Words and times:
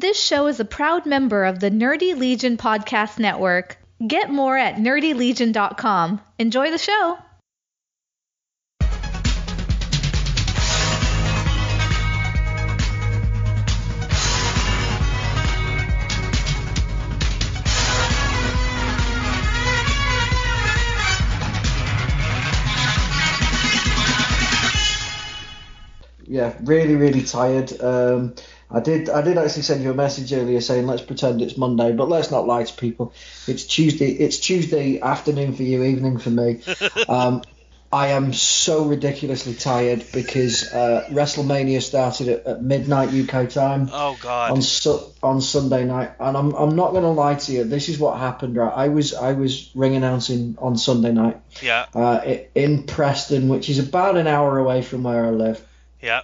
This 0.00 0.22
show 0.24 0.46
is 0.46 0.60
a 0.60 0.64
proud 0.64 1.06
member 1.06 1.44
of 1.44 1.58
the 1.58 1.72
Nerdy 1.72 2.16
Legion 2.16 2.56
Podcast 2.56 3.18
Network. 3.18 3.78
Get 4.06 4.30
more 4.30 4.56
at 4.56 4.76
nerdylegion.com. 4.76 6.20
Enjoy 6.38 6.70
the 6.70 6.78
show. 6.78 7.18
Yeah, 26.24 26.54
really, 26.62 26.94
really 26.94 27.24
tired. 27.24 27.72
Um, 27.80 28.34
I 28.70 28.80
did, 28.80 29.08
I 29.08 29.22
did 29.22 29.38
actually 29.38 29.62
send 29.62 29.82
you 29.82 29.90
a 29.90 29.94
message 29.94 30.32
earlier 30.32 30.60
saying 30.60 30.86
let's 30.86 31.02
pretend 31.02 31.40
it's 31.40 31.56
Monday, 31.56 31.92
but 31.92 32.08
let's 32.08 32.30
not 32.30 32.46
lie 32.46 32.64
to 32.64 32.74
people. 32.74 33.14
It's 33.46 33.64
Tuesday. 33.64 34.10
It's 34.10 34.38
Tuesday 34.38 35.00
afternoon 35.00 35.54
for 35.56 35.62
you, 35.62 35.82
evening 35.84 36.18
for 36.18 36.30
me. 36.30 36.60
Um, 37.08 37.42
I 37.90 38.08
am 38.08 38.34
so 38.34 38.84
ridiculously 38.84 39.54
tired 39.54 40.04
because 40.12 40.70
uh, 40.74 41.08
WrestleMania 41.10 41.80
started 41.80 42.28
at, 42.28 42.46
at 42.46 42.62
midnight 42.62 43.08
UK 43.14 43.48
time. 43.48 43.88
Oh 43.90 44.18
God. 44.20 44.50
on 44.50 44.60
su- 44.60 45.00
on 45.22 45.40
Sunday 45.40 45.84
night, 45.86 46.10
and 46.20 46.36
I'm 46.36 46.52
I'm 46.54 46.76
not 46.76 46.92
gonna 46.92 47.10
lie 47.12 47.36
to 47.36 47.52
you. 47.52 47.64
This 47.64 47.88
is 47.88 47.98
what 47.98 48.18
happened. 48.18 48.56
Right, 48.56 48.70
I 48.74 48.88
was 48.88 49.14
I 49.14 49.32
was 49.32 49.70
ring 49.74 49.96
announcing 49.96 50.58
on 50.60 50.76
Sunday 50.76 51.12
night 51.12 51.40
Yeah. 51.62 51.86
uh, 51.94 52.20
in 52.54 52.82
Preston, 52.82 53.48
which 53.48 53.70
is 53.70 53.78
about 53.78 54.18
an 54.18 54.26
hour 54.26 54.58
away 54.58 54.82
from 54.82 55.04
where 55.04 55.24
I 55.24 55.30
live. 55.30 55.66
Yeah. 56.02 56.22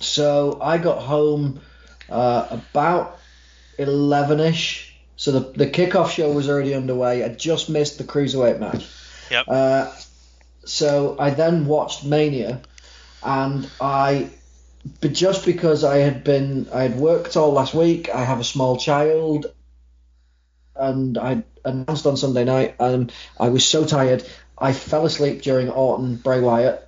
So 0.00 0.58
I 0.60 0.76
got 0.76 1.00
home 1.00 1.60
uh, 2.08 2.46
about 2.50 3.18
eleven 3.78 4.40
ish. 4.40 4.94
So 5.16 5.32
the 5.32 5.40
the 5.52 5.66
kickoff 5.66 6.10
show 6.10 6.32
was 6.32 6.48
already 6.48 6.74
underway. 6.74 7.24
I 7.24 7.28
just 7.28 7.70
missed 7.70 7.98
the 7.98 8.04
cruiserweight 8.04 8.60
match. 8.60 8.86
Yep. 9.30 9.44
Uh, 9.48 9.92
so 10.64 11.16
I 11.18 11.30
then 11.30 11.66
watched 11.66 12.04
Mania, 12.04 12.60
and 13.22 13.68
I, 13.80 14.30
but 15.00 15.12
just 15.12 15.44
because 15.46 15.84
I 15.84 15.98
had 15.98 16.24
been, 16.24 16.68
I 16.72 16.82
had 16.82 16.96
worked 16.96 17.36
all 17.36 17.52
last 17.52 17.74
week. 17.74 18.08
I 18.14 18.24
have 18.24 18.40
a 18.40 18.44
small 18.44 18.76
child, 18.76 19.46
and 20.74 21.16
I 21.16 21.44
announced 21.64 22.06
on 22.06 22.16
Sunday 22.16 22.44
night, 22.44 22.76
and 22.78 23.12
I 23.38 23.48
was 23.48 23.66
so 23.66 23.84
tired, 23.84 24.24
I 24.58 24.72
fell 24.72 25.06
asleep 25.06 25.42
during 25.42 25.68
Orton 25.70 26.16
Bray 26.16 26.40
Wyatt. 26.40 26.85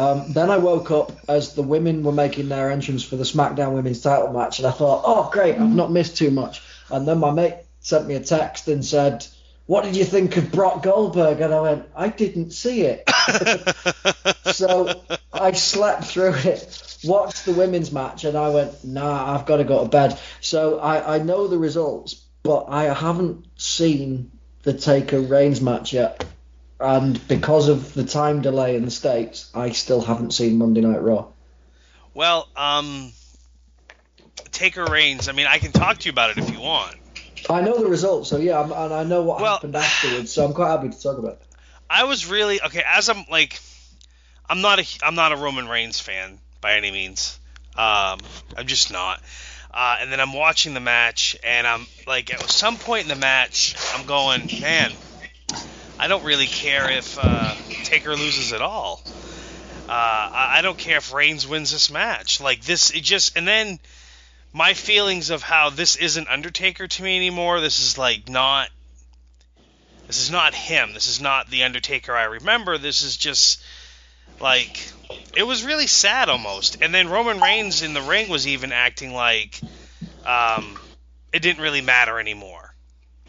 Um, 0.00 0.32
then 0.32 0.50
I 0.50 0.56
woke 0.56 0.90
up 0.90 1.12
as 1.28 1.52
the 1.52 1.62
women 1.62 2.02
were 2.02 2.10
making 2.12 2.48
their 2.48 2.70
entrance 2.70 3.04
for 3.04 3.16
the 3.16 3.24
SmackDown 3.24 3.74
Women's 3.74 4.00
Title 4.00 4.32
match, 4.32 4.58
and 4.58 4.66
I 4.66 4.70
thought, 4.70 5.02
oh 5.04 5.28
great, 5.30 5.56
I've 5.56 5.68
not 5.68 5.92
missed 5.92 6.16
too 6.16 6.30
much. 6.30 6.62
And 6.90 7.06
then 7.06 7.18
my 7.18 7.30
mate 7.30 7.56
sent 7.80 8.06
me 8.06 8.14
a 8.14 8.20
text 8.20 8.66
and 8.68 8.82
said, 8.82 9.26
"What 9.66 9.84
did 9.84 9.96
you 9.96 10.06
think 10.06 10.38
of 10.38 10.50
Brock 10.52 10.82
Goldberg?" 10.82 11.42
And 11.42 11.52
I 11.52 11.60
went, 11.60 11.84
"I 11.94 12.08
didn't 12.08 12.52
see 12.52 12.80
it." 12.80 13.10
so 14.46 15.02
I 15.34 15.52
slept 15.52 16.04
through 16.04 16.32
it, 16.34 16.98
watched 17.04 17.44
the 17.44 17.52
women's 17.52 17.92
match, 17.92 18.24
and 18.24 18.38
I 18.38 18.48
went, 18.48 18.82
"Nah, 18.82 19.34
I've 19.34 19.44
got 19.44 19.58
to 19.58 19.64
go 19.64 19.82
to 19.82 19.88
bed." 19.90 20.18
So 20.40 20.78
I, 20.78 21.16
I 21.16 21.18
know 21.18 21.46
the 21.46 21.58
results, 21.58 22.14
but 22.42 22.64
I 22.70 22.84
haven't 22.84 23.44
seen 23.60 24.30
the 24.62 24.72
Taker 24.72 25.20
Reigns 25.20 25.60
match 25.60 25.92
yet. 25.92 26.24
And 26.80 27.26
because 27.28 27.68
of 27.68 27.92
the 27.92 28.04
time 28.04 28.40
delay 28.40 28.76
in 28.76 28.84
the 28.84 28.90
states, 28.90 29.50
I 29.54 29.70
still 29.70 30.00
haven't 30.00 30.32
seen 30.32 30.56
Monday 30.58 30.80
Night 30.80 31.02
Raw. 31.02 31.26
Well, 32.14 32.48
um, 32.56 33.12
Taker 34.50 34.84
Reigns. 34.86 35.28
I 35.28 35.32
mean, 35.32 35.46
I 35.46 35.58
can 35.58 35.72
talk 35.72 35.98
to 35.98 36.06
you 36.06 36.12
about 36.12 36.30
it 36.30 36.38
if 36.38 36.50
you 36.50 36.60
want. 36.60 36.96
I 37.48 37.60
know 37.60 37.78
the 37.78 37.86
results, 37.86 38.28
so 38.28 38.38
yeah, 38.38 38.60
I'm, 38.60 38.72
and 38.72 38.92
I 38.94 39.04
know 39.04 39.22
what 39.22 39.40
Well- 39.40 39.54
happened 39.54 39.76
afterwards, 39.76 40.32
so 40.32 40.44
I'm 40.44 40.52
quite 40.52 40.68
happy 40.70 40.88
to 40.88 41.02
talk 41.02 41.18
about 41.18 41.32
it. 41.32 41.42
I 41.88 42.04
was 42.04 42.26
really 42.26 42.62
okay. 42.62 42.82
As 42.86 43.08
I'm 43.08 43.24
like, 43.30 43.58
I'm 44.48 44.60
not 44.60 44.78
a 44.78 44.86
I'm 45.02 45.16
not 45.16 45.32
a 45.32 45.36
Roman 45.36 45.68
Reigns 45.68 45.98
fan 45.98 46.38
by 46.60 46.74
any 46.74 46.90
means. 46.90 47.38
Um, 47.76 48.20
I'm 48.56 48.66
just 48.66 48.92
not. 48.92 49.20
Uh, 49.72 49.96
and 50.00 50.12
then 50.12 50.20
I'm 50.20 50.32
watching 50.32 50.74
the 50.74 50.80
match, 50.80 51.36
and 51.42 51.66
I'm 51.66 51.86
like, 52.06 52.32
at 52.32 52.42
some 52.48 52.76
point 52.76 53.02
in 53.04 53.08
the 53.08 53.16
match, 53.16 53.76
I'm 53.94 54.06
going, 54.06 54.48
man, 54.60 54.92
I 56.00 56.08
don't 56.08 56.24
really 56.24 56.46
care 56.46 56.90
if 56.90 57.18
uh, 57.20 57.54
Taker 57.84 58.16
loses 58.16 58.54
at 58.54 58.62
all. 58.62 59.02
Uh, 59.86 59.92
I, 59.92 60.54
I 60.56 60.62
don't 60.62 60.78
care 60.78 60.96
if 60.96 61.12
Reigns 61.12 61.46
wins 61.46 61.72
this 61.72 61.90
match. 61.90 62.40
Like 62.40 62.62
this, 62.62 62.90
it 62.90 63.02
just, 63.02 63.36
and 63.36 63.46
then 63.46 63.78
my 64.50 64.72
feelings 64.72 65.28
of 65.28 65.42
how 65.42 65.68
this 65.68 65.96
isn't 65.96 66.26
Undertaker 66.26 66.88
to 66.88 67.02
me 67.02 67.16
anymore. 67.16 67.60
This 67.60 67.80
is 67.80 67.98
like 67.98 68.30
not 68.30 68.70
this 70.06 70.22
is 70.22 70.30
not 70.30 70.54
him. 70.54 70.94
This 70.94 71.06
is 71.06 71.20
not 71.20 71.50
the 71.50 71.64
Undertaker 71.64 72.16
I 72.16 72.24
remember. 72.24 72.78
This 72.78 73.02
is 73.02 73.18
just 73.18 73.62
like 74.40 74.90
it 75.36 75.42
was 75.42 75.64
really 75.64 75.86
sad 75.86 76.30
almost. 76.30 76.78
And 76.80 76.94
then 76.94 77.10
Roman 77.10 77.40
Reigns 77.40 77.82
in 77.82 77.92
the 77.92 78.00
ring 78.00 78.30
was 78.30 78.46
even 78.46 78.72
acting 78.72 79.12
like 79.12 79.60
um, 80.24 80.78
it 81.30 81.42
didn't 81.42 81.62
really 81.62 81.82
matter 81.82 82.18
anymore. 82.18 82.69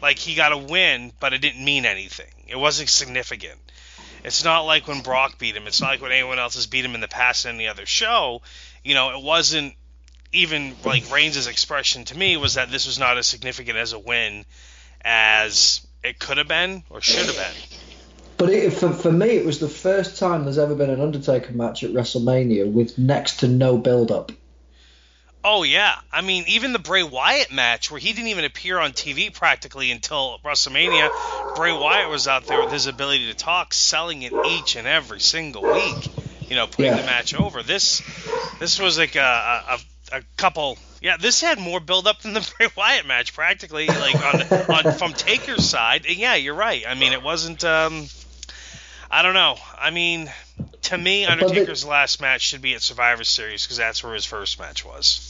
Like 0.02 0.18
he 0.18 0.34
got 0.34 0.52
a 0.52 0.58
win, 0.58 1.12
but 1.20 1.32
it 1.32 1.38
didn't 1.38 1.64
mean 1.64 1.86
anything. 1.86 2.26
It 2.48 2.56
wasn't 2.56 2.88
significant. 2.88 3.58
It's 4.24 4.44
not 4.44 4.62
like 4.62 4.88
when 4.88 5.00
Brock 5.00 5.38
beat 5.38 5.56
him. 5.56 5.66
It's 5.66 5.80
not 5.80 5.90
like 5.90 6.02
when 6.02 6.12
anyone 6.12 6.38
else 6.38 6.56
has 6.56 6.66
beat 6.66 6.84
him 6.84 6.94
in 6.94 7.00
the 7.00 7.08
past 7.08 7.46
in 7.46 7.54
any 7.54 7.68
other 7.68 7.86
show. 7.86 8.42
You 8.84 8.94
know, 8.94 9.16
it 9.16 9.22
wasn't 9.22 9.74
even 10.32 10.74
like 10.84 11.10
Reigns' 11.12 11.46
expression 11.46 12.04
to 12.06 12.18
me 12.18 12.36
was 12.36 12.54
that 12.54 12.70
this 12.70 12.86
was 12.86 12.98
not 12.98 13.16
as 13.16 13.26
significant 13.26 13.78
as 13.78 13.92
a 13.92 13.98
win 13.98 14.44
as 15.04 15.86
it 16.02 16.18
could 16.18 16.38
have 16.38 16.48
been 16.48 16.82
or 16.90 17.00
should 17.00 17.26
have 17.26 17.36
been. 17.36 17.78
But 18.38 18.50
it, 18.50 18.72
for, 18.72 18.90
for 18.90 19.12
me, 19.12 19.28
it 19.28 19.44
was 19.44 19.60
the 19.60 19.68
first 19.68 20.18
time 20.18 20.44
there's 20.44 20.58
ever 20.58 20.74
been 20.74 20.90
an 20.90 21.00
Undertaker 21.00 21.52
match 21.52 21.84
at 21.84 21.90
WrestleMania 21.90 22.70
with 22.70 22.98
next 22.98 23.40
to 23.40 23.48
no 23.48 23.76
build-up. 23.76 24.32
Oh 25.44 25.64
yeah, 25.64 25.96
I 26.12 26.20
mean 26.20 26.44
even 26.46 26.72
the 26.72 26.78
Bray 26.78 27.02
Wyatt 27.02 27.52
match 27.52 27.90
where 27.90 27.98
he 27.98 28.12
didn't 28.12 28.28
even 28.28 28.44
appear 28.44 28.78
on 28.78 28.92
TV 28.92 29.32
practically 29.34 29.90
until 29.90 30.38
WrestleMania. 30.44 31.10
Bray 31.56 31.72
Wyatt 31.72 32.08
was 32.08 32.28
out 32.28 32.46
there 32.46 32.60
with 32.62 32.72
his 32.72 32.86
ability 32.86 33.26
to 33.26 33.34
talk, 33.34 33.74
selling 33.74 34.22
it 34.22 34.32
each 34.46 34.76
and 34.76 34.86
every 34.86 35.20
single 35.20 35.62
week. 35.62 36.08
You 36.48 36.56
know, 36.56 36.66
putting 36.66 36.92
Yeah. 36.92 36.98
the 37.00 37.06
match 37.06 37.34
over. 37.34 37.62
This 37.62 38.02
this 38.60 38.78
was 38.78 38.98
like 38.98 39.16
a, 39.16 39.20
a, 40.10 40.16
a 40.18 40.22
couple. 40.36 40.78
Yeah, 41.00 41.16
this 41.16 41.40
had 41.40 41.58
more 41.58 41.80
build 41.80 42.06
up 42.06 42.20
than 42.20 42.34
the 42.34 42.52
Bray 42.58 42.68
Wyatt 42.76 43.06
match 43.06 43.34
practically, 43.34 43.88
like 43.88 44.14
on, 44.14 44.86
on 44.86 44.94
from 44.98 45.12
Taker's 45.12 45.68
side. 45.68 46.06
And 46.06 46.16
yeah, 46.16 46.36
you're 46.36 46.54
right. 46.54 46.84
I 46.86 46.94
mean, 46.94 47.12
it 47.12 47.22
wasn't. 47.22 47.64
Um, 47.64 48.06
I 49.10 49.22
don't 49.22 49.34
know. 49.34 49.56
I 49.78 49.90
mean, 49.90 50.30
to 50.82 50.96
me, 50.96 51.24
Undertaker's 51.26 51.84
last 51.84 52.20
match 52.20 52.42
should 52.42 52.62
be 52.62 52.74
at 52.74 52.82
Survivor 52.82 53.24
Series 53.24 53.64
because 53.64 53.76
that's 53.76 54.02
where 54.04 54.14
his 54.14 54.24
first 54.24 54.58
match 54.60 54.84
was. 54.84 55.28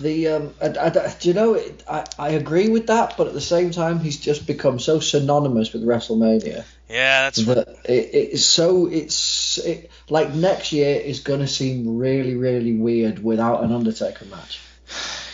The 0.00 0.28
um, 0.28 0.54
I, 0.60 0.66
I- 0.68 1.14
do 1.20 1.28
you 1.28 1.34
know? 1.34 1.54
It, 1.54 1.84
I 1.88 2.04
I 2.18 2.30
agree 2.30 2.68
with 2.68 2.86
that, 2.88 3.16
but 3.16 3.26
at 3.26 3.34
the 3.34 3.40
same 3.40 3.70
time, 3.70 4.00
he's 4.00 4.18
just 4.18 4.46
become 4.46 4.78
so 4.78 5.00
synonymous 5.00 5.72
with 5.72 5.84
WrestleMania 5.84 6.64
Yeah, 6.88 7.22
that's 7.22 7.44
that 7.46 7.68
it, 7.84 8.10
it's 8.12 8.44
so 8.44 8.86
it's 8.86 9.58
it, 9.58 9.90
like 10.08 10.34
next 10.34 10.72
year 10.72 11.00
is 11.00 11.20
gonna 11.20 11.48
seem 11.48 11.96
really 11.96 12.34
really 12.34 12.74
weird 12.74 13.22
without 13.22 13.62
an 13.64 13.72
Undertaker 13.72 14.24
match. 14.26 14.60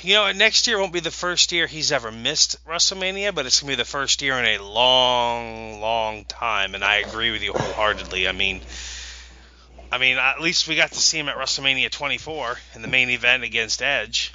You 0.02 0.14
know, 0.14 0.32
next 0.32 0.66
year 0.68 0.78
won't 0.78 0.92
be 0.92 1.00
the 1.00 1.10
first 1.10 1.50
year 1.50 1.66
he's 1.66 1.90
ever 1.90 2.12
missed 2.12 2.64
WrestleMania, 2.66 3.34
but 3.34 3.46
it's 3.46 3.60
gonna 3.60 3.72
be 3.72 3.76
the 3.76 3.84
first 3.84 4.22
year 4.22 4.38
in 4.38 4.60
a 4.60 4.62
long, 4.62 5.80
long 5.80 6.24
time, 6.24 6.74
and 6.74 6.84
I 6.84 6.96
agree 6.96 7.32
with 7.32 7.42
you 7.42 7.52
wholeheartedly. 7.52 8.28
I 8.28 8.32
mean, 8.32 8.60
I 9.90 9.98
mean, 9.98 10.18
at 10.18 10.40
least 10.40 10.68
we 10.68 10.76
got 10.76 10.92
to 10.92 11.00
see 11.00 11.18
him 11.18 11.28
at 11.28 11.36
WrestleMania 11.36 11.90
24 11.90 12.58
in 12.74 12.82
the 12.82 12.88
main 12.88 13.10
event 13.10 13.42
against 13.42 13.82
Edge. 13.82 14.32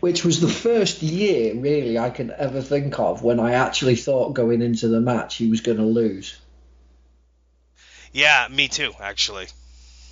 Which 0.00 0.24
was 0.24 0.40
the 0.40 0.48
first 0.48 1.02
year 1.02 1.54
really 1.54 1.98
I 1.98 2.10
can 2.10 2.32
ever 2.36 2.60
think 2.60 2.98
of 2.98 3.22
when 3.22 3.38
I 3.38 3.52
actually 3.52 3.96
thought 3.96 4.34
going 4.34 4.62
into 4.62 4.88
the 4.88 5.00
match 5.00 5.36
he 5.36 5.48
was 5.48 5.60
gonna 5.60 5.86
lose. 5.86 6.36
Yeah, 8.12 8.48
me 8.50 8.68
too, 8.68 8.92
actually. 9.00 9.46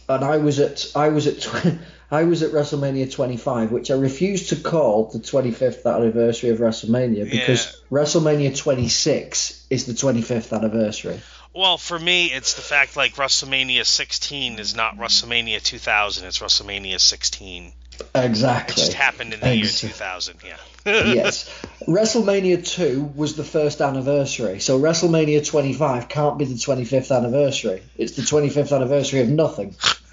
and 0.09 0.25
I 0.25 0.39
was 0.39 0.59
at 0.59 0.87
I 0.95 1.09
was 1.09 1.27
at 1.27 1.79
I 2.13 2.25
was 2.25 2.43
at 2.43 2.51
WrestleMania 2.51 3.13
25, 3.13 3.71
which 3.71 3.91
I 3.91 3.95
refused 3.95 4.49
to 4.49 4.57
call 4.57 5.07
the 5.07 5.21
25th 5.21 5.87
anniversary 5.87 6.51
of 6.51 6.59
WrestleMania 6.59 7.31
because 7.31 7.81
WrestleMania 7.91 8.57
26 8.57 9.67
is 9.71 9.87
the 9.87 9.93
25th 9.93 10.53
anniversary. 10.53 11.21
Well, 11.55 11.79
for 11.79 11.99
me, 11.99 12.27
it's 12.27 12.55
the 12.55 12.63
fact 12.63 12.97
like 12.97 13.15
WrestleMania 13.15 13.85
16 13.85 14.59
is 14.59 14.75
not 14.75 14.97
WrestleMania 14.97 15.63
2000; 15.63 16.27
it's 16.27 16.41
WrestleMania 16.41 17.01
16. 17.01 17.73
It 18.01 18.25
Exactly. 18.25 18.75
just 18.77 18.93
happened 18.95 19.35
in 19.35 19.41
the 19.41 19.57
year 19.57 19.67
2000. 19.67 20.37
Yeah. 20.45 20.57
yes. 20.87 21.49
WrestleMania 21.87 22.67
2 22.67 23.13
was 23.15 23.37
the 23.37 23.45
first 23.45 23.81
anniversary, 23.81 24.61
so 24.61 24.81
WrestleMania 24.81 25.47
25 25.47 26.09
can't 26.09 26.39
be 26.39 26.45
the 26.47 26.55
25th 26.55 27.15
anniversary. 27.15 27.83
It's 27.97 28.13
the 28.13 28.23
25th 28.23 28.75
anniversary 28.75 29.21
of 29.21 29.29
nothing. 29.29 29.77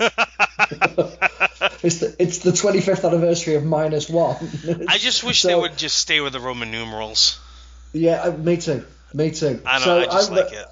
it's 1.84 2.00
the 2.00 2.16
it's 2.20 2.40
the 2.40 2.52
25th 2.52 3.06
anniversary 3.08 3.56
of 3.56 3.64
minus 3.64 4.10
one. 4.10 4.36
I 4.88 4.98
just 4.98 5.24
wish 5.24 5.42
So- 5.42 5.48
they 5.48 5.56
would 5.56 5.78
just 5.78 5.98
stay 5.98 6.20
with 6.20 6.34
the 6.34 6.40
Roman 6.40 6.72
numerals. 6.72 7.40
Yeah, 7.94 8.22
uh, 8.22 8.32
me 8.32 8.58
too. 8.58 8.86
Me 9.14 9.32
too. 9.32 9.62
I 9.66 9.80
don't 9.80 9.86
so 9.86 10.00
know. 10.00 10.06
I 10.06 10.06
just 10.06 10.32
I, 10.32 10.36
like 10.36 10.52
it. 10.54 10.66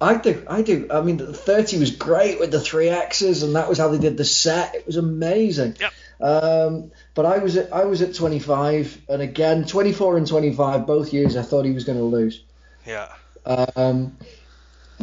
I 0.00 0.16
do. 0.16 0.44
I 0.48 0.62
do. 0.62 0.88
I 0.90 1.00
mean, 1.00 1.16
the 1.16 1.32
30 1.32 1.78
was 1.78 1.92
great 1.92 2.38
with 2.38 2.50
the 2.50 2.60
three 2.60 2.90
X's, 2.90 3.42
and 3.42 3.56
that 3.56 3.68
was 3.68 3.78
how 3.78 3.88
they 3.88 3.98
did 3.98 4.16
the 4.18 4.24
set. 4.24 4.74
It 4.74 4.86
was 4.86 4.96
amazing. 4.96 5.76
Yep. 5.80 5.92
Um, 6.20 6.92
but 7.14 7.26
I 7.26 7.38
was 7.38 7.56
at 7.56 7.72
I 7.72 7.84
was 7.84 8.02
at 8.02 8.14
25, 8.14 9.02
and 9.08 9.22
again, 9.22 9.64
24 9.64 10.18
and 10.18 10.26
25, 10.26 10.86
both 10.86 11.12
years 11.12 11.36
I 11.36 11.42
thought 11.42 11.64
he 11.64 11.72
was 11.72 11.84
going 11.84 11.98
to 11.98 12.04
lose. 12.04 12.42
Yeah. 12.86 13.08
Um, 13.44 14.16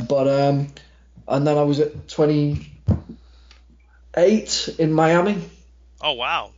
but 0.08 0.28
um, 0.28 0.68
and 1.28 1.46
then 1.46 1.58
I 1.58 1.64
was 1.64 1.80
at 1.80 2.08
28 2.08 4.70
in 4.80 4.94
Miami. 4.94 5.42
Oh 6.02 6.14
wow. 6.14 6.52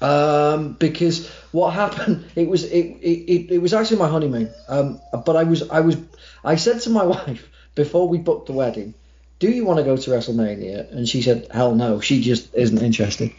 Um, 0.00 0.72
because 0.72 1.28
what 1.52 1.70
happened, 1.70 2.24
it 2.34 2.48
was 2.48 2.64
it, 2.64 2.70
it, 2.70 3.32
it, 3.32 3.52
it 3.52 3.58
was 3.58 3.72
actually 3.72 3.98
my 3.98 4.08
honeymoon. 4.08 4.50
Um, 4.68 5.00
but 5.24 5.36
I 5.36 5.44
was 5.44 5.68
I 5.70 5.80
was 5.80 5.96
I 6.44 6.56
said 6.56 6.80
to 6.82 6.90
my 6.90 7.04
wife 7.16 7.48
before 7.74 8.08
we 8.08 8.18
booked 8.18 8.46
the 8.46 8.52
wedding, 8.52 8.94
"Do 9.42 9.50
you 9.50 9.64
want 9.64 9.78
to 9.78 9.84
go 9.84 9.96
to 9.96 10.10
WrestleMania?" 10.12 10.92
And 10.92 11.08
she 11.08 11.20
said, 11.20 11.48
"Hell 11.50 11.74
no, 11.74 11.98
she 11.98 12.20
just 12.20 12.54
isn't 12.54 12.80
interested." 12.80 13.32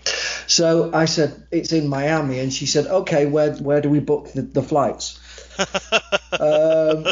So 0.48 0.92
I 0.94 1.06
said, 1.06 1.32
"It's 1.50 1.72
in 1.72 1.88
Miami," 1.88 2.40
and 2.40 2.52
she 2.52 2.66
said, 2.66 2.88
"Okay, 2.88 3.26
where 3.26 3.54
where 3.54 3.80
do 3.80 3.90
we 3.90 4.02
book 4.02 4.34
the, 4.34 4.42
the 4.42 4.62
flights?" 4.62 5.18
um, 6.42 7.08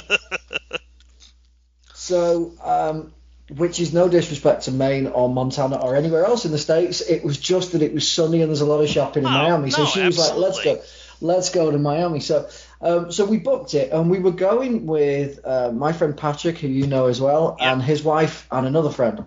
so, 1.93 2.51
um, 2.61 3.13
which 3.55 3.79
is 3.79 3.93
no 3.93 4.09
disrespect 4.09 4.63
to 4.63 4.71
Maine 4.73 5.07
or 5.07 5.29
Montana 5.29 5.77
or 5.77 5.95
anywhere 5.95 6.25
else 6.25 6.43
in 6.43 6.51
the 6.51 6.57
states. 6.57 6.99
It 6.99 7.23
was 7.23 7.38
just 7.38 7.71
that 7.71 7.81
it 7.81 7.93
was 7.93 8.05
sunny 8.05 8.41
and 8.41 8.49
there's 8.49 8.59
a 8.59 8.65
lot 8.65 8.81
of 8.81 8.89
shopping 8.89 9.23
in 9.23 9.29
Oh, 9.29 9.31
Miami. 9.31 9.71
So 9.71 9.83
no, 9.83 9.89
she 9.89 10.01
was 10.01 10.19
like, 10.19 10.35
"Let's 10.35 10.61
go, 10.61 10.81
let's 11.21 11.49
go 11.49 11.71
to 11.71 11.77
Miami." 11.77 12.19
So, 12.19 12.49
um, 12.81 13.12
so 13.12 13.25
we 13.25 13.38
booked 13.38 13.74
it, 13.74 13.92
and 13.92 14.10
we 14.10 14.19
were 14.19 14.31
going 14.31 14.86
with 14.86 15.39
uh, 15.45 15.72
my 15.72 15.94
friend 15.94 16.18
Patrick, 16.18 16.57
who 16.57 16.68
you 16.68 16.88
know 16.88 17.07
as 17.07 17.22
well, 17.22 17.57
Yeah. 17.60 17.74
and 17.74 17.81
his 17.81 18.04
wife 18.04 18.48
and 18.51 18.66
another 18.68 18.89
friend. 18.89 19.25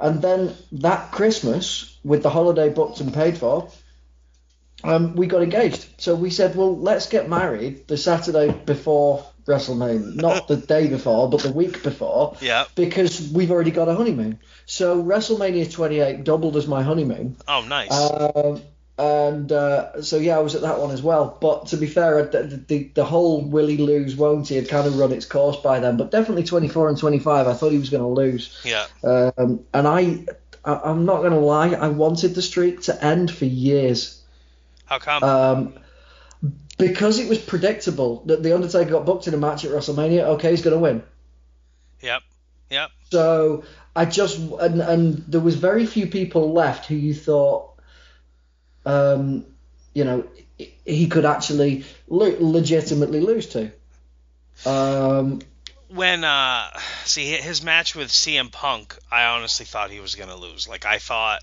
And 0.00 0.20
then 0.20 0.54
that 0.72 1.12
Christmas, 1.12 1.96
with 2.02 2.22
the 2.22 2.30
holiday 2.30 2.68
booked 2.70 3.00
and 3.00 3.14
paid 3.14 3.38
for, 3.38 3.70
um, 4.84 5.14
we 5.14 5.26
got 5.28 5.42
engaged. 5.42 5.86
So 5.98 6.14
we 6.16 6.30
said, 6.30 6.56
well, 6.56 6.76
let's 6.76 7.08
get 7.08 7.28
married 7.28 7.86
the 7.86 7.96
Saturday 7.96 8.50
before 8.50 9.24
WrestleMania, 9.46 10.16
not 10.16 10.48
the 10.48 10.56
day 10.74 10.88
before, 10.88 11.30
but 11.30 11.40
the 11.42 11.52
week 11.52 11.82
before, 11.84 12.36
Yeah. 12.40 12.64
because 12.74 13.30
we've 13.32 13.52
already 13.52 13.70
got 13.70 13.88
a 13.88 13.94
honeymoon. 13.94 14.40
So 14.66 15.00
WrestleMania 15.02 15.70
28 15.70 16.24
doubled 16.24 16.56
as 16.56 16.66
my 16.66 16.82
honeymoon. 16.82 17.36
Oh 17.46 17.62
nice. 17.62 17.92
Um, 17.92 18.60
and 18.98 19.50
uh, 19.50 20.02
so 20.02 20.18
yeah, 20.18 20.36
I 20.36 20.40
was 20.40 20.54
at 20.54 20.60
that 20.62 20.78
one 20.78 20.90
as 20.90 21.02
well. 21.02 21.36
But 21.40 21.66
to 21.68 21.76
be 21.76 21.86
fair, 21.86 22.24
the, 22.26 22.62
the, 22.66 22.90
the 22.94 23.04
whole 23.04 23.42
will 23.42 23.66
he 23.66 23.78
lose, 23.78 24.16
won't 24.16 24.48
he, 24.48 24.56
had 24.56 24.68
kind 24.68 24.86
of 24.86 24.98
run 24.98 25.12
its 25.12 25.24
course 25.24 25.56
by 25.56 25.80
then. 25.80 25.96
But 25.96 26.10
definitely 26.10 26.44
24 26.44 26.90
and 26.90 26.98
25, 26.98 27.46
I 27.48 27.54
thought 27.54 27.72
he 27.72 27.78
was 27.78 27.90
going 27.90 28.02
to 28.02 28.08
lose. 28.08 28.60
yeah. 28.64 28.86
Um, 29.02 29.64
and 29.72 29.88
I, 29.88 30.24
I, 30.64 30.80
I'm 30.84 31.06
not 31.06 31.18
going 31.18 31.32
to 31.32 31.38
lie, 31.38 31.70
I 31.70 31.88
wanted 31.88 32.34
the 32.34 32.42
streak 32.42 32.82
to 32.82 33.04
end 33.04 33.30
for 33.30 33.46
years. 33.46 34.22
How 34.84 34.98
come? 34.98 35.22
Um, 35.22 35.74
because 36.76 37.18
it 37.18 37.28
was 37.28 37.38
predictable 37.38 38.22
that 38.26 38.42
the 38.42 38.54
Undertaker 38.54 38.90
got 38.90 39.06
booked 39.06 39.26
in 39.26 39.34
a 39.34 39.38
match 39.38 39.64
at 39.64 39.70
WrestleMania. 39.70 40.22
Okay, 40.34 40.50
he's 40.50 40.62
going 40.62 40.74
to 40.76 40.80
win. 40.80 41.02
yep. 42.00 42.22
Yep. 42.70 42.90
So 43.10 43.64
I 43.94 44.06
just 44.06 44.38
and 44.38 44.80
and 44.80 45.18
there 45.28 45.40
was 45.40 45.56
very 45.56 45.84
few 45.84 46.06
people 46.06 46.52
left 46.52 46.86
who 46.86 46.94
you 46.94 47.14
thought, 47.14 47.71
um, 48.84 49.44
you 49.94 50.04
know, 50.04 50.24
he 50.84 51.06
could 51.08 51.24
actually 51.24 51.84
le- 52.08 52.36
legitimately 52.40 53.20
lose 53.20 53.46
to. 53.48 53.70
Um, 54.64 55.40
when 55.88 56.24
uh 56.24 56.70
see 57.04 57.26
his 57.26 57.62
match 57.62 57.94
with 57.94 58.08
CM 58.08 58.50
Punk, 58.50 58.96
I 59.10 59.24
honestly 59.26 59.66
thought 59.66 59.90
he 59.90 60.00
was 60.00 60.14
gonna 60.14 60.36
lose. 60.36 60.68
Like 60.68 60.86
I 60.86 60.98
thought, 60.98 61.42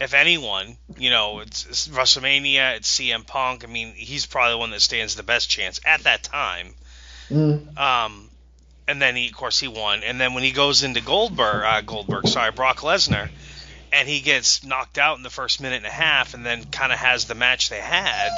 if 0.00 0.14
anyone, 0.14 0.76
you 0.98 1.10
know, 1.10 1.40
it's, 1.40 1.66
it's 1.66 1.88
WrestleMania, 1.88 2.76
it's 2.76 2.98
CM 2.98 3.26
Punk. 3.26 3.64
I 3.64 3.66
mean, 3.66 3.92
he's 3.94 4.26
probably 4.26 4.52
the 4.52 4.58
one 4.58 4.70
that 4.70 4.80
stands 4.80 5.14
the 5.14 5.22
best 5.22 5.48
chance 5.48 5.80
at 5.84 6.02
that 6.04 6.22
time. 6.22 6.74
mm, 7.30 7.78
Um, 7.78 8.28
and 8.88 9.00
then 9.00 9.14
he, 9.14 9.28
of 9.28 9.34
course, 9.34 9.60
he 9.60 9.68
won. 9.68 10.02
And 10.02 10.20
then 10.20 10.34
when 10.34 10.42
he 10.42 10.50
goes 10.52 10.82
into 10.82 11.00
Goldberg, 11.00 11.64
uh, 11.64 11.80
Goldberg, 11.82 12.26
sorry, 12.26 12.50
Brock 12.50 12.78
Lesnar, 12.78 13.30
and 13.92 14.08
he 14.08 14.20
gets 14.20 14.64
knocked 14.64 14.98
out 14.98 15.16
in 15.16 15.22
the 15.22 15.30
first 15.30 15.60
minute 15.60 15.76
and 15.76 15.86
a 15.86 15.90
half, 15.90 16.34
and 16.34 16.44
then 16.44 16.64
kind 16.64 16.92
of 16.92 16.98
has 16.98 17.24
the 17.26 17.34
match 17.34 17.68
they 17.70 17.80
had. 17.80 18.30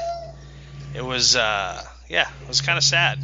It 0.94 1.04
was, 1.04 1.37
uh, 1.37 1.82
yeah, 2.08 2.28
it 2.43 2.49
was 2.49 2.60
kind 2.60 2.76
of 2.78 2.84
sad. 2.84 3.19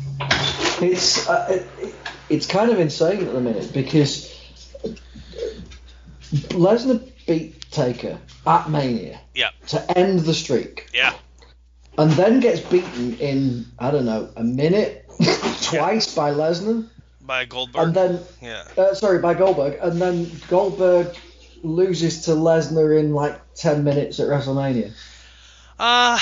it's 0.80 1.28
uh, 1.28 1.64
it, 1.80 1.94
it's 2.30 2.46
kind 2.46 2.70
of 2.70 2.78
insane 2.80 3.26
at 3.26 3.32
the 3.32 3.40
minute 3.40 3.72
because 3.72 4.34
Lesnar 6.32 7.02
beat 7.26 7.60
Taker 7.70 8.19
at 8.46 8.70
Mania 8.70 9.20
Yeah, 9.34 9.50
to 9.69 9.98
end 9.98 10.20
the 10.20 10.34
streak. 10.34 10.88
yeah, 10.94 11.14
and 11.96 12.10
then 12.12 12.40
gets 12.40 12.60
beaten 12.60 13.16
in 13.19 13.66
I 13.78 13.90
don't 13.90 14.06
know 14.06 14.30
a 14.36 14.44
minute 14.44 15.06
twice 15.62 16.14
by 16.14 16.30
Lesnar, 16.32 16.88
by 17.22 17.44
Goldberg. 17.44 17.82
and 17.88 17.94
then 17.94 18.20
yeah. 18.40 18.64
uh, 18.76 18.94
sorry 18.94 19.19
by 19.20 19.34
Goldberg, 19.34 19.78
and 19.82 20.00
then 20.00 20.30
Goldberg 20.48 21.14
loses 21.62 22.25
to 22.25 22.32
Lesnar 22.32 22.99
in 22.99 23.14
like 23.14 23.55
ten 23.55 23.84
minutes 23.84 24.20
at 24.20 24.28
WrestleMania. 24.28 24.93
Uh, 25.78 26.19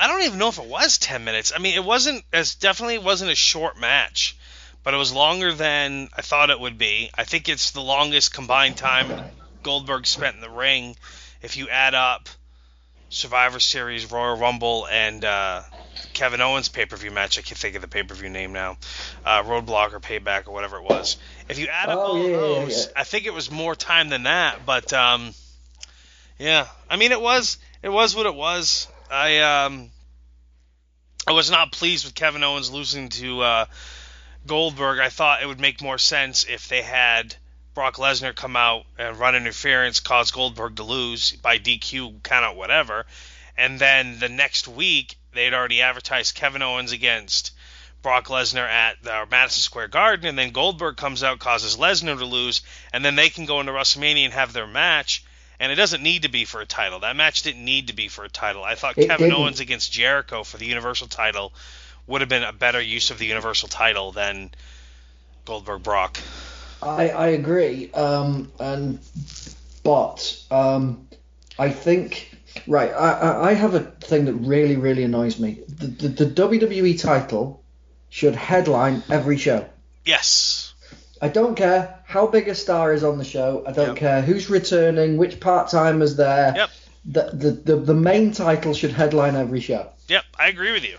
I 0.00 0.06
don't 0.06 0.22
even 0.22 0.38
know 0.38 0.48
if 0.48 0.58
it 0.58 0.66
was 0.66 0.98
10 0.98 1.24
minutes. 1.24 1.52
I 1.54 1.58
mean, 1.58 1.74
it 1.74 1.84
wasn't 1.84 2.24
as 2.32 2.54
definitely 2.56 2.98
wasn't 2.98 3.30
a 3.30 3.36
short 3.36 3.78
match, 3.78 4.36
but 4.82 4.94
it 4.94 4.96
was 4.96 5.12
longer 5.12 5.52
than 5.52 6.08
I 6.16 6.22
thought 6.22 6.50
it 6.50 6.58
would 6.58 6.78
be. 6.78 7.10
I 7.16 7.24
think 7.24 7.48
it's 7.48 7.70
the 7.70 7.82
longest 7.82 8.32
combined 8.32 8.76
time 8.76 9.30
Goldberg 9.62 10.06
spent 10.06 10.34
in 10.34 10.40
the 10.40 10.50
ring 10.50 10.96
if 11.42 11.56
you 11.56 11.68
add 11.68 11.94
up 11.94 12.28
Survivor 13.10 13.60
Series, 13.60 14.10
Royal 14.10 14.36
Rumble, 14.36 14.86
and 14.90 15.24
uh, 15.24 15.62
Kevin 16.12 16.40
Owens 16.40 16.68
pay 16.68 16.86
per 16.86 16.96
view 16.96 17.10
match. 17.10 17.38
I 17.38 17.42
can't 17.42 17.58
think 17.58 17.74
of 17.74 17.82
the 17.82 17.88
pay 17.88 18.02
per 18.04 18.14
view 18.14 18.28
name 18.30 18.52
now. 18.52 18.78
Uh, 19.24 19.42
Roadblock 19.42 19.92
or 19.92 20.00
Payback 20.00 20.46
or 20.48 20.52
whatever 20.52 20.78
it 20.78 20.84
was. 20.84 21.16
If 21.48 21.58
you 21.58 21.66
add 21.66 21.88
up 21.88 21.98
Oh, 21.98 22.00
all 22.02 22.18
yeah, 22.18 22.24
of 22.24 22.30
yeah, 22.30 22.36
those, 22.36 22.86
yeah. 22.86 22.92
I 22.96 23.04
think 23.04 23.26
it 23.26 23.34
was 23.34 23.50
more 23.50 23.74
time 23.74 24.08
than 24.08 24.22
that. 24.22 24.64
But 24.64 24.92
um, 24.92 25.32
yeah, 26.38 26.66
I 26.88 26.96
mean, 26.96 27.12
it 27.12 27.20
was 27.20 27.58
it 27.82 27.88
was 27.90 28.14
what 28.14 28.26
it 28.26 28.34
was. 28.34 28.86
I 29.10 29.40
um 29.40 29.90
I 31.26 31.32
was 31.32 31.50
not 31.50 31.72
pleased 31.72 32.04
with 32.04 32.14
Kevin 32.14 32.44
Owens 32.44 32.70
losing 32.70 33.08
to 33.10 33.40
uh, 33.42 33.64
Goldberg. 34.46 35.00
I 35.00 35.08
thought 35.08 35.42
it 35.42 35.46
would 35.46 35.60
make 35.60 35.82
more 35.82 35.98
sense 35.98 36.44
if 36.48 36.68
they 36.68 36.82
had 36.82 37.34
Brock 37.74 37.96
Lesnar 37.96 38.34
come 38.34 38.56
out 38.56 38.84
and 38.98 39.18
run 39.18 39.36
interference, 39.36 40.00
cause 40.00 40.30
Goldberg 40.30 40.76
to 40.76 40.82
lose 40.82 41.32
by 41.32 41.58
DQ, 41.58 42.22
count 42.22 42.44
out 42.44 42.56
whatever, 42.56 43.06
and 43.56 43.78
then 43.78 44.18
the 44.18 44.28
next 44.28 44.66
week 44.66 45.16
they'd 45.32 45.54
already 45.54 45.82
advertised 45.82 46.34
Kevin 46.34 46.62
Owens 46.62 46.92
against 46.92 47.52
Brock 48.02 48.28
Lesnar 48.28 48.66
at 48.66 49.02
the 49.02 49.26
Madison 49.30 49.60
Square 49.60 49.88
Garden, 49.88 50.26
and 50.26 50.38
then 50.38 50.50
Goldberg 50.50 50.96
comes 50.96 51.22
out, 51.22 51.38
causes 51.38 51.76
Lesnar 51.76 52.18
to 52.18 52.24
lose, 52.24 52.62
and 52.92 53.04
then 53.04 53.14
they 53.14 53.28
can 53.28 53.44
go 53.44 53.60
into 53.60 53.72
WrestleMania 53.72 54.24
and 54.24 54.32
have 54.32 54.52
their 54.52 54.66
match. 54.66 55.24
And 55.58 55.70
it 55.70 55.74
doesn't 55.74 56.02
need 56.02 56.22
to 56.22 56.30
be 56.30 56.46
for 56.46 56.62
a 56.62 56.66
title. 56.66 57.00
That 57.00 57.16
match 57.16 57.42
didn't 57.42 57.62
need 57.62 57.88
to 57.88 57.92
be 57.92 58.08
for 58.08 58.24
a 58.24 58.30
title. 58.30 58.64
I 58.64 58.76
thought 58.76 58.96
It 58.96 59.06
Kevin 59.06 59.28
didn't. 59.28 59.42
Owens 59.42 59.60
against 59.60 59.92
Jericho 59.92 60.42
for 60.42 60.56
the 60.56 60.64
Universal 60.64 61.08
title 61.08 61.52
would 62.06 62.22
have 62.22 62.30
been 62.30 62.42
a 62.42 62.52
better 62.52 62.80
use 62.80 63.10
of 63.10 63.18
the 63.18 63.26
Universal 63.26 63.68
title 63.68 64.10
than 64.10 64.50
Goldberg 65.44 65.82
Brock. 65.82 66.18
I 66.82 67.08
I 67.10 67.26
agree, 67.28 67.92
um, 67.92 68.50
and 68.58 68.98
but 69.82 70.42
um, 70.50 71.08
I 71.58 71.70
think 71.70 72.34
right. 72.66 72.90
I, 72.90 73.50
I 73.50 73.52
have 73.54 73.74
a 73.74 73.80
thing 73.80 74.24
that 74.26 74.34
really 74.34 74.76
really 74.76 75.04
annoys 75.04 75.38
me. 75.38 75.60
The, 75.68 75.86
the, 75.86 76.24
the 76.24 76.26
WWE 76.26 77.00
title 77.00 77.62
should 78.08 78.34
headline 78.34 79.02
every 79.08 79.36
show. 79.36 79.68
Yes. 80.04 80.74
I 81.22 81.28
don't 81.28 81.54
care 81.54 82.00
how 82.06 82.26
big 82.26 82.48
a 82.48 82.54
star 82.54 82.94
is 82.94 83.04
on 83.04 83.18
the 83.18 83.24
show. 83.24 83.62
I 83.66 83.72
don't 83.72 83.88
Yep. 83.88 83.96
care 83.96 84.22
who's 84.22 84.48
returning, 84.48 85.18
which 85.18 85.38
part 85.38 85.70
timers 85.70 86.16
there. 86.16 86.54
Yep. 86.56 86.70
The, 87.04 87.30
the, 87.32 87.50
the 87.50 87.76
the 87.76 87.94
main 87.94 88.32
title 88.32 88.74
should 88.74 88.92
headline 88.92 89.36
every 89.36 89.60
show. 89.60 89.90
Yep, 90.08 90.24
I 90.38 90.48
agree 90.48 90.72
with 90.72 90.84
you. 90.84 90.96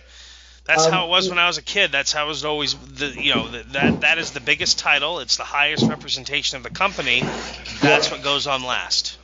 That's 0.66 0.86
Um, 0.86 0.92
how 0.92 1.06
it 1.06 1.10
was 1.10 1.28
when 1.30 1.40
I 1.40 1.48
was 1.48 1.58
a 1.58 1.62
kid. 1.64 1.92
That's 1.92 2.12
how 2.12 2.26
it 2.26 2.28
was 2.28 2.46
always 2.46 2.76
the 2.76 3.08
you 3.08 3.34
know 3.34 3.48
the, 3.50 3.64
that 3.72 4.02
that 4.02 4.18
is 4.20 4.32
the 4.32 4.40
biggest 4.40 4.80
title. 4.80 5.20
It's 5.20 5.38
the 5.38 5.44
highest 5.44 5.88
representation 5.88 6.58
of 6.58 6.64
the 6.64 6.70
company. 6.70 7.24
That's 7.82 8.12
what 8.12 8.22
goes 8.24 8.48
on 8.48 8.64
last. 8.64 9.18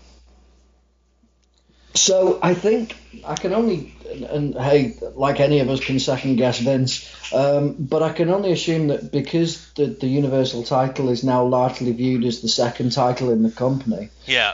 So 1.97 2.39
I 2.41 2.53
think 2.53 2.95
I 3.25 3.35
can 3.35 3.53
only, 3.53 3.93
and, 4.11 4.23
and 4.23 4.55
hey, 4.55 4.95
like 5.15 5.39
any 5.39 5.59
of 5.59 5.69
us 5.69 5.83
can 5.83 5.99
second 5.99 6.35
guess 6.35 6.59
Vince, 6.59 7.33
um, 7.33 7.75
but 7.79 8.03
I 8.03 8.13
can 8.13 8.29
only 8.29 8.51
assume 8.51 8.87
that 8.87 9.11
because 9.11 9.71
the, 9.73 9.87
the 9.87 10.07
Universal 10.07 10.63
title 10.63 11.09
is 11.09 11.23
now 11.23 11.43
largely 11.43 11.91
viewed 11.91 12.23
as 12.23 12.41
the 12.41 12.47
second 12.47 12.91
title 12.91 13.31
in 13.31 13.43
the 13.43 13.51
company, 13.51 14.09
Yeah. 14.25 14.53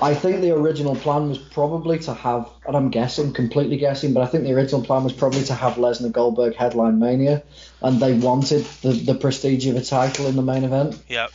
I 0.00 0.14
think 0.14 0.40
the 0.40 0.52
original 0.54 0.94
plan 0.94 1.28
was 1.28 1.38
probably 1.38 1.98
to 2.00 2.14
have, 2.14 2.48
and 2.66 2.76
I'm 2.76 2.88
guessing, 2.90 3.32
completely 3.32 3.76
guessing, 3.76 4.14
but 4.14 4.22
I 4.22 4.26
think 4.26 4.44
the 4.44 4.52
original 4.52 4.82
plan 4.82 5.04
was 5.04 5.12
probably 5.12 5.42
to 5.44 5.54
have 5.54 5.74
Lesnar 5.74 6.12
Goldberg 6.12 6.54
headline 6.54 6.98
Mania, 6.98 7.42
and 7.82 8.00
they 8.00 8.14
wanted 8.14 8.64
the, 8.82 8.92
the 8.92 9.14
prestige 9.14 9.66
of 9.66 9.76
a 9.76 9.82
title 9.82 10.26
in 10.26 10.36
the 10.36 10.42
main 10.42 10.64
event. 10.64 11.00
Yep. 11.08 11.32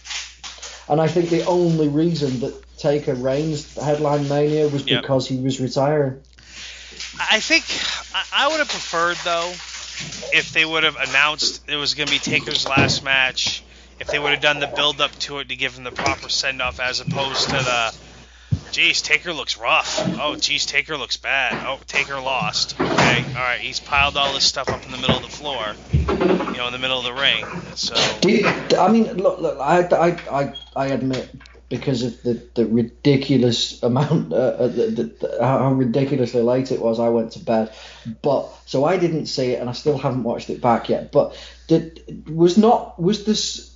And 0.89 0.99
I 1.01 1.07
think 1.07 1.29
the 1.29 1.45
only 1.45 1.87
reason 1.87 2.39
that 2.41 2.53
Taker 2.83 3.13
Reigns 3.13 3.75
headline 3.75 4.27
Mania 4.27 4.67
was 4.67 4.85
Yep. 4.85 5.03
because 5.03 5.25
he 5.25 5.37
was 5.37 5.61
retiring. 5.61 6.19
I 7.17 7.39
think 7.39 7.63
I, 8.33 8.49
would 8.49 8.59
have 8.59 8.67
preferred 8.67 9.15
though 9.23 9.51
if 10.37 10.51
they 10.51 10.65
would 10.65 10.83
have 10.83 10.97
announced 10.97 11.63
it 11.69 11.77
was 11.77 11.93
going 11.93 12.07
to 12.07 12.13
be 12.13 12.19
Taker's 12.19 12.67
last 12.67 13.01
match. 13.01 13.63
If 14.01 14.07
they 14.07 14.19
would 14.19 14.31
have 14.31 14.41
done 14.41 14.59
the 14.59 14.67
build 14.67 14.99
up 14.99 15.11
to 15.19 15.39
it 15.39 15.47
to 15.47 15.55
give 15.55 15.77
him 15.77 15.85
the 15.85 15.91
proper 15.91 16.27
send 16.27 16.61
off 16.61 16.81
as 16.81 16.99
opposed 16.99 17.51
to 17.51 17.55
the 17.55 17.95
Geez, 18.73 19.01
Taker 19.01 19.31
looks 19.31 19.57
rough. 19.57 19.99
Oh, 20.19 20.35
geez, 20.35 20.65
Taker 20.65 20.97
looks 20.97 21.15
bad. 21.15 21.65
Oh, 21.65 21.79
Taker 21.87 22.19
lost. 22.19 22.73
Okay, 22.81 23.23
all 23.29 23.33
right. 23.35 23.59
He's 23.59 23.79
piled 23.79 24.17
all 24.17 24.33
this 24.33 24.45
stuff 24.45 24.67
up 24.67 24.83
in 24.83 24.91
the 24.91 24.97
middle 24.97 25.17
of 25.17 25.21
the 25.21 25.29
floor, 25.29 25.75
you 25.91 26.57
know, 26.57 26.65
in 26.67 26.73
the 26.73 26.79
middle 26.79 26.97
of 26.97 27.05
the 27.05 27.13
ring. 27.13 27.45
So 27.75 27.93
you, 28.27 28.45
I 28.77 28.91
mean, 28.91 29.13
look, 29.13 29.39
look 29.39 29.59
I, 29.59 29.83
I, 29.83 30.41
I, 30.41 30.53
I 30.75 30.87
admit 30.87 31.29
because 31.73 32.03
of 32.03 32.21
the, 32.21 32.39
the 32.53 32.67
ridiculous 32.67 33.81
amount, 33.81 34.31
uh, 34.31 34.35
uh, 34.35 34.67
the, 34.67 34.85
the, 35.19 35.37
how 35.41 35.57
how 35.57 35.73
ridiculously 35.73 36.43
late 36.43 36.71
it 36.71 36.79
was, 36.79 36.99
I 36.99 37.09
went 37.09 37.31
to 37.31 37.39
bed. 37.39 37.73
But 38.21 38.47
so 38.67 38.85
I 38.85 38.97
didn't 38.97 39.25
see 39.25 39.53
it, 39.53 39.59
and 39.59 39.67
I 39.67 39.73
still 39.73 39.97
haven't 39.97 40.21
watched 40.21 40.51
it 40.51 40.61
back 40.61 40.89
yet. 40.89 41.11
But 41.11 41.35
did 41.67 42.29
was 42.29 42.59
not 42.59 43.01
was 43.01 43.25
this. 43.25 43.75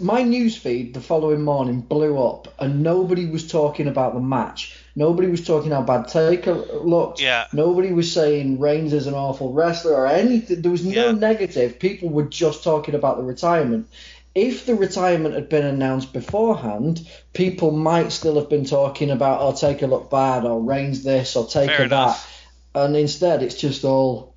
My 0.00 0.22
news 0.22 0.56
feed 0.56 0.94
the 0.94 1.02
following 1.02 1.42
morning 1.42 1.82
blew 1.82 2.18
up, 2.18 2.48
and 2.58 2.82
nobody 2.82 3.26
was 3.26 3.46
talking 3.46 3.86
about 3.86 4.14
the 4.14 4.20
match. 4.20 4.74
Nobody 4.96 5.28
was 5.28 5.46
talking 5.46 5.70
how 5.70 5.82
bad 5.82 6.08
Taker 6.08 6.54
looked. 6.54 7.20
Yeah. 7.20 7.46
Nobody 7.52 7.92
was 7.92 8.10
saying 8.10 8.58
Reigns 8.58 8.92
is 8.92 9.06
an 9.06 9.14
awful 9.14 9.52
wrestler 9.52 9.94
or 9.94 10.06
anything. 10.06 10.62
There 10.62 10.72
was 10.72 10.84
no 10.84 11.06
Yeah. 11.06 11.12
negative. 11.12 11.78
People 11.78 12.08
were 12.08 12.24
just 12.24 12.64
talking 12.64 12.94
about 12.94 13.18
the 13.18 13.22
retirement. 13.22 13.86
If 14.34 14.66
the 14.66 14.74
retirement 14.74 15.34
had 15.34 15.48
been 15.48 15.64
announced 15.64 16.12
beforehand, 16.12 17.08
people 17.32 17.70
might 17.70 18.10
still 18.10 18.34
have 18.34 18.48
been 18.48 18.64
talking 18.64 19.10
about, 19.10 19.40
oh, 19.40 19.54
Taker 19.54 19.86
look 19.86 20.10
bad, 20.10 20.44
or 20.44 20.60
Reigns 20.60 21.04
this, 21.04 21.36
or 21.36 21.46
Taker 21.46 21.74
Fair 21.74 21.88
that. 21.88 22.26
And 22.74 22.96
instead, 22.96 23.44
it's 23.44 23.54
just 23.54 23.84
all, 23.84 24.34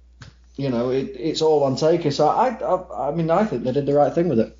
you 0.56 0.70
know, 0.70 0.92
it, 0.92 1.16
it's 1.18 1.42
all 1.42 1.64
on 1.64 1.76
Taker. 1.76 2.12
So 2.12 2.28
I, 2.28 2.50
I, 2.50 3.10
I 3.10 3.16
mean, 3.16 3.32
I 3.32 3.46
think 3.46 3.64
they 3.64 3.72
did 3.72 3.88
the 3.88 3.96
right 3.96 4.14
thing 4.14 4.30
with 4.30 4.40
it. 4.40 4.56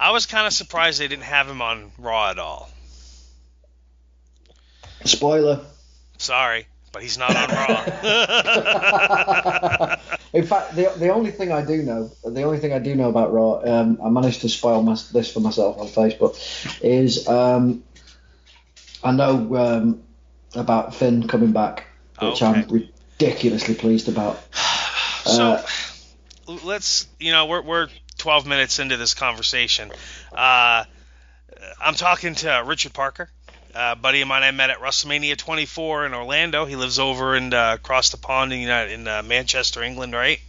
I 0.00 0.10
was 0.10 0.24
kind 0.26 0.46
of 0.46 0.52
surprised 0.54 1.00
they 1.00 1.08
didn't 1.08 1.24
have 1.24 1.48
him 1.48 1.60
on 1.60 1.92
Raw 1.98 2.30
at 2.30 2.38
all. 2.38 2.70
Spoiler. 5.04 5.60
Sorry, 6.16 6.66
but 6.92 7.02
he's 7.02 7.18
not 7.18 7.34
on 7.34 7.48
Raw. 7.48 7.84
In 10.32 10.46
fact, 10.46 10.76
the, 10.76 10.92
the 10.96 11.08
only 11.12 11.30
thing 11.30 11.52
I 11.52 11.64
do 11.64 11.82
know, 11.82 12.10
the 12.24 12.42
only 12.42 12.58
thing 12.58 12.72
I 12.72 12.78
do 12.78 12.94
know 12.94 13.08
about 13.08 13.32
Raw, 13.32 13.60
um, 13.64 13.98
I 14.02 14.08
managed 14.08 14.42
to 14.42 14.48
spoil 14.48 14.82
my, 14.82 14.96
this 15.12 15.32
for 15.32 15.40
myself 15.40 15.78
on 15.78 15.88
Facebook, 15.88 16.36
is 16.82 17.26
um, 17.28 17.82
I 19.02 19.12
know 19.12 19.56
um, 19.56 20.02
about 20.54 20.94
Finn 20.94 21.26
coming 21.28 21.52
back, 21.52 21.86
which 22.20 22.42
I'm 22.42 22.66
ridiculously 22.68 23.74
pleased 23.74 24.08
about. 24.08 24.40
So 25.24 25.52
Uh, 25.52 25.62
let's, 26.64 27.06
you 27.20 27.30
know, 27.30 27.46
we're, 27.46 27.62
we're 27.62 27.88
12 28.18 28.44
minutes 28.44 28.80
into 28.80 28.96
this 28.96 29.14
conversation. 29.14 29.92
Uh, 30.32 30.82
I'm 31.80 31.94
talking 31.94 32.34
to 32.34 32.64
Richard 32.66 32.92
Parker, 32.92 33.30
a 33.74 33.96
buddy 33.96 34.20
of 34.20 34.28
mine 34.28 34.42
I 34.42 34.50
met 34.50 34.70
at 34.70 34.78
WrestleMania 34.78 35.36
24 35.36 36.06
in 36.06 36.14
Orlando. 36.14 36.64
He 36.64 36.76
lives 36.76 36.98
over 36.98 37.36
in 37.36 37.52
uh, 37.52 37.74
across 37.74 38.10
the 38.10 38.16
pond 38.16 38.52
in 38.52 38.60
United, 38.60 38.92
in 38.92 39.08
uh, 39.08 39.22
Manchester, 39.22 39.82
England, 39.82 40.12
right? 40.12 40.40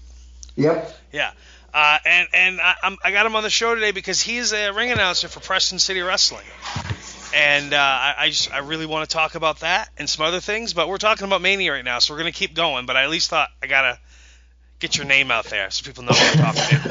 Yep. 0.55 0.93
Yeah. 1.11 1.31
Uh, 1.73 1.97
and 2.05 2.27
and 2.33 2.61
I, 2.61 2.75
I'm, 2.83 2.97
I 3.03 3.11
got 3.11 3.25
him 3.25 3.35
on 3.35 3.43
the 3.43 3.49
show 3.49 3.73
today 3.73 3.91
because 3.91 4.21
he's 4.21 4.53
a 4.53 4.71
ring 4.71 4.91
announcer 4.91 5.27
for 5.27 5.39
Preston 5.39 5.79
City 5.79 6.01
Wrestling. 6.01 6.45
And 7.35 7.73
uh, 7.73 7.77
I, 7.77 8.15
I 8.19 8.29
just 8.29 8.53
I 8.53 8.59
really 8.59 8.85
want 8.85 9.09
to 9.09 9.13
talk 9.13 9.33
about 9.33 9.61
that 9.61 9.89
and 9.97 10.07
some 10.07 10.23
other 10.23 10.39
things, 10.39 10.73
but 10.73 10.87
we're 10.87 10.99
talking 10.99 11.25
about 11.25 11.41
Mania 11.41 11.71
right 11.71 11.83
now, 11.83 11.97
so 11.97 12.13
we're 12.13 12.19
gonna 12.19 12.31
keep 12.31 12.53
going. 12.53 12.85
But 12.85 12.95
I 12.95 13.03
at 13.03 13.09
least 13.09 13.31
thought 13.31 13.49
I 13.61 13.65
gotta 13.65 13.97
get 14.77 14.97
your 14.97 15.07
name 15.07 15.31
out 15.31 15.45
there 15.45 15.71
so 15.71 15.83
people 15.83 16.03
know 16.03 16.11
who 16.11 16.43
I'm 16.43 16.53
talking 16.53 16.79
to. 16.79 16.89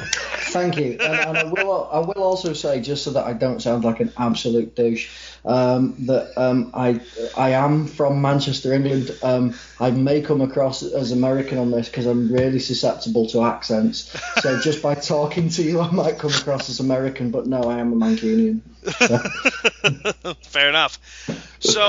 Thank 0.51 0.77
you, 0.77 0.99
and, 1.01 1.03
and 1.03 1.39
I 1.39 1.45
will. 1.45 1.89
I 1.93 1.99
will 2.01 2.23
also 2.23 2.53
say, 2.53 2.81
just 2.81 3.05
so 3.05 3.13
that 3.13 3.25
I 3.25 3.35
don't 3.35 3.63
sound 3.63 3.85
like 3.85 4.01
an 4.01 4.13
absolute 4.19 4.75
douche, 4.75 5.09
um, 5.45 5.97
that 6.07 6.37
um, 6.37 6.71
I 6.75 7.01
I 7.37 7.51
am 7.51 7.87
from 7.87 8.21
Manchester, 8.23 8.73
England. 8.73 9.11
Um, 9.23 9.55
I 9.81 9.91
may 9.91 10.21
come 10.23 10.41
across 10.41 10.83
as 10.83 11.11
American 11.13 11.59
on 11.59 11.71
this 11.71 11.89
because 11.89 12.07
I'm 12.07 12.33
really 12.33 12.59
susceptible 12.61 13.27
to 13.31 13.43
accents. 13.45 14.15
So 14.41 14.61
just 14.63 14.83
by 14.83 14.95
talking 14.95 15.49
to 15.51 15.63
you, 15.63 15.81
I 15.81 15.91
might 15.91 16.19
come 16.19 16.31
across 16.33 16.69
as 16.71 16.81
American, 16.81 17.31
but 17.31 17.47
no, 17.47 17.63
I 17.63 17.79
am 17.79 17.93
a 17.93 17.97
Mancunian. 17.97 18.61
Fair 20.45 20.69
enough. 20.69 20.99
So 21.61 21.81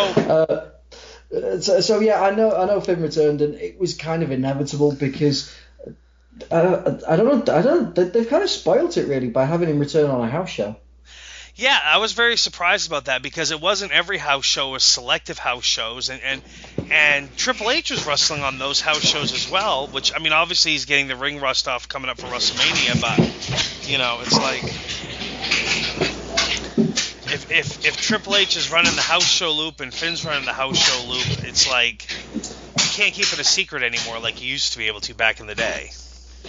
Uh, 1.33 1.60
so, 1.62 1.81
so 1.81 2.00
yeah, 2.00 2.22
I 2.22 2.29
know 2.36 2.55
I 2.55 2.65
know 2.65 2.79
Finn 2.79 3.01
returned, 3.01 3.41
and 3.41 3.55
it 3.55 3.79
was 3.79 3.95
kind 3.95 4.24
of 4.24 4.31
inevitable 4.31 4.93
because. 4.93 5.51
Uh, 6.50 7.00
I 7.07 7.15
don't 7.15 7.45
know. 7.48 7.53
I 7.53 7.62
don't. 7.62 7.93
they- 7.93 8.05
They've 8.05 8.27
kind 8.27 8.41
of 8.43 8.50
spoilt 8.50 8.98
it 8.98 9.07
really 9.07 9.29
by 9.29 9.45
having 9.45 9.69
him 9.69 9.77
return 9.79 10.10
on 10.10 10.22
a 10.27 10.29
house 10.29 10.50
show. 10.50 10.75
Yeah, 11.55 11.77
I 11.83 12.00
was 12.00 12.13
very 12.13 12.36
surprised 12.36 12.88
about 12.88 13.05
that 13.05 13.22
because 13.22 13.51
it 13.51 13.62
wasn't 13.62 13.91
every 13.91 14.17
house 14.17 14.45
show; 14.45 14.69
was 14.69 14.83
selective 14.83 15.38
house 15.38 15.63
shows, 15.63 16.10
and 16.10 16.19
and 16.24 16.41
and 16.91 17.36
Triple 17.38 17.69
H 17.69 17.91
was 17.91 18.07
wrestling 18.07 18.41
on 18.41 18.57
those 18.57 18.81
house 18.81 19.03
shows 19.03 19.31
as 19.33 19.51
well. 19.51 19.88
Which 19.88 20.12
I 20.15 20.19
mean, 20.19 20.33
obviously 20.33 20.72
he's 20.72 20.86
getting 20.86 21.07
the 21.07 21.15
ring 21.15 21.39
rust 21.39 21.67
off 21.67 21.88
coming 21.88 22.10
up 22.10 22.17
for 22.17 22.25
WrestleMania, 22.27 23.00
but 23.00 23.88
you 23.88 24.00
know, 24.00 24.19
it's 24.22 24.38
like 24.38 24.63
if 27.33 27.51
if 27.51 27.86
if 27.86 27.98
Triple 27.98 28.36
H 28.36 28.55
is 28.55 28.72
running 28.72 28.95
the 28.95 29.01
house 29.01 29.27
show 29.27 29.51
loop 29.51 29.79
and 29.79 29.93
Finn's 29.93 30.25
running 30.25 30.45
the 30.45 30.53
house 30.53 30.77
show 30.77 31.07
loop, 31.07 31.43
it's 31.43 31.69
like 31.69 32.10
you 32.77 32.89
can't 32.93 33.13
keep 33.13 33.31
it 33.31 33.39
a 33.39 33.43
secret 33.43 33.83
anymore 33.83 34.19
like 34.19 34.41
you 34.41 34.48
used 34.48 34.74
to 34.74 34.79
be 34.79 34.88
able 34.88 35.01
to 35.01 35.13
back 35.13 35.39
in 35.39 35.45
the 35.45 35.55
day. 35.55 35.91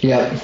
Yeah. 0.01 0.39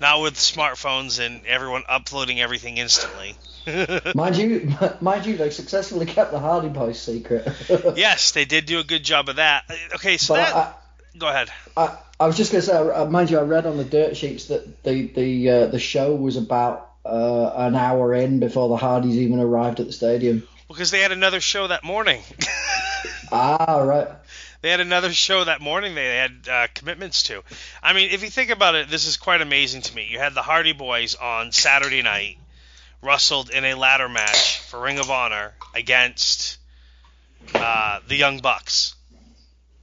Not 0.00 0.20
with 0.22 0.34
smartphones 0.34 1.24
and 1.24 1.44
everyone 1.46 1.82
uploading 1.88 2.40
everything 2.40 2.78
instantly. 2.78 3.34
mind 4.14 4.36
you, 4.36 4.72
mind 5.00 5.26
you, 5.26 5.36
they 5.36 5.50
successfully 5.50 6.06
kept 6.06 6.30
the 6.30 6.38
Hardy 6.38 6.68
Boys 6.68 7.00
secret. 7.00 7.48
Yes, 7.96 8.32
they 8.32 8.44
did 8.44 8.66
do 8.66 8.78
a 8.78 8.84
good 8.84 9.02
job 9.02 9.28
of 9.28 9.36
that. 9.36 9.64
Okay, 9.94 10.16
so 10.16 10.34
that. 10.34 10.54
I, 10.54 10.72
go 11.18 11.28
ahead. 11.28 11.50
I, 11.76 11.96
I 12.20 12.26
was 12.26 12.36
just 12.36 12.52
gonna 12.52 12.62
say, 12.62 12.76
uh, 12.76 13.06
mind 13.06 13.30
you, 13.30 13.38
I 13.38 13.42
read 13.42 13.66
on 13.66 13.76
the 13.76 13.84
dirt 13.84 14.16
sheets 14.16 14.46
that 14.46 14.82
the 14.84 15.06
the 15.06 15.50
uh, 15.50 15.66
the 15.66 15.78
show 15.78 16.14
was 16.14 16.36
about 16.36 16.90
uh, 17.04 17.52
an 17.56 17.74
hour 17.74 18.14
in 18.14 18.38
before 18.38 18.68
the 18.68 18.76
Hardys 18.76 19.16
even 19.16 19.40
arrived 19.40 19.80
at 19.80 19.86
the 19.86 19.92
stadium. 19.92 20.46
Because 20.68 20.90
they 20.90 21.00
had 21.00 21.12
another 21.12 21.40
show 21.40 21.66
that 21.66 21.82
morning. 21.82 22.22
Ah, 23.32 23.80
right. 23.80 24.08
They 24.60 24.70
had 24.70 24.80
another 24.80 25.12
show 25.12 25.44
that 25.44 25.60
morning 25.60 25.94
they 25.94 26.16
had 26.16 26.48
uh, 26.50 26.66
commitments 26.74 27.24
to. 27.24 27.42
I 27.82 27.92
mean, 27.92 28.10
if 28.10 28.22
you 28.22 28.30
think 28.30 28.50
about 28.50 28.74
it, 28.74 28.88
this 28.88 29.06
is 29.06 29.16
quite 29.16 29.40
amazing 29.40 29.82
to 29.82 29.94
me. 29.94 30.08
You 30.10 30.18
had 30.18 30.34
the 30.34 30.42
Hardy 30.42 30.72
Boys 30.72 31.14
on 31.14 31.52
Saturday 31.52 32.02
night, 32.02 32.38
wrestled 33.02 33.50
in 33.50 33.64
a 33.64 33.74
ladder 33.74 34.08
match 34.08 34.58
for 34.60 34.80
Ring 34.80 34.98
of 34.98 35.10
Honor 35.10 35.54
against 35.74 36.58
uh, 37.54 38.00
the 38.08 38.16
Young 38.16 38.38
Bucks. 38.38 38.94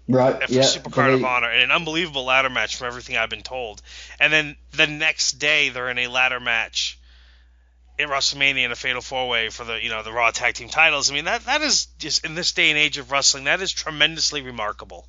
Right. 0.08 0.44
for 0.44 0.54
yeah. 0.54 0.62
Supercard 0.62 1.08
they- 1.08 1.14
of 1.16 1.24
Honor, 1.24 1.50
and 1.50 1.64
an 1.64 1.72
unbelievable 1.72 2.26
ladder 2.26 2.50
match 2.50 2.76
from 2.76 2.88
everything 2.88 3.18
I've 3.18 3.30
been 3.30 3.42
told. 3.42 3.82
And 4.20 4.32
then 4.32 4.56
the 4.74 4.88
next 4.88 5.34
day, 5.34 5.70
they're 5.70 5.90
in 5.90 5.98
a 5.98 6.08
ladder 6.08 6.40
match 6.40 7.00
at 8.00 8.08
WrestleMania 8.08 8.66
in 8.66 8.72
a 8.72 8.76
Fatal 8.76 9.02
Four 9.02 9.30
Way 9.30 9.50
for 9.50 9.64
the 9.64 9.82
you 9.82 9.90
know 9.90 10.04
the 10.04 10.12
Raw 10.12 10.32
Tag 10.32 10.56
Team 10.56 10.70
titles. 10.70 11.12
I 11.12 11.14
mean 11.14 11.26
that 11.26 11.46
that 11.46 11.62
is 11.62 11.86
just 11.98 12.26
in 12.26 12.36
this 12.36 12.52
day 12.52 12.70
and 12.70 12.78
age 12.78 12.98
of 12.98 13.12
wrestling, 13.12 13.46
that 13.46 13.62
is 13.62 13.72
tremendously 13.72 14.42
remarkable. 14.42 15.08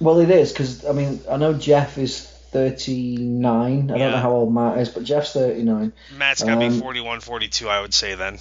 Well, 0.00 0.18
it 0.18 0.30
is 0.30 0.52
because 0.52 0.84
I 0.84 0.92
mean 0.92 1.20
I 1.30 1.36
know 1.36 1.54
Jeff 1.54 1.98
is 1.98 2.26
39. 2.52 3.90
I 3.90 3.98
don't 3.98 4.12
know 4.12 4.16
how 4.16 4.32
old 4.32 4.54
Matt 4.54 4.78
is, 4.78 4.88
but 4.88 5.04
Jeff's 5.04 5.32
39. 5.32 5.92
Matt's 6.16 6.42
got 6.42 6.54
to 6.54 6.60
be 6.60 6.66
Um, 6.66 6.80
41, 6.80 7.20
42, 7.20 7.68
I 7.68 7.80
would 7.80 7.92
say 7.92 8.14
then. 8.14 8.38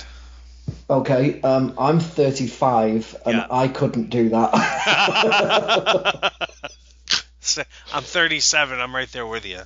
Okay. 0.89 1.41
Um, 1.41 1.73
I'm 1.77 1.99
35, 1.99 3.15
and 3.25 3.35
Yeah. 3.35 3.47
I 3.51 3.67
couldn't 3.67 4.09
do 4.09 4.29
that. 4.29 6.31
I'm 7.93 8.03
37. 8.03 8.79
I'm 8.79 8.95
right 8.95 9.11
there 9.11 9.27
with 9.27 9.45
you. 9.45 9.61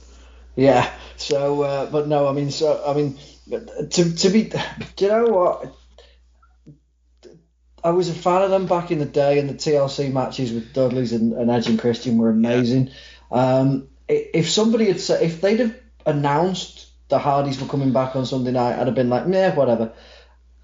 Yeah. 0.55 0.89
So, 1.17 1.61
uh, 1.61 1.85
but 1.89 2.07
no, 2.07 2.27
I 2.27 2.33
mean, 2.33 2.51
so 2.51 2.83
I 2.85 2.93
mean, 2.93 3.17
to 3.49 4.15
to 4.15 4.29
be, 4.29 4.51
do 4.95 5.05
you 5.05 5.07
know 5.07 5.25
what? 5.25 5.75
I 7.83 7.91
was 7.91 8.09
a 8.09 8.13
fan 8.13 8.41
of 8.41 8.49
them 8.49 8.67
back 8.67 8.91
in 8.91 8.99
the 8.99 9.05
day, 9.05 9.39
and 9.39 9.49
the 9.49 9.53
TLC 9.53 10.11
matches 10.11 10.51
with 10.51 10.73
Dudley's 10.73 11.13
and, 11.13 11.33
and 11.33 11.49
Edge 11.49 11.67
and 11.67 11.79
Christian 11.79 12.17
were 12.17 12.29
amazing. 12.29 12.91
Um, 13.31 13.87
if 14.07 14.49
somebody 14.49 14.87
had 14.87 14.99
said, 14.99 15.21
if 15.23 15.39
they'd 15.39 15.59
have 15.59 15.75
announced 16.05 16.87
the 17.09 17.19
Hardys 17.19 17.61
were 17.61 17.67
coming 17.67 17.93
back 17.93 18.15
on 18.15 18.25
Sunday 18.25 18.51
night, 18.51 18.79
I'd 18.79 18.87
have 18.87 18.95
been 18.95 19.09
like, 19.09 19.27
nah, 19.27 19.51
whatever. 19.51 19.93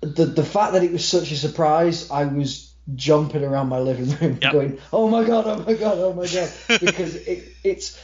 The 0.01 0.25
the 0.25 0.43
fact 0.43 0.73
that 0.73 0.83
it 0.83 0.91
was 0.91 1.07
such 1.07 1.31
a 1.31 1.37
surprise, 1.37 2.11
I 2.11 2.25
was 2.25 2.73
jumping 2.93 3.43
around 3.43 3.69
my 3.69 3.79
living 3.79 4.09
room, 4.19 4.39
Yep. 4.41 4.51
going, 4.51 4.79
oh 4.93 5.07
my 5.09 5.23
god, 5.23 5.47
oh 5.47 5.63
my 5.63 5.73
god, 5.73 5.97
oh 5.97 6.13
my 6.13 6.27
god, 6.27 6.51
because 6.79 7.15
it, 7.15 7.45
it's 7.63 7.99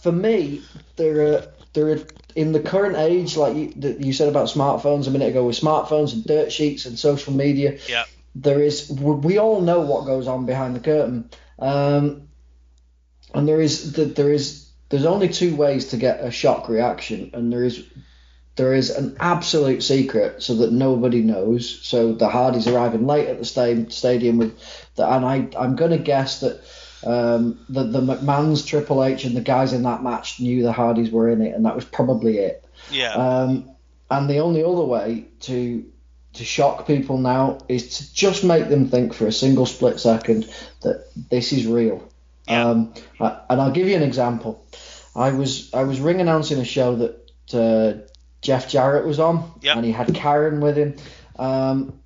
for 0.00 0.12
me, 0.12 0.62
there 0.96 1.34
are 1.34 1.44
there 1.74 1.88
are 1.90 1.98
in 2.34 2.52
the 2.52 2.60
current 2.60 2.96
age, 2.96 3.36
like 3.36 3.56
you, 3.56 3.96
you 4.00 4.12
said 4.12 4.28
about 4.28 4.48
smartphones 4.48 5.06
a 5.06 5.10
minute 5.10 5.28
ago, 5.28 5.44
with 5.44 5.58
smartphones 5.58 6.12
and 6.12 6.24
dirt 6.24 6.52
sheets 6.52 6.86
and 6.86 6.98
social 6.98 7.32
media, 7.32 7.78
Yeah. 7.88 8.04
there 8.34 8.60
is 8.60 8.90
we 8.90 9.38
all 9.38 9.60
know 9.60 9.80
what 9.80 10.06
goes 10.06 10.26
on 10.26 10.46
behind 10.46 10.74
the 10.74 10.80
curtain 10.80 11.28
um, 11.58 12.28
and 13.34 13.46
there 13.48 13.60
is 13.60 13.92
there 13.92 14.32
is 14.32 14.68
there's 14.88 15.04
only 15.04 15.28
two 15.28 15.54
ways 15.56 15.88
to 15.88 15.96
get 15.96 16.24
a 16.24 16.30
shock 16.30 16.68
reaction 16.68 17.30
and 17.34 17.52
there 17.52 17.64
is 17.64 17.84
there 18.56 18.74
is 18.74 18.90
an 18.90 19.16
absolute 19.20 19.82
secret 19.82 20.42
so 20.42 20.54
that 20.56 20.72
nobody 20.72 21.22
knows 21.22 21.80
so 21.82 22.12
the 22.12 22.28
hardys 22.28 22.66
arriving 22.68 23.06
late 23.06 23.28
at 23.28 23.38
the 23.38 23.44
sta- 23.44 23.88
stadium 23.90 24.38
with 24.38 24.58
the, 24.96 25.06
and 25.06 25.24
I, 25.24 25.48
i'm 25.58 25.76
going 25.76 25.92
to 25.92 25.98
guess 25.98 26.40
that 26.40 26.62
um, 27.04 27.58
the, 27.68 27.82
the 27.84 28.00
mcmahon's 28.00 28.64
triple 28.64 29.02
h 29.04 29.24
and 29.24 29.36
the 29.36 29.40
guys 29.40 29.72
in 29.72 29.82
that 29.82 30.02
match 30.02 30.40
knew 30.40 30.62
the 30.62 30.72
hardys 30.72 31.10
were 31.10 31.28
in 31.28 31.42
it 31.42 31.54
and 31.54 31.64
that 31.66 31.74
was 31.74 31.84
probably 31.84 32.38
it 32.38 32.64
Yeah. 32.90 33.12
um, 33.12 33.70
and 34.10 34.28
the 34.28 34.38
only 34.38 34.62
other 34.62 34.84
way 34.84 35.26
to 35.40 35.84
to 36.34 36.44
shock 36.44 36.86
people 36.86 37.18
now 37.18 37.58
is 37.68 37.98
to 37.98 38.14
just 38.14 38.42
make 38.44 38.68
them 38.70 38.88
think 38.88 39.12
for 39.12 39.26
a 39.26 39.32
single 39.32 39.66
split 39.66 40.00
second 40.00 40.48
that 40.80 41.04
this 41.30 41.52
is 41.52 41.66
real. 41.66 42.02
Yeah. 42.48 42.70
Um, 42.70 42.94
I- 43.20 43.38
and 43.50 43.60
I'll 43.60 43.70
give 43.70 43.86
you 43.86 43.96
an 43.96 44.02
example. 44.02 44.64
I 45.14 45.30
was 45.32 45.72
I 45.74 45.82
was 45.84 46.00
ring 46.00 46.22
announcing 46.22 46.58
a 46.58 46.64
show 46.64 46.96
that 46.96 47.30
uh, 47.52 48.00
Jeff 48.40 48.66
Jarrett 48.68 49.06
was 49.06 49.18
on, 49.20 49.52
Yep. 49.60 49.76
and 49.76 49.84
he 49.84 49.92
had 49.92 50.14
Karen 50.14 50.60
with 50.60 50.76
him. 50.78 50.96
Um, 51.38 52.00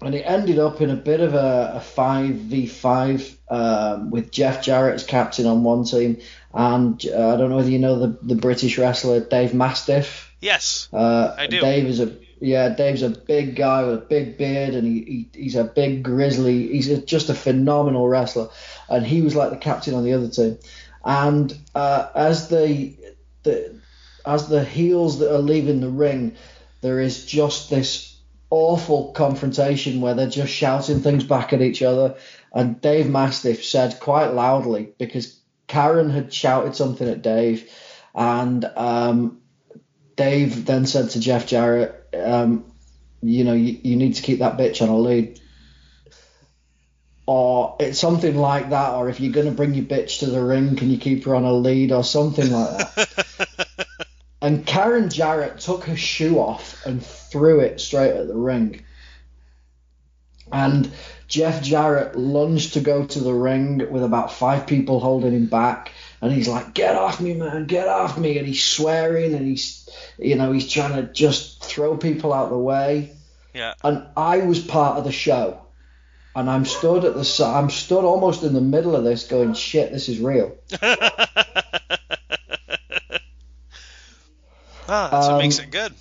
and 0.00 0.14
it 0.14 0.22
ended 0.22 0.58
up 0.58 0.80
in 0.80 0.90
a 0.90 0.96
bit 0.96 1.20
of 1.20 1.34
a, 1.34 1.72
a 1.76 1.80
5v5 1.80 3.36
um, 3.50 4.10
with 4.10 4.30
Jeff 4.30 4.62
Jarrett 4.62 4.94
as 4.94 5.04
captain 5.04 5.46
on 5.46 5.64
one 5.64 5.84
team. 5.84 6.18
And 6.54 7.04
uh, 7.06 7.34
I 7.34 7.36
don't 7.36 7.50
know 7.50 7.56
whether 7.56 7.70
you 7.70 7.80
know 7.80 7.98
the, 7.98 8.18
the 8.22 8.36
British 8.36 8.78
wrestler 8.78 9.20
Dave 9.20 9.54
Mastiff. 9.54 10.32
yes. 10.40 10.88
Uh, 10.92 11.34
I 11.36 11.46
do. 11.46 11.60
Dave 11.60 11.86
is 11.86 12.00
a 12.00 12.16
yeah, 12.40 12.68
Dave's 12.68 13.02
a 13.02 13.10
big 13.10 13.56
guy 13.56 13.84
with 13.84 13.94
a 13.94 14.06
big 14.06 14.38
beard, 14.38 14.74
and 14.74 14.86
he, 14.86 15.28
he 15.34 15.42
he's 15.42 15.56
a 15.56 15.64
big 15.64 16.04
grizzly. 16.04 16.68
He's 16.68 16.88
a, 16.88 17.02
just 17.02 17.30
a 17.30 17.34
phenomenal 17.34 18.08
wrestler, 18.08 18.48
and 18.88 19.04
he 19.04 19.22
was 19.22 19.34
like 19.34 19.50
the 19.50 19.56
captain 19.56 19.94
on 19.94 20.04
the 20.04 20.12
other 20.12 20.28
team. 20.28 20.58
And 21.04 21.56
uh, 21.74 22.08
as 22.14 22.48
the 22.48 22.94
the 23.42 23.80
as 24.24 24.48
the 24.48 24.64
heels 24.64 25.18
that 25.18 25.34
are 25.34 25.40
leaving 25.40 25.80
the 25.80 25.88
ring, 25.88 26.36
there 26.80 27.00
is 27.00 27.26
just 27.26 27.70
this 27.70 28.17
awful 28.50 29.12
confrontation 29.12 30.00
where 30.00 30.14
they're 30.14 30.28
just 30.28 30.52
shouting 30.52 31.00
things 31.00 31.24
back 31.24 31.52
at 31.52 31.62
each 31.62 31.82
other. 31.82 32.16
And 32.52 32.80
Dave 32.80 33.08
Mastiff 33.08 33.64
said 33.64 34.00
quite 34.00 34.32
loudly 34.32 34.92
because 34.98 35.38
Karen 35.66 36.10
had 36.10 36.32
shouted 36.32 36.74
something 36.74 37.08
at 37.08 37.22
Dave, 37.22 37.70
and 38.14 38.64
um, 38.64 39.42
Dave 40.16 40.64
then 40.64 40.86
said 40.86 41.10
to 41.10 41.20
Jeff 41.20 41.46
Jarrett, 41.46 42.08
um, 42.14 42.64
you 43.22 43.44
know, 43.44 43.52
you, 43.52 43.78
you 43.82 43.96
need 43.96 44.14
to 44.14 44.22
keep 44.22 44.38
that 44.38 44.56
bitch 44.56 44.80
on 44.82 44.88
a 44.88 44.98
lead. 44.98 45.40
Or 47.26 47.76
it's 47.78 47.98
something 47.98 48.36
like 48.36 48.70
that, 48.70 48.94
or 48.94 49.10
if 49.10 49.20
you're 49.20 49.34
going 49.34 49.46
to 49.46 49.52
bring 49.52 49.74
your 49.74 49.84
bitch 49.84 50.20
to 50.20 50.26
the 50.26 50.42
ring, 50.42 50.76
can 50.76 50.88
you 50.88 50.96
keep 50.96 51.24
her 51.24 51.34
on 51.34 51.44
a 51.44 51.52
lead, 51.52 51.92
or 51.92 52.02
something 52.02 52.50
like 52.50 52.94
that. 52.94 53.86
and 54.42 54.64
Karen 54.64 55.10
Jarrett 55.10 55.58
took 55.58 55.84
her 55.84 55.96
shoe 55.96 56.38
off 56.38 56.86
and 56.86 57.04
threw 57.30 57.60
it 57.60 57.80
straight 57.80 58.12
at 58.12 58.28
the 58.28 58.34
ring. 58.34 58.84
And 60.50 60.90
Jeff 61.26 61.62
Jarrett 61.62 62.16
lunged 62.16 62.72
to 62.74 62.80
go 62.80 63.04
to 63.04 63.20
the 63.20 63.34
ring 63.34 63.90
with 63.90 64.02
about 64.02 64.32
five 64.32 64.66
people 64.66 64.98
holding 64.98 65.32
him 65.32 65.46
back. 65.46 65.92
And 66.22 66.32
he's 66.32 66.48
like, 66.48 66.74
get 66.74 66.96
off 66.96 67.20
me, 67.20 67.34
man, 67.34 67.66
get 67.66 67.86
off 67.86 68.18
me. 68.18 68.38
And 68.38 68.46
he's 68.46 68.64
swearing 68.64 69.34
and 69.34 69.46
he's, 69.46 69.88
you 70.18 70.36
know, 70.36 70.50
he's 70.52 70.70
trying 70.70 70.94
to 70.94 71.12
just 71.12 71.62
throw 71.62 71.96
people 71.96 72.32
out 72.32 72.48
the 72.50 72.58
way. 72.58 73.12
Yeah. 73.54 73.74
And 73.84 74.06
I 74.16 74.38
was 74.38 74.58
part 74.58 74.98
of 74.98 75.04
the 75.04 75.12
show. 75.12 75.60
And 76.34 76.48
I'm 76.48 76.64
stood 76.64 77.04
at 77.04 77.14
the, 77.14 77.44
I'm 77.44 77.68
stood 77.68 78.04
almost 78.04 78.42
in 78.42 78.54
the 78.54 78.60
middle 78.60 78.96
of 78.96 79.04
this 79.04 79.26
going, 79.26 79.54
shit, 79.54 79.92
this 79.92 80.08
is 80.08 80.18
real. 80.20 80.56
Ah, 84.90 85.08
that's 85.10 85.26
what 85.26 85.34
Um, 85.34 85.38
makes 85.38 85.58
it 85.58 85.70
good. 85.70 85.92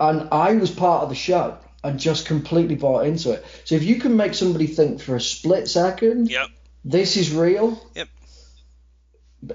And 0.00 0.28
I 0.32 0.54
was 0.54 0.70
part 0.70 1.02
of 1.04 1.08
the 1.10 1.14
show 1.14 1.56
and 1.84 2.00
just 2.00 2.26
completely 2.26 2.74
bought 2.74 3.06
into 3.06 3.30
it. 3.32 3.44
So 3.64 3.74
if 3.74 3.82
you 3.84 4.00
can 4.00 4.16
make 4.16 4.34
somebody 4.34 4.66
think 4.66 5.00
for 5.00 5.14
a 5.16 5.20
split 5.20 5.68
second, 5.68 6.30
Yep. 6.30 6.48
this 6.84 7.16
is 7.16 7.32
real. 7.32 7.80
Yep. 7.94 8.08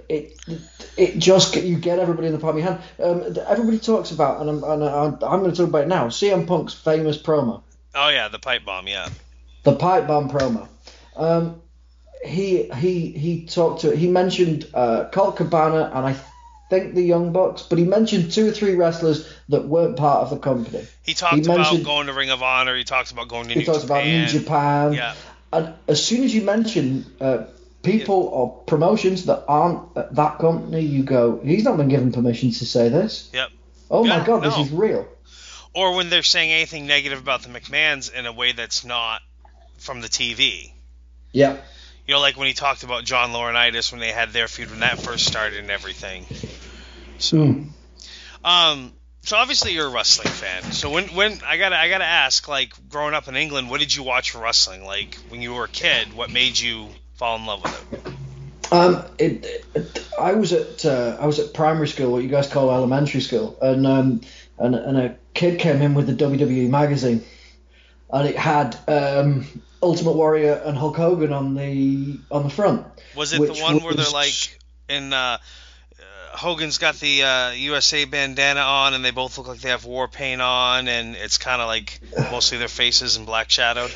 It 0.10 0.36
it 0.98 1.20
just 1.20 1.56
you 1.56 1.78
get 1.78 2.00
everybody 2.00 2.26
in 2.28 2.34
the 2.34 2.40
palm 2.40 2.58
of 2.58 2.64
your 2.64 2.72
hand. 2.74 2.82
Um, 3.00 3.38
everybody 3.48 3.78
talks 3.78 4.10
about, 4.10 4.42
and 4.42 4.50
I'm 4.50 4.64
and 4.64 4.84
I'm, 4.84 5.14
I'm 5.22 5.40
going 5.42 5.52
to 5.52 5.58
talk 5.58 5.68
about 5.70 5.84
it 5.84 5.88
now. 5.88 6.08
CM 6.08 6.48
Punk's 6.48 6.74
famous 6.74 7.22
promo, 7.22 7.62
Oh 7.94 8.10
yeah, 8.10 8.28
the 8.28 8.40
pipe 8.40 8.66
bomb. 8.66 8.88
Yeah. 8.88 9.10
the 9.64 9.76
pipe 9.76 10.08
bomb 10.08 10.30
promo. 10.32 10.68
Um, 11.16 11.62
he 12.26 12.64
he 12.72 13.12
he 13.12 13.46
talked 13.46 13.82
to 13.82 13.96
he 13.96 14.08
mentioned 14.08 14.68
uh, 14.74 15.06
Colt 15.12 15.38
Cabana 15.38 15.92
and 15.94 16.08
I 16.08 16.16
think 16.80 16.96
the 16.96 17.02
Young 17.04 17.32
Bucks, 17.34 17.64
but 17.64 17.78
he 17.78 17.86
mentioned 17.86 18.32
two 18.32 18.48
or 18.48 18.52
three 18.52 18.76
wrestlers 18.76 19.32
that 19.50 19.66
weren't 19.68 19.98
part 19.98 20.22
of 20.24 20.30
the 20.30 20.38
company. 20.38 20.86
He 21.04 21.14
talked 21.14 21.36
He 21.36 21.42
about 21.42 21.84
going 21.84 22.08
to 22.08 22.14
Ring 22.14 22.30
of 22.30 22.42
Honor. 22.44 22.76
He 22.76 22.84
talks 22.84 23.12
about 23.12 23.28
going 23.28 23.48
to 23.48 23.54
He 23.54 23.60
New 23.60 23.66
talks 23.66 23.82
Japan. 23.84 23.98
about 23.98 24.34
New 24.34 24.40
Japan. 24.40 24.94
Yeah. 24.94 25.16
And 25.54 25.74
as 25.88 26.04
soon 26.04 26.24
as 26.24 26.34
you 26.36 26.42
mention 26.42 27.06
uh, 27.22 27.46
people 27.84 28.16
or 28.16 28.64
promotions 28.66 29.26
that 29.26 29.46
aren't 29.48 29.96
at 29.96 30.16
that 30.16 30.40
company, 30.40 30.82
you 30.82 31.04
go, 31.04 31.40
he's 31.44 31.64
not 31.64 31.78
been 31.78 31.88
given 31.88 32.12
permission 32.12 32.52
to 32.52 32.66
say 32.66 32.90
this. 32.90 33.30
Yep. 33.34 33.50
Oh 33.90 34.04
Yeah, 34.06 34.20
my 34.20 34.26
God, 34.26 34.44
this 34.44 34.58
is 34.58 34.72
real. 34.72 35.08
Or 35.74 35.96
when 35.96 36.10
they're 36.10 36.24
saying 36.24 36.52
anything 36.52 36.88
negative 36.88 37.20
about 37.20 37.44
the 37.44 37.50
McMahons 37.50 38.14
in 38.14 38.26
a 38.26 38.34
way 38.34 38.54
that's 38.54 38.84
not 38.86 39.22
from 39.78 40.02
the 40.02 40.08
TV. 40.08 40.72
Yeah. 41.32 41.58
You 42.08 42.14
know, 42.14 42.20
like 42.20 42.38
when 42.38 42.48
he 42.48 42.54
talked 42.54 42.84
about 42.84 43.04
John 43.04 43.32
Laurinaitis 43.32 43.92
when 43.92 44.00
they 44.00 44.12
had 44.12 44.30
their 44.32 44.48
feud 44.48 44.70
when 44.70 44.82
that 44.82 45.00
first 45.00 45.26
started 45.26 45.60
and 45.60 45.72
everything. 45.72 46.26
So, 47.18 47.64
Um, 48.44 48.94
so 49.22 49.38
obviously 49.38 49.74
you're 49.74 49.88
a 49.88 49.90
wrestling 49.90 50.28
fan. 50.28 50.72
So 50.72 50.90
when 50.92 51.06
when 51.10 51.40
I 51.46 51.58
gotta 51.58 51.78
I 51.78 51.90
gotta 51.90 52.06
ask, 52.06 52.48
like 52.48 52.74
growing 52.90 53.14
up 53.14 53.28
in 53.28 53.36
England, 53.36 53.70
what 53.70 53.80
did 53.80 53.94
you 53.96 54.04
watch 54.04 54.32
for 54.32 54.40
wrestling? 54.40 54.84
Like 54.84 55.16
when 55.30 55.42
you 55.42 55.54
were 55.54 55.66
a 55.66 55.70
kid, 55.70 56.14
what 56.14 56.32
made 56.32 56.60
you 56.60 56.90
fall 57.16 57.36
in 57.38 57.46
love 57.46 57.64
with 57.64 57.94
it? 57.94 58.14
um, 58.72 59.06
it, 59.18 59.66
it, 59.76 60.08
I 60.20 60.34
was 60.34 60.54
at 60.54 60.86
uh, 60.86 61.18
I 61.20 61.26
was 61.26 61.40
at 61.40 61.54
primary 61.54 61.88
school, 61.88 62.12
what 62.12 62.24
you 62.24 62.30
guys 62.30 62.48
call 62.48 62.72
elementary 62.72 63.22
school, 63.22 63.58
and 63.62 63.86
um, 63.86 64.22
and, 64.58 64.76
and 64.76 64.98
a 64.98 65.18
kid 65.34 65.60
came 65.60 65.82
in 65.82 65.94
with 65.94 66.08
the 66.08 66.14
WWE 66.14 66.70
magazine, 66.70 67.24
and 68.12 68.28
it 68.28 68.38
had 68.38 68.78
um, 68.88 69.46
Ultimate 69.82 70.14
Warrior 70.14 70.62
and 70.66 70.78
Hulk 70.78 70.98
Hogan 70.98 71.34
on 71.34 71.56
the 71.56 72.20
on 72.32 72.44
the 72.44 72.50
front. 72.50 72.86
Was 73.16 73.34
it 73.34 73.38
the 73.38 73.62
one 73.62 73.84
where 73.84 73.94
they're 73.94 74.10
like 74.10 74.60
in 74.90 75.14
uh, 75.14 75.18
uh, 75.18 75.38
Hogan's 76.36 76.78
got 76.78 76.96
the 76.96 77.24
uh, 77.24 77.52
USA 77.52 78.06
bandana 78.06 78.60
on 78.60 78.94
and 78.94 79.04
they 79.04 79.12
both 79.12 79.38
look 79.38 79.48
like 79.48 79.60
they 79.60 79.70
have 79.70 79.86
war 79.86 80.08
paint 80.08 80.42
on 80.42 80.88
and 80.88 81.16
it's 81.16 81.38
kind 81.38 81.62
of 81.62 81.68
like 81.68 82.00
mostly 82.32 82.58
their 82.58 82.68
faces 82.68 83.18
and 83.18 83.26
black 83.26 83.50
shadowed. 83.50 83.94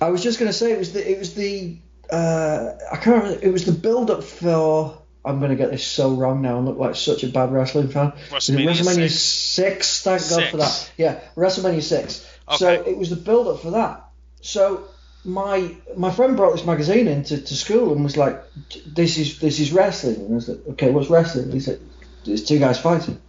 I 0.00 0.10
was 0.10 0.22
just 0.22 0.38
gonna 0.38 0.52
say 0.52 0.72
it 0.72 0.78
was 0.78 0.92
the 0.92 1.10
it 1.10 1.18
was 1.18 1.34
the 1.34 1.76
uh, 2.10 2.72
I 2.90 2.96
can't 2.96 3.22
remember 3.22 3.44
it 3.44 3.52
was 3.52 3.64
the 3.64 3.72
build 3.72 4.10
up 4.10 4.24
for 4.24 4.98
I'm 5.24 5.40
gonna 5.40 5.56
get 5.56 5.70
this 5.70 5.86
so 5.86 6.14
wrong 6.14 6.40
now 6.40 6.58
and 6.58 6.66
look 6.66 6.78
like 6.78 6.94
such 6.94 7.24
a 7.24 7.28
bad 7.28 7.52
wrestling 7.52 7.88
fan. 7.88 8.12
WrestleMania 8.30 8.68
WrestleMania 8.68 9.10
six. 9.10 9.86
six. 9.86 10.02
Thank 10.02 10.28
God 10.30 10.50
for 10.50 10.56
that. 10.58 10.92
Yeah, 10.96 11.20
WrestleMania 11.36 11.82
six. 11.82 12.26
Okay. 12.48 12.56
So 12.56 12.70
it 12.70 12.96
was 12.96 13.10
the 13.10 13.16
build 13.16 13.48
up 13.48 13.60
for 13.60 13.72
that. 13.72 14.08
So 14.40 14.88
my 15.24 15.74
my 15.96 16.10
friend 16.10 16.36
brought 16.36 16.52
this 16.52 16.64
magazine 16.64 17.08
into 17.08 17.38
to 17.40 17.54
school 17.54 17.92
and 17.92 18.04
was 18.04 18.16
like, 18.16 18.42
"This 18.86 19.18
is 19.18 19.38
this 19.40 19.60
is 19.60 19.72
wrestling." 19.72 20.16
And 20.16 20.32
I 20.32 20.34
was 20.34 20.48
like, 20.48 20.66
"Okay, 20.70 20.90
what's 20.90 21.10
wrestling?" 21.10 21.50
He 21.50 21.60
said, 21.60 21.80
"There's 22.24 22.44
two 22.44 22.58
guys 22.58 22.78
fighting." 22.78 23.20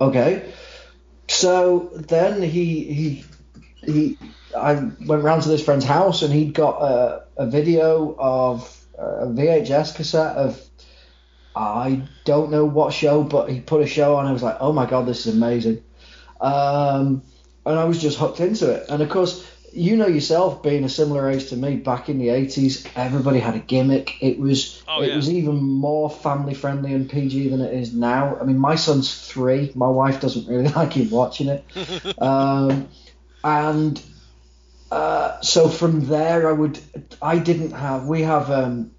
Okay. 0.00 0.52
So 1.28 1.90
then 1.94 2.42
he 2.42 2.84
he 2.84 3.24
he 3.84 4.18
I 4.56 4.74
went 5.06 5.24
round 5.24 5.42
to 5.42 5.48
this 5.48 5.64
friend's 5.64 5.84
house 5.84 6.22
and 6.22 6.32
he'd 6.32 6.54
got 6.54 6.80
a, 6.82 7.24
a 7.36 7.46
video 7.46 8.14
of 8.18 8.84
a 8.98 9.26
VHS 9.26 9.96
cassette 9.96 10.36
of 10.36 10.60
I 11.56 12.02
don't 12.24 12.50
know 12.50 12.64
what 12.64 12.92
show, 12.92 13.22
but 13.22 13.48
he 13.50 13.60
put 13.60 13.80
a 13.80 13.86
show 13.86 14.16
on. 14.16 14.26
I 14.26 14.32
was 14.32 14.42
like, 14.42 14.56
oh 14.60 14.72
my 14.72 14.86
god, 14.86 15.06
this 15.06 15.26
is 15.26 15.34
amazing. 15.34 15.82
Um, 16.40 17.22
and 17.64 17.78
I 17.78 17.84
was 17.84 18.02
just 18.02 18.18
hooked 18.18 18.40
into 18.40 18.70
it. 18.70 18.88
And 18.88 19.02
of 19.02 19.08
course, 19.08 19.46
you 19.74 19.96
know 19.96 20.06
yourself, 20.06 20.62
being 20.62 20.84
a 20.84 20.88
similar 20.88 21.28
age 21.28 21.48
to 21.48 21.56
me, 21.56 21.76
back 21.76 22.08
in 22.08 22.18
the 22.18 22.28
'80s, 22.28 22.86
everybody 22.96 23.38
had 23.40 23.54
a 23.56 23.58
gimmick. 23.58 24.22
It 24.22 24.38
was 24.38 24.82
Oh, 24.88 25.00
it 25.02 25.08
yeah. 25.08 25.16
was 25.16 25.30
even 25.30 25.56
more 25.56 26.08
family 26.08 26.54
friendly 26.54 26.94
and 26.94 27.10
PG 27.10 27.48
than 27.48 27.60
it 27.60 27.74
is 27.74 27.92
now. 27.92 28.36
I 28.40 28.44
mean, 28.44 28.58
my 28.58 28.76
son's 28.76 29.12
three. 29.28 29.72
My 29.74 29.88
wife 29.88 30.20
doesn't 30.20 30.46
really 30.48 30.68
like 30.76 30.92
him 30.92 31.10
watching 31.10 31.48
it, 31.48 31.64
um, 32.18 32.88
and 33.42 34.00
uh, 34.90 35.40
so 35.40 35.68
from 35.68 36.06
there, 36.06 36.48
I 36.48 36.52
would 36.52 36.78
I 37.20 37.38
didn't 37.38 37.72
have 37.72 38.06
we 38.06 38.22
have 38.22 38.50
um, 38.50 38.92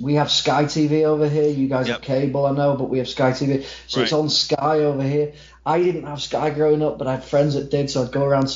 we 0.00 0.14
have 0.14 0.30
Sky 0.30 0.64
TV 0.64 1.04
over 1.04 1.28
here. 1.28 1.48
You 1.50 1.68
guys 1.68 1.86
Yep. 1.88 1.96
have 1.98 2.02
cable, 2.02 2.46
I 2.46 2.52
know, 2.52 2.76
but 2.76 2.88
we 2.88 2.98
have 2.98 3.08
Sky 3.08 3.32
TV, 3.32 3.64
so 3.86 4.00
it's 4.00 4.12
on 4.12 4.30
Sky 4.30 4.80
over 4.80 5.02
here. 5.02 5.34
I 5.64 5.78
didn't 5.82 6.04
have 6.06 6.22
Sky 6.22 6.50
growing 6.50 6.82
up, 6.82 6.98
but 6.98 7.06
I 7.06 7.12
had 7.12 7.24
friends 7.24 7.54
that 7.54 7.70
did, 7.70 7.90
so 7.90 8.02
I'd 8.02 8.12
go 8.12 8.24
around 8.24 8.48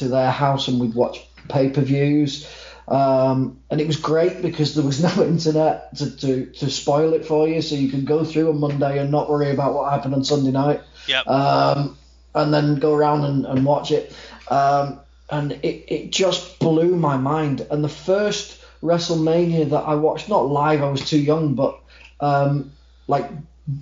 to, 0.00 0.08
their 0.08 0.30
house 0.30 0.68
and 0.68 0.80
we'd 0.80 0.94
watch 0.94 1.26
pay 1.48 1.70
per 1.70 1.80
views. 1.80 2.48
Um, 2.88 3.60
and 3.70 3.80
it 3.80 3.86
was 3.86 3.96
great 3.96 4.42
because 4.42 4.74
there 4.74 4.84
was 4.84 5.02
no 5.16 5.24
internet 5.24 5.96
to, 5.96 6.16
to, 6.16 6.46
to 6.46 6.70
spoil 6.70 7.14
it 7.14 7.24
for 7.24 7.48
you, 7.48 7.62
so 7.62 7.76
you 7.76 7.88
could 7.88 8.04
go 8.04 8.24
through 8.24 8.50
on 8.50 8.58
Monday 8.58 8.98
and 8.98 9.10
not 9.10 9.30
worry 9.30 9.50
about 9.50 9.74
what 9.74 9.92
happened 9.92 10.14
on 10.14 10.24
Sunday 10.24 10.50
night 10.50 10.80
Yep. 11.06 11.26
um, 11.28 11.96
and 12.34 12.52
then 12.52 12.76
go 12.76 12.94
around 12.94 13.24
and, 13.24 13.46
and 13.46 13.64
watch 13.64 13.90
it. 13.92 14.14
Um, 14.48 15.00
and 15.30 15.52
it, 15.52 15.84
it 15.88 16.10
just 16.10 16.58
blew 16.58 16.96
my 16.96 17.16
mind. 17.16 17.66
And 17.70 17.84
the 17.84 17.88
first 17.88 18.60
WrestleMania 18.82 19.70
that 19.70 19.82
I 19.82 19.94
watched, 19.94 20.28
not 20.28 20.46
live, 20.46 20.82
I 20.82 20.90
was 20.90 21.08
too 21.08 21.20
young, 21.20 21.54
but 21.54 21.78
um, 22.20 22.72
like 23.06 23.30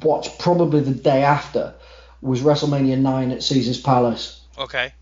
watched 0.02 0.38
probably 0.38 0.80
the 0.80 0.94
day 0.94 1.22
after, 1.22 1.74
was 2.20 2.42
WrestleMania 2.42 2.98
9 2.98 3.30
at 3.30 3.42
Caesar's 3.42 3.80
Palace. 3.80 4.42
okay. 4.58 4.92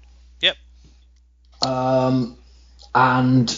Um, 1.63 2.37
and 2.95 3.51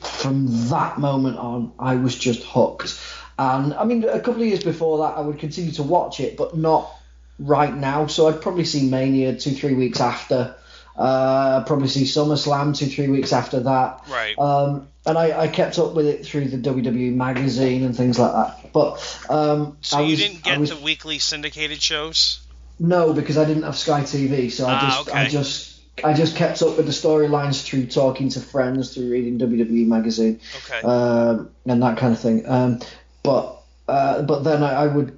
from 0.00 0.68
that 0.68 0.98
moment 0.98 1.38
on, 1.38 1.72
I 1.78 1.96
was 1.96 2.16
just 2.16 2.42
hooked. 2.44 3.00
And 3.38 3.74
I 3.74 3.84
mean, 3.84 4.04
a 4.04 4.20
couple 4.20 4.42
of 4.42 4.48
years 4.48 4.62
before 4.62 4.98
that, 4.98 5.16
I 5.16 5.20
would 5.20 5.38
continue 5.38 5.72
to 5.72 5.82
watch 5.82 6.20
it, 6.20 6.36
but 6.36 6.56
not 6.56 6.90
right 7.38 7.74
now. 7.74 8.06
So 8.06 8.28
I'd 8.28 8.40
probably 8.40 8.64
see 8.64 8.88
Mania 8.88 9.34
two, 9.34 9.50
three 9.50 9.74
weeks 9.74 10.00
after. 10.00 10.54
Uh, 10.96 11.64
probably 11.64 11.88
see 11.88 12.04
SummerSlam 12.04 12.76
two, 12.76 12.86
three 12.86 13.08
weeks 13.08 13.32
after 13.32 13.60
that. 13.60 14.02
Right. 14.08 14.38
Um, 14.38 14.88
and 15.06 15.18
I, 15.18 15.40
I 15.40 15.48
kept 15.48 15.78
up 15.78 15.94
with 15.94 16.06
it 16.06 16.24
through 16.24 16.48
the 16.48 16.56
WWE 16.56 17.14
magazine 17.14 17.82
and 17.82 17.96
things 17.96 18.18
like 18.18 18.32
that. 18.32 18.72
But 18.72 19.26
um, 19.28 19.76
so 19.80 19.98
I 19.98 20.02
you 20.02 20.10
was, 20.10 20.20
didn't 20.20 20.42
get 20.44 20.60
was, 20.60 20.70
the 20.70 20.76
weekly 20.76 21.18
syndicated 21.18 21.82
shows? 21.82 22.40
no, 22.78 23.12
because 23.12 23.36
I 23.36 23.44
didn't 23.44 23.64
have 23.64 23.76
Sky 23.76 24.02
TV, 24.02 24.50
so 24.50 24.66
I 24.66 24.74
Ah, 24.74 24.80
just 25.04 25.14
I 25.14 25.28
just 25.28 25.73
I 26.02 26.12
just 26.12 26.36
kept 26.36 26.60
up 26.62 26.76
with 26.76 26.86
the 26.86 26.92
storylines 26.92 27.62
through 27.64 27.86
talking 27.86 28.28
to 28.30 28.40
friends, 28.40 28.94
through 28.94 29.10
reading 29.10 29.38
WWE 29.38 29.86
magazine, 29.86 30.40
Okay. 30.66 30.80
um, 30.82 31.50
and 31.66 31.82
that 31.82 31.98
kind 31.98 32.12
of 32.12 32.20
thing. 32.20 32.48
Um, 32.48 32.80
but 33.22 33.60
uh, 33.86 34.22
but 34.22 34.42
then 34.44 34.62
I, 34.62 34.72
I 34.72 34.86
would 34.88 35.16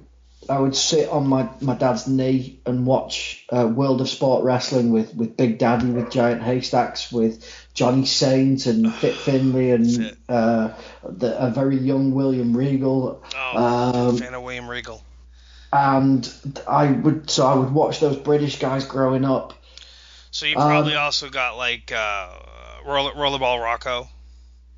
I 0.49 0.59
would 0.59 0.75
sit 0.75 1.09
on 1.09 1.27
my, 1.27 1.49
my 1.59 1.73
dad's 1.75 2.07
knee 2.07 2.59
and 2.65 2.85
watch 2.85 3.45
uh, 3.51 3.67
World 3.67 3.99
of 3.99 4.07
Sport 4.07 4.45
Wrestling 4.45 4.91
with, 4.91 5.13
with 5.13 5.35
Big 5.35 5.57
Daddy, 5.57 5.89
with 5.89 6.09
Giant 6.09 6.41
Haystacks, 6.41 7.11
with 7.11 7.43
Johnny 7.73 8.05
Saint 8.05 8.65
and 8.65 8.93
Fit 9.01 9.15
Finlay 9.15 9.71
and 9.71 10.15
uh, 10.29 10.69
the, 11.03 11.37
a 11.37 11.49
very 11.49 11.77
young 11.77 12.13
William 12.13 12.55
Regal. 12.55 13.21
oh, 13.35 14.09
um, 14.09 14.17
fan 14.17 14.33
of 14.35 14.43
William 14.43 14.69
Regal. 14.69 15.03
And 15.73 16.31
I 16.65 16.91
would 16.91 17.29
so 17.29 17.45
I 17.45 17.55
would 17.55 17.71
watch 17.73 17.99
those 17.99 18.15
British 18.15 18.59
guys 18.59 18.85
growing 18.85 19.25
up. 19.25 19.53
So 20.37 20.45
you 20.45 20.53
probably 20.53 20.93
um, 20.93 21.01
also 21.01 21.29
got 21.31 21.57
like 21.57 21.91
uh, 21.91 22.29
Roller, 22.85 23.11
Rollerball 23.13 23.59
Rocco 23.59 24.07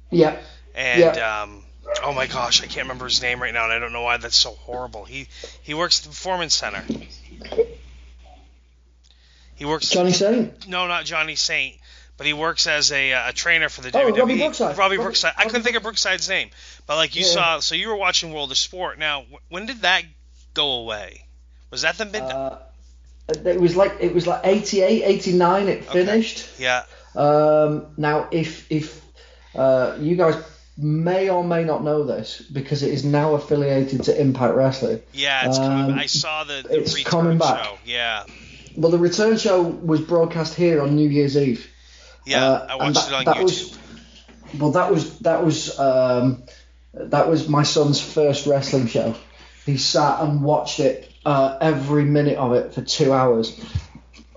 Yeah, 0.09 0.39
and 0.73 1.17
um, 1.17 1.63
oh 2.01 2.13
my 2.13 2.27
gosh, 2.27 2.63
I 2.63 2.67
can't 2.67 2.85
remember 2.85 3.03
his 3.03 3.21
name 3.21 3.41
right 3.41 3.53
now, 3.53 3.65
and 3.65 3.73
I 3.73 3.79
don't 3.79 3.91
know 3.91 4.03
why 4.03 4.15
that's 4.15 4.37
so 4.37 4.51
horrible. 4.51 5.03
He 5.03 5.27
he 5.61 5.73
works 5.73 5.99
at 5.99 6.03
the 6.05 6.09
Performance 6.11 6.55
Center. 6.55 6.81
He 9.55 9.65
works. 9.65 9.89
Johnny 9.89 10.13
Saint. 10.13 10.65
No, 10.69 10.87
not 10.87 11.03
Johnny 11.03 11.35
Saint, 11.35 11.75
but 12.15 12.25
he 12.25 12.31
works 12.31 12.65
as 12.65 12.93
a, 12.93 13.11
uh, 13.11 13.29
a 13.29 13.33
trainer 13.33 13.67
for 13.67 13.81
the 13.81 13.89
Oh, 13.89 13.99
WWE. 14.13 14.17
Robbie 14.17 14.37
Brookside. 14.37 14.77
Robbie 14.77 14.95
Robbie- 14.95 15.03
Brookside. 15.03 15.33
I 15.37 15.43
couldn't 15.43 15.63
think 15.63 15.75
of 15.75 15.83
Brookside's 15.83 16.29
name, 16.29 16.51
but 16.87 16.95
like 16.95 17.17
you 17.17 17.25
Yeah. 17.25 17.33
saw, 17.33 17.59
so 17.59 17.75
you 17.75 17.89
were 17.89 17.97
watching 17.97 18.31
World 18.31 18.49
of 18.51 18.57
Sport. 18.57 18.97
Now, 18.97 19.25
when 19.49 19.65
did 19.65 19.81
that 19.81 20.03
go 20.53 20.71
away? 20.83 21.25
Was 21.69 21.81
that 21.81 21.97
the 21.97 22.05
mid? 22.05 22.21
Uh, 22.21 22.59
it 23.45 23.59
was 23.59 23.75
like 23.75 23.93
it 23.99 24.13
was 24.13 24.27
like 24.27 24.41
88, 24.45 25.03
89 25.03 25.67
It 25.67 25.85
finished. 25.85 26.47
yeah. 26.59 26.83
Um, 27.15 27.87
now, 27.97 28.27
if 28.31 28.71
if 28.71 29.01
uh, 29.55 29.97
you 29.99 30.15
guys 30.15 30.35
may 30.77 31.29
or 31.29 31.43
may 31.43 31.63
not 31.63 31.83
know 31.83 32.03
this, 32.03 32.41
because 32.53 32.83
it 32.83 32.93
is 32.93 33.03
now 33.03 33.33
affiliated 33.35 34.03
to 34.03 34.19
Impact 34.21 34.55
Wrestling. 34.55 35.01
Yeah, 35.13 35.47
it's 35.47 35.57
coming. 35.57 35.91
Um, 35.93 35.99
I 35.99 36.05
saw 36.05 36.43
the, 36.45 36.63
the 36.67 36.79
it's 36.79 36.95
return 36.95 37.11
coming 37.11 37.37
back. 37.37 37.63
show. 37.65 37.77
Yeah, 37.85 38.23
Well, 38.77 38.91
the 38.91 38.97
return 38.99 39.37
show 39.37 39.61
was 39.61 39.99
broadcast 40.01 40.53
here 40.55 40.81
on 40.81 40.95
New 40.95 41.09
Year's 41.09 41.35
Eve. 41.35 41.69
yeah. 42.25 42.45
Uh, 42.45 42.67
I 42.69 42.75
watched 42.77 42.95
that- 42.95 43.07
it 43.09 43.13
on 43.13 43.25
that 43.25 43.35
YouTube. 43.37 43.43
was- 43.43 43.77
Well, 44.57 44.71
that 44.71 44.91
was 44.91 45.19
that 45.19 45.43
was 45.45 45.77
um, 45.79 46.43
that 46.93 47.27
was 47.27 47.49
my 47.49 47.63
son's 47.63 47.99
first 47.99 48.45
wrestling 48.47 48.87
show. 48.87 49.15
He 49.65 49.77
sat 49.77 50.21
and 50.21 50.41
watched 50.41 50.79
it 50.79 51.08
uh, 51.25 51.57
every 51.61 52.05
minute 52.05 52.37
of 52.37 52.53
it 52.53 52.73
for 52.73 52.81
two 52.81 53.13
hours, 53.13 53.59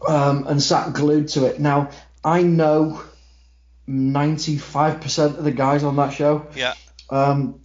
um, 0.06 0.46
and 0.46 0.62
sat 0.62 0.92
glued 0.92 1.28
to 1.28 1.46
it. 1.46 1.60
Now 1.60 1.90
I 2.24 2.42
know 2.42 3.02
ninety 3.86 4.58
five 4.58 5.00
percent 5.00 5.38
of 5.38 5.44
the 5.44 5.52
guys 5.52 5.84
on 5.84 5.96
that 5.96 6.12
show. 6.12 6.46
Yeah. 6.54 6.74
Um, 7.10 7.60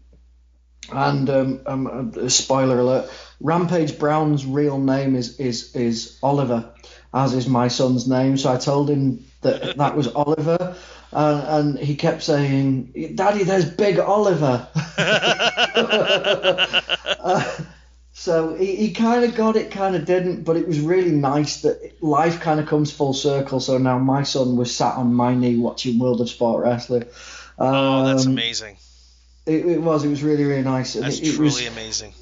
and 0.92 1.30
um, 1.30 1.62
um, 1.66 2.14
uh, 2.16 2.30
spoiler 2.30 2.80
alert: 2.80 3.10
Rampage 3.40 4.00
Brown's 4.00 4.46
real 4.46 4.80
name 4.80 5.16
is 5.16 5.40
is 5.40 5.76
is 5.76 6.18
Oliver, 6.24 6.74
as 7.14 7.34
is 7.34 7.48
my 7.48 7.68
son's 7.68 8.08
name. 8.08 8.38
So 8.38 8.52
I 8.52 8.58
told 8.58 8.90
him 8.90 9.26
that 9.42 9.78
that 9.78 9.98
was 9.98 10.08
Oliver, 10.08 10.76
and, 11.12 11.48
and 11.48 11.80
he 11.80 11.96
kept 11.96 12.24
saying, 12.24 13.14
"Daddy, 13.16 13.44
there's 13.44 13.66
Big 13.66 14.00
Oliver." 14.00 14.68
Uh, 17.20 17.44
so 18.20 18.56
he, 18.56 18.76
he 18.76 18.94
kind 18.94 19.24
of 19.24 19.36
got 19.36 19.56
it, 19.56 19.70
kind 19.70 19.96
of 19.96 20.06
didn't, 20.06 20.44
but 20.44 20.58
it 20.58 20.68
was 20.68 20.80
really 20.80 21.12
nice 21.12 21.62
that 21.62 22.02
life 22.02 22.40
kind 22.42 22.60
of 22.60 22.66
comes 22.66 22.92
full 22.92 23.14
circle. 23.14 23.60
So 23.60 23.78
now 23.78 24.00
my 24.00 24.24
son 24.24 24.58
was 24.58 24.76
sat 24.76 24.96
on 24.96 25.14
my 25.14 25.36
knee 25.36 25.56
watching 25.58 26.00
World 26.00 26.20
of 26.20 26.28
Sport 26.28 26.64
Wrestling. 26.64 27.06
oh, 27.60 28.06
that's 28.08 28.26
Um, 28.26 28.32
amazing. 28.32 28.78
It, 29.46 29.66
it 29.68 29.82
was. 29.82 30.04
It 30.04 30.10
was 30.10 30.24
really, 30.24 30.46
really 30.46 30.64
nice. 30.64 30.94
That's 30.94 31.20
it, 31.20 31.28
it 31.28 31.36
truly 31.36 31.44
was, 31.46 31.68
amazing. 31.68 32.14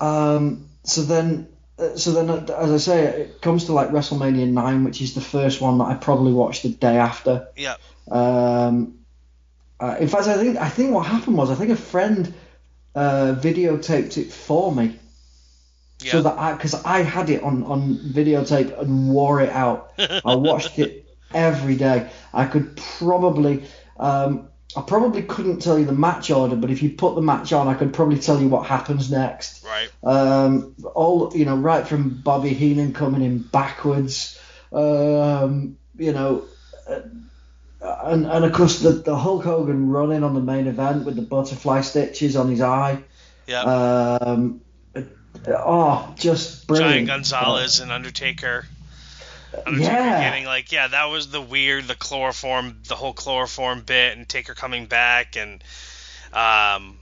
um, 0.00 0.66
so 0.82 1.02
then, 1.02 1.46
uh, 1.78 1.96
so 1.96 2.10
then, 2.10 2.28
uh, 2.28 2.44
as 2.58 2.72
I 2.72 2.78
say, 2.78 3.04
it 3.04 3.40
comes 3.40 3.66
to 3.66 3.72
like 3.72 3.90
WrestleMania 3.90 4.48
nine, 4.50 4.82
which 4.82 5.00
is 5.00 5.14
the 5.14 5.20
first 5.20 5.60
one 5.60 5.78
that 5.78 5.84
I 5.84 5.94
probably 5.94 6.32
watched 6.32 6.64
the 6.64 6.70
day 6.70 6.96
after. 6.96 7.46
Yeah. 7.56 7.76
Um, 8.10 8.98
uh, 9.78 9.96
in 10.00 10.08
fact, 10.08 10.26
I 10.26 10.36
think 10.38 10.56
I 10.58 10.68
think 10.68 10.92
what 10.92 11.06
happened 11.06 11.36
was 11.38 11.50
I 11.50 11.54
think 11.54 11.70
a 11.70 11.76
friend 11.76 12.34
uh, 12.96 13.36
videotaped 13.38 14.18
it 14.18 14.32
for 14.32 14.74
me, 14.74 14.98
Yeah. 16.02 16.12
so 16.12 16.22
that 16.22 16.38
I 16.38 16.52
because 16.54 16.74
I 16.84 17.02
had 17.02 17.30
it 17.30 17.42
on 17.42 17.64
on 17.64 17.96
videotape 17.96 18.78
and 18.80 19.10
wore 19.10 19.40
it 19.40 19.50
out. 19.50 19.92
I 19.98 20.34
watched 20.34 20.78
it 20.78 21.06
every 21.34 21.76
day. 21.76 22.10
I 22.32 22.46
could 22.46 22.76
probably. 22.76 23.64
Um, 23.98 24.48
I 24.76 24.82
probably 24.82 25.22
couldn't 25.22 25.58
tell 25.58 25.80
you 25.80 25.84
the 25.84 25.92
match 25.92 26.30
order, 26.30 26.54
but 26.54 26.70
if 26.70 26.80
you 26.80 26.90
put 26.90 27.16
the 27.16 27.22
match 27.22 27.52
on, 27.52 27.66
I 27.66 27.74
could 27.74 27.92
probably 27.92 28.20
tell 28.20 28.40
you 28.40 28.48
what 28.48 28.66
happens 28.66 29.10
next. 29.10 29.64
right. 29.64 29.90
Um, 30.04 30.76
all 30.94 31.32
you 31.34 31.44
know, 31.44 31.56
right 31.56 31.86
from 31.86 32.20
Bobby 32.22 32.50
Heenan 32.50 32.92
coming 32.92 33.22
in 33.22 33.38
backwards, 33.38 34.40
um, 34.72 35.76
you 35.98 36.12
know, 36.12 36.44
uh, 36.88 37.00
and 37.82 38.26
and 38.26 38.44
of 38.44 38.52
course 38.52 38.78
the 38.78 38.90
the 38.90 39.16
Hulk 39.16 39.42
Hogan 39.42 39.90
running 39.90 40.22
on 40.22 40.34
the 40.34 40.40
main 40.40 40.68
event 40.68 41.04
with 41.04 41.16
the 41.16 41.22
butterfly 41.22 41.80
stitches 41.80 42.36
on 42.36 42.48
his 42.48 42.60
eye. 42.60 43.02
Yeah. 43.48 43.62
Um, 43.62 44.60
oh, 45.48 46.14
just 46.16 46.66
brilliant. 46.66 46.92
Giant 46.92 47.08
Gonzalez 47.08 47.80
and 47.80 47.92
Undertaker. 47.92 48.66
Undertaker 49.66 49.92
Yeah. 49.92 50.20
getting 50.22 50.44
like 50.44 50.72
yeah, 50.72 50.88
that 50.88 51.06
was 51.06 51.30
the 51.30 51.40
weird, 51.40 51.88
the 51.88 51.94
chloroform, 51.94 52.80
the 52.86 52.96
whole 52.96 53.12
chloroform 53.12 53.82
bit, 53.82 54.16
and 54.16 54.28
Taker 54.28 54.54
coming 54.54 54.86
back, 54.86 55.36
and 55.36 55.62
um, 56.32 56.98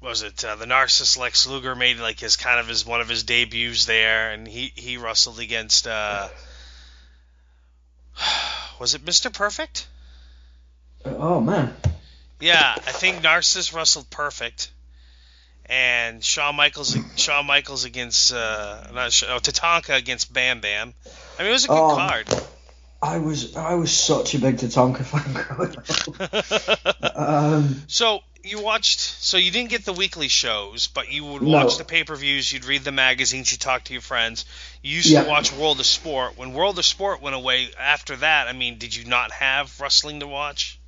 was 0.00 0.22
it 0.22 0.44
uh, 0.44 0.56
the 0.56 0.66
Narcissus 0.66 1.16
Lex 1.16 1.46
Luger 1.46 1.74
made 1.74 1.98
like 1.98 2.20
his 2.20 2.36
kind 2.36 2.60
of 2.60 2.68
his 2.68 2.86
one 2.86 3.00
of 3.00 3.08
his 3.08 3.24
debuts 3.24 3.86
there, 3.86 4.32
and 4.32 4.46
he 4.46 4.72
he 4.76 4.96
wrestled 4.96 5.40
against 5.40 5.86
uh, 5.86 6.28
was 8.80 8.94
it 8.94 9.04
Mr. 9.04 9.32
Perfect? 9.32 9.86
Oh 11.04 11.40
man. 11.40 11.74
Yeah, 12.40 12.74
I 12.76 12.92
think 12.92 13.22
Narcissus 13.22 13.72
wrestled 13.72 14.10
Perfect, 14.10 14.70
and 15.72 16.22
Shawn 16.22 16.54
Michaels 16.54 16.96
Shawn 17.16 17.46
Michaels 17.46 17.84
against 17.84 18.32
uh, 18.32 18.88
not 18.92 19.10
Sh- 19.12 19.24
oh, 19.26 19.38
Tatanka 19.38 19.96
against 19.96 20.32
Bam 20.32 20.60
Bam. 20.60 20.92
I 21.38 21.42
mean, 21.42 21.48
it 21.50 21.52
was 21.52 21.64
a 21.64 21.68
good 21.68 21.74
Oh. 21.78 21.96
card. 21.96 22.28
I 23.00 23.18
was 23.18 23.56
I 23.56 23.74
was 23.74 23.90
such 23.90 24.34
a 24.34 24.38
big 24.38 24.58
Tatanka 24.58 25.02
fan 25.04 25.32
growing 25.42 25.76
up. 27.04 27.16
um, 27.16 27.82
so 27.88 28.20
you 28.44 28.60
watched. 28.60 29.00
So 29.00 29.38
you 29.38 29.50
didn't 29.50 29.70
get 29.70 29.84
the 29.84 29.92
weekly 29.92 30.28
shows, 30.28 30.88
but 30.88 31.10
you 31.10 31.24
would 31.24 31.42
No. 31.42 31.48
watch 31.64 31.78
the 31.78 31.84
pay-per-views. 31.84 32.52
You'd 32.52 32.64
read 32.66 32.82
the 32.84 32.92
magazines. 32.92 33.50
You 33.50 33.56
would 33.56 33.60
talk 33.62 33.84
to 33.84 33.92
your 33.92 34.02
friends. 34.02 34.44
You 34.82 34.96
used 34.96 35.08
Yeah. 35.08 35.22
to 35.24 35.28
watch 35.28 35.52
World 35.52 35.80
of 35.80 35.86
Sport. 35.86 36.36
When 36.36 36.52
World 36.52 36.78
of 36.78 36.84
Sport 36.84 37.22
went 37.22 37.34
away, 37.36 37.70
after 37.78 38.16
that, 38.16 38.46
I 38.48 38.52
mean, 38.52 38.78
did 38.78 38.94
you 38.94 39.04
not 39.04 39.32
have 39.32 39.80
wrestling 39.80 40.20
to 40.20 40.26
watch? 40.26 40.78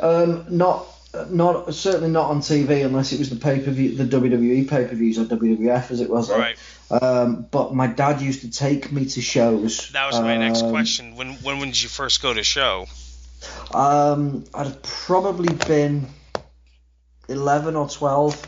um, 0.00 0.46
not 0.48 0.86
not 1.30 1.74
certainly 1.74 2.10
not 2.10 2.30
on 2.30 2.40
TV 2.40 2.84
unless 2.84 3.12
it 3.12 3.18
was 3.18 3.30
the 3.30 3.36
pay 3.36 3.60
per 3.60 3.70
view, 3.70 3.96
the 3.96 4.04
WWE 4.04 4.68
pay 4.68 4.84
per 4.84 4.94
views 4.94 5.18
or 5.18 5.24
WWF 5.24 5.90
as 5.90 6.00
it 6.00 6.10
was. 6.10 6.30
Right. 6.30 6.56
Um, 6.90 7.46
but 7.50 7.74
my 7.74 7.86
dad 7.86 8.20
used 8.20 8.42
to 8.42 8.50
take 8.50 8.92
me 8.92 9.06
to 9.06 9.20
shows. 9.20 9.90
That 9.90 10.06
was 10.06 10.20
my 10.20 10.36
next 10.36 10.62
Um, 10.62 10.70
question. 10.70 11.16
When 11.16 11.34
when 11.42 11.58
did 11.60 11.82
you 11.82 11.88
first 11.88 12.22
go 12.22 12.34
to 12.34 12.42
show? 12.42 12.86
Um, 13.72 14.44
I'd 14.54 14.66
have 14.66 14.82
probably 14.82 15.54
been 15.66 16.06
eleven 17.28 17.76
or 17.76 17.88
twelve. 17.88 18.40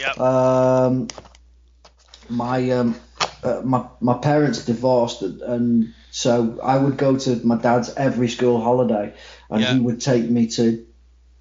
Yep. 0.00 0.18
Um, 0.18 1.08
my 2.28 2.70
um, 2.70 2.96
uh, 3.42 3.60
my 3.64 3.86
my 4.00 4.14
parents 4.18 4.64
divorced, 4.64 5.22
and 5.22 5.94
so 6.10 6.58
I 6.62 6.78
would 6.78 6.96
go 6.96 7.16
to 7.18 7.46
my 7.46 7.56
dad's 7.56 7.94
every 7.94 8.28
school 8.28 8.60
holiday, 8.60 9.14
and 9.50 9.64
he 9.64 9.80
would 9.80 10.00
take 10.00 10.28
me 10.28 10.46
to 10.48 10.86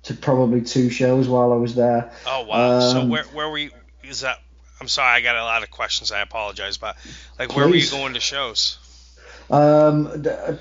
to 0.03 0.13
probably 0.13 0.61
two 0.61 0.89
shows 0.89 1.27
while 1.27 1.53
I 1.53 1.57
was 1.57 1.75
there. 1.75 2.11
Oh 2.25 2.43
wow. 2.45 2.79
so 2.79 3.01
Um, 3.01 3.09
where 3.09 3.23
where 3.25 3.49
were 3.49 3.57
you? 3.57 3.71
Is 4.03 4.21
that? 4.21 4.39
I'm 4.79 4.87
sorry, 4.87 5.11
I 5.15 5.21
got 5.21 5.35
a 5.35 5.43
lot 5.43 5.61
of 5.63 5.69
questions. 5.69 6.11
I 6.11 6.21
apologize, 6.21 6.77
but 6.77 6.97
like, 7.37 7.55
where 7.55 7.67
were 7.67 7.75
you 7.75 7.89
going 7.89 8.15
to 8.15 8.19
shows? 8.19 8.79
Um, 9.51 10.07
uh, 10.27 10.53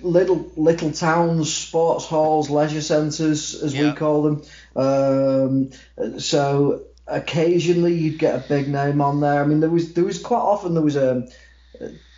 little 0.00 0.50
little 0.56 0.92
towns, 0.92 1.52
sports 1.52 2.04
halls, 2.06 2.50
leisure 2.50 2.82
centres, 2.82 3.54
as 3.62 3.74
Yeah. 3.74 3.90
we 3.90 3.96
call 3.96 4.22
them. 4.22 4.42
Um, 4.76 6.18
so 6.20 6.82
occasionally 7.06 7.94
you'd 7.94 8.18
get 8.18 8.34
a 8.36 8.48
big 8.48 8.68
name 8.68 9.00
on 9.00 9.20
there. 9.20 9.42
I 9.42 9.46
mean, 9.46 9.60
there 9.60 9.70
was 9.70 9.94
there 9.94 10.04
was 10.04 10.20
quite 10.22 10.38
often 10.38 10.74
there 10.74 10.82
was 10.82 10.96
a 10.96 11.26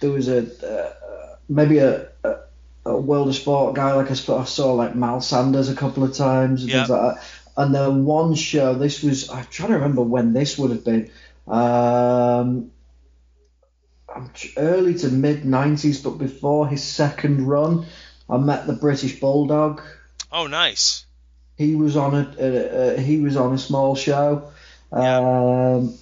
there 0.00 0.10
was 0.10 0.28
a 0.28 0.40
uh, 0.66 1.36
maybe 1.48 1.78
a, 1.78 2.08
a 2.24 2.36
a 2.86 2.96
world 2.96 3.28
of 3.28 3.34
sport 3.34 3.74
guy 3.74 3.92
like 3.92 4.10
I 4.10 4.14
saw, 4.14 4.40
I 4.40 4.44
saw 4.44 4.72
like 4.72 4.94
Mal 4.94 5.20
Sanders 5.20 5.68
a 5.68 5.74
couple 5.74 6.04
of 6.04 6.14
times 6.14 6.62
and 6.62 6.70
things 6.70 6.88
like 6.88 7.14
that. 7.16 7.24
And 7.56 7.74
then 7.74 8.04
one 8.04 8.34
show, 8.34 8.74
this 8.74 9.02
was 9.02 9.30
I'm 9.30 9.46
trying 9.46 9.70
to 9.70 9.74
remember 9.76 10.02
when 10.02 10.32
this 10.32 10.58
would 10.58 10.70
have 10.70 10.84
been. 10.84 11.10
Um, 11.46 12.72
early 14.56 14.94
to 14.98 15.08
mid 15.08 15.42
90s, 15.42 16.02
but 16.02 16.18
before 16.18 16.66
his 16.66 16.82
second 16.82 17.46
run, 17.46 17.86
I 18.28 18.38
met 18.38 18.66
the 18.66 18.72
British 18.72 19.20
Bulldog. 19.20 19.82
Oh, 20.32 20.46
nice. 20.46 21.06
He 21.56 21.74
was 21.74 21.96
on 21.96 22.14
a, 22.14 22.34
a, 22.38 22.94
a 22.94 23.00
he 23.00 23.20
was 23.20 23.36
on 23.36 23.54
a 23.54 23.58
small 23.58 23.94
show, 23.94 24.50
um, 24.92 25.96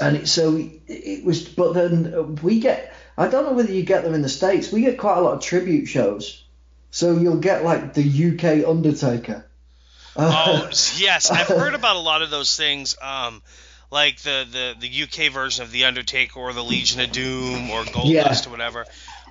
and 0.00 0.16
it, 0.16 0.28
so 0.28 0.54
it, 0.56 0.80
it 0.86 1.24
was. 1.24 1.48
But 1.48 1.72
then 1.72 2.36
we 2.36 2.60
get 2.60 2.91
I 3.22 3.28
don't 3.28 3.44
know 3.46 3.52
whether 3.52 3.72
you 3.72 3.82
get 3.82 4.04
them 4.04 4.14
in 4.14 4.22
the 4.22 4.28
states. 4.28 4.72
We 4.72 4.80
get 4.82 4.98
quite 4.98 5.18
a 5.18 5.20
lot 5.20 5.34
of 5.34 5.42
tribute 5.42 5.86
shows, 5.86 6.44
so 6.90 7.16
you'll 7.16 7.38
get 7.38 7.64
like 7.64 7.94
the 7.94 8.02
UK 8.02 8.68
Undertaker. 8.68 9.46
Oh 10.16 10.68
yes, 10.96 11.30
I've 11.30 11.46
heard 11.48 11.74
about 11.74 11.96
a 11.96 12.00
lot 12.00 12.22
of 12.22 12.30
those 12.30 12.56
things. 12.56 12.96
Um, 13.00 13.42
like 13.90 14.18
the, 14.22 14.46
the, 14.50 14.74
the 14.88 15.02
UK 15.02 15.30
version 15.32 15.62
of 15.64 15.70
the 15.70 15.84
Undertaker 15.84 16.40
or 16.40 16.52
the 16.54 16.64
Legion 16.64 17.00
of 17.02 17.12
Doom 17.12 17.70
or 17.70 17.82
Goldust 17.84 18.06
Yeah. 18.06 18.34
or 18.46 18.50
whatever. 18.50 18.86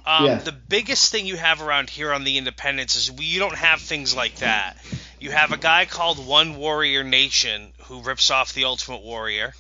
Um, 0.06 0.26
Yeah. 0.26 0.36
The 0.38 0.52
biggest 0.52 1.12
thing 1.12 1.26
you 1.26 1.36
have 1.36 1.64
around 1.64 1.90
here 1.90 2.14
on 2.14 2.24
the 2.24 2.38
Independence 2.38 2.96
is 2.96 3.12
we, 3.12 3.26
you 3.26 3.40
don't 3.40 3.56
have 3.56 3.82
things 3.82 4.16
like 4.16 4.36
that. 4.36 4.78
You 5.20 5.32
have 5.32 5.52
a 5.52 5.58
guy 5.58 5.86
called 5.86 6.26
One 6.26 6.58
Warrior 6.58 7.04
Nation 7.04 7.74
who 7.86 8.02
rips 8.04 8.30
off 8.30 8.54
the 8.54 8.66
Ultimate 8.66 9.02
Warrior. 9.02 9.54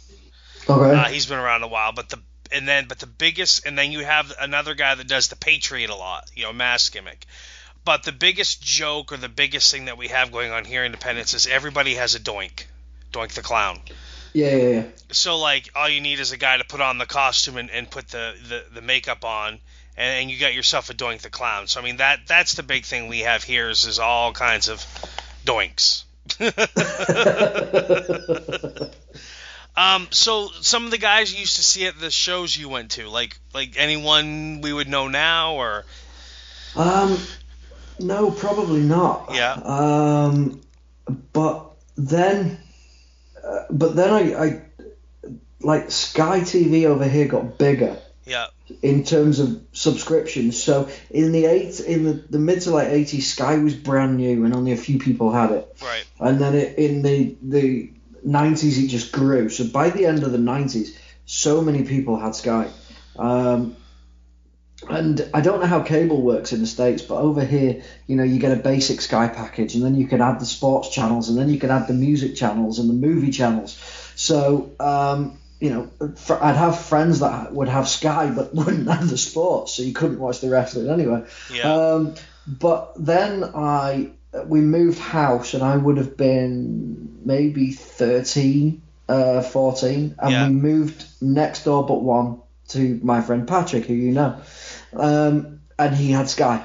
okay. 0.69 0.95
Uh, 0.95 1.05
he's 1.05 1.25
been 1.25 1.39
around 1.39 1.63
a 1.63 1.67
while, 1.67 1.93
but 1.93 2.09
the 2.09 2.19
and 2.51 2.67
then 2.67 2.85
but 2.87 2.99
the 2.99 3.07
biggest 3.07 3.65
and 3.65 3.77
then 3.77 3.91
you 3.91 4.03
have 4.03 4.31
another 4.39 4.75
guy 4.75 4.95
that 4.95 5.07
does 5.07 5.27
the 5.27 5.35
Patriot 5.35 5.89
a 5.89 5.95
lot, 5.95 6.29
you 6.35 6.43
know, 6.43 6.53
mask 6.53 6.93
gimmick. 6.93 7.25
But 7.83 8.03
the 8.03 8.11
biggest 8.11 8.61
joke 8.61 9.11
or 9.11 9.17
the 9.17 9.29
biggest 9.29 9.71
thing 9.71 9.85
that 9.85 9.97
we 9.97 10.09
have 10.09 10.31
going 10.31 10.51
on 10.51 10.65
here 10.65 10.81
in 10.81 10.87
Independence 10.87 11.33
is 11.33 11.47
everybody 11.47 11.95
has 11.95 12.13
a 12.13 12.19
doink, 12.19 12.65
doink 13.11 13.29
the 13.29 13.41
clown. 13.41 13.79
yeah, 14.33 14.55
yeah, 14.55 14.69
yeah. 14.69 14.83
So 15.11 15.39
like 15.39 15.69
all 15.75 15.89
you 15.89 16.01
need 16.01 16.19
is 16.19 16.31
a 16.31 16.37
guy 16.37 16.57
to 16.57 16.63
put 16.63 16.81
on 16.81 16.99
the 16.99 17.07
costume 17.07 17.57
and, 17.57 17.71
and 17.71 17.89
put 17.89 18.07
the, 18.09 18.35
the, 18.47 18.63
the 18.75 18.81
makeup 18.81 19.25
on, 19.25 19.59
and, 19.97 20.21
and 20.21 20.31
you 20.31 20.39
got 20.39 20.53
yourself 20.53 20.91
a 20.91 20.93
doink 20.93 21.21
the 21.21 21.31
clown. 21.31 21.67
So 21.67 21.81
I 21.81 21.83
mean 21.83 21.97
that 21.97 22.19
that's 22.27 22.53
the 22.53 22.63
big 22.63 22.85
thing 22.85 23.07
we 23.07 23.21
have 23.21 23.43
here 23.43 23.69
is, 23.69 23.85
is 23.85 23.97
all 23.97 24.31
kinds 24.31 24.69
of 24.69 24.85
doinks. 25.43 26.03
Um, 29.75 30.07
so 30.11 30.49
some 30.61 30.85
of 30.85 30.91
the 30.91 30.97
guys 30.97 31.33
you 31.33 31.39
used 31.39 31.55
to 31.55 31.63
see 31.63 31.85
at 31.85 31.99
the 31.99 32.11
shows 32.11 32.55
you 32.55 32.67
went 32.67 32.91
to, 32.91 33.09
like 33.09 33.39
like 33.53 33.75
anyone 33.77 34.61
we 34.61 34.73
would 34.73 34.89
know 34.89 35.07
now, 35.07 35.55
or 35.55 35.85
Um, 36.75 37.17
no, 37.99 38.31
probably 38.31 38.81
not. 38.81 39.29
Yeah. 39.33 39.53
Um, 39.53 40.61
but 41.33 41.71
then, 41.95 42.59
uh, 43.43 43.65
but 43.69 43.95
then 43.95 44.09
I, 44.11 44.43
I, 44.43 44.61
like 45.61 45.91
Sky 45.91 46.41
TV 46.41 46.85
over 46.85 47.07
here 47.07 47.27
got 47.27 47.57
bigger 47.57 47.97
yeah, 48.25 48.47
in 48.81 49.03
terms 49.03 49.39
of 49.39 49.61
subscriptions. 49.73 50.61
So 50.61 50.89
in 51.09 51.31
the 51.31 51.45
eight, 51.45 51.79
in 51.79 52.03
the, 52.03 52.13
the 52.13 52.39
mid 52.39 52.61
to 52.61 52.71
late 52.71 52.91
eighties, 52.91 53.31
Sky 53.31 53.57
was 53.57 53.75
brand 53.75 54.17
new 54.17 54.45
and 54.45 54.55
only 54.55 54.71
a 54.71 54.77
few 54.77 54.99
people 54.99 55.31
had 55.31 55.51
it. 55.51 55.75
right, 55.81 56.05
And 56.19 56.39
then 56.39 56.55
it, 56.55 56.77
in 56.77 57.01
the 57.01 57.35
the 57.41 57.91
nineties, 58.23 58.77
it 58.77 58.87
just 58.87 59.11
grew. 59.11 59.49
So 59.49 59.65
by 59.65 59.89
the 59.89 60.05
end 60.05 60.23
of 60.23 60.31
the 60.31 60.37
nineties, 60.37 60.97
so 61.25 61.61
many 61.61 61.83
people 61.83 62.17
had 62.17 62.35
Sky. 62.35 62.69
Um, 63.17 63.75
and 64.89 65.29
I 65.33 65.41
don't 65.41 65.59
know 65.59 65.67
how 65.67 65.81
cable 65.83 66.21
works 66.21 66.53
in 66.53 66.61
the 66.61 66.67
states, 66.67 67.03
but 67.03 67.15
over 67.15 67.43
here, 67.43 67.83
you 68.07 68.15
know, 68.15 68.23
you 68.23 68.39
get 68.39 68.51
a 68.51 68.61
basic 68.61 69.01
Sky 69.01 69.27
package, 69.27 69.75
and 69.75 69.83
then 69.83 69.95
you 69.95 70.07
can 70.07 70.21
add 70.21 70.39
the 70.39 70.45
sports 70.45 70.89
channels, 70.89 71.29
and 71.29 71.37
then 71.37 71.49
you 71.49 71.59
can 71.59 71.69
add 71.69 71.87
the 71.87 71.93
music 71.93 72.35
channels 72.35 72.79
and 72.79 72.89
the 72.89 72.93
movie 72.93 73.31
channels. 73.31 73.77
So, 74.15 74.71
um, 74.79 75.39
you 75.59 75.69
know, 75.69 75.89
I'd 76.41 76.55
have 76.55 76.79
friends 76.79 77.19
that 77.19 77.53
would 77.53 77.67
have 77.67 77.87
Sky 77.87 78.31
but 78.35 78.55
wouldn't 78.55 78.89
have 78.89 79.07
the 79.07 79.17
sports, 79.17 79.73
so 79.73 79.83
you 79.83 79.93
couldn't 79.93 80.19
watch 80.19 80.41
the 80.41 80.49
wrestling 80.49 80.89
anyway. 80.89 81.25
yeah, 81.53 81.71
Um, 81.71 82.15
but 82.47 82.93
then 82.97 83.43
I 83.43 84.09
we 84.45 84.61
moved 84.61 84.99
house 84.99 85.53
and 85.53 85.63
I 85.63 85.75
would 85.77 85.97
have 85.97 86.15
been 86.17 87.19
maybe 87.25 87.71
13, 87.71 88.81
uh, 89.09 89.41
14, 89.41 90.15
and 90.19 90.31
Yeah. 90.31 90.47
we 90.47 90.53
moved 90.53 91.05
next 91.21 91.65
door 91.65 91.85
but 91.85 92.01
one 92.01 92.37
to 92.69 92.99
my 93.03 93.21
friend 93.21 93.47
Patrick, 93.47 93.85
who 93.85 93.93
you 93.93 94.11
know, 94.11 94.35
um, 94.95 95.59
and 95.77 95.95
he 95.95 96.11
had 96.11 96.29
Sky. 96.29 96.63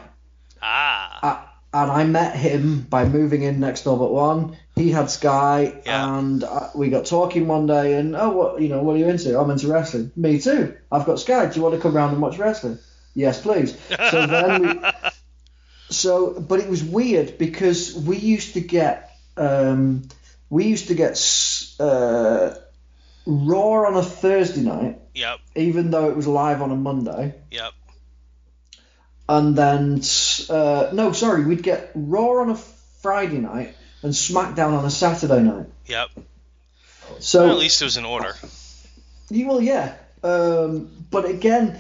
ah, 0.63 1.19
I, 1.23 1.83
and 1.83 1.91
I 1.91 2.05
met 2.05 2.35
him 2.37 2.87
by 2.89 3.05
moving 3.05 3.43
in 3.43 3.61
next 3.61 3.83
door 3.85 3.99
but 3.99 4.13
one. 4.13 4.57
He 4.77 4.91
had 4.91 5.11
Sky, 5.11 5.75
Yeah. 5.85 6.19
and 6.19 6.45
uh, 6.45 6.69
we 6.75 6.89
got 6.91 7.07
talking 7.07 7.49
one 7.49 7.67
day. 7.67 7.95
And 7.95 8.15
oh, 8.17 8.31
what 8.31 8.61
you 8.63 8.69
know, 8.69 8.83
what 8.83 8.95
are 8.95 8.99
you 8.99 9.09
into? 9.09 9.39
I'm 9.39 9.51
into 9.51 9.69
wrestling. 9.69 10.11
Me 10.17 10.39
too. 10.39 10.75
I've 10.93 11.05
got 11.07 11.19
Sky. 11.19 11.47
Do 11.47 11.57
you 11.57 11.63
want 11.63 11.75
to 11.75 11.81
come 11.81 11.95
round 11.97 12.13
and 12.13 12.23
watch 12.23 12.39
wrestling? 12.39 12.79
Yes, 13.15 13.41
please. 13.41 13.77
So 14.11 14.27
then 14.27 14.61
we, 14.61 14.81
so, 15.97 16.39
but 16.39 16.61
it 16.61 16.69
was 16.69 16.85
weird 16.85 17.39
because 17.39 17.95
we 17.95 18.17
used 18.19 18.55
to 18.55 18.61
get, 18.61 19.11
um, 19.37 20.07
we 20.51 20.65
used 20.67 20.89
to 20.89 20.95
get 20.95 21.15
uh, 21.81 22.55
Raw 23.27 23.87
on 23.87 23.97
a 23.97 24.03
Thursday 24.03 24.61
night, 24.63 25.01
yep, 25.15 25.41
even 25.55 25.91
though 25.91 26.11
it 26.11 26.17
was 26.17 26.27
live 26.27 26.63
on 26.63 26.71
a 26.71 26.77
Monday. 26.77 27.35
yep, 27.51 27.73
And 29.29 29.57
then, 29.57 30.01
uh, 30.51 30.91
no, 30.93 31.13
sorry, 31.13 31.45
we'd 31.45 31.63
get 31.63 31.91
Raw 31.95 32.43
on 32.43 32.51
a 32.51 32.57
Friday 33.03 33.39
night 33.39 33.75
and 34.03 34.13
SmackDown 34.13 34.79
on 34.79 34.85
a 34.85 34.91
Saturday 34.91 35.43
night. 35.43 35.67
yep. 35.87 36.11
So, 37.21 37.41
Well, 37.45 37.53
at 37.53 37.59
least 37.59 37.81
it 37.83 37.85
was 37.87 37.97
in 37.97 38.05
order. 38.05 38.35
you 39.31 39.49
well, 39.49 39.61
yeah. 39.61 39.95
Um, 40.23 40.91
but 41.11 41.25
again, 41.25 41.79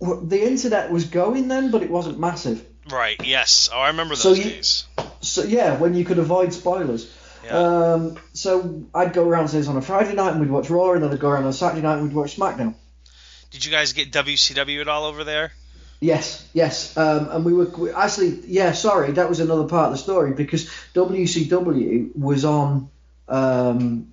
the 0.00 0.42
internet 0.46 0.90
was 0.90 1.04
going 1.04 1.48
then, 1.48 1.70
but 1.70 1.82
it 1.82 1.90
wasn't 1.90 2.18
massive. 2.18 2.64
Right. 2.90 3.16
Yes. 3.24 3.68
Oh, 3.72 3.78
I 3.78 3.88
remember 3.88 4.16
So 4.16 4.30
those 4.30 4.38
you- 4.38 4.44
days. 4.44 4.84
So 5.20 5.42
yeah, 5.42 5.76
when 5.78 5.94
you 5.94 6.04
could 6.04 6.18
avoid 6.18 6.52
spoilers. 6.52 7.10
Yeah. 7.44 7.58
Um, 7.58 8.18
so 8.32 8.84
I'd 8.94 9.12
go 9.12 9.26
around 9.28 9.48
say 9.48 9.66
on 9.66 9.76
a 9.76 9.82
Friday 9.82 10.14
night 10.14 10.32
and 10.32 10.40
we'd 10.40 10.50
watch 10.50 10.70
Raw, 10.70 10.92
and 10.92 11.02
then 11.02 11.10
I'd 11.10 11.20
go 11.20 11.28
around 11.28 11.44
on 11.44 11.50
a 11.50 11.52
Saturday 11.52 11.82
night 11.82 11.94
and 11.98 12.04
we'd 12.04 12.14
watch 12.14 12.36
SmackDown. 12.36 12.74
Did 13.50 13.64
you 13.64 13.70
guys 13.70 13.92
get 13.92 14.10
WCW 14.10 14.80
at 14.80 14.88
all 14.88 15.04
over 15.04 15.24
there? 15.24 15.52
Yes, 16.00 16.46
yes, 16.52 16.96
um, 16.98 17.28
and 17.30 17.44
we 17.44 17.52
were 17.54 17.66
we, 17.66 17.90
actually 17.90 18.40
yeah. 18.46 18.72
Sorry, 18.72 19.12
that 19.12 19.28
was 19.28 19.40
another 19.40 19.64
part 19.64 19.86
of 19.86 19.92
the 19.92 19.98
story 19.98 20.34
because 20.34 20.68
WCW 20.94 22.14
was 22.16 22.44
on 22.44 22.90
um, 23.28 24.12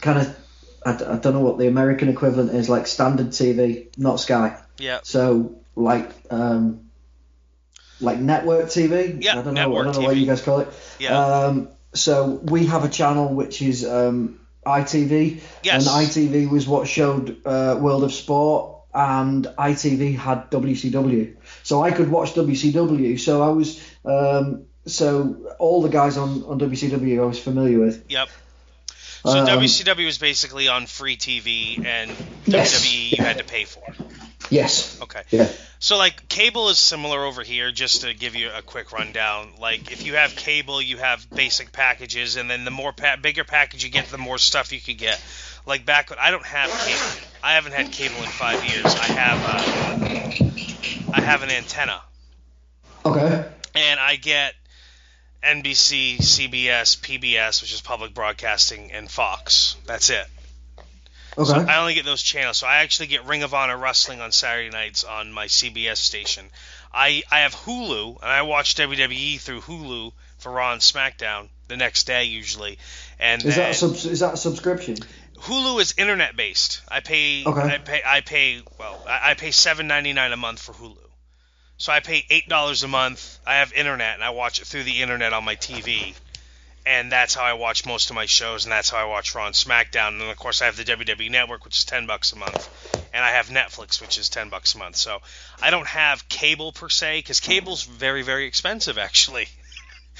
kind 0.00 0.18
of 0.18 0.36
I 0.84 0.92
don't 1.16 1.34
know 1.34 1.40
what 1.40 1.58
the 1.58 1.66
American 1.68 2.08
equivalent 2.08 2.52
is 2.54 2.68
like 2.68 2.86
standard 2.86 3.28
TV, 3.28 3.86
not 3.96 4.20
Sky. 4.20 4.58
Yeah. 4.78 5.00
So 5.02 5.54
like 5.76 6.10
um, 6.30 6.89
like 8.00 8.18
network 8.18 8.66
TV. 8.66 9.22
Yeah, 9.22 9.32
I 9.32 9.34
don't 9.36 9.46
know. 9.46 9.52
network 9.52 9.80
I 9.88 9.92
don't 9.92 10.02
know 10.02 10.08
what 10.08 10.16
you 10.16 10.26
guys 10.26 10.42
call 10.42 10.60
it. 10.60 10.68
Yeah. 10.98 11.18
Um, 11.18 11.68
so 11.94 12.26
we 12.42 12.66
have 12.66 12.84
a 12.84 12.88
channel 12.88 13.34
which 13.34 13.62
is 13.62 13.84
um, 13.84 14.40
ITV, 14.64 15.40
Yes. 15.62 15.86
and 15.86 16.06
ITV 16.06 16.48
was 16.50 16.66
what 16.68 16.86
showed 16.88 17.44
uh, 17.44 17.76
World 17.80 18.04
of 18.04 18.12
Sport, 18.12 18.76
and 18.94 19.44
ITV 19.46 20.16
had 20.16 20.50
WCW. 20.50 21.36
So 21.62 21.82
I 21.82 21.90
could 21.90 22.10
watch 22.10 22.34
WCW. 22.34 23.18
So 23.18 23.42
I 23.42 23.48
was 23.48 23.80
um, 24.04 24.64
so 24.86 25.54
all 25.58 25.82
the 25.82 25.88
guys 25.88 26.16
on 26.16 26.44
on 26.44 26.58
WCW 26.60 27.20
I 27.22 27.24
was 27.26 27.38
familiar 27.38 27.78
with. 27.80 28.04
Yep. 28.08 28.28
So 29.24 29.38
Um, 29.38 29.46
WCW 29.46 30.06
was 30.06 30.16
basically 30.18 30.68
on 30.68 30.86
free 30.86 31.16
TV, 31.16 31.84
and 31.84 32.10
Yes. 32.46 32.82
WWE 32.82 33.10
you 33.18 33.22
had 33.24 33.38
to 33.38 33.44
pay 33.44 33.64
for. 33.64 33.82
Yes. 34.50 35.00
Okay. 35.00 35.22
Yeah. 35.30 35.48
So 35.78 35.96
like 35.96 36.28
cable 36.28 36.68
is 36.68 36.78
similar 36.78 37.24
over 37.24 37.42
here. 37.42 37.70
Just 37.72 38.02
to 38.02 38.12
give 38.12 38.34
you 38.34 38.50
a 38.54 38.60
quick 38.62 38.92
rundown, 38.92 39.52
like 39.60 39.90
if 39.92 40.04
you 40.04 40.14
have 40.16 40.34
cable, 40.36 40.82
you 40.82 40.98
have 40.98 41.28
basic 41.30 41.72
packages, 41.72 42.36
and 42.36 42.50
then 42.50 42.64
the 42.64 42.70
more 42.70 42.92
pa- 42.92 43.16
bigger 43.20 43.44
package 43.44 43.84
you 43.84 43.90
get, 43.90 44.06
the 44.06 44.18
more 44.18 44.36
stuff 44.38 44.72
you 44.72 44.80
could 44.80 44.98
get. 44.98 45.22
Like 45.66 45.86
back 45.86 46.10
when 46.10 46.18
I 46.18 46.30
don't 46.30 46.44
have 46.44 46.70
cable, 46.70 47.26
I 47.42 47.52
haven't 47.54 47.72
had 47.72 47.92
cable 47.92 48.16
in 48.16 48.28
five 48.28 48.62
years. 48.64 48.84
I 48.86 49.04
have 49.04 49.40
uh, 49.46 51.12
I 51.14 51.20
have 51.20 51.42
an 51.42 51.50
antenna, 51.50 52.00
Okay. 53.06 53.44
and 53.74 54.00
I 54.00 54.16
get 54.16 54.54
NBC, 55.42 56.18
CBS, 56.18 56.98
PBS, 57.00 57.62
which 57.62 57.72
is 57.72 57.80
public 57.80 58.12
broadcasting, 58.14 58.92
and 58.92 59.10
Fox. 59.10 59.76
That's 59.86 60.10
it. 60.10 60.26
Okay. 61.40 61.50
So 61.50 61.56
I 61.56 61.78
only 61.78 61.94
get 61.94 62.04
those 62.04 62.22
channels. 62.22 62.58
So 62.58 62.66
I 62.66 62.78
actually 62.78 63.06
get 63.06 63.24
Ring 63.24 63.42
of 63.42 63.54
Honor 63.54 63.76
wrestling 63.76 64.20
on 64.20 64.32
Saturday 64.32 64.70
nights 64.70 65.04
on 65.04 65.32
my 65.32 65.46
CBS 65.46 65.96
station. 65.96 66.44
I 66.92 67.22
I 67.30 67.40
have 67.40 67.54
Hulu 67.54 68.20
and 68.20 68.30
I 68.30 68.42
watch 68.42 68.74
WWE 68.74 69.40
through 69.40 69.60
Hulu 69.62 70.12
for 70.38 70.52
Raw 70.52 70.72
and 70.72 70.80
SmackDown 70.80 71.48
the 71.68 71.76
next 71.76 72.04
day 72.04 72.24
usually. 72.24 72.78
And 73.18 73.44
is 73.44 73.56
that 73.56 73.74
sub- 73.74 73.94
is 73.94 74.20
that 74.20 74.34
a 74.34 74.36
subscription? 74.36 74.96
Hulu 75.38 75.80
is 75.80 75.94
internet 75.96 76.36
based. 76.36 76.82
I 76.88 77.00
pay 77.00 77.44
Okay. 77.46 77.60
I 77.60 77.78
pay 77.78 78.02
I 78.04 78.20
pay 78.20 78.62
well 78.78 79.02
I, 79.08 79.30
I 79.30 79.34
pay 79.34 79.50
seven 79.50 79.86
ninety 79.86 80.12
nine 80.12 80.32
a 80.32 80.36
month 80.36 80.60
for 80.60 80.72
Hulu. 80.72 80.96
So 81.78 81.92
I 81.92 82.00
pay 82.00 82.26
eight 82.28 82.48
dollars 82.48 82.82
a 82.82 82.88
month. 82.88 83.38
I 83.46 83.56
have 83.56 83.72
internet 83.72 84.14
and 84.14 84.22
I 84.24 84.30
watch 84.30 84.60
it 84.60 84.66
through 84.66 84.84
the 84.84 85.00
internet 85.00 85.32
on 85.32 85.44
my 85.44 85.56
TV. 85.56 86.14
And 86.90 87.12
that's 87.12 87.34
how 87.34 87.44
I 87.44 87.52
watch 87.52 87.86
most 87.86 88.10
of 88.10 88.16
my 88.16 88.26
shows, 88.26 88.64
and 88.64 88.72
that's 88.72 88.90
how 88.90 88.98
I 88.98 89.04
watch 89.04 89.34
Raw 89.36 89.46
and 89.46 89.54
SmackDown. 89.54 90.08
And 90.08 90.20
then 90.20 90.28
of 90.28 90.36
course 90.36 90.60
I 90.60 90.64
have 90.66 90.76
the 90.76 90.84
WWE 90.84 91.30
Network, 91.30 91.64
which 91.64 91.78
is 91.78 91.84
ten 91.84 92.06
bucks 92.06 92.32
a 92.32 92.36
month, 92.36 92.68
and 93.14 93.24
I 93.24 93.30
have 93.30 93.46
Netflix, 93.46 94.00
which 94.00 94.18
is 94.18 94.28
ten 94.28 94.48
bucks 94.48 94.74
a 94.74 94.78
month. 94.78 94.96
So 94.96 95.18
I 95.62 95.70
don't 95.70 95.86
have 95.86 96.28
cable 96.28 96.72
per 96.72 96.88
se, 96.88 97.18
because 97.20 97.38
cable's 97.38 97.84
very 97.84 98.22
very 98.22 98.46
expensive 98.46 98.98
actually. 99.08 99.46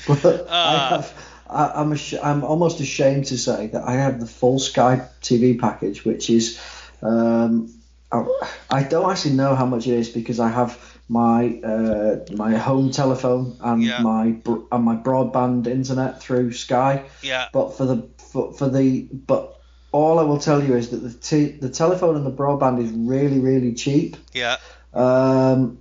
But 0.06 0.24
Uh, 0.24 0.46
I 0.48 0.88
have, 0.90 1.26
I, 1.50 1.72
I'm 1.80 1.92
ash- 1.92 2.22
I'm 2.22 2.44
almost 2.44 2.80
ashamed 2.80 3.26
to 3.26 3.36
say 3.38 3.66
that 3.68 3.82
I 3.82 3.94
have 3.94 4.20
the 4.20 4.26
full 4.26 4.58
Sky 4.60 5.08
TV 5.22 5.58
package, 5.58 6.04
which 6.04 6.30
is 6.30 6.60
um, 7.02 7.74
I, 8.12 8.24
I 8.70 8.82
don't 8.84 9.10
actually 9.10 9.34
know 9.34 9.56
how 9.56 9.66
much 9.66 9.86
it 9.86 9.94
is 9.94 10.08
because 10.08 10.38
I 10.40 10.48
have 10.48 10.70
my 11.10 11.60
uh, 11.64 12.24
my 12.36 12.56
home 12.56 12.92
telephone 12.92 13.56
and 13.60 13.82
Yeah. 13.82 14.00
my 14.00 14.30
br- 14.30 14.62
and 14.70 14.84
my 14.84 14.94
broadband 14.94 15.66
internet 15.66 16.20
through 16.22 16.52
Sky. 16.52 17.04
Yeah, 17.20 17.48
But 17.52 17.76
for 17.76 17.84
the 17.84 18.08
for, 18.30 18.52
for 18.52 18.68
the 18.68 19.08
but 19.12 19.58
all 19.90 20.20
I 20.20 20.22
will 20.22 20.38
tell 20.38 20.62
you 20.62 20.76
is 20.76 20.90
that 20.90 20.98
the 20.98 21.12
t- 21.12 21.58
the 21.60 21.68
telephone 21.68 22.14
and 22.14 22.24
the 22.24 22.30
broadband 22.30 22.80
is 22.84 22.92
really 22.92 23.40
really 23.40 23.74
cheap. 23.74 24.16
yeah. 24.32 24.58
Um, 24.94 25.78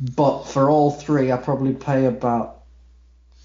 but 0.00 0.42
for 0.42 0.68
all 0.68 0.90
three, 0.90 1.30
I 1.30 1.36
probably 1.36 1.74
pay 1.74 2.06
about 2.06 2.61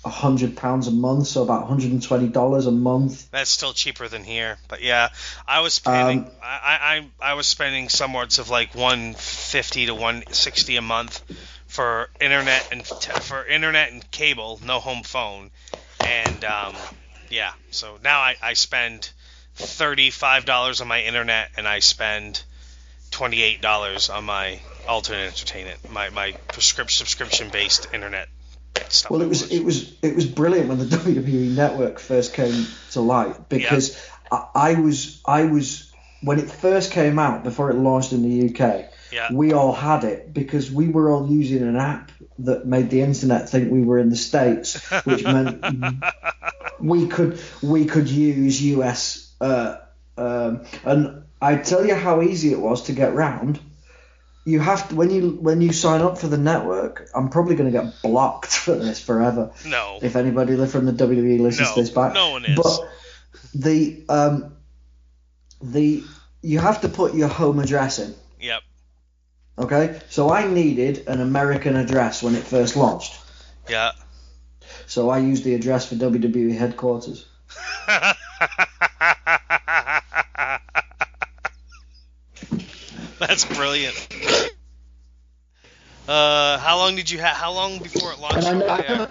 hundred 0.05 0.55
pounds 0.55 0.87
a 0.87 0.91
month, 0.91 1.27
so 1.27 1.43
about 1.43 1.67
hundred 1.67 1.91
and 1.91 2.01
twenty 2.01 2.27
dollars 2.27 2.65
a 2.65 2.71
month. 2.71 3.29
That's 3.31 3.49
still 3.49 3.73
cheaper 3.73 4.07
than 4.07 4.23
here, 4.23 4.57
but 4.67 4.81
yeah, 4.81 5.09
I 5.47 5.61
was 5.61 5.73
spending 5.73 6.25
Um, 6.25 6.31
I, 6.41 7.07
I 7.21 7.31
I 7.31 7.33
was 7.33 7.47
spending 7.47 7.89
somewhat 7.89 8.37
of 8.39 8.49
like 8.49 8.75
150 8.75 9.87
to 9.87 9.93
160 9.93 10.75
a 10.77 10.81
month 10.81 11.23
for 11.67 12.09
internet 12.19 12.69
and 12.71 12.85
for 12.85 13.45
internet 13.45 13.91
and 13.91 14.09
cable, 14.11 14.59
no 14.65 14.79
home 14.79 15.03
phone, 15.03 15.51
and 15.99 16.45
um, 16.45 16.75
yeah, 17.29 17.51
so 17.71 17.97
now 18.03 18.19
I, 18.19 18.35
I 18.41 18.53
spend 18.53 19.09
thirty 19.55 20.11
five 20.11 20.45
dollars 20.45 20.81
on 20.81 20.87
my 20.87 21.01
internet 21.01 21.49
and 21.57 21.67
I 21.67 21.79
spend 21.79 22.41
twenty 23.11 23.41
eight 23.41 23.61
dollars 23.61 24.09
on 24.09 24.25
my 24.25 24.59
alternate 24.87 25.27
entertainment, 25.27 25.91
my 25.91 26.09
my 26.09 26.33
prescription 26.49 27.05
subscription 27.05 27.49
based 27.49 27.87
internet 27.93 28.29
stuff. 28.89 29.11
Well, 29.11 29.21
it 29.21 29.27
was 29.27 29.51
it 29.51 29.63
was 29.63 29.93
it 30.01 30.15
was 30.15 30.25
brilliant 30.25 30.69
when 30.69 30.77
the 30.77 30.85
WWE 30.97 31.55
Network 31.55 31.99
first 31.99 32.33
came 32.33 32.67
to 32.91 33.01
light 33.01 33.49
because 33.49 33.99
I, 34.31 34.47
I 34.55 34.73
was 34.75 35.21
I 35.25 35.45
was 35.45 35.91
when 36.21 36.39
it 36.39 36.49
first 36.49 36.91
came 36.91 37.19
out 37.19 37.43
before 37.43 37.69
it 37.69 37.75
launched 37.75 38.11
in 38.11 38.23
the 38.23 38.49
UK. 38.49 38.85
Yeah. 39.11 39.31
We 39.31 39.53
all 39.53 39.73
had 39.73 40.03
it 40.03 40.33
because 40.33 40.69
we 40.71 40.89
were 40.89 41.09
all 41.09 41.27
using 41.29 41.63
an 41.63 41.77
app 41.77 42.11
that 42.39 42.65
made 42.65 42.89
the 42.89 43.01
internet 43.01 43.49
think 43.49 43.71
we 43.71 43.81
were 43.81 43.99
in 43.99 44.09
the 44.09 44.17
states, 44.17 44.75
which 45.05 45.23
meant 45.23 45.63
we 46.79 47.07
could 47.07 47.39
we 47.61 47.85
could 47.85 48.09
use 48.09 48.61
US. 48.61 49.33
Uh, 49.39 49.77
um, 50.17 50.65
and 50.83 51.23
I 51.41 51.55
tell 51.57 51.85
you 51.85 51.95
how 51.95 52.21
easy 52.21 52.51
it 52.51 52.59
was 52.59 52.83
to 52.83 52.93
get 52.93 53.13
round. 53.13 53.59
You 54.47 54.61
have 54.61 54.87
to 54.87 54.95
when 54.95 55.09
you 55.11 55.31
when 55.31 55.59
you 55.59 55.73
sign 55.73 56.01
up 56.01 56.17
for 56.17 56.27
the 56.27 56.37
network. 56.37 57.09
I'm 57.13 57.27
probably 57.27 57.55
going 57.55 57.69
to 57.69 57.77
get 57.77 58.01
blocked 58.01 58.55
for 58.55 58.75
this 58.75 58.97
forever 58.97 59.51
no. 59.65 59.99
if 60.01 60.15
anybody 60.15 60.55
from 60.67 60.85
the 60.85 60.93
WWE 60.93 61.41
listens 61.41 61.67
No, 61.69 61.75
to 61.75 61.81
this 61.81 61.89
back. 61.89 62.13
no 62.13 62.31
one 62.31 62.45
is. 62.45 62.55
But 62.55 62.79
the 63.53 64.03
um 64.07 64.55
the 65.61 66.01
you 66.41 66.59
have 66.59 66.79
to 66.81 66.87
put 66.87 67.13
your 67.13 67.27
home 67.27 67.59
address 67.59 67.99
in. 67.99 68.15
Yep. 68.39 68.61
Okay, 69.59 69.99
so 70.09 70.31
I 70.31 70.47
needed 70.47 71.07
an 71.07 71.19
American 71.19 71.75
address 71.75 72.23
when 72.23 72.35
it 72.35 72.43
first 72.43 72.77
launched. 72.77 73.19
Yeah. 73.67 73.91
So 74.85 75.09
I 75.09 75.17
used 75.17 75.43
the 75.43 75.55
address 75.55 75.89
for 75.89 75.95
WWE 75.95 76.57
headquarters. 76.57 77.25
That's 83.19 83.45
brilliant. 83.45 83.95
Uh, 86.07 86.57
how 86.59 86.77
long 86.77 86.95
did 86.95 87.09
you 87.09 87.19
have? 87.19 87.35
How 87.35 87.51
long 87.51 87.79
before 87.79 88.13
it 88.13 88.19
launched? 88.19 88.47
And 88.47 88.63
I, 88.63 88.77
I, 88.77 89.07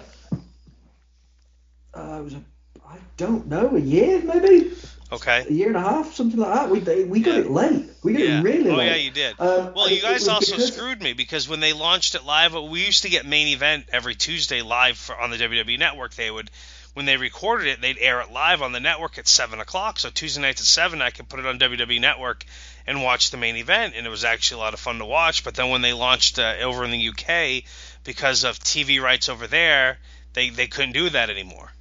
uh, 1.99 2.19
it 2.19 2.23
was 2.23 2.33
a, 2.33 2.41
I 2.87 2.97
don't 3.17 3.47
know, 3.47 3.75
a 3.75 3.79
year 3.79 4.21
maybe, 4.23 4.71
Okay. 5.11 5.45
a 5.47 5.51
year 5.51 5.67
and 5.67 5.77
a 5.77 5.81
half, 5.81 6.13
something 6.15 6.39
like 6.39 6.53
that. 6.53 6.69
We 6.69 7.03
we 7.05 7.19
got 7.21 7.35
Yeah. 7.35 7.41
it 7.41 7.51
late. 7.51 7.85
We 8.03 8.13
got 8.13 8.21
Yeah. 8.21 8.39
it 8.39 8.43
really 8.43 8.69
oh 8.71 8.75
late. 8.75 8.91
Oh 8.91 8.95
yeah, 8.95 8.95
you 8.95 9.11
did. 9.11 9.39
Um, 9.39 9.73
well, 9.75 9.89
you 9.91 10.01
guys 10.01 10.27
also 10.27 10.55
because- 10.55 10.73
screwed 10.73 11.01
me 11.01 11.13
because 11.13 11.47
when 11.47 11.59
they 11.59 11.73
launched 11.73 12.15
it 12.15 12.23
live, 12.25 12.53
we 12.55 12.83
used 12.85 13.03
to 13.03 13.09
get 13.09 13.25
main 13.25 13.47
event 13.49 13.85
every 13.91 14.15
Tuesday 14.15 14.61
live 14.63 14.97
for, 14.97 15.15
on 15.15 15.29
the 15.29 15.37
WWE 15.37 15.77
Network. 15.77 16.15
They 16.15 16.31
would, 16.31 16.49
when 16.97 17.05
they 17.05 17.15
recorded 17.15 17.67
it, 17.67 17.79
they'd 17.79 17.99
air 17.99 18.21
it 18.21 18.31
live 18.31 18.63
on 18.63 18.71
the 18.71 18.79
network 18.79 19.19
at 19.19 19.27
seven 19.27 19.59
o'clock. 19.59 19.99
So 19.99 20.09
Tuesday 20.09 20.41
nights 20.41 20.61
at 20.61 20.65
seven, 20.65 20.99
I 20.99 21.11
could 21.11 21.29
put 21.29 21.39
it 21.39 21.45
on 21.45 21.59
WWE 21.59 22.01
Network 22.01 22.43
and 22.87 23.03
watch 23.03 23.29
the 23.29 23.37
main 23.37 23.55
event, 23.55 23.93
and 23.95 24.07
it 24.07 24.09
was 24.09 24.25
actually 24.25 24.61
a 24.61 24.63
lot 24.63 24.73
of 24.73 24.79
fun 24.79 24.97
to 24.97 25.05
watch. 25.05 25.43
But 25.43 25.53
then 25.53 25.69
when 25.69 25.83
they 25.83 25.93
launched 25.93 26.39
uh, 26.39 26.55
over 26.59 26.83
in 26.83 26.89
the 26.89 27.09
UK, 27.09 27.65
because 28.03 28.45
of 28.45 28.57
TV 28.57 28.99
rights 28.99 29.29
over 29.29 29.45
there, 29.45 29.99
they 30.33 30.49
they 30.49 30.65
couldn't 30.65 30.93
do 30.93 31.07
that 31.11 31.29
anymore. 31.29 31.71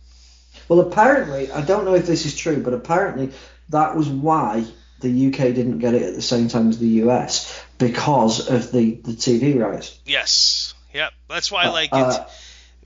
Well, 0.68 0.80
apparently, 0.80 1.50
I 1.50 1.62
don't 1.62 1.86
know 1.86 1.94
if 1.94 2.04
this 2.04 2.26
is 2.26 2.36
true, 2.36 2.62
but 2.62 2.74
apparently 2.74 3.32
that 3.70 3.96
was 3.96 4.10
why 4.10 4.66
the 5.00 5.28
UK 5.28 5.54
didn't 5.54 5.78
get 5.78 5.94
it 5.94 6.02
at 6.02 6.14
the 6.14 6.20
same 6.20 6.48
time 6.48 6.68
as 6.68 6.78
the 6.78 7.00
US 7.04 7.64
because 7.78 8.50
of 8.50 8.70
the, 8.70 8.96
the 8.96 9.12
TV 9.12 9.58
rights. 9.58 9.98
Yes. 10.04 10.74
Yep. 10.92 11.10
That's 11.30 11.50
why 11.50 11.64
I 11.64 11.68
like 11.68 11.90
Uh, 11.92 12.26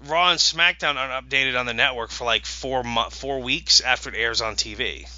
Raw 0.07 0.31
and 0.31 0.41
SmackDown 0.41 0.97
aren't 0.97 1.29
updated 1.29 1.59
on 1.59 1.67
the 1.67 1.75
network 1.75 2.11
for 2.11 2.25
like 2.25 2.47
four 2.47 2.83
mo- 2.83 3.11
four 3.11 3.41
weeks 3.41 3.81
after 3.81 4.09
it 4.09 4.17
airs 4.17 4.41
on 4.41 4.57
TV. 4.57 5.09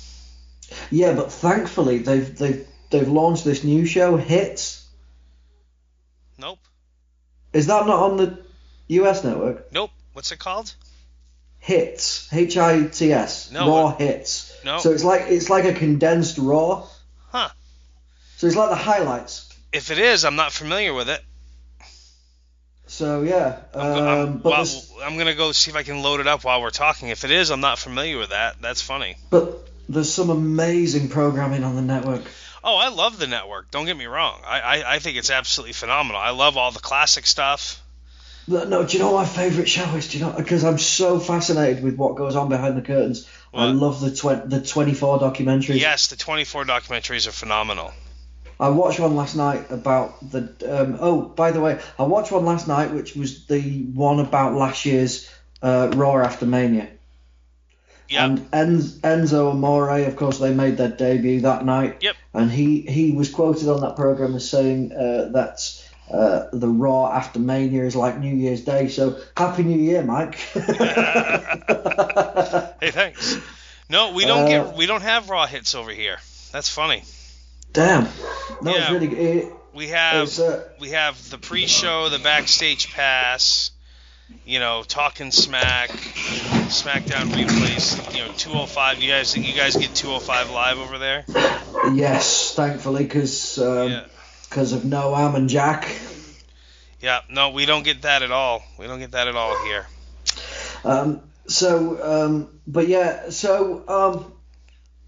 Yeah, 0.91 1.13
but 1.15 1.31
thankfully 1.33 1.99
they've 1.99 2.37
they've 2.37 2.67
they've 2.91 3.09
launched 3.09 3.45
this 3.45 3.63
new 3.63 3.87
show, 3.87 4.17
Hits. 4.17 4.87
Nope. 6.39 6.59
Is 7.53 7.67
that 7.67 7.87
not 7.87 7.99
on 8.11 8.17
the 8.17 8.39
US 8.89 9.23
network? 9.23 9.73
Nope. 9.73 9.91
What's 10.13 10.33
it 10.33 10.39
called? 10.39 10.75
Hits, 11.59 12.29
H 12.33 12.57
I 12.57 12.87
T 12.89 13.13
S, 13.13 13.53
No, 13.53 13.69
Raw 13.69 13.97
Hits. 13.97 14.53
No. 14.65 14.79
So 14.79 14.91
it's 14.91 15.05
like 15.05 15.27
it's 15.29 15.49
like 15.49 15.65
a 15.65 15.75
condensed 15.75 16.39
Raw. 16.39 16.87
Huh. 17.31 17.51
So 18.37 18.49
it's 18.49 18.57
like 18.57 18.71
the 18.71 18.77
highlights. 18.77 19.49
If 19.73 19.91
it 19.91 19.99
is, 19.99 20.25
I'm 20.25 20.37
not 20.37 20.53
familiar 20.53 20.93
with 20.93 21.09
it. 21.09 21.23
So 22.93 23.23
yeah, 23.23 23.57
I'm, 23.73 23.81
um, 23.81 24.07
I'm, 24.07 24.39
but 24.39 24.51
well, 24.51 24.85
I'm 25.03 25.17
gonna 25.17 25.35
go 25.35 25.53
see 25.53 25.71
if 25.71 25.77
I 25.79 25.83
can 25.83 26.03
load 26.03 26.21
it 26.21 26.27
up 26.27 26.45
while 26.45 26.61
we're 26.61 26.69
talking. 26.69 27.09
If 27.09 27.25
it 27.25 27.31
is, 27.31 27.51
I'm 27.51 27.63
not 27.63 27.79
familiar 27.79 28.19
with 28.19 28.29
that. 28.31 28.61
That's 28.61 28.83
funny. 28.83 29.17
but 29.31 29.67
there's 29.89 30.13
some 30.13 30.29
amazing 30.29 31.09
programming 31.09 31.65
on 31.65 31.75
the 31.75 31.81
network. 31.81 32.21
Oh, 32.63 32.77
I 32.77 32.89
love 32.89 33.19
the 33.19 33.27
network. 33.27 33.71
Don't 33.71 33.87
get 33.87 33.97
me 33.97 34.05
wrong. 34.05 34.41
I, 34.47 34.61
I, 34.61 34.95
I 34.95 34.99
think 34.99 35.17
it's 35.17 35.31
absolutely 35.31 35.73
phenomenal. 35.73 36.21
I 36.21 36.31
love 36.31 36.59
all 36.59 36.71
the 36.71 36.81
classic 36.81 37.27
stuff. 37.27 37.83
No, 38.47 38.65
no, 38.65 38.85
do 38.87 38.93
you 38.93 39.03
know 39.03 39.13
what 39.13 39.23
my 39.23 39.27
favourite 39.27 39.69
show 39.71 39.87
is? 39.97 40.09
Do 40.09 40.19
you 40.19 40.25
know 40.27 40.33
because 40.37 40.63
I'm 40.63 40.79
so 40.79 41.19
fascinated 41.19 41.83
with 41.83 41.97
what 41.97 42.17
goes 42.17 42.37
on 42.37 42.51
behind 42.51 42.77
the 42.77 42.83
curtains. 42.83 43.27
I 43.55 43.67
love 43.67 44.01
the 44.01 44.11
tw- 44.11 44.49
the 44.49 44.61
24 44.61 45.19
documentaries. 45.19 45.81
Yes, 45.81 46.09
the 46.09 46.17
24 46.17 46.67
documentaries 46.67 47.27
are 47.27 47.33
phenomenal. 47.33 47.93
I 48.63 48.69
watched 48.69 49.01
one 49.01 49.17
last 49.17 49.35
night 49.37 49.71
about 49.71 50.31
the. 50.31 50.43
Um, 50.65 50.97
oh, 51.01 51.23
by 51.23 51.51
the 51.51 51.61
way, 51.61 51.81
I 51.99 52.05
watched 52.05 52.31
one 52.31 52.45
last 52.45 52.69
night 52.69 52.93
which 52.93 53.17
was 53.17 53.47
the 53.47 53.83
one 53.93 54.21
about 54.21 54.55
last 54.55 54.87
year's 54.87 55.29
uh, 55.61 55.91
Raw 55.95 56.19
after 56.19 56.47
Mania. 56.47 56.89
Yeah. 58.09 58.25
And 58.27 58.51
Enz, 58.53 59.01
Enzo 59.01 59.51
Amore, 59.51 60.07
of 60.07 60.17
course, 60.17 60.39
they 60.39 60.55
made 60.55 60.77
their 60.77 60.91
debut 60.91 61.41
that 61.41 61.65
night. 61.65 61.99
Yep. 62.03 62.15
And 62.35 62.51
he, 62.51 62.83
he 62.83 63.13
was 63.13 63.31
quoted 63.31 63.69
on 63.69 63.81
that 63.81 63.97
program 63.97 64.35
as 64.35 64.49
saying 64.49 64.93
uh, 64.93 65.31
that 65.33 65.59
uh, 66.13 66.45
the 66.53 66.69
Raw 66.69 67.11
after 67.11 67.39
Mania 67.41 67.85
is 67.85 67.97
like 67.97 68.19
New 68.19 68.35
Year's 68.35 68.65
Day. 68.65 68.89
So 68.89 69.19
happy 69.37 69.63
New 69.65 69.79
Year, 69.81 70.03
Mike. 70.05 70.39
Hey, 72.83 72.91
thanks. 72.91 73.39
No, 73.89 74.13
we 74.13 74.25
don't 74.25 74.45
Uh, 74.45 74.49
get 74.49 74.77
we 74.77 74.87
don't 74.87 75.03
have 75.03 75.31
raw 75.31 75.47
hits 75.47 75.75
over 75.75 75.91
here. 75.93 76.19
That's 76.51 76.69
funny. 76.69 77.05
Damn. 77.73 78.05
No, 78.61 78.71
it's 78.75 78.81
Yeah. 78.81 78.93
really 78.93 79.17
it, 79.17 79.53
We 79.75 79.89
have 79.89 80.25
it's, 80.25 80.39
uh, 80.39 80.69
we 80.79 80.91
have 80.91 81.31
the 81.31 81.39
pre-show, 81.39 82.11
the 82.11 82.19
backstage 82.19 82.93
pass, 82.93 83.71
you 84.45 84.61
know, 84.61 84.83
talking 84.87 85.31
smack, 85.33 85.89
SmackDown 85.91 87.31
replays, 87.33 88.15
you 88.15 88.23
know, 88.25 88.33
205. 88.37 89.01
You 89.03 89.11
guys 89.11 89.35
you 89.37 89.55
guys 89.55 89.77
get 89.77 89.95
205 89.95 90.51
live 90.51 90.79
over 90.79 90.99
there? 90.99 91.25
yes, 91.95 92.55
thankfully, 92.55 93.05
because 93.05 93.57
Yeah. 93.59 94.05
of 94.55 94.83
Noam 94.83 95.35
and 95.35 95.49
Jack. 95.49 95.89
Yeah, 97.01 97.21
no, 97.31 97.51
we 97.51 97.65
don't 97.65 97.83
get 97.83 98.03
that 98.03 98.23
at 98.23 98.31
all. 98.31 98.63
We 98.79 98.87
don't 98.87 99.01
get 99.01 99.13
that 99.13 99.27
at 99.27 99.35
all 99.35 99.57
here. 99.65 99.87
Um, 100.85 101.23
so, 101.49 101.99
um, 102.03 102.61
but 102.67 102.87
yeah, 102.89 103.31
so, 103.31 103.83
um, 103.89 104.33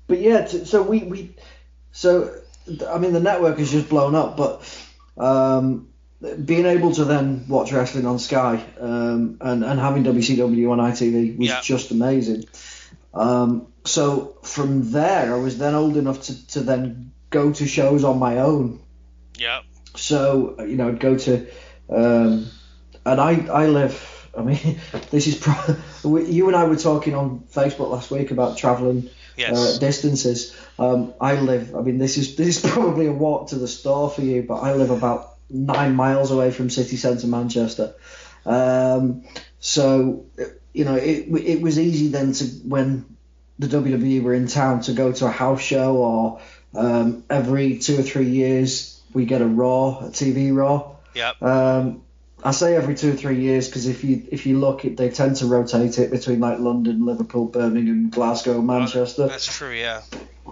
but 0.09 0.19
yeah, 0.21 0.47
t- 0.47 0.65
so 0.65 0.83
we, 0.83 1.01
we, 1.05 1.37
so, 1.93 2.35
I 2.89 2.99
mean, 2.99 3.13
the 3.13 3.21
network 3.21 3.59
has 3.59 3.71
just 3.71 3.89
blown 3.89 4.15
up, 4.15 4.37
but 4.37 4.63
um, 5.19 5.89
being 6.45 6.65
able 6.67 6.93
to 6.95 7.05
then 7.05 7.45
watch 7.49 7.73
wrestling 7.73 8.07
on 8.07 8.19
Sky 8.19 8.65
um, 8.81 9.37
and, 9.41 9.65
and 9.65 9.79
having 9.81 10.05
WCW 10.05 10.71
on 10.71 10.79
ITV 10.79 11.37
was 11.39 11.49
Yeah. 11.49 11.61
just 11.61 11.91
amazing. 11.91 12.45
Um, 13.13 13.67
so 13.85 14.39
from 14.43 14.91
there, 14.93 15.35
I 15.35 15.39
was 15.39 15.59
then 15.59 15.75
old 15.75 15.97
enough 15.97 16.23
to, 16.23 16.47
to 16.49 16.61
then 16.61 17.13
go 17.31 17.53
to 17.53 17.67
shows 17.67 18.05
on 18.05 18.19
my 18.19 18.39
own 18.39 18.81
Yeah. 19.39 19.61
so 19.95 20.57
you 20.61 20.77
know, 20.77 20.89
I'd 20.89 21.01
go 21.01 21.17
to, 21.19 21.47
um, 21.91 22.47
and 23.05 23.21
I 23.21 23.47
I 23.47 23.67
live. 23.67 24.11
I 24.37 24.43
mean, 24.43 24.81
this 25.11 25.27
is 25.27 25.37
pro- 25.37 25.77
you 26.19 26.47
and 26.49 26.57
I 26.57 26.65
were 26.65 26.77
talking 26.77 27.15
on 27.15 27.45
Facebook 27.53 27.91
last 27.91 28.11
week 28.11 28.31
about 28.31 28.57
traveling 28.57 29.11
Yes. 29.37 29.57
uh, 29.57 29.79
distances. 29.79 30.57
Um, 30.79 31.15
I 31.21 31.37
live. 31.37 31.75
I 31.75 31.81
mean, 31.81 31.99
this 31.99 32.17
is 32.19 32.37
this 32.37 32.65
is 32.65 32.71
probably 32.73 33.07
a 33.07 33.13
walk 33.13 33.49
to 33.49 33.57
the 33.57 33.69
store 33.69 34.11
for 34.11 34.23
you, 34.23 34.43
but 34.43 34.57
I 34.57 34.75
live 34.75 34.91
about 34.91 35.35
nine 35.51 35.95
miles 35.95 36.31
away 36.31 36.51
from 36.51 36.71
city 36.71 36.97
centre 36.97 37.27
Manchester. 37.27 37.95
Um, 38.47 39.25
so 39.61 40.27
you 40.73 40.85
know, 40.85 40.97
it 40.97 41.29
it 41.29 41.61
was 41.61 41.79
easy 41.79 42.09
then 42.09 42.33
to 42.33 42.45
when 42.45 43.17
the 43.59 43.69
WWE 43.69 44.23
were 44.23 44.35
in 44.35 44.49
town 44.49 44.81
to 44.83 44.93
go 44.93 45.13
to 45.13 45.27
a 45.27 45.31
house 45.31 45.61
show 45.61 45.97
or 45.97 46.41
um, 46.75 47.25
every 47.31 47.79
two 47.79 47.99
or 47.99 48.03
three 48.03 48.29
years 48.29 49.01
we 49.13 49.27
get 49.27 49.41
a 49.41 49.47
Raw, 49.47 50.01
a 50.01 50.09
TV 50.09 50.55
Raw. 50.55 50.97
Yep. 51.15 51.43
Um, 51.43 52.04
I 52.45 52.51
say 52.51 52.77
every 52.77 52.95
two 52.95 53.13
or 53.13 53.17
three 53.17 53.41
years 53.41 53.69
because 53.69 53.87
if 53.87 54.05
you 54.05 54.23
if 54.31 54.45
you 54.45 54.59
look, 54.59 54.85
it, 54.85 54.99
they 54.99 55.09
tend 55.09 55.37
to 55.37 55.47
rotate 55.47 55.99
it 55.99 56.11
between 56.11 56.41
like 56.41 56.59
London, 56.59 57.07
Liverpool, 57.07 57.47
Birmingham, 57.47 58.11
Glasgow, 58.11 58.61
Manchester. 58.61 59.27
That's 59.27 59.57
true. 59.57 59.73
Yeah. 59.73 60.03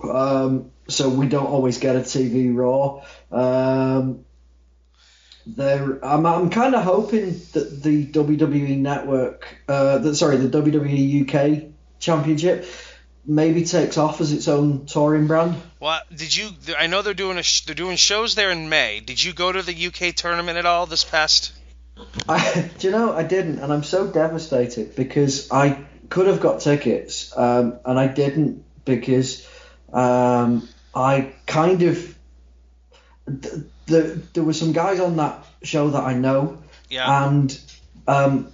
Um, 0.03 0.70
so 0.88 1.11
we 1.11 1.28
don't 1.28 1.47
always 1.47 1.78
get 1.78 1.97
a 1.97 2.01
TV 2.01 2.55
Raw. 2.55 3.03
Um, 3.30 4.24
there, 5.47 6.05
I'm, 6.05 6.24
I'm 6.24 6.51
kind 6.51 6.74
of 6.74 6.82
hoping 6.82 7.40
that 7.53 7.82
the 7.82 8.07
WWE 8.07 8.78
Network, 8.78 9.57
uh, 9.68 9.99
that, 9.99 10.14
sorry, 10.14 10.36
the 10.36 10.62
WWE 10.62 11.22
UK 11.22 11.72
Championship, 11.99 12.64
maybe 13.26 13.64
takes 13.64 13.99
off 13.99 14.20
as 14.20 14.32
its 14.32 14.49
own 14.49 14.86
touring 14.86 15.26
brand. 15.26 15.61
Well, 15.80 16.01
did 16.14 16.34
you? 16.34 16.51
I 16.78 16.86
know 16.86 17.03
they're 17.03 17.14
doing 17.14 17.38
a 17.38 17.43
they're 17.66 17.74
doing 17.74 17.97
shows 17.97 18.34
there 18.34 18.51
in 18.51 18.68
May. 18.68 19.01
Did 19.01 19.22
you 19.22 19.32
go 19.32 19.53
to 19.53 19.62
the 19.62 19.86
UK 19.88 20.14
tournament 20.14 20.59
at 20.59 20.66
all 20.66 20.86
this 20.86 21.05
past? 21.05 21.53
I, 22.28 22.70
do 22.78 22.86
you 22.88 22.93
know, 22.93 23.12
I 23.12 23.22
didn't, 23.22 23.59
and 23.59 23.72
I'm 23.72 23.82
so 23.84 24.07
devastated 24.07 24.97
because 24.97 25.51
I 25.51 25.84
could 26.09 26.26
have 26.26 26.40
got 26.40 26.61
tickets, 26.61 27.36
um, 27.36 27.78
and 27.84 27.99
I 27.99 28.07
didn't 28.07 28.64
because 28.84 29.47
um, 29.93 30.68
I 30.95 31.32
kind 31.47 31.82
of. 31.82 32.18
th- 33.43 33.55
The, 33.86 34.22
there 34.32 34.45
were 34.45 34.53
some 34.55 34.72
guys 34.72 35.01
on 35.01 35.16
that 35.16 35.45
show 35.64 35.90
that 35.90 36.05
I 36.05 36.14
know, 36.14 36.62
Yeah. 36.88 37.26
and 37.26 37.61
um, 38.07 38.53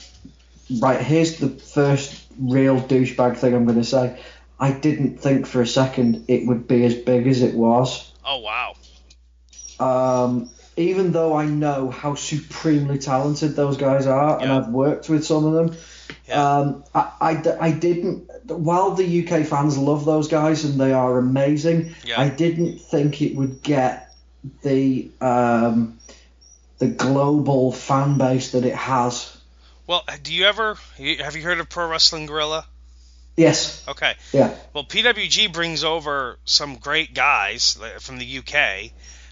right 0.80 1.01
here's 1.01 1.36
the 1.39 1.49
first 1.51 2.24
real 2.41 2.80
douchebag 2.80 3.36
thing 3.36 3.55
I'm 3.55 3.66
going 3.66 3.78
to 3.78 3.84
say. 3.84 4.18
I 4.59 4.72
didn't 4.72 5.20
think 5.20 5.47
for 5.47 5.61
a 5.61 5.66
second 5.66 6.24
it 6.28 6.47
would 6.47 6.66
be 6.66 6.84
as 6.86 6.95
big 6.95 7.26
as 7.26 7.43
it 7.43 7.55
was. 7.55 8.11
oh 8.24 8.39
wow. 8.41 8.74
Um, 9.78 10.51
even 10.79 11.12
though 11.12 11.35
I 11.35 11.47
know 11.47 11.91
how 11.91 12.14
supremely 12.14 12.99
talented 12.99 13.57
those 13.57 13.76
guys 13.76 14.07
are, 14.07 14.41
and 14.41 14.51
I've 14.51 14.68
worked 14.68 15.09
with 15.09 15.24
some 15.24 15.45
of 15.45 15.53
them, 15.53 15.76
Yeah. 16.26 16.43
um, 16.59 16.85
I, 16.95 17.11
I 17.20 17.57
I 17.68 17.70
didn't. 17.72 18.31
While 18.49 18.93
the 18.93 19.05
UK 19.29 19.45
fans 19.47 19.76
love 19.76 20.05
those 20.05 20.29
guys 20.29 20.64
and 20.64 20.81
they 20.81 20.93
are 20.93 21.18
amazing, 21.18 21.95
Yeah. 22.05 22.20
I 22.20 22.29
didn't 22.31 22.81
think 22.81 23.20
it 23.20 23.35
would 23.35 23.62
get 23.62 24.14
the 24.62 25.11
um, 25.20 25.99
the 26.79 26.87
global 26.89 27.72
fan 27.72 28.16
base 28.18 28.53
that 28.53 28.64
it 28.64 28.74
has. 28.74 29.37
Well, 29.87 30.05
do 30.22 30.33
you 30.33 30.45
ever 30.45 30.76
have 31.20 31.35
you 31.37 31.43
heard 31.43 31.61
of 31.61 31.68
Pro 31.68 31.89
Wrestling 31.89 32.26
Guerrilla? 32.26 32.66
Yes, 33.37 33.85
Okay. 33.87 34.14
yeah, 34.33 34.53
Well, 34.72 34.83
PWG 34.85 35.53
brings 35.53 35.85
over 35.85 36.39
some 36.45 36.74
great 36.76 37.14
guys 37.14 37.79
from 38.01 38.18
the 38.18 38.39
UK. 38.39 38.91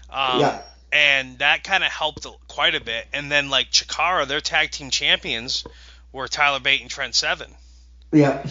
Um, 0.09 0.39
Yeah. 0.39 0.61
And 0.91 1.39
that 1.39 1.63
kind 1.63 1.83
of 1.83 1.91
helped 1.91 2.25
quite 2.47 2.75
a 2.75 2.81
bit. 2.81 3.05
And 3.13 3.31
then, 3.31 3.49
like, 3.49 3.71
Chikara, 3.71 4.27
their 4.27 4.39
tag 4.41 4.71
team 4.71 4.89
champions 4.89 5.65
were 6.11 6.27
Tyler 6.27 6.59
Bate 6.59 6.81
and 6.81 6.89
Trent 6.89 7.13
Seven. 7.13 7.53
yeah, 8.11 8.45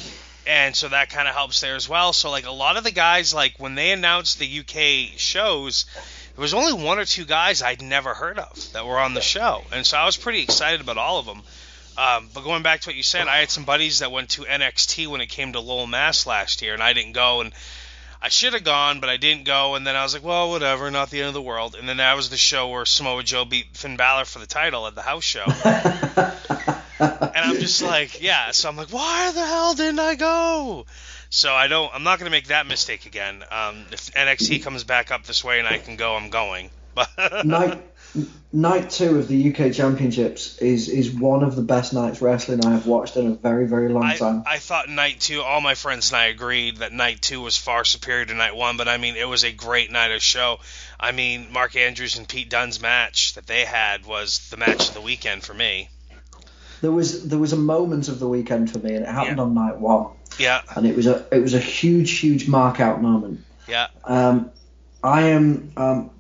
And 0.47 0.77
so 0.77 0.89
that 0.89 1.11
kind 1.11 1.27
of 1.29 1.35
helps 1.35 1.61
there 1.61 1.77
as 1.77 1.89
well. 1.89 2.13
So, 2.13 2.31
like, 2.31 2.47
a 2.47 2.51
lot 2.51 2.77
of 2.77 2.85
the 2.85 2.91
guys, 2.91 3.33
like, 3.33 3.55
when 3.59 3.75
they 3.75 3.91
announced 3.91 4.39
the 4.39 4.61
UK 4.61 5.19
shows, 5.19 5.87
there 6.35 6.43
was 6.43 6.53
only 6.53 6.75
one 6.75 6.99
or 6.99 7.07
two 7.07 7.25
guys 7.25 7.63
I'd 7.63 7.81
never 7.81 8.13
heard 8.13 8.39
of 8.39 8.73
that 8.73 8.85
were 8.87 8.99
on 8.99 9.15
the 9.15 9.23
show. 9.23 9.65
And 9.73 9.87
so 9.87 9.97
I 9.97 10.05
was 10.05 10.19
pretty 10.19 10.43
excited 10.43 10.83
about 10.83 10.99
all 10.99 11.19
of 11.19 11.27
them. 11.27 11.43
Um, 11.97 12.29
but 12.35 12.45
going 12.45 12.63
back 12.63 12.83
to 12.83 12.91
what 12.91 12.97
you 12.97 13.03
said, 13.03 13.27
I 13.27 13.39
had 13.39 13.51
some 13.51 13.65
buddies 13.65 14.01
that 14.01 14.13
went 14.13 14.31
to 14.31 14.43
NXT 14.43 15.07
when 15.07 15.23
it 15.23 15.29
came 15.29 15.55
to 15.55 15.61
Lowell, 15.61 15.87
Mass 15.87 16.27
last 16.27 16.61
year, 16.61 16.75
and 16.75 16.83
I 16.83 16.93
didn't 16.93 17.13
go. 17.13 17.41
And 17.41 17.53
I 18.21 18.29
should 18.29 18.55
have 18.55 18.65
gone, 18.65 19.01
but 19.01 19.09
I 19.09 19.17
didn't 19.17 19.45
go. 19.45 19.75
And 19.75 19.87
then 19.87 19.97
I 19.97 20.03
was 20.03 20.15
like, 20.15 20.25
well, 20.25 20.51
whatever, 20.51 20.91
not 20.91 21.11
the 21.11 21.21
end 21.21 21.29
of 21.29 21.35
the 21.35 21.43
world. 21.43 21.77
And 21.79 21.89
then 21.89 21.99
that 21.99 22.17
was 22.17 22.31
the 22.31 22.37
show 22.37 22.69
where 22.69 22.85
Samoa 22.85 23.23
Joe 23.23 23.45
beat 23.45 23.77
Finn 23.77 23.97
Balor 23.97 24.25
for 24.25 24.39
the 24.39 24.47
title 24.47 24.87
at 24.87 24.95
the 24.95 25.03
house 25.03 25.25
show. 25.25 25.45
and 26.99 27.37
I'm 27.37 27.61
just 27.61 27.83
like, 27.83 28.23
yeah. 28.23 28.51
So 28.53 28.69
I'm 28.69 28.77
like, 28.77 28.89
why 28.89 29.33
the 29.33 29.45
hell 29.45 29.75
didn't 29.75 30.01
I 30.01 30.15
go? 30.15 30.87
So 31.29 31.53
I 31.53 31.69
don't. 31.69 31.93
I'm 31.95 32.05
not 32.05 32.19
gonna 32.19 32.31
make 32.31 32.49
that 32.49 32.67
mistake 32.67 33.07
again. 33.07 33.43
Um, 33.51 33.85
if 33.93 34.13
NXT 34.13 34.63
comes 34.63 34.85
back 34.85 35.11
up 35.11 35.25
this 35.25 35.43
way 35.45 35.59
and 35.59 35.69
I 35.69 35.79
can 35.79 35.97
go, 35.97 36.17
I'm 36.17 36.31
going. 36.31 36.71
But 36.97 37.11
night 38.53 38.91
two 38.91 39.19
of 39.19 39.29
the 39.29 39.51
UK 39.53 39.73
Championships 39.73 40.59
is 40.59 40.89
is 40.89 41.11
one 41.11 41.43
of 41.43 41.57
the 41.57 41.63
best 41.63 41.93
nights 41.93 42.21
wrestling 42.23 42.65
I 42.65 42.71
have 42.73 42.87
watched 42.87 43.17
in 43.17 43.27
a 43.27 43.35
very 43.35 43.67
very 43.67 43.89
long 43.89 44.05
I, 44.05 44.17
time. 44.17 44.43
I 44.47 44.59
thought 44.59 44.89
night 44.89 45.21
two. 45.21 45.43
All 45.43 45.61
my 45.61 45.75
friends 45.75 46.11
and 46.11 46.17
I 46.17 46.27
agreed 46.27 46.79
that 46.79 46.93
night 46.93 47.21
two 47.23 47.41
was 47.41 47.57
far 47.57 47.85
superior 47.85 48.25
to 48.27 48.35
night 48.35 48.55
one. 48.57 48.77
But 48.77 48.89
I 48.89 48.97
mean, 48.97 49.17
it 49.17 49.29
was 49.29 49.45
a 49.45 49.53
great 49.53 49.91
night 49.91 50.11
of 50.13 50.23
show. 50.23 50.59
I 50.99 51.13
mean, 51.13 51.53
Mark 51.53 51.77
Andrews 51.77 52.17
and 52.17 52.27
Pete 52.29 52.49
Dunne's 52.51 52.81
match 52.81 53.35
that 53.35 53.47
they 53.47 53.65
had 53.65 54.07
was 54.07 54.49
the 54.51 54.57
match 54.57 54.89
of 54.89 54.95
the 54.95 55.01
weekend 55.01 55.43
for 55.43 55.55
me. 55.55 55.89
There 56.81 56.93
was 56.93 57.29
there 57.29 57.39
was 57.39 57.53
a 57.53 57.57
moment 57.59 58.09
of 58.09 58.19
the 58.19 58.29
weekend 58.29 58.71
for 58.71 58.79
me, 58.79 58.95
and 58.95 59.05
it 59.05 59.09
happened 59.09 59.39
Yeah. 59.39 59.43
on 59.45 59.55
night 59.55 59.79
one, 59.79 60.09
Yeah, 60.39 60.61
and 60.75 60.87
it 60.87 60.95
was 60.95 61.07
a 61.07 61.27
it 61.33 61.41
was 61.41 61.55
a 61.55 61.59
huge 61.59 62.19
huge 62.19 62.49
mark 62.49 62.81
out 62.81 63.01
moment. 63.03 63.41
yeah, 63.67 63.89
Um, 64.05 64.51
I 65.03 65.23
am 65.29 65.73
um, 65.77 66.11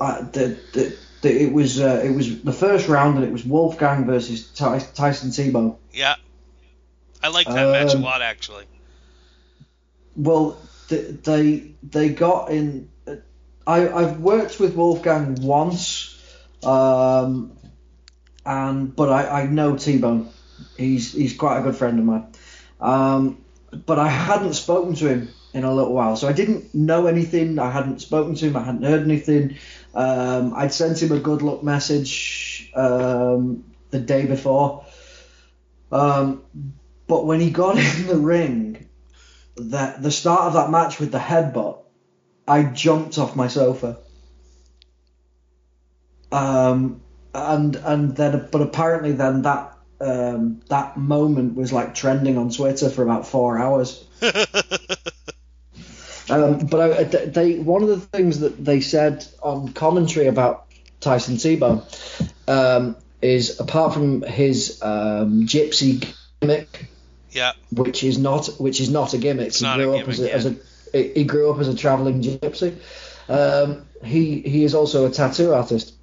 I, 0.00 0.22
the, 0.22 0.58
the, 0.72 0.96
the, 1.22 1.42
it 1.44 1.52
was 1.52 1.80
uh, 1.80 2.02
it 2.04 2.10
was 2.10 2.42
the 2.42 2.52
first 2.52 2.88
round, 2.88 3.16
and 3.16 3.24
it 3.24 3.32
was 3.32 3.44
Wolfgang 3.44 4.04
versus 4.06 4.48
Ty, 4.50 4.80
Tyson 4.94 5.30
T-Bone. 5.30 5.76
yeah. 5.92 6.16
I 7.24 7.28
like 7.28 7.46
that 7.46 7.70
match 7.70 7.94
a 7.94 7.96
Um, 7.98 8.02
lot, 8.02 8.20
actually. 8.20 8.64
Well, 10.16 10.58
th- 10.88 11.22
they 11.22 11.72
they 11.82 12.08
got 12.10 12.50
in. 12.50 12.90
I, 13.64 13.88
I've 13.88 14.18
worked 14.18 14.58
with 14.58 14.74
Wolfgang 14.74 15.36
once, 15.40 16.18
um, 16.64 17.56
and 18.44 18.94
but 18.94 19.08
I, 19.10 19.42
I 19.42 19.46
know 19.46 19.76
T 19.76 19.98
Bone. 19.98 20.28
He's 20.76 21.12
he's 21.12 21.36
quite 21.36 21.60
a 21.60 21.62
good 21.62 21.76
friend 21.76 21.98
of 22.00 22.04
mine. 22.04 22.26
Um, 22.80 23.38
but 23.86 23.98
I 23.98 24.08
hadn't 24.08 24.54
spoken 24.54 24.94
to 24.96 25.06
him 25.08 25.28
in 25.54 25.62
a 25.64 25.72
little 25.72 25.92
while, 25.92 26.16
so 26.16 26.26
I 26.28 26.32
didn't 26.32 26.74
know 26.74 27.06
anything. 27.06 27.58
I 27.60 27.70
hadn't 27.70 28.00
spoken 28.00 28.34
to 28.34 28.46
him. 28.48 28.56
I 28.56 28.64
hadn't 28.64 28.82
heard 28.82 29.02
anything. 29.02 29.58
Um, 29.94 30.54
I'd 30.54 30.72
sent 30.72 31.02
him 31.02 31.12
a 31.12 31.18
good 31.18 31.42
luck 31.42 31.62
message 31.62 32.70
um, 32.74 33.64
the 33.90 34.00
day 34.00 34.26
before. 34.26 34.86
Um, 35.90 36.44
but 37.06 37.26
when 37.26 37.40
he 37.40 37.50
got 37.50 37.76
in 37.98 38.06
the 38.06 38.16
ring, 38.16 38.88
that 39.56 40.02
the 40.02 40.10
start 40.10 40.42
of 40.42 40.54
that 40.54 40.70
match 40.70 40.98
with 40.98 41.12
the 41.12 41.18
headbutt, 41.18 41.78
I 42.48 42.64
jumped 42.64 43.18
off 43.18 43.36
my 43.36 43.48
sofa. 43.48 43.98
Um, 46.30 47.02
and 47.34 47.76
and 47.76 48.16
then 48.16 48.48
but 48.50 48.62
apparently 48.62 49.12
then 49.12 49.42
that 49.42 49.76
um, 50.00 50.60
that 50.68 50.96
moment 50.96 51.54
was 51.54 51.72
like 51.72 51.94
trending 51.94 52.36
on 52.38 52.50
Twitter 52.50 52.90
for 52.90 53.02
about 53.02 53.26
four 53.26 53.58
hours. 53.58 54.04
um, 56.32 56.66
but 56.66 56.80
I, 56.80 57.04
they 57.04 57.58
one 57.58 57.82
of 57.82 57.88
the 57.88 58.00
things 58.00 58.40
that 58.40 58.64
they 58.64 58.80
said 58.80 59.26
on 59.42 59.72
commentary 59.72 60.26
about 60.26 60.66
Tyson 61.00 61.36
T-Bone 61.36 61.82
um, 62.48 62.96
is 63.20 63.60
apart 63.60 63.92
from 63.94 64.22
his 64.22 64.80
um, 64.82 65.46
gypsy 65.46 66.06
gimmick, 66.40 66.86
Yeah. 67.30 67.52
which 67.70 68.02
is 68.04 68.18
not 68.18 68.46
which 68.60 68.80
is 68.80 68.88
not 68.90 69.14
a 69.14 69.18
gimmick. 69.18 69.48
It's 69.48 69.58
he 69.60 69.66
not 69.66 69.80
a 69.80 69.84
grew 69.84 69.96
up 69.98 70.08
as 70.08 70.16
gimmick, 70.18 70.32
a, 70.32 70.34
as 70.34 70.46
a 70.46 71.12
he 71.14 71.24
grew 71.24 71.52
up 71.52 71.58
as 71.60 71.68
a 71.68 71.74
traveling 71.76 72.22
gypsy. 72.22 72.76
Um, 73.28 73.86
he 74.04 74.40
he 74.42 74.64
is 74.64 74.74
also 74.74 75.06
a 75.06 75.10
tattoo 75.10 75.52
artist, 75.54 75.94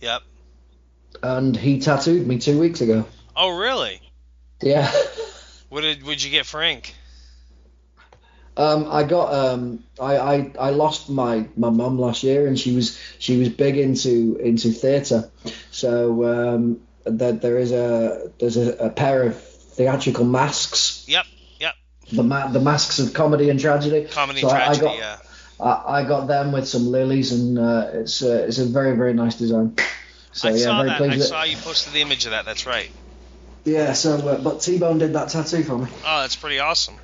Yep. 0.00 0.22
and 1.22 1.56
he 1.56 1.80
tattooed 1.80 2.26
me 2.26 2.38
two 2.38 2.58
weeks 2.60 2.80
ago. 2.80 3.04
Oh, 3.34 3.56
really? 3.56 4.00
Yeah. 4.60 4.90
What 5.70 5.80
did 5.80 6.02
would 6.02 6.22
you 6.22 6.30
get 6.30 6.44
for 6.46 6.62
ink? 6.62 6.94
Um, 8.56 8.86
I 8.90 9.04
got 9.04 9.32
um, 9.32 9.82
I, 9.98 10.16
I, 10.16 10.52
I 10.60 10.70
lost 10.70 11.08
my, 11.08 11.48
my 11.56 11.70
mum 11.70 11.98
last 11.98 12.22
year, 12.22 12.46
and 12.46 12.58
she 12.58 12.74
was 12.74 12.98
she 13.18 13.38
was 13.38 13.48
big 13.48 13.78
into 13.78 14.36
into 14.36 14.70
theatre. 14.72 15.30
So 15.70 16.24
um, 16.24 16.80
that 17.04 17.40
there 17.40 17.58
is 17.58 17.72
a 17.72 18.30
there's 18.38 18.58
a, 18.58 18.72
a 18.76 18.90
pair 18.90 19.22
of 19.22 19.40
theatrical 19.42 20.26
masks, 20.26 21.04
Yep. 21.08 21.24
Yep. 21.60 21.74
the 22.12 22.22
ma- 22.22 22.48
the 22.48 22.60
masks 22.60 22.98
of 22.98 23.14
comedy 23.14 23.48
and 23.48 23.58
tragedy. 23.58 24.04
Comedy 24.10 24.42
So 24.42 24.48
I- 24.48 24.68
I 24.68 24.78
got- 24.78 24.98
yeah. 24.98 25.16
I, 25.60 26.00
I 26.00 26.04
got 26.04 26.26
them 26.26 26.50
with 26.50 26.66
some 26.66 26.90
lilies, 26.90 27.30
and 27.32 27.56
uh, 27.58 27.86
it's 27.94 28.20
uh, 28.22 28.44
it's 28.48 28.58
a 28.58 28.66
very 28.66 28.96
very 28.96 29.14
nice 29.14 29.36
design. 29.36 29.76
So 30.32 30.48
I 30.48 30.52
yeah, 30.52 30.58
saw 30.58 30.82
that. 30.82 31.00
I 31.00 31.18
saw 31.18 31.44
you 31.44 31.56
posted 31.56 31.92
the 31.92 32.00
image 32.00 32.24
of 32.24 32.32
that. 32.32 32.44
That's 32.44 32.66
right. 32.66 32.90
Yeah. 33.64 33.92
So 33.92 34.16
uh, 34.16 34.42
but 34.42 34.60
T 34.60 34.78
Bone 34.78 34.98
did 34.98 35.12
that 35.14 35.28
tattoo 35.28 35.62
for 35.62 35.78
me. 35.78 35.88
Oh, 36.04 36.20
that's 36.20 36.36
pretty 36.36 36.58
awesome. 36.58 36.96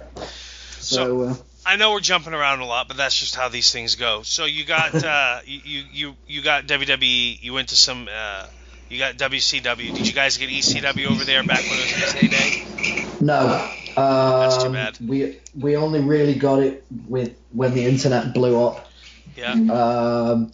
So, 0.81 1.23
uh, 1.23 1.35
I 1.67 1.77
know 1.77 1.93
we're 1.93 2.01
jumping 2.01 2.33
around 2.33 2.61
a 2.61 2.67
lot, 2.67 2.89
but 2.89 2.97
that's 2.97 3.19
just 3.19 3.35
how 3.35 3.49
these 3.49 3.71
things 3.71 3.97
go. 3.97 4.23
So 4.23 4.45
you 4.47 4.65
got 4.65 4.95
uh, 5.05 5.41
you, 5.45 5.61
you 5.65 5.85
you 5.93 6.17
you 6.27 6.43
got 6.43 6.67
WWE. 6.67 7.43
You 7.43 7.53
went 7.53 7.69
to 7.71 7.77
some. 7.77 8.09
Uh, 8.11 8.47
you 8.89 8.99
got 8.99 9.17
WCW. 9.17 9.95
Did 9.95 10.07
you 10.07 10.15
guys 10.15 10.39
get 10.39 10.49
ECW 10.49 11.11
over 11.11 11.25
there 11.25 11.43
back 11.45 11.61
when 11.61 11.79
it 11.79 11.83
was 11.83 11.93
in 11.93 12.03
its 12.03 12.13
heyday? 12.13 13.19
No. 13.21 13.71
Um, 13.97 14.41
That's 14.41 14.63
too 14.63 14.73
bad. 14.73 14.99
We 15.01 15.39
we 15.59 15.77
only 15.77 16.01
really 16.01 16.35
got 16.35 16.61
it 16.61 16.85
with 17.07 17.37
when 17.53 17.75
the 17.75 17.85
internet 17.85 18.33
blew 18.33 18.65
up. 18.65 18.89
Yeah. 19.37 19.53
Um, 19.53 20.53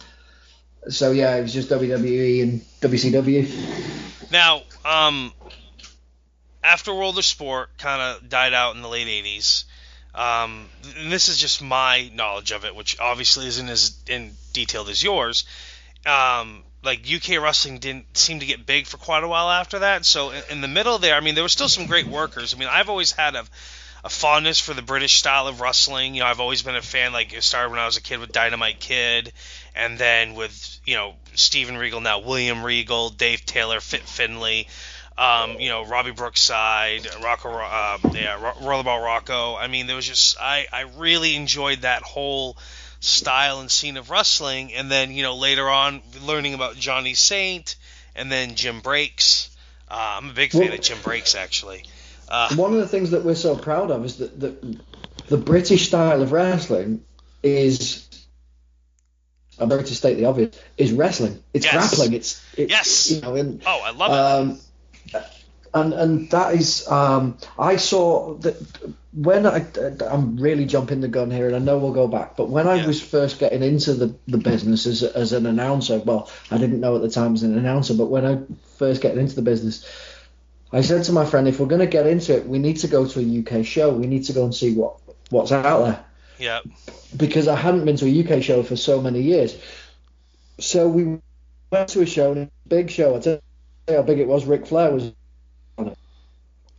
so 0.89 1.11
yeah, 1.11 1.35
it 1.35 1.43
was 1.43 1.53
just 1.53 1.69
WWE 1.69 2.43
and 2.43 2.61
WCW. 2.81 4.31
Now, 4.31 4.63
um, 4.83 5.31
after 6.63 6.93
World 6.93 7.17
of 7.17 7.25
Sport 7.25 7.69
kind 7.77 8.01
of 8.01 8.27
died 8.27 8.53
out 8.53 8.75
in 8.75 8.81
the 8.81 8.89
late 8.89 9.07
'80s, 9.07 9.65
um, 10.15 10.67
this 11.09 11.27
is 11.27 11.37
just 11.37 11.61
my 11.61 12.09
knowledge 12.13 12.51
of 12.51 12.65
it, 12.65 12.75
which 12.75 12.99
obviously 12.99 13.47
isn't 13.47 13.69
as 13.69 13.97
in 14.07 14.31
detailed 14.53 14.89
as 14.89 15.03
yours. 15.03 15.45
Um, 16.05 16.63
like 16.83 17.01
UK 17.11 17.41
wrestling 17.41 17.79
didn't 17.79 18.15
seem 18.15 18.39
to 18.39 18.45
get 18.45 18.65
big 18.65 18.85
for 18.85 18.97
quite 18.97 19.23
a 19.23 19.27
while 19.27 19.49
after 19.49 19.79
that. 19.79 20.05
So 20.05 20.29
in, 20.31 20.43
in 20.51 20.61
the 20.61 20.67
middle 20.67 20.99
there, 20.99 21.15
I 21.15 21.19
mean, 21.19 21.35
there 21.35 21.43
were 21.43 21.49
still 21.49 21.69
some 21.69 21.87
great 21.87 22.07
workers. 22.07 22.53
I 22.53 22.57
mean, 22.57 22.69
I've 22.71 22.89
always 22.89 23.11
had 23.11 23.35
a 23.35 23.45
a 24.05 24.09
fondness 24.09 24.59
for 24.59 24.75
the 24.75 24.83
British 24.83 25.15
style 25.15 25.47
of 25.47 25.61
wrestling. 25.61 26.13
You 26.13 26.21
know, 26.21 26.27
I've 26.27 26.39
always 26.39 26.61
been 26.61 26.75
a 26.75 26.81
fan. 26.81 27.11
Like 27.11 27.33
it 27.33 27.41
started 27.41 27.71
when 27.71 27.79
I 27.79 27.87
was 27.87 27.97
a 27.97 28.01
kid 28.01 28.19
with 28.19 28.31
Dynamite 28.31 28.79
Kid, 28.79 29.33
and 29.75 29.97
then 29.97 30.35
with 30.35 30.79
you 30.85 30.95
know 30.95 31.15
Steven 31.33 31.75
Regal, 31.75 31.99
now 32.01 32.19
William 32.19 32.63
Regal, 32.63 33.09
Dave 33.09 33.45
Taylor, 33.47 33.79
Fit 33.79 34.03
Finlay, 34.03 34.67
um, 35.17 35.59
you 35.59 35.69
know 35.69 35.85
Robbie 35.85 36.11
Brookside, 36.11 37.07
Rocco, 37.23 37.49
uh, 37.49 37.97
yeah, 38.13 38.41
Ro- 38.41 38.53
Rollerball 38.61 39.03
Rocco. 39.03 39.55
I 39.55 39.67
mean, 39.67 39.87
there 39.87 39.95
was 39.95 40.07
just 40.07 40.37
I 40.39 40.67
I 40.71 40.81
really 40.97 41.35
enjoyed 41.35 41.81
that 41.81 42.01
whole 42.03 42.57
style 42.99 43.59
and 43.59 43.69
scene 43.71 43.97
of 43.97 44.09
wrestling. 44.09 44.73
And 44.73 44.89
then 44.91 45.11
you 45.11 45.23
know 45.23 45.35
later 45.35 45.69
on 45.69 46.01
learning 46.23 46.53
about 46.53 46.75
Johnny 46.75 47.13
Saint, 47.13 47.75
and 48.15 48.31
then 48.31 48.55
Jim 48.55 48.81
Breaks. 48.81 49.49
Uh, 49.89 50.17
I'm 50.21 50.29
a 50.29 50.33
big 50.33 50.51
fan 50.51 50.61
Well- 50.61 50.73
of 50.73 50.81
Jim 50.81 50.97
Breaks 51.03 51.35
actually. 51.35 51.83
Uh, 52.27 52.55
One 52.55 52.73
of 52.73 52.79
the 52.79 52.87
things 52.87 53.11
that 53.11 53.23
we're 53.23 53.35
so 53.35 53.55
proud 53.55 53.91
of 53.91 54.03
is 54.03 54.17
that 54.17 54.39
the, 54.39 54.79
the 55.27 55.37
British 55.37 55.87
style 55.87 56.23
of 56.23 56.31
wrestling 56.31 57.03
is. 57.43 58.01
I'm 59.59 59.69
going 59.69 59.85
to 59.85 59.95
state 59.95 60.15
the 60.15 60.25
obvious: 60.25 60.59
is 60.75 60.91
wrestling. 60.91 61.41
It's 61.53 61.65
Yes. 61.65 61.73
grappling. 61.95 62.13
It's 62.13 62.43
it, 62.57 62.69
Yes. 62.69 63.11
You 63.11 63.21
know, 63.21 63.35
and 63.35 63.61
oh, 63.65 63.81
I 63.85 63.91
love 63.91 64.49
it. 64.49 64.59
And 65.75 65.93
and 65.93 66.31
that 66.31 66.55
is 66.55 66.87
um, 66.87 67.37
I 67.59 67.75
saw 67.77 68.35
that 68.39 68.55
when 69.13 69.45
I 69.45 69.65
I'm 70.09 70.37
really 70.37 70.65
jumping 70.65 71.01
the 71.01 71.07
gun 71.09 71.31
here, 71.31 71.47
and 71.47 71.55
I 71.55 71.59
know 71.59 71.77
we'll 71.77 71.93
go 71.93 72.07
back, 72.07 72.35
but 72.37 72.49
when 72.49 72.67
I 72.67 72.75
Yeah. 72.75 72.87
was 72.87 73.01
first 73.01 73.39
getting 73.39 73.63
into 73.63 73.93
the, 73.93 74.15
the 74.27 74.37
business 74.37 74.87
as 74.87 75.03
as 75.03 75.33
an 75.33 75.45
announcer, 75.45 75.99
well, 75.99 76.29
I 76.51 76.57
didn't 76.57 76.79
know 76.81 76.95
at 76.95 77.01
the 77.03 77.09
time 77.09 77.33
as 77.35 77.43
an 77.43 77.57
announcer, 77.57 77.93
but 77.93 78.07
when 78.07 78.25
I 78.25 78.39
first 78.77 79.01
getting 79.01 79.19
into 79.19 79.35
the 79.35 79.41
business, 79.43 79.85
I 80.73 80.81
said 80.81 81.03
to 81.05 81.13
my 81.13 81.25
friend, 81.25 81.47
if 81.47 81.59
we're 81.59 81.67
going 81.67 81.81
to 81.81 81.87
get 81.87 82.07
into 82.07 82.35
it, 82.37 82.47
we 82.47 82.59
need 82.59 82.77
to 82.77 82.87
go 82.87 83.05
to 83.07 83.19
a 83.19 83.39
UK 83.41 83.65
show. 83.65 83.93
We 83.93 84.07
need 84.07 84.25
to 84.25 84.33
go 84.33 84.45
and 84.45 84.55
see 84.55 84.73
what 84.75 84.97
what's 85.29 85.51
out 85.51 85.83
there 85.85 86.05
yeah. 86.37 86.61
because 87.15 87.47
I 87.47 87.55
hadn't 87.55 87.85
been 87.85 87.97
to 87.97 88.05
a 88.07 88.23
UK 88.37 88.43
show 88.43 88.63
for 88.63 88.75
so 88.77 89.01
many 89.01 89.21
years. 89.21 89.55
So 90.59 90.87
we 90.87 91.19
went 91.71 91.89
to 91.89 92.01
a 92.01 92.05
show, 92.05 92.31
and 92.33 92.41
a 92.43 92.49
big 92.69 92.89
show. 92.89 93.15
I 93.15 93.19
tell 93.19 93.39
you 93.89 93.95
how 93.95 94.01
big 94.03 94.19
it 94.19 94.27
was. 94.27 94.45
Ric 94.45 94.65
Flair 94.67 94.91
was 94.91 95.13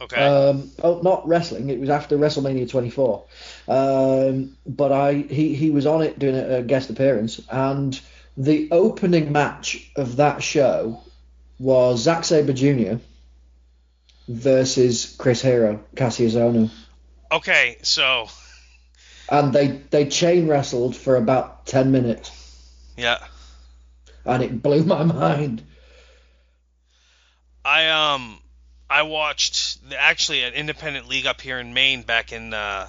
Okay. 0.01 0.17
um, 0.17 0.71
oh, 0.83 1.01
not 1.01 1.27
wrestling. 1.27 1.71
It 1.71 1.81
was 1.81 1.89
after 1.89 2.19
WrestleMania 2.19 2.69
24. 2.69 3.25
Um, 3.69 4.57
but 4.67 4.93
I 4.93 5.15
he, 5.15 5.55
he 5.55 5.71
was 5.71 5.87
on 5.87 6.03
it 6.03 6.19
doing 6.19 6.37
a, 6.37 6.57
a 6.57 6.63
guest 6.63 6.91
appearance, 6.91 7.41
and 7.51 7.99
the 8.37 8.69
opening 8.71 9.33
match 9.33 9.91
of 9.97 10.17
that 10.17 10.43
show 10.43 11.01
was 11.59 12.03
Zack 12.03 12.25
Sabre 12.25 12.53
Jr. 12.53 12.97
versus 14.29 15.17
Chris 15.17 15.41
Hero, 15.41 15.83
Cassius 15.95 16.35
Ohno, 16.35 16.71
okay. 17.33 17.79
So 17.83 18.29
and 19.29 19.53
they 19.53 19.69
they 19.69 20.07
chain 20.07 20.47
wrestled 20.47 20.97
for 20.97 21.17
about 21.17 21.67
10 21.67 21.91
minutes, 21.91 22.31
yeah. 22.97 23.19
and 24.25 24.43
it 24.43 24.63
blew 24.63 24.85
my 24.85 25.03
mind. 25.05 25.63
I 27.65 27.89
um 27.89 28.39
I 28.89 29.03
watched 29.03 29.79
actually 29.99 30.43
an 30.43 30.55
independent 30.55 31.09
league 31.09 31.27
up 31.27 31.41
here 31.41 31.59
in 31.59 31.75
Maine 31.75 32.03
back 32.03 32.33
in 32.33 32.55
uh, 32.55 32.89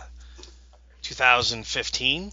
2015. 1.01 2.31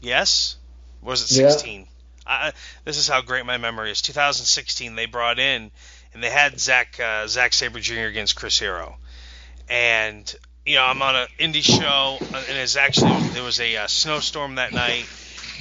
Yes, 0.00 0.56
was 1.02 1.30
it 1.30 1.40
Yeah. 1.42 1.50
16? 1.50 1.86
I, 2.26 2.52
this 2.84 2.96
is 2.96 3.08
how 3.08 3.20
great 3.22 3.44
my 3.44 3.58
memory 3.58 3.90
is. 3.90 4.02
2016, 4.02 4.94
they 4.94 5.06
brought 5.06 5.38
in 5.38 5.70
and 6.14 6.22
they 6.22 6.30
had 6.30 6.58
Zack 6.60 6.98
uh, 7.00 7.26
Zack 7.26 7.52
Sabre 7.52 7.80
Jr. 7.80 8.06
against 8.06 8.36
Chris 8.36 8.58
Hero, 8.58 8.96
and 9.68 10.32
you 10.64 10.76
know 10.76 10.84
I'm 10.84 11.00
on 11.02 11.16
an 11.16 11.28
indie 11.38 11.62
show 11.62 12.18
and 12.20 12.56
it's 12.56 12.76
actually 12.76 13.28
there 13.30 13.42
was 13.42 13.60
a 13.60 13.76
uh, 13.76 13.86
snowstorm 13.86 14.56
that 14.56 14.72
night. 14.72 15.06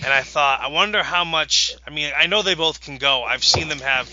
And 0.01 0.13
I 0.13 0.21
thought, 0.21 0.61
I 0.61 0.67
wonder 0.67 1.03
how 1.03 1.25
much. 1.25 1.75
I 1.85 1.89
mean, 1.89 2.13
I 2.15 2.27
know 2.27 2.41
they 2.41 2.55
both 2.55 2.79
can 2.79 2.97
go. 2.99 3.23
I've 3.23 3.43
seen 3.43 3.67
them 3.67 3.79
have 3.79 4.09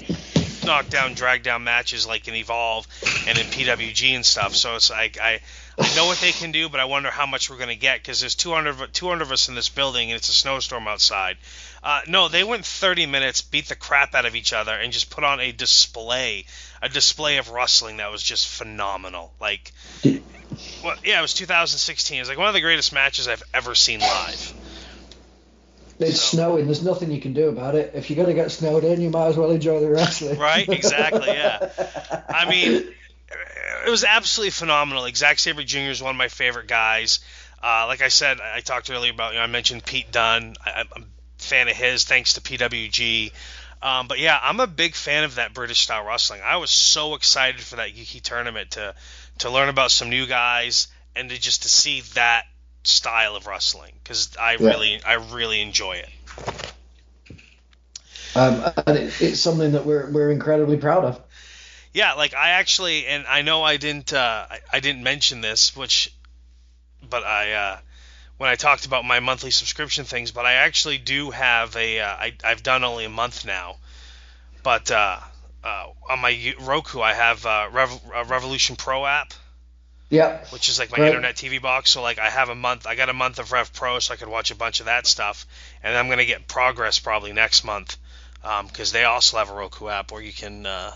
knockdown, 0.67 1.15
drag 1.15 1.43
down 1.43 1.65
matches 1.65 2.07
like 2.07 2.29
in 2.29 2.35
Evolve 2.35 2.87
and 3.27 3.39
in 3.39 3.47
PWG 3.47 4.15
and 4.15 4.27
stuff. 4.27 4.55
So 4.55 4.77
it's 4.77 4.91
like 4.91 5.19
I, 5.19 5.41
I 5.79 5.95
know 5.95 6.07
what 6.07 6.19
they 6.19 6.33
can 6.33 6.53
do, 6.53 6.69
but 6.69 6.81
I 6.81 6.85
wonder 6.85 7.11
how 7.11 7.27
much 7.27 7.49
we're 7.49 7.59
gonna 7.59 7.75
get 7.75 8.03
because 8.03 8.21
there's 8.21 8.35
200 8.35 8.81
of- 8.81 8.93
200 8.93 9.23
of 9.23 9.33
us 9.33 9.49
in 9.49 9.55
this 9.55 9.69
building 9.69 10.11
and 10.11 10.19
it's 10.19 10.29
a 10.29 10.33
snowstorm 10.33 10.87
outside. 10.89 11.39
Uh, 11.83 12.01
no, 12.09 12.29
they 12.29 12.43
went 12.43 12.67
30 12.67 13.07
minutes, 13.07 13.43
beat 13.43 13.69
the 13.69 13.77
crap 13.77 14.15
out 14.15 14.27
of 14.27 14.35
each 14.35 14.53
other, 14.53 14.73
and 14.73 14.93
just 14.93 15.09
put 15.09 15.23
on 15.23 15.39
a 15.39 15.53
display, 15.53 16.45
a 16.83 16.89
display 16.89 17.37
of 17.37 17.51
wrestling 17.51 17.99
that 17.99 18.11
was 18.11 18.23
just 18.23 18.49
phenomenal. 18.49 19.33
Like, 19.41 19.73
well, 20.83 20.97
yeah, 21.05 21.19
it 21.19 21.23
was 21.23 21.35
2016. 21.35 22.17
It 22.17 22.21
was 22.21 22.29
like 22.29 22.39
one 22.39 22.49
of 22.49 22.55
the 22.55 22.61
greatest 22.61 22.93
matches 22.93 23.29
I've 23.29 23.45
ever 23.55 23.77
seen 23.77 24.01
live. 24.01 24.55
It's 25.99 26.21
So- 26.21 26.37
snowing. 26.37 26.67
There's 26.67 26.83
nothing 26.83 27.11
you 27.11 27.21
can 27.21 27.33
do 27.33 27.49
about 27.49 27.75
it. 27.75 27.93
If 27.95 28.11
you're 28.11 28.17
gonna 28.23 28.35
get 28.35 28.51
snowed 28.51 28.85
in, 28.85 29.01
you 29.01 29.11
might 29.11 29.29
as 29.29 29.37
well 29.37 29.51
enjoy 29.51 29.81
the 29.81 29.91
wrestling. 29.91 30.39
Right, 30.47 30.69
exactly, 30.69 31.29
yeah. 31.29 31.71
I 32.29 32.45
mean, 32.51 32.93
it 33.87 33.91
was 33.91 34.05
absolutely 34.05 34.51
phenomenal. 34.51 35.03
Like 35.03 35.17
Zack 35.17 35.39
Sabre 35.39 35.63
Jr. 35.65 35.79
is 35.91 36.03
one 36.03 36.11
of 36.11 36.17
my 36.17 36.29
favorite 36.29 36.67
guys. 36.69 37.21
Uh, 37.63 37.87
like 37.87 38.03
I 38.03 38.09
said, 38.09 38.39
I 38.41 38.61
talked 38.61 38.91
earlier 38.91 39.13
about, 39.13 39.33
you 39.33 39.39
know, 39.39 39.45
I 39.45 39.49
mentioned 39.49 39.85
Pete 39.85 40.13
Dunne. 40.13 40.55
I, 40.65 40.85
I'm 40.95 41.03
a 41.03 41.07
fan 41.43 41.69
of 41.69 41.77
his, 41.77 42.05
thanks 42.05 42.35
to 42.35 42.41
PWG. 42.41 43.33
Um, 43.83 44.09
but 44.09 44.19
yeah, 44.19 44.39
I'm 44.41 44.61
a 44.61 44.67
big 44.67 44.95
fan 44.95 45.25
of 45.25 45.37
that 45.37 45.55
British 45.55 45.81
style 45.81 46.05
wrestling. 46.07 46.41
I 46.45 46.57
was 46.57 46.71
so 46.71 47.15
excited 47.15 47.61
for 47.61 47.77
that 47.77 47.91
UK 47.91 48.23
tournament 48.23 48.73
to 48.73 48.95
to 49.39 49.51
learn 49.51 49.69
about 49.69 49.91
some 49.91 50.09
new 50.09 50.27
guys 50.27 50.89
and 51.15 51.29
to 51.31 51.39
just 51.39 51.63
to 51.63 51.69
see 51.69 52.01
that 52.15 52.45
style 52.87 53.37
of 53.37 53.47
wrestling 53.47 53.93
because 54.03 54.31
I 54.41 54.53
Yeah. 54.55 54.69
really 54.71 55.01
I 55.05 55.15
really 55.15 55.61
enjoy 55.61 55.97
it. 55.97 56.09
Um, 58.35 58.63
and 58.87 58.99
it, 58.99 59.13
it's 59.21 59.41
something 59.41 59.73
that 59.73 59.87
we're 59.87 60.11
we're 60.11 60.31
incredibly 60.31 60.77
proud 60.77 61.05
of. 61.05 61.21
Yeah, 61.97 62.13
like 62.13 62.35
I 62.35 62.51
actually, 62.51 63.07
and 63.07 63.27
I 63.27 63.41
know 63.41 63.63
I 63.63 63.79
didn't, 63.79 64.13
uh, 64.13 64.47
I, 64.51 64.61
I 64.71 64.81
didn't 64.81 65.03
mention 65.03 65.41
this, 65.41 65.75
which, 65.75 66.13
but 67.09 67.25
I, 67.25 67.53
uh, 67.53 67.79
when 68.37 68.51
I 68.51 68.55
talked 68.57 68.85
about 68.85 69.07
my 69.07 69.21
monthly 69.21 69.51
subscription 69.51 70.05
things, 70.05 70.31
but 70.31 70.45
I 70.45 70.53
actually 70.55 70.99
do 70.99 71.31
have 71.31 71.75
a, 71.75 72.01
uh, 72.01 72.07
I, 72.07 72.35
I've 72.45 72.63
done 72.63 72.85
only 72.85 73.07
a 73.07 73.09
month 73.09 73.47
now, 73.47 73.77
but 74.63 74.91
uh, 74.91 75.19
uh, 75.65 75.87
on 76.11 76.19
my 76.19 76.55
Roku 76.61 77.01
I 77.01 77.15
have 77.15 77.47
uh, 77.47 77.69
Rev- 77.73 78.01
uh, 78.15 78.25
Revolution 78.25 78.77
Pro 78.77 79.07
app, 79.07 79.33
Yeah. 80.09 80.45
which 80.51 80.69
is 80.69 80.79
like 80.79 80.91
my 80.93 80.99
Right. 80.99 81.09
internet 81.09 81.35
TV 81.37 81.61
box. 81.61 81.91
So 81.91 82.01
like 82.03 82.19
I 82.19 82.31
have 82.31 82.49
a 82.49 82.55
month, 82.55 82.87
I 82.87 82.95
got 82.95 83.09
a 83.09 83.13
month 83.13 83.39
of 83.39 83.51
Rev 83.53 83.73
Pro, 83.73 83.99
so 83.99 84.15
I 84.15 84.17
could 84.17 84.29
watch 84.29 84.51
a 84.51 84.55
bunch 84.55 84.81
of 84.81 84.87
that 84.87 85.07
stuff, 85.07 85.47
and 85.83 85.97
I'm 85.97 86.09
gonna 86.09 86.25
get 86.25 86.47
Progress 86.47 86.99
probably 87.01 87.33
next 87.33 87.65
month, 87.65 87.97
because 88.69 88.93
they 88.93 89.05
also 89.05 89.39
have 89.39 89.51
a 89.51 89.55
Roku 89.55 89.89
app 89.89 90.13
where 90.13 90.23
you 90.23 90.33
can 90.33 90.65
uh, 90.67 90.93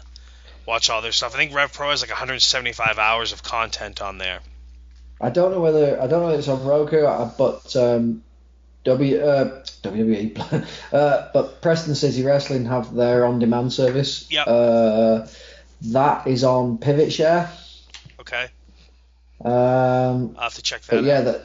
watch 0.66 0.90
all 0.90 1.02
their 1.02 1.10
stuff. 1.12 1.34
I 1.34 1.38
think 1.38 1.52
Rev 1.54 1.72
Pro 1.72 1.90
has 1.90 2.02
like 2.02 2.10
175 2.10 2.98
hours 2.98 3.32
of 3.32 3.42
content 3.42 4.00
on 4.00 4.18
there. 4.18 4.38
I 5.20 5.30
don't 5.30 5.50
know 5.50 5.60
whether 5.60 6.00
I 6.00 6.06
don't 6.06 6.22
know 6.22 6.30
if 6.30 6.38
it's 6.38 6.48
on 6.48 6.64
Roku, 6.64 7.04
uh, 7.04 7.30
but 7.36 7.74
um, 7.76 8.22
W 8.84 9.20
uh, 9.20 9.62
WWE, 9.82 10.66
uh, 10.92 11.28
but 11.34 11.60
Preston 11.60 11.94
City 11.94 12.22
Wrestling 12.22 12.64
have 12.66 12.94
their 12.94 13.26
on-demand 13.26 13.72
service. 13.72 14.30
Yep. 14.30 14.46
Uh, 14.46 15.26
that 15.82 16.26
is 16.26 16.44
on 16.44 16.78
Pivot 16.78 17.12
Share. 17.12 17.50
Okay, 18.20 18.48
Um, 19.44 20.34
I'll 20.36 20.44
have 20.44 20.54
to 20.54 20.62
check 20.62 20.82
that. 20.82 20.96
but 20.96 21.04
yeah, 21.04 21.20
that 21.22 21.42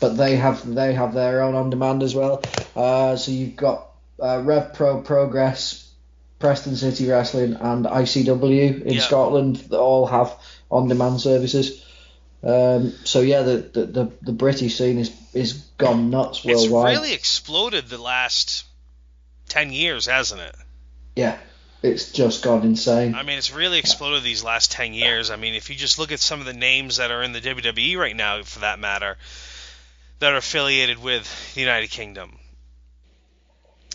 but 0.00 0.16
they 0.16 0.36
have 0.36 0.66
they 0.74 0.94
have 0.94 1.14
their 1.14 1.42
own 1.42 1.54
on-demand 1.54 2.02
as 2.02 2.14
well. 2.14 2.42
Uh, 2.76 3.16
so 3.16 3.30
you've 3.32 3.56
got 3.56 3.88
uh, 4.22 4.40
Rev 4.42 4.74
Pro 4.74 5.00
Progress, 5.02 5.90
Preston 6.38 6.76
City 6.76 7.08
Wrestling, 7.08 7.54
and 7.54 7.84
ICW 7.84 8.82
in 8.82 8.94
Yeah. 8.94 9.00
Scotland 9.00 9.56
that 9.56 9.78
all 9.78 10.06
have 10.06 10.34
on-demand 10.70 11.20
services. 11.20 11.84
Um, 12.44 12.92
so 13.04 13.20
yeah, 13.20 13.42
the, 13.42 13.56
the, 13.58 13.86
the, 13.86 14.12
the 14.22 14.32
British 14.32 14.76
scene 14.76 14.98
is 14.98 15.12
is 15.32 15.52
gone 15.78 16.10
nuts 16.10 16.44
worldwide. 16.44 16.92
it's 16.94 17.00
really 17.00 17.14
exploded 17.14 17.88
the 17.88 17.98
last 17.98 18.64
10 19.48 19.72
years, 19.72 20.06
hasn't 20.06 20.40
it? 20.40 20.54
Yeah, 21.14 21.38
it's 21.82 22.12
just 22.12 22.42
gone 22.42 22.62
insane. 22.62 23.14
I 23.14 23.22
mean, 23.22 23.38
it's 23.38 23.52
really 23.52 23.78
exploded 23.78 24.22
these 24.22 24.44
last 24.44 24.70
10 24.72 24.94
years. 24.94 25.30
I 25.30 25.36
mean, 25.36 25.54
if 25.54 25.68
you 25.70 25.76
just 25.76 25.98
look 25.98 26.12
at 26.12 26.20
some 26.20 26.40
of 26.40 26.46
the 26.46 26.52
names 26.52 26.98
that 26.98 27.10
are 27.10 27.22
in 27.22 27.32
the 27.32 27.40
WWE 27.40 27.96
right 27.98 28.14
now, 28.14 28.42
for 28.42 28.60
that 28.60 28.78
matter, 28.78 29.16
that 30.20 30.32
are 30.32 30.36
affiliated 30.36 30.98
with 31.02 31.54
the 31.54 31.60
United 31.60 31.90
Kingdom, 31.90 32.38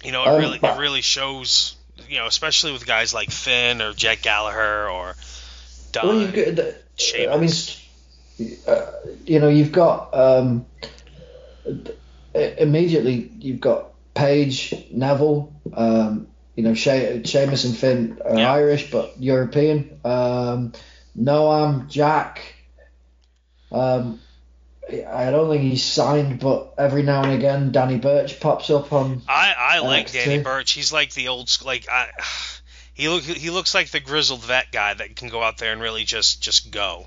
you 0.03 0.11
know, 0.11 0.23
it 0.23 0.27
Um, 0.27 0.39
really 0.39 0.59
it 0.61 0.77
really 0.77 1.01
shows, 1.01 1.75
you 2.09 2.17
know, 2.17 2.27
especially 2.27 2.71
with 2.73 2.85
guys 2.85 3.13
like 3.13 3.31
Finn 3.31 3.81
or 3.81 3.93
Jack 3.93 4.21
Gallagher 4.21 4.89
or 4.89 5.15
Don. 5.91 6.07
Well, 6.07 6.21
you've 6.21 6.33
got, 6.33 6.55
the- 6.55 6.75
I 7.31 7.37
mean, 7.37 8.57
uh, 8.67 8.91
you 9.25 9.39
know, 9.39 9.49
you've 9.49 9.71
got 9.71 10.13
um, 10.13 10.65
immediately 12.33 13.31
you've 13.39 13.59
got 13.61 13.91
Paige, 14.13 14.73
Neville, 14.91 15.53
um, 15.73 16.27
you 16.57 16.63
know, 16.63 16.73
she- 16.73 17.21
Sheamus 17.23 17.63
and 17.63 17.77
Finn 17.77 18.17
are 18.25 18.37
Yeah. 18.37 18.51
Irish 18.51 18.91
but 18.91 19.13
European. 19.19 19.99
Um, 20.03 20.73
Noam, 21.17 21.87
Jack. 21.87 22.41
Um, 23.71 24.19
I 24.89 25.31
don't 25.31 25.49
think 25.49 25.63
he's 25.63 25.83
signed, 25.83 26.39
but 26.39 26.73
every 26.77 27.03
now 27.03 27.21
and 27.23 27.33
again, 27.33 27.71
Danny 27.71 27.97
Burch 27.97 28.39
pops 28.39 28.69
up 28.69 28.91
on. 28.91 29.21
I 29.27 29.53
I 29.57 29.79
like 29.79 30.07
NXT. 30.07 30.13
Danny 30.25 30.43
Burch. 30.43 30.71
He's 30.71 30.91
like 30.91 31.13
the 31.13 31.29
old 31.29 31.49
like 31.63 31.87
I. 31.89 32.09
He 32.93 33.09
look 33.09 33.21
he 33.21 33.51
looks 33.51 33.75
like 33.75 33.91
the 33.91 33.99
grizzled 33.99 34.41
vet 34.43 34.71
guy 34.71 34.91
that 34.95 35.15
can 35.15 35.29
go 35.29 35.43
out 35.43 35.59
there 35.59 35.71
and 35.71 35.79
really 35.79 36.03
just 36.03 36.41
just 36.41 36.71
go. 36.71 37.05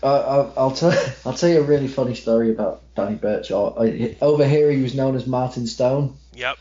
Uh, 0.00 0.06
I'll, 0.06 0.52
I'll 0.56 0.70
tell 0.70 0.92
I'll 1.26 1.32
tell 1.34 1.48
you 1.48 1.58
a 1.58 1.62
really 1.64 1.88
funny 1.88 2.14
story 2.14 2.52
about 2.52 2.82
Danny 2.94 3.16
Burch. 3.16 3.50
Uh, 3.50 3.72
over 4.20 4.46
here, 4.46 4.70
he 4.70 4.82
was 4.82 4.94
known 4.94 5.16
as 5.16 5.26
Martin 5.26 5.66
Stone. 5.66 6.16
Yep. 6.34 6.56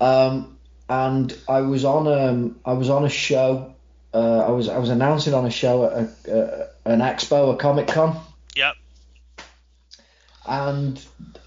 Um, 0.00 0.53
and 0.88 1.36
I 1.48 1.60
was 1.62 1.84
on 1.84 2.06
um 2.08 2.60
I 2.64 2.74
was 2.74 2.90
on 2.90 3.04
a 3.04 3.08
show. 3.08 3.74
Uh, 4.12 4.46
I 4.46 4.50
was 4.50 4.68
I 4.68 4.78
was 4.78 4.90
announcing 4.90 5.34
on 5.34 5.44
a 5.44 5.50
show 5.50 5.84
at 5.84 6.28
a, 6.28 6.38
uh, 6.38 6.68
an 6.84 7.00
expo, 7.00 7.52
a 7.52 7.56
Comic 7.56 7.88
Con, 7.88 8.20
Yep. 8.54 8.74
and 10.46 11.04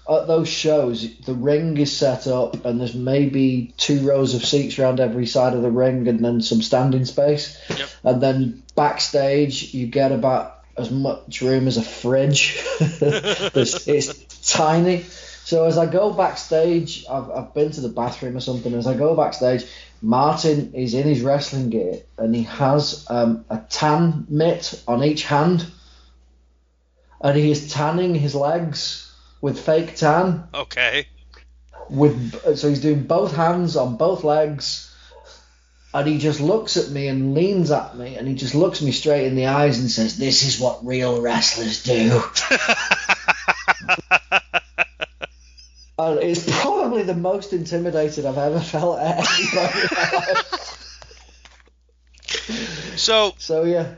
at 0.08 0.26
those 0.26 0.48
shows, 0.48 1.18
the 1.20 1.34
ring 1.34 1.76
is 1.76 1.94
set 1.96 2.26
up, 2.26 2.64
and 2.64 2.80
there's 2.80 2.94
maybe 2.94 3.74
two 3.76 4.00
rows 4.06 4.34
of 4.34 4.44
seats 4.44 4.78
around 4.78 5.00
every 5.00 5.26
side 5.26 5.54
of 5.54 5.62
the 5.62 5.70
ring, 5.70 6.08
and 6.08 6.24
then 6.24 6.40
some 6.40 6.62
standing 6.62 7.04
space. 7.04 7.58
Yep. 7.70 7.88
And 8.04 8.22
then 8.22 8.62
backstage, 8.74 9.74
you 9.74 9.86
get 9.86 10.12
about 10.12 10.62
as 10.76 10.90
much 10.90 11.42
room 11.42 11.66
as 11.68 11.76
a 11.76 11.82
fridge. 11.82 12.58
it's, 12.80 13.86
it's 13.86 14.50
tiny. 14.52 15.04
So 15.48 15.64
as 15.64 15.78
I 15.78 15.86
go 15.86 16.12
backstage, 16.12 17.06
I've, 17.10 17.30
I've 17.30 17.54
been 17.54 17.70
to 17.70 17.80
the 17.80 17.88
bathroom 17.88 18.36
or 18.36 18.40
something. 18.40 18.74
As 18.74 18.86
I 18.86 18.94
go 18.94 19.16
backstage, 19.16 19.64
Martin 20.02 20.74
is 20.74 20.92
in 20.92 21.04
his 21.04 21.22
wrestling 21.22 21.70
gear 21.70 22.02
and 22.18 22.36
he 22.36 22.42
has 22.42 23.06
um, 23.08 23.46
a 23.48 23.56
tan 23.70 24.26
mitt 24.28 24.78
on 24.86 25.02
each 25.02 25.24
hand, 25.24 25.64
and 27.22 27.34
he 27.34 27.50
is 27.50 27.72
tanning 27.72 28.14
his 28.14 28.34
legs 28.34 29.10
with 29.40 29.58
fake 29.58 29.96
tan. 29.96 30.48
Okay. 30.52 31.06
With 31.88 32.58
so 32.58 32.68
he's 32.68 32.82
doing 32.82 33.04
both 33.04 33.34
hands 33.34 33.74
on 33.74 33.96
both 33.96 34.24
legs, 34.24 34.94
and 35.94 36.06
he 36.06 36.18
just 36.18 36.40
looks 36.40 36.76
at 36.76 36.90
me 36.90 37.08
and 37.08 37.32
leans 37.32 37.70
at 37.70 37.96
me, 37.96 38.16
and 38.16 38.28
he 38.28 38.34
just 38.34 38.54
looks 38.54 38.82
me 38.82 38.92
straight 38.92 39.24
in 39.24 39.34
the 39.34 39.46
eyes 39.46 39.78
and 39.78 39.90
says, 39.90 40.18
"This 40.18 40.42
is 40.42 40.60
what 40.60 40.84
real 40.84 41.22
wrestlers 41.22 41.82
do." 41.84 42.22
And 45.98 46.20
it's 46.20 46.48
probably 46.60 47.02
the 47.02 47.14
most 47.14 47.52
intimidated 47.52 48.24
I've 48.24 48.38
ever 48.38 48.60
felt 48.60 49.00
at 49.00 49.18
anybody. 49.18 49.80
in 49.80 49.88
my 49.92 50.10
life. 50.18 50.74
so 52.96 53.34
so 53.38 53.64
yeah, 53.64 53.94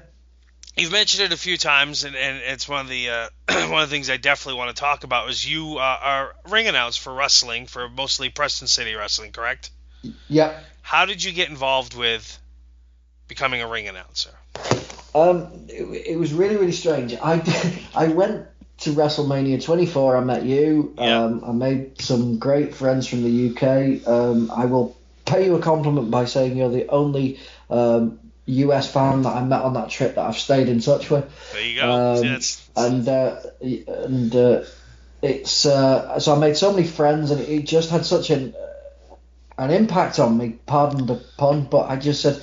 you've 0.77 0.93
mentioned 0.93 1.25
it 1.25 1.33
a 1.33 1.37
few 1.37 1.57
times, 1.57 2.05
and, 2.05 2.17
and 2.17 2.39
it's 2.39 2.69
one 2.69 2.81
of 2.81 2.89
the 2.89 3.11
uh, 3.11 3.29
one 3.69 3.83
of 3.83 3.91
the 3.91 3.95
things 3.95 4.09
I 4.09 4.17
definitely 4.17 4.59
want 4.59 4.75
to 4.75 4.81
talk 4.81 5.05
about. 5.05 5.29
Is 5.29 5.49
you 5.49 5.77
uh, 5.77 5.99
are 6.01 6.35
ring 6.49 6.69
announcer 6.69 7.03
for 7.03 7.13
wrestling 7.13 7.67
for 7.67 7.89
mostly 7.89 8.31
Preston 8.31 8.69
City 8.69 8.95
Wrestling, 8.95 9.33
correct? 9.33 9.71
yeah. 10.29 10.59
How 10.83 11.05
did 11.05 11.23
you 11.23 11.33
get 11.33 11.51
involved 11.51 11.95
with 11.95 12.39
becoming 13.29 13.61
a 13.61 13.69
ring 13.69 13.87
announcer? 13.89 14.31
Um, 15.15 15.67
it, 15.69 16.13
it 16.13 16.19
was 16.19 16.33
really 16.33 16.57
really 16.57 16.73
strange. 16.73 17.15
I 17.15 17.87
I 17.95 18.09
went 18.09 18.47
to 18.81 18.91
WrestleMania 18.91 19.63
24. 19.63 20.17
I 20.17 20.21
met 20.21 20.45
you. 20.45 20.95
Yeah. 20.99 21.25
Um, 21.25 21.45
I 21.47 21.53
made 21.53 22.01
some 22.01 22.39
great 22.39 22.75
friends 22.75 23.07
from 23.07 23.23
the 23.23 23.51
UK. 23.51 24.07
Um, 24.09 24.51
I 24.51 24.65
will 24.65 24.97
pay 25.27 25.45
you 25.47 25.57
a 25.57 25.61
compliment 25.61 26.11
by 26.11 26.25
saying 26.25 26.57
you're 26.57 26.71
the 26.71 26.89
only 26.89 27.39
um, 27.69 28.19
US 28.47 28.91
fan 28.93 29.23
that 29.23 29.37
I 29.37 29.45
met 29.45 29.63
on 29.63 29.75
that 29.75 29.91
trip 29.91 30.15
that 30.15 30.27
I've 30.27 30.37
stayed 30.37 30.69
in 30.69 30.81
touch 30.81 31.11
with. 31.11 31.31
There 31.53 31.63
you 31.63 31.81
go. 31.81 31.91
Um, 31.91 32.41
and 32.77 33.09
uh, 33.09 33.41
and 33.61 34.35
uh, 34.35 34.65
it's 35.23 35.67
uh, 35.67 36.19
so 36.19 36.35
I 36.35 36.39
made 36.39 36.57
so 36.57 36.73
many 36.73 36.87
friends, 36.87 37.31
and 37.31 37.41
it 37.41 37.67
just 37.67 37.91
had 37.91 38.07
such 38.07 38.31
an 38.31 38.55
an 39.59 39.71
impact 39.71 40.19
on 40.19 40.39
me. 40.39 40.59
Pardon 40.67 41.07
the 41.07 41.23
pun, 41.37 41.65
but 41.65 41.91
I 41.91 41.97
just 41.97 42.23
said, 42.23 42.43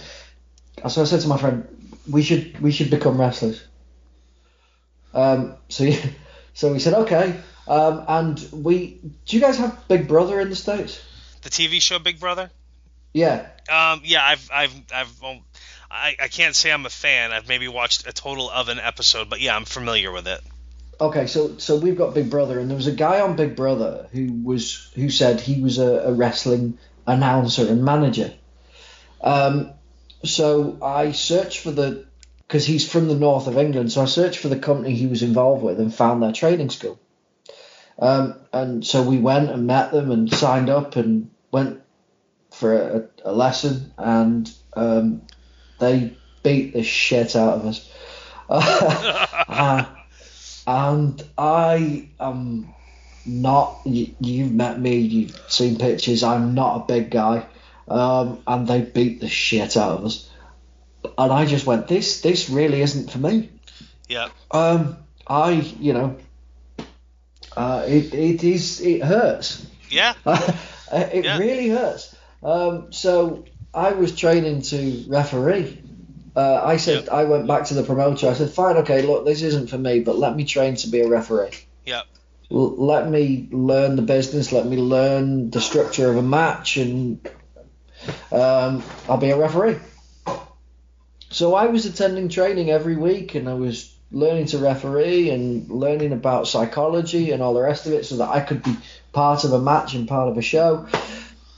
so 0.88 1.02
I 1.02 1.06
said 1.06 1.22
to 1.22 1.28
my 1.28 1.38
friend, 1.38 1.68
we 2.10 2.22
should 2.22 2.60
we 2.62 2.72
should 2.72 2.92
become 2.92 3.20
wrestlers. 3.20 3.64
Um, 5.14 5.56
so 5.68 5.84
yeah, 5.86 6.06
so 6.58 6.74
we 6.74 6.80
said 6.80 6.96
okay, 6.96 7.40
um, 7.68 8.04
and 8.08 8.50
we 8.52 9.00
do 9.28 9.36
you 9.36 9.42
guys 9.42 9.60
have 9.60 9.88
Big 9.88 10.08
Brother 10.08 10.40
in 10.40 10.50
the 10.50 10.56
states? 10.56 11.00
the 11.44 11.52
TV 11.52 11.80
show 11.80 12.00
Big 12.00 12.20
Brother. 12.20 12.50
Yeah, 13.14 13.46
Um, 13.70 14.02
yeah, 14.04 14.26
I've, 14.26 14.50
I've, 14.52 14.74
I've, 14.94 15.24
um, 15.24 15.40
I, 15.90 16.16
I 16.20 16.28
can't 16.30 16.56
say 16.56 16.72
I'm 16.72 16.86
a 16.88 16.90
fan. 16.90 17.32
I've 17.32 17.48
maybe 17.48 17.68
watched 17.68 18.08
a 18.08 18.12
total 18.12 18.50
of 18.50 18.70
an 18.70 18.80
episode, 18.80 19.30
but 19.30 19.40
yeah, 19.40 19.56
I'm 19.56 19.66
familiar 19.66 20.12
with 20.12 20.28
it. 20.28 20.42
okay, 21.00 21.28
so 21.28 21.60
so 21.60 21.78
we've 21.78 21.98
got 21.98 22.16
Big 22.16 22.32
Brother, 22.32 22.60
and 22.60 22.68
there 22.70 22.76
was 22.76 22.88
a 22.88 22.92
guy 22.92 23.22
on 23.22 23.36
Big 23.36 23.56
Brother 23.56 24.08
who 24.12 24.34
was 24.44 24.92
who 24.96 25.12
said 25.12 25.40
he 25.40 25.62
was 25.62 25.78
a, 25.78 26.10
a 26.10 26.12
wrestling 26.12 26.80
announcer 27.06 27.68
and 27.68 27.86
manager. 27.86 28.34
Um, 29.22 29.74
so 30.26 30.80
I 30.82 31.12
searched 31.12 31.60
for 31.60 31.72
the 31.72 32.07
because 32.48 32.66
he's 32.66 32.90
from 32.90 33.08
the 33.08 33.16
north 33.16 33.48
of 33.48 33.58
England, 33.58 33.92
so 33.92 34.02
I 34.02 34.06
searched 34.06 34.40
for 34.40 34.48
the 34.48 34.60
company 34.60 34.94
he 34.94 35.08
was 35.08 35.22
involved 35.22 35.64
with 35.64 35.80
and 35.80 35.94
found 35.94 36.24
their 36.24 36.32
training 36.32 36.70
school. 36.70 36.98
Um, 38.00 38.36
and 38.54 38.86
so 38.86 39.04
we 39.04 39.18
went 39.18 39.50
and 39.50 39.68
met 39.68 39.92
them 39.92 40.12
and 40.12 40.32
signed 40.32 40.70
up 40.70 40.96
and 40.96 41.30
went 41.52 41.82
for 42.52 42.74
a, 42.74 43.30
a 43.30 43.34
lesson, 43.34 43.92
and 43.98 44.50
um, 44.76 45.24
they 45.80 46.16
beat 46.44 46.74
the 46.74 46.84
shit 46.84 47.36
out 47.36 47.56
of 47.56 47.66
us. 47.66 47.92
uh, 48.50 49.86
and 50.66 51.24
I 51.38 52.10
am 52.20 52.74
not. 53.26 53.82
You, 53.86 54.16
you've 54.22 54.54
met 54.54 54.80
me. 54.80 54.98
You've 54.98 55.38
seen 55.50 55.78
pictures. 55.78 56.24
I'm 56.24 56.54
not 56.54 56.78
a 56.78 56.94
big 56.94 57.12
guy, 57.12 57.46
um, 57.90 58.42
and 58.48 58.68
they 58.68 58.82
beat 58.82 59.20
the 59.20 59.28
shit 59.28 59.76
out 59.76 60.00
of 60.00 60.06
us. 60.06 60.30
And 61.18 61.32
I 61.32 61.46
just 61.46 61.66
went, 61.66 61.88
this 61.88 62.22
this 62.22 62.50
really 62.50 62.82
isn't 62.82 63.12
for 63.12 63.20
me. 63.20 63.50
Yeah. 64.08 64.30
Um, 64.52 64.98
I 65.28 65.52
you 65.52 65.94
know, 65.94 66.18
uh, 67.56 67.84
it 67.88 68.14
it 68.14 68.44
is 68.44 68.82
it 68.82 69.04
hurts. 69.04 69.66
Yeah. 69.90 70.14
it 70.92 71.26
Yeah. 71.26 71.38
really 71.38 71.70
hurts. 71.70 72.16
Um, 72.44 72.92
so 72.92 73.46
I 73.74 73.92
was 73.92 74.16
training 74.16 74.62
to 74.64 75.06
referee. 75.08 75.82
Uh, 76.36 76.62
I 76.64 76.78
said 76.78 77.06
Yep. 77.06 77.14
I 77.14 77.24
went 77.24 77.48
back 77.48 77.66
to 77.66 77.74
the 77.74 77.84
promoter. 77.84 78.30
I 78.30 78.34
said, 78.34 78.52
"Fine, 78.52 78.78
okay, 78.78 79.02
look, 79.02 79.26
this 79.26 79.42
isn't 79.42 79.70
for 79.70 79.78
me, 79.78 80.02
but 80.02 80.18
let 80.20 80.36
me 80.36 80.46
train 80.46 80.76
to 80.76 80.88
be 80.90 81.02
a 81.02 81.08
referee. 81.08 81.50
Yeah. 81.86 82.04
L- 82.52 82.78
let 82.78 83.10
me 83.10 83.48
learn 83.52 83.96
the 83.96 84.04
business. 84.04 84.52
Let 84.52 84.68
me 84.68 84.78
learn 84.78 85.50
the 85.50 85.60
structure 85.62 86.10
of 86.12 86.18
a 86.18 86.22
match, 86.22 86.78
and 86.78 87.28
um, 88.32 88.84
I'll 89.10 89.18
be 89.18 89.32
a 89.32 89.38
referee." 89.38 89.78
So 91.30 91.56
I 91.56 91.68
was 91.68 91.86
attending 91.86 92.30
training 92.30 92.70
every 92.70 92.96
week, 92.96 93.36
and 93.36 93.50
I 93.50 93.54
was 93.54 93.94
learning 94.12 94.46
to 94.48 94.58
referee 94.58 95.30
and 95.30 95.70
learning 95.70 96.14
about 96.14 96.48
psychology 96.48 97.32
and 97.32 97.44
all 97.44 97.54
the 97.54 97.62
rest 97.62 97.86
of 97.86 97.94
it, 97.94 98.06
so 98.06 98.18
that 98.18 98.30
I 98.30 98.40
could 98.40 98.64
be 98.64 98.76
part 99.12 99.44
of 99.44 99.54
a 99.54 99.60
match 99.60 99.94
and 99.94 100.08
part 100.08 100.30
of 100.30 100.38
a 100.38 100.42
show. 100.42 100.88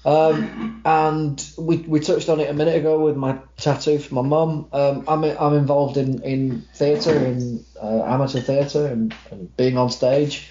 Um, 0.05 0.81
and 0.85 1.45
we, 1.57 1.77
we 1.77 1.99
touched 1.99 2.29
on 2.29 2.39
it 2.39 2.49
a 2.49 2.53
minute 2.53 2.75
ago 2.75 2.99
with 2.99 3.17
my 3.17 3.37
tattoo 3.57 3.99
for 3.99 4.15
my 4.15 4.21
mum. 4.21 4.67
Um, 4.71 5.03
I'm 5.07 5.23
I'm 5.23 5.53
involved 5.53 5.97
in 5.97 6.23
in 6.23 6.63
theatre 6.73 7.15
in 7.15 7.65
uh, 7.81 8.03
amateur 8.03 8.39
theatre 8.39 8.87
and, 8.87 9.13
and 9.29 9.55
being 9.57 9.77
on 9.77 9.89
stage. 9.89 10.49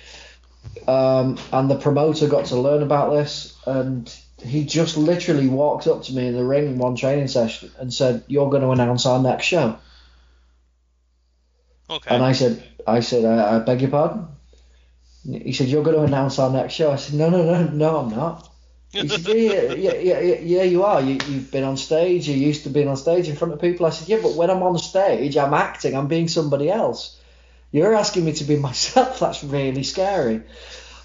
Um, 0.87 1.39
and 1.53 1.71
the 1.71 1.79
promoter 1.79 2.29
got 2.29 2.47
to 2.47 2.57
learn 2.57 2.83
about 2.83 3.11
this, 3.11 3.57
and 3.67 4.15
he 4.43 4.65
just 4.65 4.97
literally 4.97 5.49
walked 5.49 5.87
up 5.87 6.03
to 6.05 6.13
me 6.13 6.29
in 6.29 6.35
the 6.35 6.45
ring 6.45 6.67
in 6.67 6.79
one 6.79 6.97
training 6.97 7.29
session 7.29 7.71
and 7.79 7.93
said, 7.93 8.25
"You're 8.27 8.51
going 8.51 8.63
to 8.63 8.71
announce 8.71 9.07
our 9.07 9.21
next 9.21 9.47
show." 9.47 9.79
Okay. 11.91 12.15
And 12.15 12.23
I 12.23 12.33
said, 12.33 12.63
I 12.87 13.01
said, 13.01 13.25
I, 13.25 13.57
I 13.57 13.59
beg 13.61 13.81
your 13.81 13.91
pardon. 13.91 14.29
He 15.25 15.53
said, 15.53 15.69
"You're 15.69 15.83
going 15.83 15.97
to 15.97 16.03
announce 16.03 16.39
our 16.39 16.51
next 16.51 16.75
show." 16.75 16.93
I 16.93 16.97
said, 16.97 17.19
"No, 17.19 17.31
no, 17.31 17.43
no, 17.43 17.69
no, 17.69 17.97
I'm 17.99 18.11
not." 18.11 18.49
He 18.91 19.07
said, 19.07 19.27
yeah, 19.27 19.35
yeah, 19.35 19.93
yeah, 19.93 20.21
yeah, 20.21 20.39
yeah, 20.41 20.63
you 20.63 20.83
are. 20.83 21.01
You, 21.01 21.19
you've 21.29 21.51
been 21.51 21.65
on 21.65 21.77
stage. 21.77 22.29
You're 22.29 22.39
used 22.39 22.65
to 22.65 22.71
being 22.71 22.89
on 22.89 22.97
stage 22.97 23.29
in 23.29 23.37
front 23.37 23.53
of 23.53 23.61
people. 23.61 23.87
I 23.87 23.91
said, 23.91 24.09
yeah, 24.09 24.19
but 24.23 24.35
when 24.35 24.51
I'm 24.51 24.63
on 24.63 24.79
stage, 24.79 25.37
I'm 25.37 25.53
acting. 25.53 25.95
I'm 25.95 26.09
being 26.09 26.29
somebody 26.29 26.71
else. 26.71 27.21
You're 27.71 27.95
asking 27.95 28.25
me 28.25 28.33
to 28.35 28.45
be 28.45 28.57
myself. 28.69 29.21
That's 29.21 29.45
really 29.45 29.83
scary. 29.83 30.43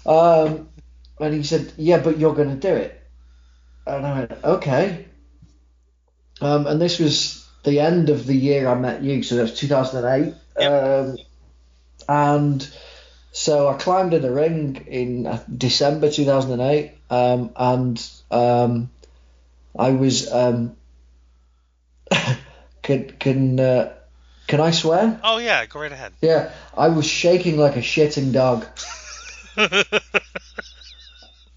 Um, 0.06 0.68
and 1.20 1.34
he 1.34 1.42
said, 1.42 1.72
yeah, 1.76 2.00
but 2.00 2.18
you're 2.18 2.34
going 2.34 2.48
to 2.48 2.56
do 2.56 2.74
it. 2.74 3.00
And 3.86 4.06
I 4.06 4.18
went, 4.18 4.32
okay. 4.44 5.06
Um, 6.40 6.66
and 6.66 6.80
this 6.80 6.98
was 6.98 7.46
the 7.64 7.80
end 7.80 8.10
of 8.10 8.26
the 8.26 8.34
year 8.34 8.68
I 8.68 8.74
met 8.74 9.02
you, 9.02 9.22
so 9.22 9.36
that's 9.36 9.58
2008. 9.58 10.34
Um, 10.56 11.16
and 12.08 12.74
so 13.32 13.68
I 13.68 13.74
climbed 13.74 14.14
in 14.14 14.22
the 14.22 14.30
ring 14.30 14.84
in 14.86 15.26
uh, 15.26 15.42
December 15.54 16.10
2008, 16.10 16.92
um, 17.10 17.50
and 17.56 18.10
um, 18.30 18.90
I 19.76 19.90
was 19.90 20.32
um, 20.32 20.76
can 22.82 23.10
can 23.18 23.58
uh, 23.58 23.92
can 24.46 24.60
I 24.60 24.70
swear? 24.70 25.20
oh 25.24 25.38
yeah, 25.38 25.66
go 25.66 25.80
right 25.80 25.90
ahead. 25.90 26.12
Yeah, 26.20 26.52
I 26.76 26.88
was 26.88 27.06
shaking 27.06 27.56
like 27.58 27.76
a 27.76 27.80
shitting 27.80 28.32
dog. 28.32 28.66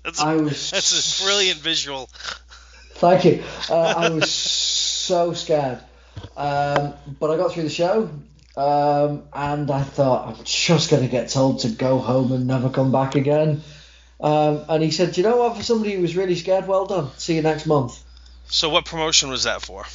that's 0.08 0.22
I 0.22 0.34
a, 0.36 0.42
was 0.42 0.72
that's 0.72 1.20
a 1.20 1.24
brilliant 1.24 1.60
visual. 1.60 2.10
Thank 2.94 3.26
you. 3.26 3.44
Uh, 3.70 3.94
I 3.98 4.10
was 4.14 4.32
so 4.32 5.34
scared, 5.34 5.80
um, 6.38 6.94
but 7.20 7.30
I 7.30 7.38
got 7.38 7.52
through 7.52 7.64
the 7.64 7.70
show, 7.70 8.10
um, 8.56 9.24
and 9.34 9.70
I 9.70 9.84
thought 9.84 10.28
I'm 10.30 10.44
just 10.46 10.90
going 10.90 11.04
to 11.04 11.10
get 11.10 11.30
told 11.30 11.60
to 11.60 11.70
go 11.70 12.00
home 12.00 12.32
and 12.32 12.48
never 12.48 12.70
come 12.70 12.92
back 12.92 13.16
again. 13.16 13.62
Um, 14.20 14.64
and 14.70 14.82
he 14.82 14.92
said, 14.92 15.16
you 15.18 15.24
know 15.24 15.38
what? 15.38 15.58
For 15.58 15.64
somebody 15.64 15.94
who 15.94 16.02
was 16.02 16.16
really 16.16 16.36
scared, 16.36 16.68
well 16.68 16.86
done. 16.86 17.10
See 17.18 17.36
you 17.36 17.42
next 17.42 17.66
month." 17.66 18.02
So 18.48 18.70
what 18.70 18.86
promotion 18.86 19.30
was 19.30 19.44
that 19.44 19.62
for? 19.62 19.86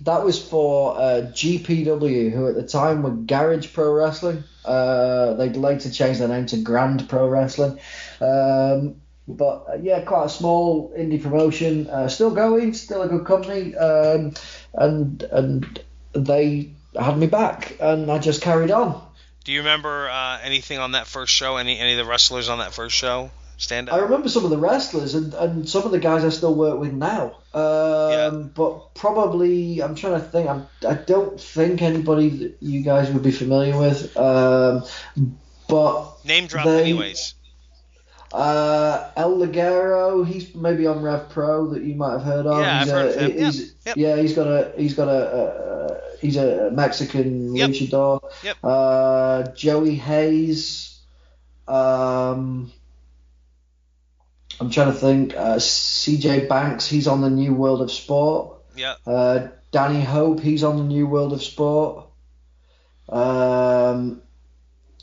That 0.00 0.24
was 0.24 0.42
for 0.42 0.96
uh, 0.96 1.30
GPW, 1.32 2.32
who 2.32 2.48
at 2.48 2.56
the 2.56 2.66
time 2.66 3.04
were 3.04 3.10
Garage 3.10 3.72
Pro 3.72 3.92
Wrestling. 3.92 4.42
Uh, 4.64 5.34
they'd 5.34 5.56
later 5.56 5.88
changed 5.88 6.20
their 6.20 6.26
name 6.26 6.46
to 6.46 6.56
Grand 6.56 7.08
Pro 7.08 7.28
Wrestling. 7.28 7.78
Um, 8.20 8.96
but 9.28 9.64
uh, 9.68 9.76
yeah, 9.80 10.00
quite 10.02 10.26
a 10.26 10.28
small 10.28 10.92
indie 10.96 11.22
promotion. 11.22 11.88
Uh, 11.88 12.08
still 12.08 12.30
going, 12.30 12.74
still 12.74 13.02
a 13.02 13.08
good 13.08 13.24
company. 13.24 13.74
Um, 13.76 14.34
and 14.74 15.22
and 15.22 15.82
they 16.12 16.70
had 16.98 17.16
me 17.18 17.26
back, 17.26 17.76
and 17.80 18.10
I 18.10 18.18
just 18.18 18.42
carried 18.42 18.70
on. 18.70 19.02
Do 19.44 19.52
you 19.52 19.58
remember 19.58 20.08
uh, 20.08 20.38
anything 20.42 20.78
on 20.78 20.92
that 20.92 21.06
first 21.06 21.32
show? 21.32 21.56
Any 21.56 21.78
any 21.78 21.92
of 21.92 21.98
the 21.98 22.04
wrestlers 22.04 22.48
on 22.48 22.58
that 22.58 22.72
first 22.72 22.96
show 22.96 23.30
stand 23.58 23.88
up. 23.88 23.94
I 23.94 23.98
remember 23.98 24.28
some 24.28 24.44
of 24.44 24.50
the 24.50 24.58
wrestlers 24.58 25.14
and, 25.14 25.34
and 25.34 25.68
some 25.68 25.84
of 25.84 25.92
the 25.92 25.98
guys 25.98 26.24
I 26.24 26.28
still 26.30 26.54
work 26.54 26.78
with 26.78 26.92
now. 26.92 27.36
Um, 27.54 28.10
Yeah. 28.10 28.30
But 28.54 28.94
probably, 28.94 29.82
I'm 29.82 29.94
trying 29.94 30.14
to 30.14 30.20
think. 30.20 30.48
I'm, 30.48 30.66
I 30.88 30.94
don't 30.94 31.40
think 31.40 31.82
anybody 31.82 32.28
that 32.30 32.56
you 32.60 32.82
guys 32.82 33.10
would 33.10 33.22
be 33.22 33.30
familiar 33.30 33.78
with. 33.78 34.16
Um, 34.16 34.84
but 35.68 36.24
Name 36.24 36.46
drop, 36.46 36.66
they- 36.66 36.80
anyways. 36.80 37.34
Uh, 38.32 39.10
El 39.16 39.36
Ligero, 39.38 40.26
he's 40.26 40.54
maybe 40.54 40.86
on 40.86 41.02
Rev 41.02 41.28
Pro 41.30 41.68
that 41.70 41.82
you 41.82 41.94
might 41.94 42.12
have 42.12 42.22
heard 42.22 42.46
of. 42.46 42.60
Yeah, 42.60 42.80
he's 42.80 42.88
I've 42.92 42.96
a, 42.96 43.00
heard 43.00 43.08
of 43.08 43.30
him. 43.36 43.44
He's, 43.46 43.74
yep. 43.86 43.96
Yeah, 43.96 44.16
he's 44.16 44.34
got 44.34 44.46
a 44.46 44.72
he's 44.76 44.94
got 44.94 45.08
a, 45.08 45.12
uh 45.12 46.00
he's 46.20 46.36
a 46.36 46.70
Mexican 46.70 47.54
Yep. 47.54 47.70
luchador. 47.70 48.20
Yep. 48.42 48.56
Uh, 48.62 49.42
Joey 49.54 49.96
Hayes. 49.96 51.00
Um, 51.68 52.72
I'm 54.60 54.70
trying 54.70 54.92
to 54.92 54.98
think. 54.98 55.36
Uh, 55.36 55.56
CJ 55.56 56.48
Banks, 56.48 56.86
he's 56.86 57.06
on 57.06 57.20
the 57.20 57.30
New 57.30 57.54
World 57.54 57.82
of 57.82 57.90
Sport. 57.90 58.58
Yeah. 58.76 58.94
Uh, 59.06 59.48
Danny 59.72 60.02
Hope, 60.02 60.40
he's 60.40 60.64
on 60.64 60.76
the 60.76 60.84
New 60.84 61.06
World 61.06 61.32
of 61.32 61.42
Sport. 61.42 62.06
Um, 63.08 64.22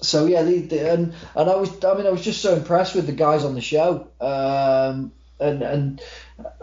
so 0.02 0.26
yeah, 0.26 0.44
the, 0.44 0.60
the, 0.60 0.92
and 0.92 1.14
and 1.36 1.50
I 1.50 1.56
was 1.56 1.84
I 1.84 1.94
mean 1.96 2.06
I 2.08 2.10
was 2.12 2.24
just 2.24 2.42
so 2.42 2.56
impressed 2.56 2.96
with 2.96 3.06
the 3.06 3.12
guys 3.14 3.44
on 3.46 3.54
the 3.56 3.62
show, 3.62 4.08
um, 4.22 5.12
and 5.40 5.62
and 5.62 6.02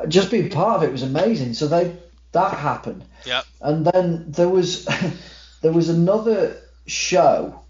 just 0.09 0.31
being 0.31 0.51
part 0.51 0.77
of 0.79 0.83
it 0.89 0.93
was 0.93 1.03
amazing. 1.03 1.55
So 1.55 1.67
they 1.69 1.97
that 2.33 2.55
happened, 2.59 3.05
Yeah. 3.25 3.43
and 3.61 3.87
then 3.87 4.25
there 4.33 4.49
was 4.49 4.85
there 5.63 5.73
was 5.73 5.89
another 5.89 6.57
show. 6.87 7.61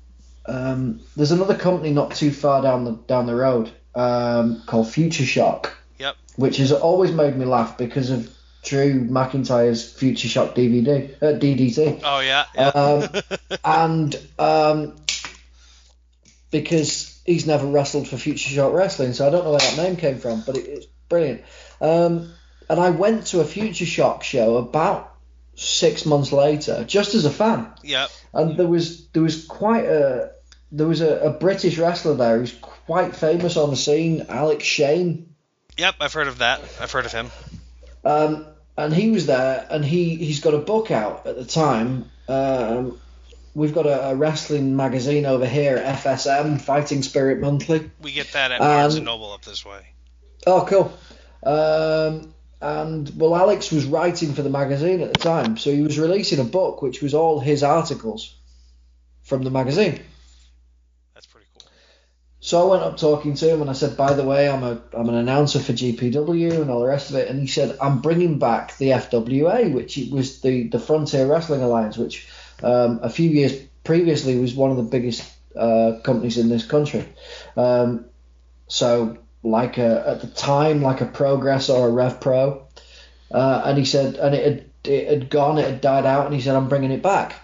Um, 0.48 1.00
there's 1.16 1.32
another 1.32 1.56
company 1.56 1.90
not 1.92 2.14
too 2.14 2.30
far 2.30 2.62
down 2.62 2.84
the 2.84 2.92
down 2.92 3.26
the 3.26 3.34
road 3.34 3.70
um, 3.94 4.62
called 4.66 4.88
Future 4.88 5.24
Shock 5.24 5.76
Yep. 5.98 6.14
which 6.36 6.58
has 6.58 6.70
always 6.70 7.10
made 7.10 7.36
me 7.36 7.44
laugh 7.46 7.76
because 7.78 8.10
of 8.10 8.30
Drew 8.62 9.00
McIntyre's 9.08 9.92
Future 9.92 10.28
Shock 10.28 10.54
DVD, 10.54 11.10
uh, 11.22 11.38
DDT, 11.38 12.00
Oh 12.04 12.20
yeah. 12.20 12.44
yeah. 12.54 12.68
um, 12.68 13.08
and 13.64 14.16
um, 14.38 14.94
because 16.62 17.20
he's 17.26 17.46
never 17.46 17.66
wrestled 17.66 18.08
for 18.08 18.16
Future 18.16 18.48
Shock 18.48 18.72
Wrestling, 18.72 19.12
so 19.12 19.26
I 19.26 19.30
don't 19.30 19.44
know 19.44 19.50
where 19.50 19.60
that 19.60 19.76
name 19.76 19.96
came 19.96 20.18
from, 20.18 20.42
but 20.46 20.56
it, 20.56 20.66
it's 20.66 20.86
brilliant. 21.08 21.42
Um, 21.80 22.32
and 22.68 22.80
I 22.80 22.90
went 22.90 23.26
to 23.28 23.40
a 23.40 23.44
Future 23.44 23.86
Shock 23.86 24.24
show 24.24 24.56
about 24.56 25.14
six 25.54 26.06
months 26.06 26.32
later, 26.32 26.84
just 26.84 27.14
as 27.14 27.24
a 27.24 27.30
fan, 27.30 27.70
yep. 27.82 28.10
and 28.32 28.56
there 28.56 28.66
was 28.66 29.06
there 29.08 29.22
was 29.22 29.44
quite 29.44 29.84
a 29.84 30.32
there 30.72 30.86
was 30.86 31.00
a, 31.00 31.18
a 31.18 31.30
British 31.30 31.78
wrestler 31.78 32.14
there 32.14 32.38
who's 32.38 32.52
quite 32.52 33.14
famous 33.14 33.56
on 33.56 33.70
the 33.70 33.76
scene, 33.76 34.26
Alex 34.28 34.64
Shane. 34.64 35.34
Yep. 35.76 35.96
I've 36.00 36.12
heard 36.12 36.28
of 36.28 36.38
that. 36.38 36.60
I've 36.80 36.90
heard 36.90 37.04
of 37.04 37.12
him. 37.12 37.30
Um, 38.02 38.46
and 38.78 38.94
he 38.94 39.10
was 39.10 39.26
there, 39.26 39.66
and 39.70 39.84
he 39.84 40.16
he's 40.16 40.40
got 40.40 40.54
a 40.54 40.58
book 40.58 40.90
out 40.90 41.26
at 41.26 41.36
the 41.36 41.44
time 41.44 42.10
um, 42.28 42.98
we've 43.56 43.74
got 43.74 43.86
a, 43.86 44.10
a 44.10 44.14
wrestling 44.14 44.76
magazine 44.76 45.24
over 45.24 45.46
here, 45.46 45.78
FSM, 45.78 46.60
Fighting 46.60 47.02
Spirit 47.02 47.40
Monthly. 47.40 47.90
We 48.02 48.12
get 48.12 48.30
that 48.32 48.52
at 48.52 48.58
Barnes 48.60 48.94
Um, 48.94 48.98
and 48.98 49.06
Noble 49.06 49.32
up 49.32 49.44
this 49.44 49.64
way. 49.64 49.80
Oh, 50.46 50.66
cool. 50.68 50.96
Um, 51.42 52.34
and 52.60 53.10
well, 53.16 53.34
Alex 53.34 53.72
was 53.72 53.86
writing 53.86 54.34
for 54.34 54.42
the 54.42 54.50
magazine 54.50 55.00
at 55.00 55.08
the 55.08 55.16
time, 55.16 55.56
so 55.56 55.72
he 55.72 55.82
was 55.82 55.98
releasing 55.98 56.38
a 56.38 56.44
book 56.44 56.82
which 56.82 57.00
was 57.02 57.14
all 57.14 57.40
his 57.40 57.62
articles 57.62 58.34
from 59.22 59.42
the 59.42 59.50
magazine. 59.50 60.00
That's 61.14 61.26
pretty 61.26 61.46
cool. 61.54 61.66
So 62.40 62.62
I 62.62 62.70
went 62.70 62.82
up 62.82 62.98
talking 62.98 63.34
to 63.34 63.50
him 63.50 63.62
and 63.62 63.70
I 63.70 63.72
said, 63.72 63.96
by 63.96 64.12
the 64.12 64.24
way, 64.24 64.48
I'm 64.48 64.62
a 64.64 64.82
I'm 64.92 65.08
an 65.08 65.14
announcer 65.14 65.60
for 65.60 65.72
GPW 65.72 66.60
and 66.60 66.70
all 66.70 66.80
the 66.80 66.86
rest 66.86 67.10
of 67.10 67.16
it. 67.16 67.28
And 67.28 67.40
he 67.40 67.46
said, 67.46 67.78
I'm 67.80 68.00
bringing 68.02 68.38
back 68.38 68.76
the 68.76 68.90
FWA, 68.90 69.72
which 69.72 69.96
it 69.96 70.10
was 70.10 70.42
the 70.42 70.68
the 70.68 70.78
Frontier 70.78 71.26
Wrestling 71.26 71.62
Alliance, 71.62 71.96
which 71.96 72.28
um, 72.62 73.00
a 73.02 73.10
few 73.10 73.28
years 73.30 73.52
previously 73.84 74.38
was 74.38 74.54
one 74.54 74.70
of 74.70 74.76
the 74.76 74.82
biggest 74.82 75.22
uh, 75.56 76.00
companies 76.04 76.38
in 76.38 76.48
this 76.48 76.66
country. 76.66 77.04
Um, 77.56 78.06
so 78.68 79.18
like 79.42 79.78
a, 79.78 80.04
at 80.08 80.20
the 80.20 80.26
time, 80.26 80.82
like 80.82 81.00
a 81.00 81.06
Progress 81.06 81.70
or 81.70 81.88
a 81.88 81.90
Rev 81.90 82.20
Pro. 82.20 82.66
Uh, 83.30 83.62
and 83.64 83.78
he 83.78 83.84
said, 83.84 84.16
and 84.16 84.34
it 84.34 84.44
had, 84.44 84.92
it 84.92 85.08
had 85.08 85.30
gone, 85.30 85.58
it 85.58 85.66
had 85.66 85.80
died 85.80 86.06
out, 86.06 86.26
and 86.26 86.34
he 86.34 86.40
said, 86.40 86.54
I'm 86.56 86.68
bringing 86.68 86.90
it 86.92 87.02
back. 87.02 87.34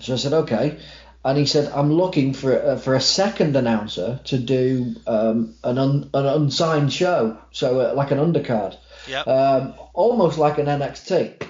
So 0.00 0.14
I 0.14 0.16
said, 0.16 0.32
okay. 0.32 0.78
And 1.24 1.38
he 1.38 1.46
said, 1.46 1.70
I'm 1.72 1.92
looking 1.92 2.32
for 2.34 2.56
a, 2.56 2.76
for 2.76 2.94
a 2.94 3.00
second 3.00 3.54
announcer 3.54 4.20
to 4.24 4.38
do 4.38 4.96
um, 5.06 5.54
an, 5.62 5.78
un, 5.78 6.10
an 6.12 6.26
unsigned 6.26 6.92
show, 6.92 7.38
so 7.52 7.80
uh, 7.80 7.94
like 7.94 8.10
an 8.10 8.18
undercard, 8.18 8.76
Yep. 9.08 9.26
um, 9.28 9.74
almost 9.92 10.38
like 10.38 10.58
an 10.58 10.66
NXT. 10.66 11.48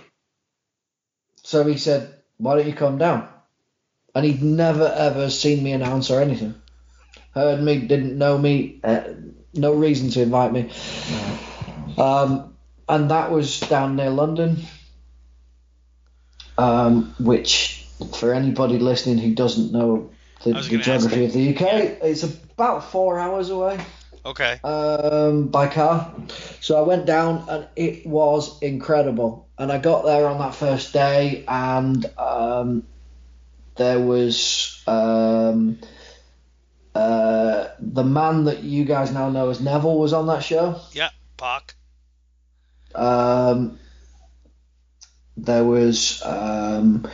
So 1.42 1.64
he 1.64 1.76
said, 1.76 2.14
why 2.38 2.56
don't 2.56 2.66
you 2.66 2.74
come 2.74 2.98
down? 2.98 3.28
And 4.14 4.24
he'd 4.24 4.42
never 4.42 4.86
ever 4.86 5.30
seen 5.30 5.62
me 5.62 5.72
announce 5.72 6.10
or 6.10 6.20
anything. 6.20 6.54
Heard 7.34 7.62
me, 7.62 7.78
didn't 7.78 8.18
know 8.18 8.36
me, 8.36 8.80
uh, 8.84 9.04
no 9.54 9.72
reason 9.72 10.10
to 10.10 10.22
invite 10.22 10.52
me. 10.52 10.70
Um, 11.96 12.54
and 12.88 13.10
that 13.10 13.30
was 13.30 13.60
down 13.60 13.96
near 13.96 14.10
London, 14.10 14.58
um, 16.58 17.14
which 17.18 17.86
for 18.14 18.34
anybody 18.34 18.78
listening 18.78 19.18
who 19.18 19.34
doesn't 19.34 19.72
know 19.72 20.10
the, 20.44 20.52
the 20.52 20.78
geography 20.78 21.24
of 21.24 21.32
the 21.32 21.54
UK, 21.54 21.62
it's 22.02 22.22
about 22.22 22.90
four 22.90 23.18
hours 23.18 23.48
away 23.48 23.80
okay. 24.24 24.60
um, 24.64 25.48
by 25.48 25.68
car. 25.68 26.12
So 26.60 26.78
I 26.78 26.86
went 26.86 27.06
down 27.06 27.46
and 27.48 27.66
it 27.76 28.06
was 28.06 28.60
incredible. 28.62 29.48
And 29.58 29.70
I 29.70 29.78
got 29.78 30.04
there 30.04 30.26
on 30.26 30.38
that 30.38 30.54
first 30.54 30.92
day 30.92 31.44
and 31.46 32.04
um, 32.18 32.84
there 33.76 34.00
was 34.00 34.82
um, 34.86 35.78
uh, 36.94 37.68
the 37.78 38.04
man 38.04 38.44
that 38.44 38.62
you 38.62 38.84
guys 38.84 39.12
now 39.12 39.30
know 39.30 39.50
as 39.50 39.60
Neville 39.60 39.98
was 39.98 40.12
on 40.12 40.26
that 40.26 40.42
show. 40.42 40.80
Yeah. 40.92 41.10
PAC. 41.36 41.74
Um, 42.94 43.78
there 45.36 45.64
was 45.64 46.22
um, 46.22 47.08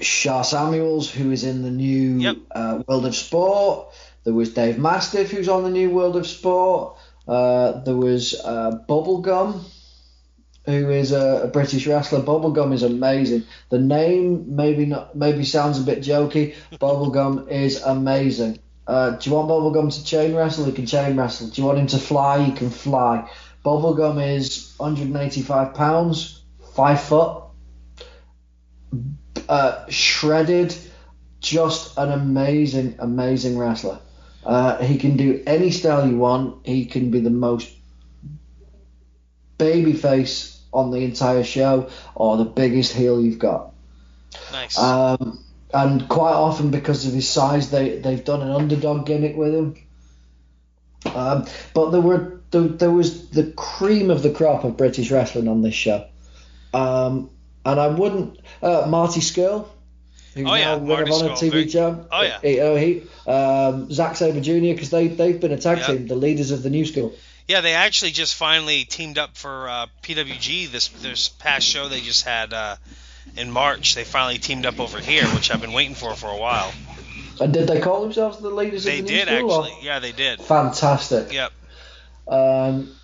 Sha 0.00 0.42
Samuels, 0.42 1.10
who 1.10 1.30
is 1.30 1.44
in 1.44 1.62
the 1.62 1.70
new 1.70 2.18
Yep. 2.18 2.36
uh, 2.50 2.82
World 2.86 3.06
of 3.06 3.14
Sport. 3.14 3.88
There 4.24 4.34
was 4.34 4.54
Dave 4.54 4.78
Mastiff, 4.78 5.30
who's 5.30 5.48
on 5.48 5.64
the 5.64 5.70
new 5.70 5.90
World 5.90 6.16
of 6.16 6.26
Sport. 6.26 6.96
Uh, 7.26 7.80
there 7.80 7.96
was 7.96 8.40
uh, 8.44 8.78
Bubblegum, 8.88 9.64
who 10.64 10.90
is 10.90 11.12
a, 11.12 11.42
a 11.44 11.48
British 11.48 11.86
wrestler. 11.86 12.20
Bubblegum 12.20 12.72
is 12.72 12.82
amazing. 12.82 13.44
The 13.70 13.78
name 13.78 14.54
maybe 14.54 14.86
not 14.86 15.16
maybe 15.16 15.44
sounds 15.44 15.78
a 15.78 15.82
bit 15.82 16.00
jokey. 16.00 16.54
Bubblegum 16.72 17.48
is 17.48 17.82
amazing. 17.82 18.60
Uh, 18.86 19.10
do 19.10 19.30
you 19.30 19.36
want 19.36 19.48
Bubblegum 19.48 19.92
to 19.92 20.04
chain 20.04 20.34
wrestle? 20.34 20.64
He 20.66 20.72
can 20.72 20.86
chain 20.86 21.16
wrestle. 21.16 21.48
Do 21.48 21.60
you 21.60 21.66
want 21.66 21.78
him 21.78 21.86
to 21.88 21.98
fly? 21.98 22.42
He 22.44 22.52
can 22.52 22.70
fly. 22.70 23.28
Bubblegum 23.64 24.36
is 24.36 24.74
185 24.76 25.74
pounds, 25.74 26.42
five 26.74 27.00
foot, 27.00 27.44
uh, 29.48 29.84
shredded, 29.88 30.74
just 31.40 31.96
an 31.96 32.10
amazing, 32.10 32.96
amazing 32.98 33.56
wrestler. 33.56 34.00
Uh, 34.44 34.78
he 34.78 34.98
can 34.98 35.16
do 35.16 35.42
any 35.46 35.70
style 35.70 36.08
you 36.08 36.16
want. 36.16 36.66
He 36.66 36.86
can 36.86 37.10
be 37.10 37.20
the 37.20 37.30
most 37.30 37.70
babyface 39.58 40.58
on 40.72 40.90
the 40.90 40.98
entire 40.98 41.44
show 41.44 41.90
or 42.14 42.36
the 42.36 42.44
biggest 42.44 42.92
heel 42.92 43.20
you've 43.22 43.38
got. 43.38 43.72
Nice. 44.50 44.78
Um, 44.78 45.44
and 45.72 46.08
quite 46.08 46.32
often, 46.32 46.70
because 46.70 47.06
of 47.06 47.12
his 47.12 47.28
size, 47.28 47.70
they 47.70 47.98
they've 47.98 48.24
done 48.24 48.42
an 48.42 48.50
underdog 48.50 49.06
gimmick 49.06 49.36
with 49.36 49.54
him. 49.54 49.76
Um, 51.14 51.46
but 51.74 51.90
there 51.90 52.00
were 52.00 52.40
there, 52.50 52.62
there 52.62 52.90
was 52.90 53.30
the 53.30 53.52
cream 53.52 54.10
of 54.10 54.22
the 54.22 54.30
crop 54.30 54.64
of 54.64 54.76
British 54.76 55.10
wrestling 55.10 55.48
on 55.48 55.62
this 55.62 55.74
show. 55.74 56.06
Um, 56.74 57.30
and 57.64 57.78
I 57.80 57.88
wouldn't 57.88 58.40
uh, 58.62 58.86
Marty 58.88 59.20
Skrull, 59.20 59.68
who's 60.34 60.46
Oh, 60.48 60.54
yeah, 60.54 60.76
now 60.76 60.96
Ring 60.96 61.08
of 61.08 61.14
Honor 61.14 61.28
TV 61.30 61.70
champ. 61.70 62.08
oh, 62.10 62.22
yeah. 62.22 62.38
He, 62.40 62.60
oh, 62.60 62.76
he, 62.76 63.02
um, 63.30 63.92
Zack 63.92 64.16
Sabre 64.16 64.40
Jr. 64.40 64.52
because 64.74 64.90
they 64.90 65.08
they've 65.08 65.40
been 65.40 65.52
a 65.52 65.58
tag 65.58 65.78
Yeah. 65.78 65.86
team, 65.88 66.06
the 66.06 66.14
leaders 66.16 66.50
of 66.50 66.62
the 66.62 66.70
new 66.70 66.84
school. 66.86 67.12
yeah, 67.48 67.60
they 67.60 67.74
actually 67.74 68.12
just 68.12 68.34
finally 68.34 68.84
teamed 68.84 69.18
up 69.18 69.36
for 69.36 69.68
uh, 69.68 69.86
PWG 70.02 70.70
this 70.70 70.88
this 70.88 71.28
past 71.28 71.66
show 71.66 71.88
they 71.88 72.00
just 72.00 72.24
had 72.24 72.52
uh, 72.52 72.76
in 73.36 73.50
March. 73.50 73.94
They 73.94 74.04
finally 74.04 74.38
teamed 74.38 74.66
up 74.66 74.80
over 74.80 74.98
here, 74.98 75.24
which 75.28 75.50
I've 75.50 75.60
been 75.60 75.72
waiting 75.72 75.94
for 75.94 76.14
for 76.14 76.28
a 76.28 76.36
while. 76.38 76.72
And 77.40 77.52
did 77.52 77.66
they 77.66 77.80
call 77.80 78.02
themselves 78.02 78.38
the 78.38 78.50
leaders 78.50 78.84
They 78.84 79.00
of 79.00 79.06
the 79.06 79.12
new 79.12 79.18
school? 79.20 79.26
They 79.26 79.34
did 79.34 79.38
school? 79.40 79.50
or- 79.52 79.64
actually. 79.66 79.86
Yeah, 79.86 79.98
they 79.98 80.12
did. 80.12 80.40
Fantastic. 80.40 81.32
Yep. 81.32 81.52
Um, 82.28 82.94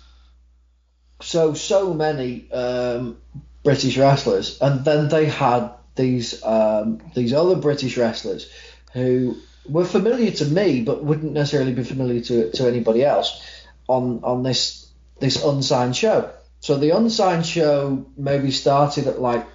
so 1.21 1.53
so 1.53 1.93
many 1.93 2.49
um, 2.51 3.17
British 3.63 3.97
wrestlers, 3.97 4.57
and 4.61 4.85
then 4.85 5.09
they 5.09 5.25
had 5.25 5.71
these 5.99 6.41
um, 6.43 7.01
these 7.13 7.33
other 7.33 7.57
British 7.57 7.97
wrestlers 7.97 8.49
who 8.93 9.35
were 9.67 9.85
familiar 9.85 10.31
to 10.31 10.45
me, 10.45 10.81
but 10.81 11.03
wouldn't 11.03 11.33
necessarily 11.33 11.73
be 11.73 11.83
familiar 11.83 12.21
to 12.21 12.51
to 12.53 12.67
anybody 12.67 13.03
else 13.03 13.43
on 13.87 14.21
on 14.23 14.41
this 14.41 14.87
this 15.19 15.43
unsigned 15.43 15.95
show. 15.95 16.31
So 16.61 16.77
the 16.77 16.91
unsigned 16.91 17.45
show 17.45 18.05
maybe 18.17 18.51
started 18.51 19.07
at 19.07 19.21
like 19.21 19.45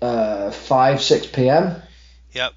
uh, 0.00 0.52
five 0.52 1.02
six 1.02 1.26
p.m. 1.26 1.82
Yep. 2.32 2.52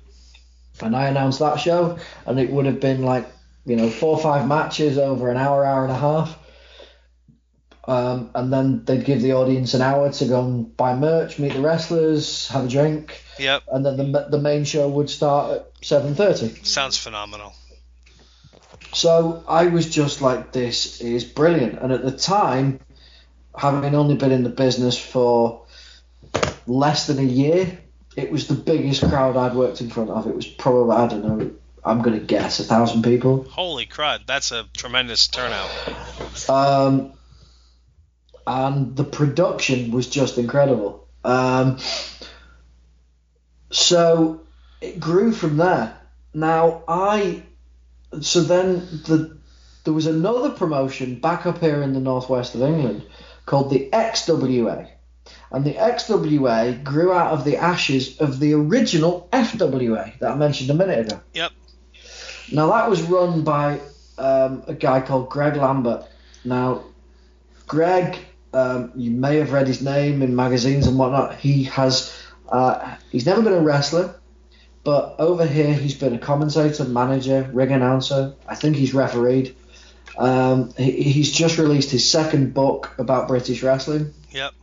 and 0.81 0.95
I 0.95 1.07
announced 1.07 1.39
that 1.39 1.59
show, 1.59 1.97
and 2.25 2.39
it 2.39 2.51
would 2.51 2.67
have 2.67 2.79
been 2.79 3.01
like 3.03 3.27
you 3.65 3.75
know 3.75 3.89
four 3.89 4.17
or 4.17 4.21
five 4.21 4.47
matches 4.47 4.99
over 4.99 5.31
an 5.31 5.37
hour, 5.37 5.65
hour 5.65 5.83
and 5.83 5.91
a 5.91 5.97
half, 5.97 6.37
um, 7.89 8.29
and 8.35 8.53
then 8.53 8.85
they'd 8.85 9.03
give 9.03 9.21
the 9.21 9.33
audience 9.33 9.73
an 9.73 9.81
hour 9.81 10.11
to 10.11 10.25
go 10.25 10.43
and 10.45 10.77
buy 10.77 10.95
merch, 10.95 11.39
meet 11.39 11.53
the 11.53 11.61
wrestlers, 11.61 12.47
have 12.49 12.65
a 12.65 12.67
drink, 12.67 13.21
Yep. 13.39 13.63
and 13.71 13.85
then 13.85 13.97
the 13.97 14.27
the 14.29 14.39
main 14.39 14.63
show 14.63 14.87
would 14.87 15.09
start 15.09 15.51
at 15.59 15.71
seven 15.81 16.13
thirty. 16.15 16.49
Sounds 16.63 16.97
phenomenal. 16.97 17.53
So 18.93 19.43
I 19.47 19.67
was 19.67 19.89
just 19.89 20.21
like, 20.21 20.51
this 20.51 21.01
is 21.01 21.23
brilliant. 21.23 21.79
And 21.79 21.91
at 21.91 22.03
the 22.03 22.11
time, 22.11 22.79
having 23.55 23.93
only 23.95 24.15
been 24.15 24.31
in 24.31 24.43
the 24.43 24.49
business 24.49 24.97
for 24.97 25.65
less 26.65 27.07
than 27.07 27.19
a 27.19 27.23
year, 27.23 27.77
it 28.15 28.31
was 28.31 28.47
the 28.47 28.55
biggest 28.55 29.01
crowd 29.07 29.37
I'd 29.37 29.53
worked 29.55 29.81
in 29.81 29.89
front 29.89 30.09
of. 30.09 30.27
It 30.27 30.35
was 30.35 30.47
probably, 30.47 30.95
I 30.95 31.07
don't 31.07 31.23
know, 31.23 31.51
I'm 31.83 32.01
going 32.01 32.19
to 32.19 32.25
guess 32.25 32.59
a 32.59 32.63
thousand 32.63 33.03
people. 33.03 33.43
Holy 33.43 33.85
crud, 33.85 34.25
that's 34.25 34.51
a 34.51 34.65
tremendous 34.75 35.27
turnout. 35.27 35.69
Um, 36.49 37.13
and 38.49 38.95
the 38.95 39.03
production 39.03 39.91
was 39.91 40.09
just 40.09 40.39
incredible. 40.39 41.07
Um, 41.23 41.77
so 43.69 44.41
it 44.81 44.99
grew 44.99 45.31
from 45.31 45.57
there. 45.57 45.95
Now 46.33 46.81
I, 46.87 47.43
so 48.21 48.41
then 48.41 48.79
the 49.05 49.37
there 49.83 49.93
was 49.93 50.07
another 50.07 50.49
promotion 50.49 51.19
back 51.19 51.45
up 51.45 51.59
here 51.59 51.83
in 51.83 51.93
the 51.93 51.99
northwest 51.99 52.55
of 52.55 52.63
England 52.63 53.05
called 53.45 53.69
the 53.69 53.87
XWA, 53.93 54.89
and 55.51 55.63
the 55.63 55.75
XWA 55.75 56.83
grew 56.83 57.13
out 57.13 57.31
of 57.33 57.45
the 57.45 57.57
ashes 57.57 58.19
of 58.19 58.39
the 58.39 58.53
original 58.53 59.29
FWA 59.31 60.17
that 60.19 60.31
I 60.31 60.35
mentioned 60.35 60.71
a 60.71 60.73
minute 60.73 61.07
ago. 61.07 61.21
Yep. 61.35 61.51
Now 62.51 62.71
that 62.71 62.89
was 62.89 63.03
run 63.03 63.43
by 63.43 63.79
um, 64.17 64.63
a 64.65 64.73
guy 64.73 65.01
called 65.01 65.29
Greg 65.29 65.55
Lambert. 65.55 66.05
Now, 66.43 66.83
Greg, 67.67 68.17
um, 68.53 68.91
you 68.95 69.11
may 69.11 69.37
have 69.37 69.51
read 69.51 69.67
his 69.67 69.81
name 69.81 70.21
in 70.21 70.35
magazines 70.35 70.87
and 70.87 70.97
whatnot. 70.97 71.35
He 71.35 71.65
has, 71.65 72.15
uh, 72.47 72.95
he's 73.11 73.25
never 73.25 73.41
been 73.41 73.53
a 73.53 73.61
wrestler, 73.61 74.15
but 74.83 75.15
over 75.19 75.45
here 75.45 75.73
he's 75.73 75.93
been 75.93 76.15
a 76.15 76.19
commentator, 76.19 76.85
manager, 76.85 77.49
ring 77.53 77.71
announcer. 77.71 78.33
I 78.47 78.55
think 78.55 78.75
he's 78.75 78.93
refereed. 78.93 79.55
Um, 80.17 80.73
he, 80.77 80.91
he's 80.91 81.31
just 81.31 81.57
released 81.57 81.91
his 81.91 82.09
second 82.09 82.53
book 82.53 82.93
about 82.97 83.27
British 83.27 83.61
wrestling. 83.63 84.13
Yep. 84.31 84.53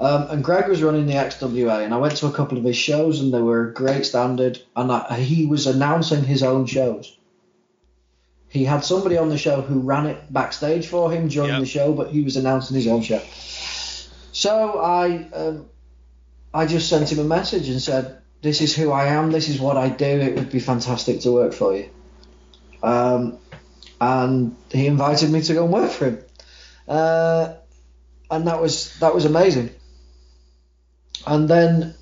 Um, 0.00 0.28
and 0.30 0.44
Greg 0.44 0.68
was 0.68 0.82
running 0.82 1.06
the 1.06 1.14
XWA, 1.14 1.84
and 1.84 1.92
I 1.92 1.96
went 1.98 2.16
to 2.18 2.28
a 2.28 2.32
couple 2.32 2.56
of 2.56 2.64
his 2.64 2.76
shows, 2.76 3.20
and 3.20 3.34
they 3.34 3.42
were 3.42 3.68
a 3.68 3.74
great 3.74 4.06
standard. 4.06 4.62
And 4.76 4.92
I, 4.92 5.18
he 5.18 5.46
was 5.46 5.66
announcing 5.66 6.22
his 6.22 6.42
own 6.42 6.66
shows. 6.66 7.17
He 8.48 8.64
had 8.64 8.84
somebody 8.84 9.18
on 9.18 9.28
the 9.28 9.38
show 9.38 9.60
who 9.60 9.80
ran 9.80 10.06
it 10.06 10.32
backstage 10.32 10.86
for 10.86 11.10
him 11.12 11.28
during 11.28 11.50
Yep. 11.50 11.60
the 11.60 11.66
show, 11.66 11.92
but 11.92 12.10
he 12.10 12.22
was 12.22 12.36
announcing 12.36 12.76
his 12.76 12.86
own 12.86 13.02
show. 13.02 13.20
So 14.32 14.80
I, 14.80 15.26
um, 15.34 15.66
I 16.54 16.66
just 16.66 16.88
sent 16.88 17.12
him 17.12 17.18
a 17.18 17.24
message 17.24 17.68
and 17.68 17.80
said, 17.80 18.18
"This 18.40 18.60
is 18.60 18.74
who 18.74 18.90
I 18.90 19.06
am. 19.06 19.30
This 19.30 19.48
is 19.48 19.60
what 19.60 19.76
I 19.76 19.88
do. 19.88 20.06
It 20.06 20.34
would 20.36 20.50
be 20.50 20.60
fantastic 20.60 21.20
to 21.20 21.32
work 21.32 21.52
for 21.52 21.76
you." 21.76 21.90
Um, 22.82 23.38
and 24.00 24.56
he 24.70 24.86
invited 24.86 25.30
me 25.30 25.42
to 25.42 25.54
go 25.54 25.64
and 25.64 25.72
work 25.72 25.90
for 25.90 26.06
him, 26.06 26.18
uh, 26.86 27.54
and 28.30 28.46
that 28.46 28.62
was 28.62 28.96
that 29.00 29.14
was 29.14 29.24
amazing. 29.24 29.70
And 31.26 31.48
then, 31.48 31.94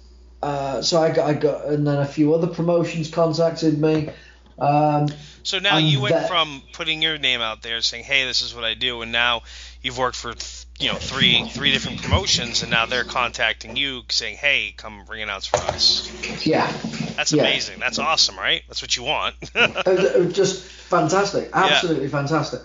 uh, 0.42 0.82
so 0.82 1.03
I 1.03 1.11
got, 1.11 1.28
I 1.28 1.32
got, 1.32 1.66
and 1.66 1.86
then 1.86 1.99
a 1.99 2.07
few 2.07 2.34
other 2.34 2.47
promotions 2.47 3.11
contacted 3.11 3.80
me. 3.80 4.11
Um, 4.59 5.09
So 5.47 5.61
now 5.61 5.76
And 5.76 5.86
you 5.88 6.01
went 6.01 6.16
that- 6.16 6.28
from 6.28 6.61
putting 6.72 7.03
your 7.03 7.18
name 7.18 7.40
out 7.40 7.62
there 7.62 7.80
saying, 7.80 8.03
"Hey, 8.03 8.26
this 8.26 8.42
is 8.42 8.53
what 8.53 8.64
I 8.64 8.74
do," 8.74 9.03
and 9.03 9.12
now 9.12 9.44
you've 9.80 9.97
worked 9.97 10.16
for 10.16 10.34
you 10.80 10.88
know 10.92 10.99
three 10.99 11.49
three 11.49 11.70
different 11.70 12.03
promotions, 12.03 12.62
and 12.62 12.70
now 12.72 12.86
they're 12.86 13.05
contacting 13.05 13.76
you 13.76 14.03
saying, 14.11 14.38
"Hey, 14.38 14.74
come 14.76 15.07
ring 15.07 15.22
announce 15.22 15.47
for 15.47 15.59
us." 15.59 16.11
yeah, 16.44 16.66
That's 17.14 17.30
Yeah. 17.30 17.44
amazing. 17.44 17.78
That's 17.78 18.01
awesome, 18.01 18.36
right? 18.36 18.64
That's 18.66 18.82
what 18.82 18.97
you 18.97 19.05
want. 19.05 19.36
it 19.55 19.86
was, 19.86 20.05
it 20.05 20.24
was 20.26 20.34
just 20.34 20.62
fantastic, 20.64 21.51
absolutely 21.55 22.09
fantastic. 22.09 22.62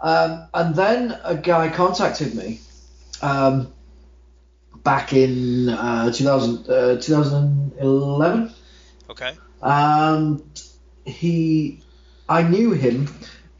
Um, 0.00 0.46
and 0.54 0.74
then 0.74 1.18
a 1.24 1.36
guy 1.36 1.68
contacted 1.68 2.34
me 2.34 2.60
um, 3.20 3.70
back 4.82 5.12
in 5.12 5.68
uh, 5.68 6.10
2000, 6.10 6.68
uh, 6.70 6.96
2011. 6.98 8.54
okay. 9.10 9.32
and 9.62 10.42
he 11.04 11.82
I 12.28 12.42
knew 12.42 12.72
him 12.72 13.08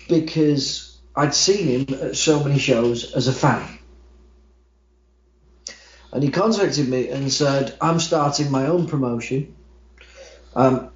because 0.09 0.99
I'd 1.15 1.35
seen 1.35 1.87
him 1.87 1.95
at 2.01 2.17
so 2.17 2.43
many 2.43 2.59
shows 2.59 3.13
as 3.15 3.29
a 3.29 3.33
fan. 3.33 3.79
And 6.13 6.23
he 6.23 6.31
contacted 6.31 6.89
me 6.89 7.09
and 7.09 7.33
said, 7.33 7.77
I'm 7.81 7.99
starting 7.99 8.51
my 8.51 8.67
own 8.67 8.87
promotion. 8.87 9.55
Um, 10.55 10.91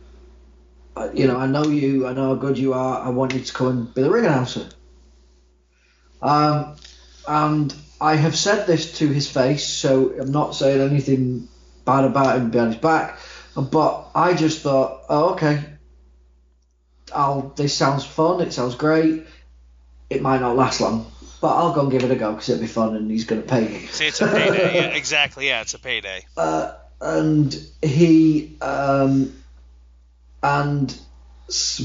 you 1.14 1.26
know, 1.26 1.36
I 1.36 1.46
know 1.46 1.64
you, 1.64 2.06
I 2.06 2.12
know 2.12 2.28
how 2.28 2.34
good 2.34 2.58
you 2.58 2.74
are, 2.74 3.00
I 3.00 3.08
want 3.10 3.34
you 3.34 3.40
to 3.40 3.52
come 3.52 3.66
and 3.68 3.94
be 3.94 4.02
the 4.02 4.10
ring 4.10 4.26
announcer. 4.26 4.68
Um, 6.22 6.76
and 7.26 7.74
I 8.00 8.16
have 8.16 8.36
said 8.36 8.66
this 8.66 8.98
to 8.98 9.08
his 9.08 9.30
face, 9.30 9.66
so 9.66 10.12
I'm 10.20 10.32
not 10.32 10.54
saying 10.54 10.80
anything 10.80 11.48
bad 11.84 12.04
about 12.04 12.36
him 12.36 12.50
behind 12.50 12.74
his 12.74 12.82
back. 12.82 13.18
But 13.54 14.08
I 14.14 14.34
just 14.34 14.60
thought, 14.60 15.02
oh, 15.08 15.32
okay, 15.32 15.62
I'll. 17.14 17.52
This 17.56 17.74
sounds 17.74 18.04
fun. 18.04 18.40
It 18.40 18.52
sounds 18.52 18.74
great. 18.74 19.26
It 20.08 20.22
might 20.22 20.40
not 20.40 20.56
last 20.56 20.80
long, 20.80 21.10
but 21.40 21.54
I'll 21.54 21.72
go 21.72 21.82
and 21.82 21.90
give 21.90 22.04
it 22.04 22.10
a 22.10 22.16
go 22.16 22.32
because 22.32 22.48
it'll 22.48 22.60
be 22.60 22.66
fun, 22.66 22.96
and 22.96 23.10
he's 23.10 23.24
going 23.24 23.42
to 23.42 23.48
pay 23.48 23.66
me. 23.66 23.86
See, 23.86 24.06
it's 24.06 24.20
a 24.20 24.26
payday. 24.26 24.74
yeah, 24.74 24.86
exactly. 24.88 25.48
Yeah, 25.48 25.62
it's 25.62 25.74
a 25.74 25.78
payday. 25.78 26.24
Uh, 26.36 26.74
and 27.00 27.58
he 27.82 28.56
um, 28.60 29.32
and 30.42 30.98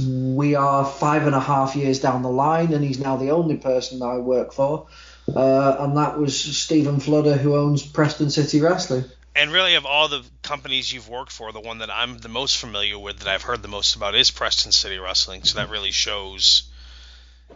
we 0.07 0.55
are 0.55 0.85
five 0.85 1.25
and 1.25 1.35
a 1.35 1.39
half 1.39 1.75
years 1.75 1.99
down 1.99 2.23
the 2.23 2.29
line, 2.29 2.73
and 2.73 2.83
he's 2.83 2.99
now 2.99 3.17
the 3.17 3.31
only 3.31 3.57
person 3.57 3.99
that 3.99 4.05
I 4.05 4.17
work 4.17 4.53
for, 4.53 4.87
uh, 5.35 5.75
and 5.79 5.97
that 5.97 6.17
was 6.17 6.39
Stephen 6.39 6.99
Fludder, 6.99 7.37
who 7.37 7.55
owns 7.55 7.85
Preston 7.85 8.29
City 8.29 8.61
Wrestling. 8.61 9.05
And 9.35 9.51
really, 9.51 9.75
of 9.75 9.85
all 9.85 10.09
the 10.09 10.23
companies 10.41 10.91
you've 10.91 11.07
worked 11.07 11.31
for, 11.31 11.51
the 11.51 11.61
one 11.61 11.79
that 11.79 11.89
I'm 11.89 12.17
the 12.17 12.29
most 12.29 12.57
familiar 12.57 12.99
with, 12.99 13.19
that 13.19 13.27
I've 13.27 13.43
heard 13.43 13.61
the 13.61 13.69
most 13.69 13.95
about, 13.95 14.13
is 14.13 14.29
Preston 14.29 14.71
City 14.71 14.97
Wrestling. 14.97 15.43
So 15.43 15.59
that 15.59 15.69
really 15.69 15.91
shows, 15.91 16.63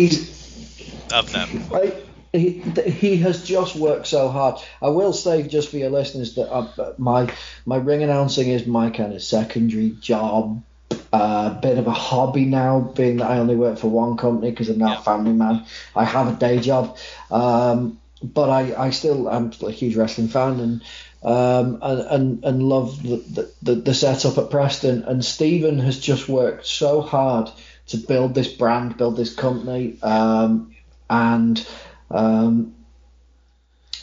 of 1.12 1.32
them. 1.32 1.50
I, 1.74 1.94
he, 2.32 2.62
he 2.86 3.18
has 3.18 3.44
just 3.44 3.76
worked 3.76 4.08
so 4.08 4.30
hard. 4.30 4.60
I 4.82 4.90
will 4.90 5.14
say, 5.14 5.44
just 5.44 5.70
for 5.70 5.78
your 5.78 5.90
listeners, 5.90 6.36
that 6.36 6.50
uh, 6.52 6.94
my 6.98 7.32
my 7.66 7.78
ring 7.78 8.04
announcing 8.04 8.50
is 8.50 8.66
my 8.68 8.92
kind 8.92 9.14
of 9.14 9.22
secondary 9.22 9.90
job, 9.90 10.62
a 10.92 11.16
uh, 11.16 11.62
bit 11.62 11.78
of 11.80 11.88
a 11.88 11.92
hobby 11.92 12.46
now, 12.46 12.80
being 12.80 13.18
that 13.18 13.32
I 13.32 13.40
only 13.40 13.56
work 13.56 13.80
for 13.80 13.88
one 13.88 14.16
company 14.16 14.52
because 14.52 14.70
I'm 14.70 14.78
now 14.78 14.94
Yeah. 14.94 15.00
a 15.00 15.04
family 15.04 15.34
man. 15.34 15.66
I 15.96 16.06
have 16.06 16.28
a 16.28 16.40
day 16.40 16.60
job, 16.60 16.98
um, 17.32 18.00
but 18.22 18.49
I, 18.49 18.86
I 18.88 18.89
still 18.91 19.30
am 19.30 19.51
a 19.65 19.72
huge 19.72 19.95
wrestling 19.95 20.28
fan 20.28 20.59
and. 20.59 20.84
Um, 21.22 21.80
and, 21.82 21.99
and 21.99 22.45
and 22.45 22.63
love 22.63 23.03
the, 23.03 23.51
the, 23.61 23.76
the 23.76 23.93
setup 23.93 24.38
at 24.38 24.49
Preston 24.49 25.03
and 25.03 25.26
Stephen 25.26 25.78
has 25.80 25.99
just 25.99 26.30
worked 26.30 26.65
so 26.65 27.01
hard 27.01 27.51
to 27.88 27.97
build 27.97 28.34
this 28.34 28.47
brand, 28.47 28.97
build 28.97 29.17
this 29.17 29.36
company, 29.36 29.97
um, 30.01 30.74
and 31.09 31.67
um, 32.09 32.76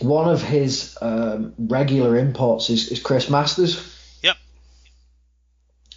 one 0.01 0.29
of 0.29 0.43
his 0.43 0.97
um, 1.01 1.55
regular 1.59 2.17
imports 2.17 2.69
is, 2.69 2.89
is 2.89 3.01
Chris 3.01 3.31
Masters. 3.31 3.95
Yep. 4.23 4.37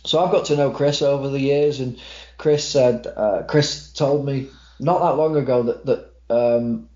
So 0.06 0.24
I've 0.24 0.32
got 0.32 0.46
to 0.46 0.56
know 0.56 0.72
Chris 0.72 1.02
over 1.02 1.30
the 1.30 1.40
years, 1.40 1.80
and 1.80 2.00
Chris 2.38 2.68
said, 2.68 3.08
uh, 3.08 3.44
Chris 3.48 3.92
told 3.92 4.26
me 4.26 4.50
not 4.80 5.00
that 5.00 5.18
long 5.18 5.36
ago 5.36 5.64
that 5.64 5.86
that 5.86 6.14
um, 6.30 6.90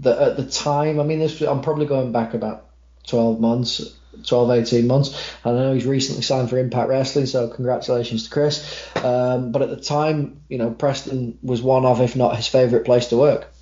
that 0.00 0.18
at 0.18 0.36
the 0.36 0.46
time, 0.46 1.00
I 1.00 1.04
mean, 1.04 1.18
this 1.18 1.40
I'm 1.40 1.62
probably 1.62 1.86
going 1.86 2.12
back 2.12 2.34
about 2.34 2.66
12 3.06 3.40
months, 3.40 3.94
12, 4.26 4.50
18 4.50 4.86
months. 4.86 5.34
And 5.44 5.58
I 5.58 5.62
know 5.62 5.74
he's 5.74 5.86
recently 5.86 6.22
signed 6.22 6.50
for 6.50 6.58
Impact 6.58 6.88
Wrestling, 6.88 7.26
so 7.26 7.48
congratulations 7.48 8.24
to 8.24 8.30
Chris. 8.30 8.88
Um, 8.96 9.52
but 9.52 9.62
at 9.62 9.70
the 9.70 9.80
time, 9.80 10.42
you 10.48 10.58
know, 10.58 10.70
Preston 10.70 11.38
was 11.42 11.62
one 11.62 11.84
of, 11.84 12.00
if 12.00 12.16
not 12.16 12.36
his 12.36 12.46
favourite 12.46 12.84
place 12.84 13.08
to 13.08 13.16
work. 13.16 13.52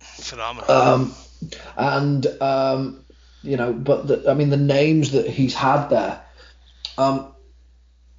Phenomenal. 0.00 0.70
Um, 0.70 1.14
and 1.76 2.26
um, 2.40 3.04
you 3.42 3.56
know, 3.56 3.72
but 3.72 4.06
the, 4.06 4.30
I 4.30 4.34
mean, 4.34 4.50
the 4.50 4.56
names 4.56 5.12
that 5.12 5.28
he's 5.28 5.54
had 5.54 5.88
there, 5.88 6.22
um, 6.96 7.34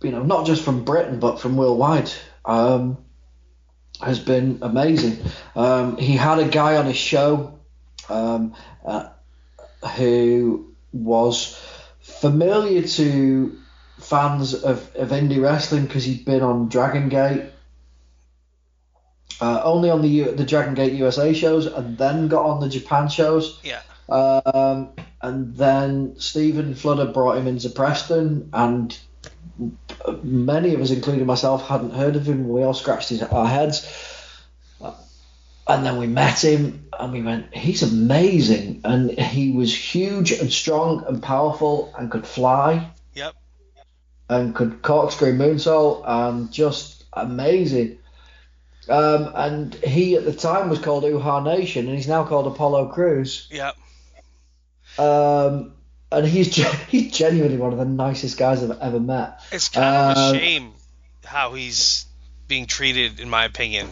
you 0.02 0.12
know, 0.12 0.22
not 0.22 0.46
just 0.46 0.64
from 0.64 0.86
Britain 0.86 1.20
but 1.20 1.40
from 1.40 1.58
worldwide, 1.58 2.12
um, 2.46 2.98
has 4.02 4.20
been 4.20 4.60
amazing. 4.62 5.18
Um, 5.56 5.98
he 5.98 6.14
had 6.16 6.40
a 6.40 6.48
guy 6.48 6.78
on 6.78 6.86
his 6.86 6.98
show 6.98 7.60
um, 8.10 8.54
uh, 8.86 9.10
who 9.98 10.74
was 10.94 11.60
familiar 12.02 12.84
to 12.88 13.58
fans 14.00 14.54
of, 14.54 14.96
of 14.96 15.10
indie 15.10 15.42
wrestling 15.42 15.86
because 15.86 16.04
he'd 16.04 16.26
been 16.26 16.42
on 16.42 16.70
Dragon 16.70 17.10
Gate. 17.10 17.44
Uh, 19.42 19.62
only 19.64 19.90
on 19.90 20.02
the 20.02 20.08
U- 20.08 20.32
the 20.36 20.46
Dragon 20.46 20.76
Gate 20.76 20.94
USA 20.94 21.34
shows, 21.34 21.66
and 21.66 21.98
then 21.98 22.30
got 22.30 22.46
on 22.46 22.62
the 22.62 22.70
Japan 22.70 23.10
shows. 23.10 23.60
yeah. 23.64 23.82
Um, 24.08 24.90
and 25.22 25.56
then 25.56 26.16
Stephen 26.20 26.76
Fludder 26.76 27.08
brought 27.08 27.38
him 27.38 27.48
into 27.48 27.70
Preston, 27.70 28.50
and 28.54 28.98
many 30.24 30.74
of 30.74 30.82
us, 30.82 30.92
including 30.92 31.26
myself, 31.26 31.68
hadn't 31.68 31.94
heard 31.94 32.16
of 32.16 32.28
him. 32.28 32.48
We 32.50 32.64
all 32.64 32.74
scratched 32.74 33.10
his, 33.10 33.24
our 33.24 33.48
heads. 33.48 33.88
And 35.68 35.84
then 35.84 35.98
we 35.98 36.06
met 36.06 36.44
him, 36.44 36.88
and 37.00 37.12
we 37.12 37.24
went, 37.24 37.56
he's 37.56 37.82
amazing. 37.82 38.82
And 38.84 39.10
he 39.18 39.52
was 39.52 39.76
huge 39.76 40.32
and 40.32 40.54
strong 40.54 41.04
and 41.08 41.24
powerful 41.24 41.92
and 41.98 42.12
could 42.12 42.28
fly 42.28 42.92
Yep. 43.16 43.34
and 44.30 44.54
could 44.54 44.84
corkscrew 44.84 45.34
moonsault 45.36 46.04
and 46.06 46.52
just 46.52 47.06
amazing. 47.14 47.98
Um, 48.88 49.32
and 49.34 49.74
he 49.74 50.16
at 50.16 50.26
the 50.26 50.34
time 50.34 50.70
was 50.70 50.78
called 50.78 51.04
Uhaa 51.04 51.44
Nation, 51.44 51.88
and 51.88 51.96
he's 51.96 52.08
now 52.08 52.26
called 52.26 52.46
Apollo 52.46 52.90
Crews. 52.90 53.48
Yep. 53.50 53.76
Um, 55.00 55.74
and 56.16 56.28
he's 56.28 56.56
he's 56.90 57.12
genuinely 57.12 57.58
one 57.58 57.72
of 57.74 57.80
the 57.80 57.86
nicest 57.86 58.38
guys 58.38 58.64
I've 58.64 58.80
ever 58.80 59.00
met. 59.00 59.42
It's 59.52 59.70
kind 59.70 60.18
of 60.18 60.36
a 60.36 60.38
shame 60.38 60.74
how 61.24 61.54
he's 61.54 62.06
being 62.48 62.66
treated, 62.68 63.20
in 63.20 63.30
my 63.30 63.46
opinion, 63.46 63.90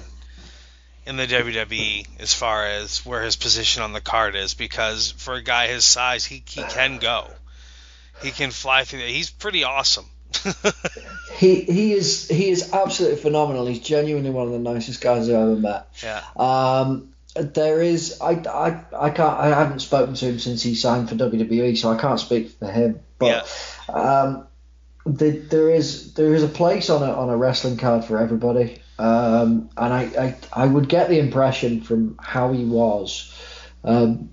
in 1.05 1.17
the 1.17 1.27
WWE 1.27 2.07
as 2.19 2.33
far 2.33 2.65
as 2.65 3.05
where 3.05 3.21
his 3.23 3.35
position 3.35 3.83
on 3.83 3.93
the 3.93 4.01
card 4.01 4.35
is, 4.35 4.53
because 4.53 5.11
for 5.11 5.33
a 5.33 5.41
guy 5.41 5.67
his 5.67 5.83
size, 5.83 6.25
he, 6.25 6.43
he 6.47 6.63
can 6.63 6.99
go. 6.99 7.27
He 8.21 8.31
can 8.31 8.51
fly 8.51 8.83
through. 8.83 8.99
He's 8.99 9.29
pretty 9.29 9.63
awesome. 9.63 10.05
He 11.37 11.61
he 11.61 11.93
is 11.93 12.29
he 12.29 12.49
is 12.49 12.71
absolutely 12.73 13.17
phenomenal. 13.17 13.65
He's 13.65 13.79
genuinely 13.79 14.29
one 14.29 14.45
of 14.45 14.53
the 14.53 14.59
nicest 14.59 15.01
guys 15.01 15.27
I've 15.27 15.35
ever 15.35 15.55
met. 15.55 15.87
yeah. 16.03 16.21
Um, 16.35 17.12
there 17.35 17.81
is 17.81 18.19
I, 18.21 18.31
I, 18.31 18.85
I 18.97 19.09
can't 19.09 19.39
I 19.39 19.47
haven't 19.47 19.79
spoken 19.79 20.13
to 20.15 20.25
him 20.25 20.39
since 20.39 20.61
he 20.61 20.75
signed 20.75 21.09
for 21.09 21.15
WWE, 21.15 21.77
so 21.77 21.91
I 21.91 21.97
can't 21.97 22.19
speak 22.19 22.51
for 22.51 22.67
him. 22.71 22.99
But 23.17 23.29
um, 23.89 24.47
the, 25.05 25.31
there 25.31 25.69
is 25.69 26.13
there 26.13 26.33
is 26.33 26.43
a 26.43 26.47
place 26.47 26.89
on 26.89 27.01
a 27.01 27.11
on 27.11 27.29
a 27.29 27.37
wrestling 27.37 27.77
card 27.77 28.05
for 28.05 28.19
everybody. 28.19 28.81
Um, 28.99 29.69
and 29.75 29.93
I, 29.93 30.01
I 30.01 30.35
I 30.53 30.65
would 30.67 30.87
get 30.87 31.09
the 31.09 31.19
impression 31.19 31.81
from 31.81 32.17
how 32.21 32.51
he 32.51 32.65
was 32.65 33.33
um, 33.83 34.29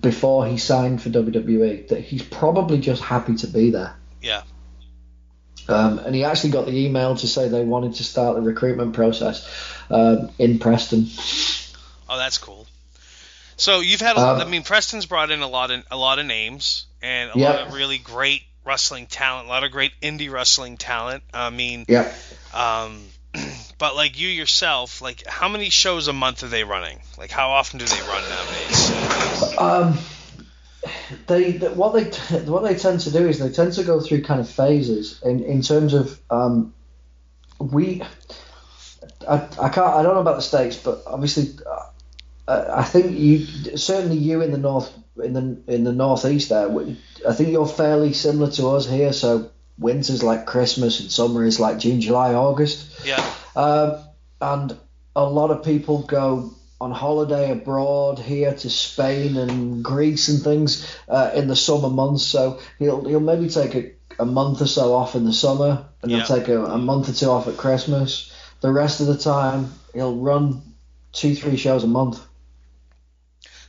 before 0.00 0.46
he 0.46 0.56
signed 0.56 1.02
for 1.02 1.10
WWE 1.10 1.88
that 1.88 2.00
he's 2.00 2.22
probably 2.22 2.80
just 2.80 3.02
happy 3.02 3.34
to 3.36 3.46
be 3.46 3.70
there. 3.70 3.96
Yeah. 4.22 4.42
Um, 5.70 5.98
and 5.98 6.14
he 6.14 6.24
actually 6.24 6.50
got 6.50 6.66
the 6.66 6.76
email 6.76 7.16
to 7.16 7.28
say 7.28 7.48
they 7.48 7.64
wanted 7.64 7.94
to 7.96 8.04
start 8.04 8.36
the 8.36 8.42
recruitment 8.42 8.94
process 8.94 9.48
um, 9.90 10.30
in 10.38 10.58
Preston. 10.58 11.06
Oh, 12.08 12.18
that's 12.18 12.38
cool. 12.38 12.66
So 13.56 13.80
you've 13.80 14.00
had, 14.00 14.16
a, 14.16 14.20
Um, 14.20 14.40
I 14.40 14.44
mean, 14.44 14.62
Preston's 14.62 15.06
brought 15.06 15.30
in 15.30 15.42
a 15.42 15.48
lot 15.48 15.70
of 15.70 15.84
a 15.90 15.96
lot 15.96 16.18
of 16.18 16.26
names 16.26 16.86
and 17.02 17.30
a 17.30 17.38
lot 17.38 17.60
of 17.66 17.74
really 17.74 17.98
great 17.98 18.42
wrestling 18.64 19.06
talent, 19.06 19.46
a 19.46 19.50
lot 19.50 19.64
of 19.64 19.70
great 19.70 19.92
indie 20.00 20.30
wrestling 20.30 20.76
talent. 20.76 21.22
I 21.32 21.50
mean, 21.50 21.84
Yeah. 21.88 22.10
um, 22.54 23.04
but 23.78 23.96
like 23.96 24.18
you 24.18 24.28
yourself, 24.28 25.00
like 25.02 25.26
how 25.26 25.48
many 25.48 25.70
shows 25.70 26.08
a 26.08 26.12
month 26.12 26.42
are 26.42 26.48
they 26.48 26.64
running? 26.64 27.00
Like 27.18 27.30
how 27.30 27.50
often 27.50 27.78
do 27.78 27.84
they 27.84 28.00
run 28.00 28.22
nowadays? 28.28 29.58
Um, 29.58 29.98
they 31.26 31.52
what 31.52 31.92
they 31.92 32.04
what 32.50 32.62
they 32.62 32.74
tend 32.74 33.00
to 33.00 33.10
do 33.10 33.28
is 33.28 33.38
they 33.38 33.50
tend 33.50 33.72
to 33.74 33.84
go 33.84 34.00
through 34.00 34.22
kind 34.22 34.40
of 34.40 34.48
phases 34.48 35.20
in 35.22 35.42
in 35.42 35.62
terms 35.62 35.94
of 35.94 36.18
um, 36.30 36.74
we. 37.58 38.02
I, 39.28 39.36
I 39.60 39.68
can't 39.68 39.86
I 39.86 40.02
don't 40.02 40.14
know 40.14 40.20
about 40.20 40.36
the 40.36 40.42
states, 40.42 40.76
but 40.76 41.02
obviously, 41.06 41.58
uh, 42.46 42.74
I 42.74 42.84
think 42.84 43.18
you 43.18 43.46
certainly 43.76 44.16
you 44.16 44.40
in 44.42 44.50
the 44.50 44.58
north 44.58 44.92
in 45.22 45.32
the 45.32 45.72
in 45.72 45.84
the 45.84 45.92
northeast 45.92 46.48
there. 46.48 46.68
I 47.28 47.34
think 47.34 47.50
you're 47.50 47.66
fairly 47.66 48.12
similar 48.12 48.50
to 48.52 48.68
us 48.70 48.88
here. 48.88 49.12
So 49.12 49.50
winter's 49.78 50.22
like 50.22 50.46
Christmas 50.46 51.00
and 51.00 51.10
summer 51.10 51.44
is 51.44 51.60
like 51.60 51.78
June, 51.78 52.00
July, 52.00 52.34
August. 52.34 53.04
Yeah. 53.04 53.24
Um, 53.56 54.04
and 54.40 54.78
a 55.16 55.24
lot 55.24 55.50
of 55.50 55.64
people 55.64 56.02
go 56.02 56.54
on 56.80 56.90
holiday 56.92 57.50
abroad 57.50 58.18
here 58.18 58.54
to 58.54 58.70
Spain 58.70 59.36
and 59.36 59.84
Greece 59.84 60.28
and 60.28 60.42
things 60.42 60.86
uh, 61.08 61.30
in 61.34 61.46
the 61.48 61.56
summer 61.56 61.90
months. 61.90 62.24
So 62.24 62.60
he'll 62.78 63.04
he'll 63.04 63.20
maybe 63.20 63.48
take 63.48 63.74
a, 63.74 63.90
a 64.18 64.24
month 64.24 64.62
or 64.62 64.66
so 64.66 64.94
off 64.94 65.14
in 65.14 65.24
the 65.24 65.32
summer, 65.32 65.84
and 66.02 66.10
Yeah. 66.10 66.24
he'll 66.24 66.36
take 66.38 66.48
a, 66.48 66.64
a 66.64 66.78
month 66.78 67.08
or 67.08 67.12
two 67.12 67.26
off 67.30 67.48
at 67.48 67.56
Christmas. 67.56 68.32
The 68.60 68.72
rest 68.72 69.00
of 69.00 69.06
the 69.06 69.18
time, 69.18 69.72
he'll 69.94 70.16
run 70.16 70.62
two 71.12 71.34
three 71.34 71.56
shows 71.56 71.84
a 71.84 71.86
month. 71.88 72.20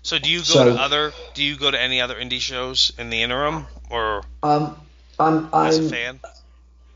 So 0.03 0.17
do 0.17 0.29
you 0.29 0.39
go 0.39 0.43
So- 0.43 0.65
to 0.65 0.81
other? 0.81 1.11
Do 1.33 1.43
you 1.43 1.57
go 1.57 1.69
to 1.69 1.79
any 1.79 2.01
other 2.01 2.15
indie 2.15 2.39
shows 2.39 2.91
in 2.97 3.09
the 3.09 3.21
interim, 3.23 3.65
or 3.89 4.23
Um, 4.41 4.75
I'm 5.19 5.49
as 5.53 5.77
a 5.79 5.83
I'm 5.83 5.89
fan? 5.89 6.19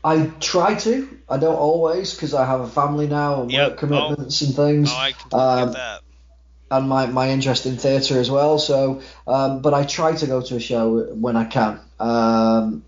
I 0.02 0.26
try 0.40 0.74
to. 0.76 1.08
I 1.28 1.36
don't 1.38 1.56
always 1.56 2.14
because 2.14 2.32
I 2.32 2.46
have 2.46 2.60
a 2.60 2.68
family 2.68 3.06
now 3.08 3.42
and 3.42 3.50
Yep. 3.52 3.68
work 3.70 3.78
commitments 3.78 4.40
and 4.42 4.54
things. 4.54 4.88
Oh, 4.92 4.96
I 4.96 5.12
completely 5.12 5.40
Um, 5.40 5.68
get 5.68 5.74
that. 5.74 6.00
And 6.68 6.88
my, 6.88 7.06
my 7.06 7.30
interest 7.30 7.64
in 7.66 7.76
theatre 7.76 8.18
as 8.18 8.28
well. 8.28 8.58
So, 8.58 9.00
um, 9.26 9.62
but 9.62 9.72
I 9.72 9.84
try 9.84 10.16
to 10.16 10.26
go 10.26 10.40
to 10.40 10.56
a 10.56 10.60
show 10.60 11.14
when 11.14 11.36
I 11.36 11.44
can. 11.44 11.78
Um, 12.00 12.84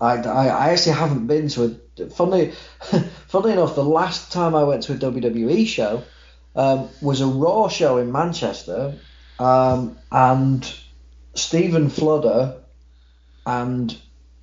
I, 0.00 0.16
I, 0.16 0.46
I 0.48 0.68
actually 0.70 0.96
haven't 0.96 1.26
been 1.26 1.48
to 1.50 1.64
a. 1.96 2.06
Funny, 2.10 2.50
funny 3.28 3.52
enough, 3.52 3.76
the 3.76 3.84
last 3.84 4.32
time 4.32 4.56
I 4.56 4.64
went 4.64 4.82
to 4.84 4.94
a 4.94 4.96
WWE 4.96 5.66
show 5.66 6.02
um, 6.56 6.88
was 7.00 7.20
a 7.20 7.26
Raw 7.26 7.68
show 7.68 7.98
in 7.98 8.10
Manchester, 8.10 8.98
um, 9.38 9.96
and 10.10 10.74
Stephen 11.34 11.88
Fludder 11.88 12.56
and 13.46 13.96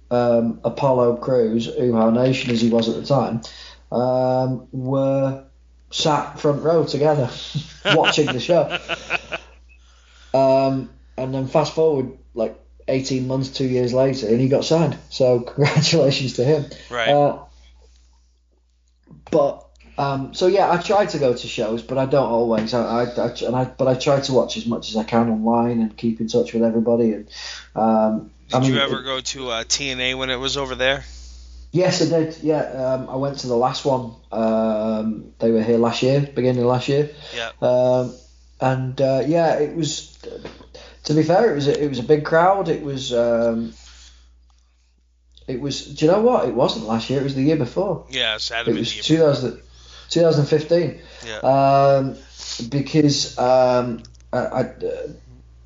um, 0.09 0.59
Apollo 0.63 1.17
Crews, 1.17 1.67
Uhaa 1.67 2.13
Nation 2.13 2.51
as 2.51 2.61
he 2.61 2.69
was 2.69 2.89
at 2.89 2.95
the 2.95 3.05
time, 3.05 3.41
um, 3.91 4.67
were 4.71 5.43
sat 5.91 6.39
front 6.39 6.63
row 6.63 6.85
together 6.85 7.29
watching 7.85 8.27
the 8.27 8.39
show. 8.39 8.77
Um, 10.33 10.89
and 11.17 11.33
then 11.33 11.47
fast 11.47 11.73
forward 11.75 12.17
like 12.33 12.57
18 12.87 13.27
months, 13.27 13.49
two 13.49 13.65
years 13.65 13.93
later, 13.93 14.27
and 14.27 14.39
he 14.39 14.47
got 14.47 14.65
signed. 14.65 14.97
So 15.09 15.39
congratulations 15.55 16.33
to 16.33 16.43
him. 16.43 16.65
Right. 16.89 17.09
Uh, 17.09 17.39
but 19.29 19.67
um, 19.97 20.33
so 20.33 20.47
yeah, 20.47 20.71
I 20.71 20.77
try 20.77 21.05
to 21.05 21.19
go 21.19 21.33
to 21.35 21.47
shows, 21.47 21.83
but 21.83 21.97
I 21.97 22.05
don't 22.05 22.29
always. 22.29 22.73
I, 22.73 22.81
I, 22.81 23.03
I 23.03 23.27
and 23.45 23.55
I 23.55 23.65
but 23.65 23.87
I 23.87 23.93
try 23.95 24.19
to 24.21 24.33
watch 24.33 24.57
as 24.57 24.65
much 24.65 24.89
as 24.89 24.97
I 24.97 25.03
can 25.03 25.29
online 25.29 25.79
and 25.81 25.95
keep 25.95 26.21
in 26.21 26.27
touch 26.27 26.53
with 26.53 26.63
everybody. 26.63 27.13
And 27.13 27.29
um, 27.75 28.31
Did 28.47 28.55
I 28.55 28.59
mean, 28.61 28.73
you 28.73 28.79
ever 28.79 28.99
it- 28.99 29.03
go 29.03 29.19
to 29.19 29.49
uh, 29.49 29.63
TNA 29.63 30.17
when 30.17 30.29
it 30.29 30.37
was 30.37 30.57
over 30.57 30.75
there? 30.75 31.03
Yes, 31.71 32.01
I 32.01 32.05
did. 32.19 32.37
Yeah, 32.43 32.59
um, 32.63 33.09
I 33.09 33.15
went 33.15 33.39
to 33.39 33.47
the 33.47 33.55
last 33.55 33.85
one. 33.85 34.15
Um, 34.31 35.33
they 35.39 35.51
were 35.51 35.63
here 35.63 35.77
last 35.77 36.03
year, 36.03 36.19
beginning 36.21 36.61
of 36.63 36.67
last 36.67 36.89
year. 36.89 37.09
Yeah. 37.35 37.51
Um, 37.61 38.13
and 38.59 38.99
uh, 38.99 39.23
yeah, 39.25 39.53
it 39.55 39.75
was. 39.75 40.17
To 41.05 41.13
be 41.13 41.23
fair, 41.23 41.51
it 41.51 41.55
was 41.55 41.67
a, 41.67 41.83
it 41.83 41.87
was 41.87 41.99
a 41.99 42.03
big 42.03 42.25
crowd. 42.25 42.67
It 42.67 42.83
was. 42.83 43.13
Um, 43.13 43.73
it 45.47 45.61
was. 45.61 45.85
Do 45.85 46.05
you 46.05 46.11
know 46.11 46.21
what? 46.21 46.47
It 46.47 46.53
wasn't 46.53 46.87
last 46.87 47.09
year. 47.09 47.21
It 47.21 47.23
was 47.23 47.35
the 47.35 47.41
year 47.43 47.55
before. 47.57 48.05
Yeah, 48.09 48.37
It 48.67 48.75
was 48.79 48.93
the- 48.95 49.01
2000, 49.03 49.61
2015. 50.09 51.01
Yeah. 51.25 51.37
Um, 51.37 52.17
because 52.69 53.37
um, 53.39 54.03
I, 54.33 54.39
I, 54.39 54.73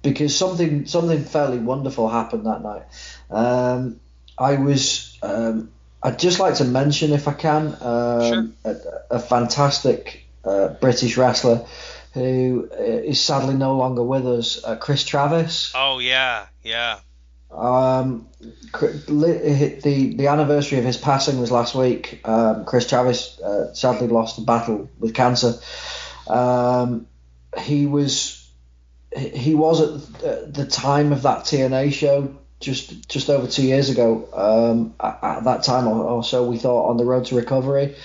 because 0.03 0.37
something 0.37 0.85
something 0.85 1.23
fairly 1.23 1.57
wonderful 1.57 2.07
happened 2.09 2.45
that 2.45 2.61
night. 2.61 2.83
Um, 3.31 3.99
I 4.37 4.55
was. 4.57 5.17
Um, 5.23 5.71
I'd 6.05 6.19
just 6.19 6.39
like 6.39 6.55
to 6.55 6.65
mention, 6.65 7.11
if 7.13 7.27
I 7.27 7.33
can, 7.33 7.75
um, 7.81 8.55
a, 8.63 8.75
a 9.11 9.19
fantastic 9.19 10.25
uh, 10.43 10.69
British 10.69 11.17
wrestler 11.17 11.65
who 12.13 12.69
uh, 12.71 13.13
sadly 13.13 13.55
no 13.55 13.75
longer 13.75 14.03
with 14.03 14.25
us, 14.27 14.63
uh, 14.63 14.75
Chris 14.75 15.03
Travis. 15.03 15.73
Oh 15.75 15.99
yeah, 15.99 16.45
yeah. 16.63 16.99
Um, 17.51 18.27
the 18.71 20.13
the 20.15 20.27
anniversary 20.27 20.77
of 20.79 20.85
his 20.85 20.97
passing 20.97 21.39
was 21.39 21.51
last 21.51 21.73
week. 21.75 22.21
Um, 22.23 22.65
Chris 22.65 22.87
Travis 22.87 23.39
uh, 23.39 23.73
sadly 23.73 24.07
lost 24.07 24.35
the 24.37 24.43
battle 24.43 24.89
with 24.99 25.13
cancer. 25.13 25.55
Um, 26.27 27.07
he 27.57 27.85
was 27.85 28.49
he- 29.15 29.55
was 29.55 29.81
at 30.23 30.53
the 30.53 30.65
time 30.65 31.11
of 31.13 31.23
that 31.23 31.45
TNA 31.45 31.93
show 31.93 32.35
just 32.65 33.07
just 33.07 33.29
over 33.29 33.47
two 33.47 33.63
years 33.63 33.89
ago. 33.89 34.27
Um, 34.33 34.95
at, 34.99 35.19
at 35.21 35.43
that 35.45 35.63
time 35.63 35.87
or, 35.87 36.03
or 36.03 36.23
so, 36.23 36.45
we 36.45 36.57
thought 36.57 36.89
on 36.89 36.97
the 36.97 37.05
road 37.05 37.25
to 37.25 37.35
recovery. 37.35 37.95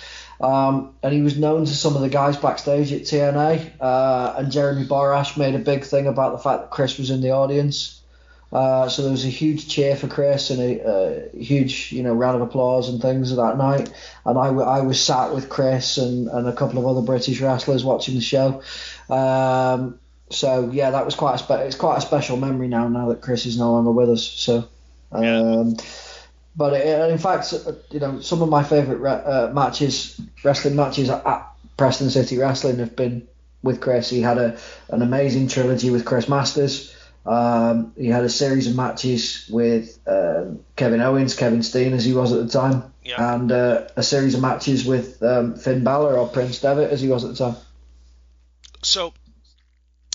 Um, 0.41 0.95
and 1.03 1.13
he 1.13 1.21
was 1.21 1.37
known 1.37 1.67
to 1.67 1.75
some 1.75 1.97
of 1.97 2.03
the 2.03 2.09
guys 2.09 2.37
backstage 2.37 2.93
at 2.93 3.03
TNA. 3.03 3.73
Uh, 3.81 4.35
and 4.39 4.53
Jeremy 4.53 4.87
Borash 4.87 5.37
made 5.37 5.55
a 5.55 5.59
big 5.59 5.85
thing 5.85 6.07
about 6.07 6.33
the 6.33 6.39
fact 6.39 6.63
that 6.63 6.71
Chris 6.71 6.97
was 6.99 7.11
in 7.11 7.21
the 7.21 7.33
audience. 7.33 8.01
Uh, 8.53 8.89
so 8.89 9.03
there 9.03 9.13
was 9.13 9.25
a 9.25 9.29
huge 9.29 9.69
cheer 9.69 9.95
for 9.95 10.09
Chris 10.09 10.51
and 10.51 10.61
a, 10.61 11.29
a 11.35 11.39
huge, 11.39 11.93
you 11.93 12.03
know, 12.03 12.13
round 12.13 12.37
of 12.37 12.43
applause 12.43 12.89
and 12.89 13.01
things 13.01 13.35
that 13.35 13.57
night. 13.57 13.93
And 14.25 14.39
I, 14.39 14.49
I 14.49 14.81
was 14.81 15.01
sat 15.01 15.33
with 15.33 15.49
Chris 15.49 15.99
and, 15.99 16.29
and 16.29 16.49
a 16.49 16.53
couple 16.53 16.79
of 16.81 16.87
other 16.87 17.03
British 17.05 17.41
wrestlers 17.41 17.85
watching 17.85 18.17
the 18.17 18.21
show. 18.21 18.63
Um, 19.09 20.01
so 20.31 20.71
yeah, 20.73 20.91
that 20.91 21.05
was 21.05 21.15
quite 21.15 21.35
a 21.35 21.39
spe- 21.39 21.67
it's 21.67 21.77
quite 21.77 21.99
a 21.99 22.01
special 22.01 22.37
memory 22.37 22.69
now. 22.69 22.89
Now 22.89 23.09
that 23.11 23.21
Chris 23.21 23.47
is 23.47 23.59
no 23.59 23.73
longer 23.73 23.91
with 23.91 24.11
us. 24.11 24.25
So, 24.27 24.69
um, 25.13 25.77
but 26.57 26.73
it, 26.75 27.11
in 27.11 27.19
fact, 27.19 27.53
you 27.91 28.01
know, 28.01 28.21
some 28.21 28.43
of 28.43 28.49
my 28.49 28.63
favourite 28.63 29.01
re- 29.01 29.11
uh, 29.25 29.53
matches, 29.53 30.21
wrestling 30.45 30.77
matches 30.77 31.11
at, 31.11 31.27
at 31.27 31.47
Preston 31.77 32.11
City 32.11 32.39
Wrestling 32.39 32.79
have 32.79 32.95
been 32.97 33.27
with 33.63 33.81
Chris. 33.81 34.09
He 34.11 34.21
had 34.21 34.39
a 34.39 34.59
an 34.89 35.03
amazing 35.03 35.49
trilogy 35.49 35.91
with 35.91 36.05
Chris 36.05 36.29
Masters. 36.29 36.97
Um, 37.27 37.93
he 37.99 38.07
had 38.09 38.25
a 38.25 38.31
series 38.31 38.67
of 38.67 38.75
matches 38.77 39.47
with 39.51 39.99
um, 40.07 40.61
Kevin 40.77 41.01
Owens, 41.03 41.37
Kevin 41.37 41.63
Steen, 41.63 41.93
as 41.93 42.03
he 42.05 42.15
was 42.15 42.33
at 42.33 42.39
the 42.47 42.49
time, 42.49 42.95
Yeah. 43.05 43.35
and 43.35 43.53
uh, 43.53 43.89
a 43.95 44.03
series 44.03 44.35
of 44.35 44.41
matches 44.41 44.87
with 44.87 45.23
um, 45.23 45.55
Finn 45.57 45.85
Balor 45.85 46.17
or 46.17 46.29
Prince 46.29 46.61
Devitt, 46.61 46.91
as 46.91 47.03
he 47.03 47.09
was 47.09 47.25
at 47.25 47.33
the 47.33 47.37
time. 47.37 47.57
So, 48.83 49.13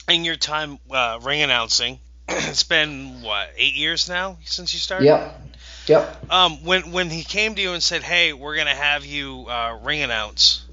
in 0.07 0.25
your 0.25 0.35
time 0.35 0.79
uh, 0.91 1.19
ring 1.23 1.41
announcing, 1.41 1.99
it's 2.29 2.63
been 2.63 3.21
what 3.21 3.49
eight 3.57 3.75
years 3.75 4.09
now 4.09 4.37
since 4.45 4.73
you 4.73 4.79
started. 4.79 5.05
Yep, 5.05 5.41
yep. 5.87 6.31
Um, 6.31 6.63
when 6.63 6.91
when 6.91 7.09
he 7.09 7.23
came 7.23 7.55
to 7.55 7.61
you 7.61 7.73
and 7.73 7.83
said, 7.83 8.03
"Hey, 8.03 8.33
we're 8.33 8.55
gonna 8.55 8.75
have 8.75 9.05
you 9.05 9.45
uh, 9.47 9.79
ring 9.83 10.01
announce," 10.01 10.65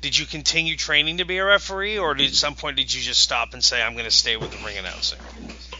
did 0.00 0.16
you 0.16 0.26
continue 0.26 0.76
training 0.76 1.18
to 1.18 1.24
be 1.24 1.38
a 1.38 1.44
referee, 1.44 1.98
or 1.98 2.14
did 2.14 2.28
at 2.28 2.34
some 2.34 2.54
point 2.54 2.76
did 2.76 2.92
you 2.92 3.00
just 3.00 3.20
stop 3.20 3.54
and 3.54 3.62
say, 3.62 3.82
"I'm 3.82 3.96
gonna 3.96 4.10
stay 4.10 4.36
with 4.36 4.50
the 4.50 4.64
ring 4.64 4.78
announcing"? 4.78 5.18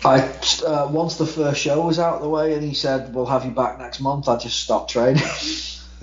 I 0.04 0.20
uh, 0.66 0.88
once 0.90 1.16
the 1.16 1.26
first 1.26 1.60
show 1.60 1.86
was 1.86 1.98
out 1.98 2.16
of 2.16 2.22
the 2.22 2.28
way, 2.28 2.54
and 2.54 2.62
he 2.62 2.74
said, 2.74 3.14
"We'll 3.14 3.26
have 3.26 3.44
you 3.44 3.52
back 3.52 3.78
next 3.78 4.00
month." 4.00 4.28
I 4.28 4.36
just 4.36 4.60
stopped 4.60 4.90
training. 4.90 5.22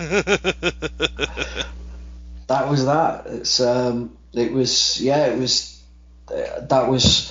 that 2.46 2.68
was 2.68 2.86
that. 2.86 3.26
It's 3.26 3.60
um, 3.60 4.16
it 4.32 4.52
was 4.52 5.00
yeah, 5.00 5.26
it 5.26 5.38
was 5.38 5.79
that 6.30 6.88
was 6.88 7.30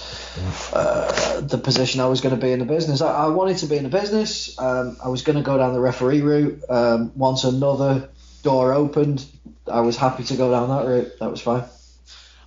uh, 0.74 1.42
the 1.42 1.58
position 1.58 2.02
I 2.02 2.08
was 2.08 2.22
going 2.22 2.36
to 2.36 2.42
be 2.42 2.52
in 2.52 2.60
the 2.60 2.66
business. 2.66 3.02
I, 3.02 3.26
I 3.26 3.28
wanted 3.28 3.58
to 3.58 3.68
be 3.68 3.78
in 3.78 3.84
the 3.84 3.90
business. 3.90 4.58
Um, 4.60 4.98
I 5.04 5.10
was 5.10 5.22
going 5.24 5.38
to 5.38 5.44
go 5.44 5.58
down 5.58 5.74
the 5.74 5.80
referee 5.80 6.22
route. 6.22 6.64
Um, 6.70 7.12
once 7.16 7.44
another 7.44 8.10
door 8.44 8.74
opened, 8.74 9.26
I 9.72 9.82
was 9.82 9.98
happy 9.98 10.24
to 10.24 10.36
go 10.36 10.52
down 10.52 10.70
that 10.70 10.90
route. 10.90 11.20
That 11.20 11.32
was 11.32 11.42
fine. 11.42 11.64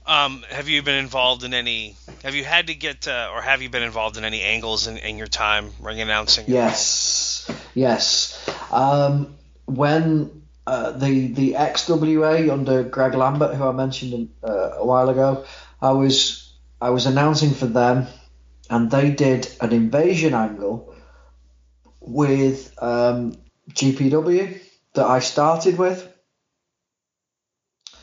Um, 0.04 0.44
have 0.50 0.68
you 0.68 0.82
been 0.82 0.96
involved 0.96 1.44
in 1.44 1.54
any? 1.54 1.96
Have 2.24 2.34
you 2.34 2.44
had 2.44 2.66
to 2.66 2.74
get, 2.74 3.06
uh, 3.06 3.30
or 3.32 3.40
have 3.40 3.62
you 3.62 3.68
been 3.68 3.84
involved 3.84 4.16
in 4.16 4.24
any 4.24 4.42
angles 4.42 4.88
in, 4.88 4.96
in 4.96 5.16
your 5.16 5.28
time 5.28 5.70
ring 5.80 6.00
announcing? 6.00 6.46
Yes, 6.48 7.48
yes. 7.74 8.48
Um, 8.72 9.36
when 9.66 10.42
uh, 10.66 10.90
the 10.92 11.28
the 11.28 11.52
XWA 11.52 12.50
under 12.50 12.82
Greg 12.82 13.14
Lambert, 13.14 13.54
who 13.54 13.64
I 13.64 13.72
mentioned 13.72 14.30
uh, 14.42 14.72
a 14.78 14.84
while 14.84 15.08
ago, 15.08 15.44
I 15.80 15.92
was 15.92 16.41
I 16.82 16.90
was 16.90 17.06
announcing 17.06 17.52
for 17.52 17.66
them, 17.66 18.08
and 18.68 18.90
they 18.90 19.12
did 19.12 19.48
an 19.60 19.72
invasion 19.72 20.34
angle 20.34 20.92
with 22.00 22.74
um, 22.82 23.36
GPW 23.70 24.60
that 24.94 25.06
I 25.06 25.20
started 25.20 25.78
with. 25.78 26.12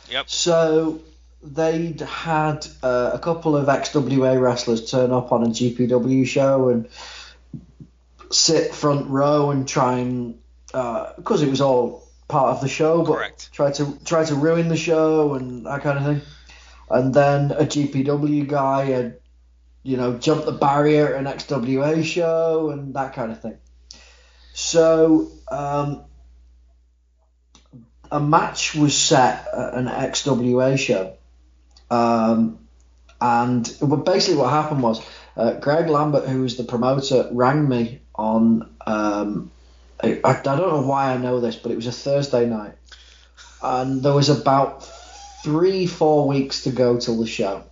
Yep. 0.10 0.30
So 0.30 1.02
they'd 1.44 2.00
had 2.00 2.66
uh, 2.82 3.12
a 3.14 3.20
couple 3.20 3.58
of 3.58 3.68
XWA 3.68 4.40
wrestlers 4.40 4.90
turn 4.90 5.12
up 5.12 5.34
on 5.34 5.44
a 5.44 5.48
GPW 5.48 6.26
show 6.26 6.70
and 6.70 6.88
sit 8.32 8.74
front 8.74 9.10
row 9.10 9.52
and 9.52 9.68
try 9.68 9.98
and 9.98 10.40
because 10.68 11.44
uh, 11.44 11.46
it 11.46 11.50
was 11.50 11.60
all 11.60 12.08
part 12.30 12.56
of 12.56 12.62
the 12.62 12.70
show, 12.70 13.04
but 13.04 13.16
Correct. 13.16 13.50
try 13.52 13.72
to 13.74 13.98
try 14.06 14.24
to 14.24 14.36
ruin 14.36 14.70
the 14.70 14.78
show 14.78 15.34
and 15.34 15.66
that 15.66 15.82
kind 15.82 15.98
of 15.98 16.06
thing. 16.06 16.22
And 16.90 17.14
then 17.14 17.52
a 17.52 17.66
GPW 17.66 18.48
guy 18.48 18.86
had, 18.86 19.20
you 19.84 19.98
know, 19.98 20.18
jumped 20.18 20.46
the 20.46 20.52
barrier 20.52 21.14
at 21.14 21.26
an 21.26 21.26
XWA 21.26 22.04
show 22.04 22.70
and 22.72 22.96
that 22.96 23.14
kind 23.14 23.32
of 23.32 23.42
thing. 23.42 23.58
So 24.54 25.32
um, 25.52 26.04
a 28.12 28.20
match 28.20 28.76
was 28.76 28.98
set 28.98 29.48
at 29.54 29.74
an 29.76 29.88
XWA 29.88 30.78
show. 30.78 31.16
Um, 31.92 32.60
and 33.22 33.64
basically 34.06 34.38
what 34.38 34.50
happened 34.50 34.82
was 34.82 35.06
uh, 35.36 35.54
Greg 35.54 35.90
Lambert, 35.90 36.28
who 36.28 36.42
was 36.42 36.58
the 36.58 36.64
promoter, 36.64 37.30
rang 37.32 37.68
me 37.68 38.02
on. 38.16 38.70
Um, 38.86 39.52
I, 40.02 40.20
I 40.24 40.42
don't 40.42 40.58
know 40.58 40.82
why 40.82 41.14
I 41.14 41.18
know 41.18 41.40
this, 41.40 41.56
but 41.56 41.72
it 41.72 41.76
was 41.76 41.88
a 41.88 41.92
Thursday 41.92 42.46
night, 42.46 42.76
and 43.62 44.02
there 44.04 44.14
was 44.14 44.30
about 44.30 44.90
three, 45.44 45.86
four 45.86 46.28
weeks 46.28 46.64
to 46.64 46.72
go 46.72 47.00
till 47.00 47.18
the 47.18 47.28
show, 47.28 47.64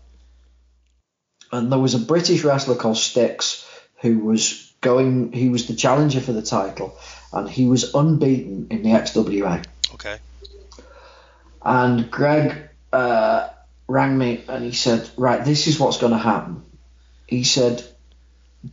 and 1.52 1.72
there 1.72 1.80
was 1.80 1.94
a 1.94 2.00
British 2.00 2.44
wrestler 2.44 2.76
called 2.76 2.98
Styx 2.98 3.66
who 4.02 4.20
was 4.20 4.74
going. 4.82 5.32
He 5.32 5.50
was 5.50 5.68
the 5.68 5.76
challenger 5.76 6.22
for 6.22 6.34
the 6.34 6.42
title, 6.42 6.98
and 7.32 7.50
he 7.50 7.68
was 7.68 7.94
unbeaten 7.94 8.68
in 8.70 8.84
the 8.84 8.90
XWA. 8.90 9.66
Okay. 9.94 10.18
And 11.64 12.10
Greg 12.10 12.56
uh, 12.94 13.50
rang 13.88 14.18
me 14.18 14.44
and 14.48 14.64
he 14.64 14.72
said, 14.72 15.10
Right, 15.18 15.44
this 15.44 15.68
is 15.68 15.80
what's 15.80 15.98
going 15.98 16.14
to 16.14 16.18
happen. 16.18 16.64
He 17.26 17.44
said, 17.44 17.84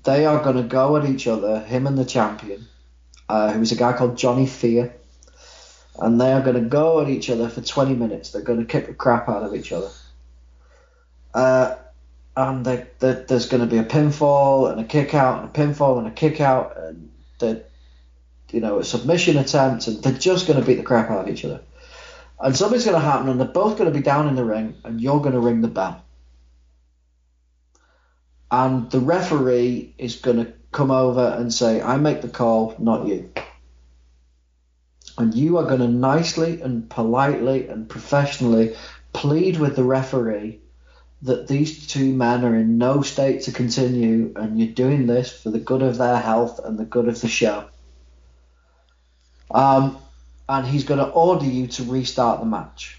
They 0.04 0.26
are 0.26 0.42
going 0.42 0.56
to 0.56 0.62
go 0.62 0.96
at 0.96 1.08
each 1.08 1.26
other, 1.26 1.60
him 1.60 1.86
and 1.86 1.96
the 1.96 2.04
champion, 2.04 2.66
uh, 3.28 3.52
who 3.52 3.60
was 3.60 3.72
a 3.72 3.76
guy 3.76 3.92
called 3.94 4.16
Johnny 4.16 4.46
Fear. 4.46 4.94
And 5.98 6.20
they 6.20 6.32
are 6.32 6.42
going 6.42 6.62
to 6.62 6.68
go 6.68 7.00
at 7.00 7.08
each 7.08 7.30
other 7.30 7.48
for 7.48 7.60
20 7.60 7.94
minutes. 7.94 8.30
They're 8.30 8.42
going 8.42 8.58
to 8.58 8.64
kick 8.64 8.86
the 8.86 8.94
crap 8.94 9.28
out 9.28 9.44
of 9.44 9.54
each 9.54 9.72
other. 9.72 9.90
Uh, 11.32 11.76
and 12.36 12.64
they, 12.64 12.86
they, 12.98 13.24
there's 13.28 13.46
going 13.46 13.60
to 13.62 13.68
be 13.68 13.78
a 13.78 13.84
pinfall 13.84 14.70
and 14.70 14.80
a 14.80 14.84
kick 14.84 15.14
out 15.14 15.42
and 15.42 15.50
a 15.50 15.52
pinfall 15.52 15.98
and 15.98 16.08
a 16.08 16.10
kick 16.10 16.40
out 16.40 16.76
and 16.76 17.10
you 18.50 18.60
know 18.60 18.78
a 18.78 18.84
submission 18.84 19.36
attempt 19.36 19.86
and 19.86 20.02
they're 20.02 20.12
just 20.12 20.46
going 20.46 20.58
to 20.58 20.64
beat 20.64 20.76
the 20.76 20.82
crap 20.82 21.10
out 21.10 21.28
of 21.28 21.28
each 21.28 21.44
other 21.44 21.60
and 22.40 22.56
something's 22.56 22.84
going 22.84 23.00
to 23.00 23.00
happen, 23.00 23.28
and 23.28 23.40
they're 23.40 23.46
both 23.46 23.78
going 23.78 23.90
to 23.90 23.96
be 23.96 24.02
down 24.02 24.28
in 24.28 24.34
the 24.34 24.44
ring, 24.44 24.74
and 24.84 25.00
you're 25.00 25.20
going 25.20 25.32
to 25.32 25.40
ring 25.40 25.60
the 25.60 25.68
bell. 25.68 26.04
And 28.50 28.90
the 28.90 29.00
referee 29.00 29.94
is 29.98 30.16
going 30.16 30.44
to 30.44 30.52
come 30.70 30.90
over 30.90 31.34
and 31.38 31.52
say, 31.52 31.80
I 31.80 31.96
make 31.96 32.22
the 32.22 32.28
call, 32.28 32.74
not 32.78 33.06
you. 33.06 33.30
And 35.16 35.34
you 35.34 35.58
are 35.58 35.64
going 35.64 35.80
to 35.80 35.88
nicely 35.88 36.60
and 36.60 36.88
politely 36.90 37.68
and 37.68 37.88
professionally 37.88 38.76
plead 39.12 39.58
with 39.58 39.76
the 39.76 39.84
referee 39.84 40.60
that 41.22 41.48
these 41.48 41.86
two 41.86 42.12
men 42.12 42.44
are 42.44 42.56
in 42.56 42.76
no 42.76 43.00
state 43.00 43.42
to 43.42 43.52
continue, 43.52 44.32
and 44.36 44.58
you're 44.58 44.74
doing 44.74 45.06
this 45.06 45.32
for 45.32 45.50
the 45.50 45.58
good 45.58 45.82
of 45.82 45.96
their 45.96 46.18
health 46.18 46.60
and 46.62 46.78
the 46.78 46.84
good 46.84 47.08
of 47.08 47.20
the 47.20 47.28
show. 47.28 47.66
Um, 49.50 49.98
and 50.48 50.66
he's 50.66 50.84
going 50.84 51.00
to 51.00 51.08
order 51.08 51.46
you 51.46 51.68
to 51.68 51.84
restart 51.84 52.40
the 52.40 52.46
match. 52.46 52.98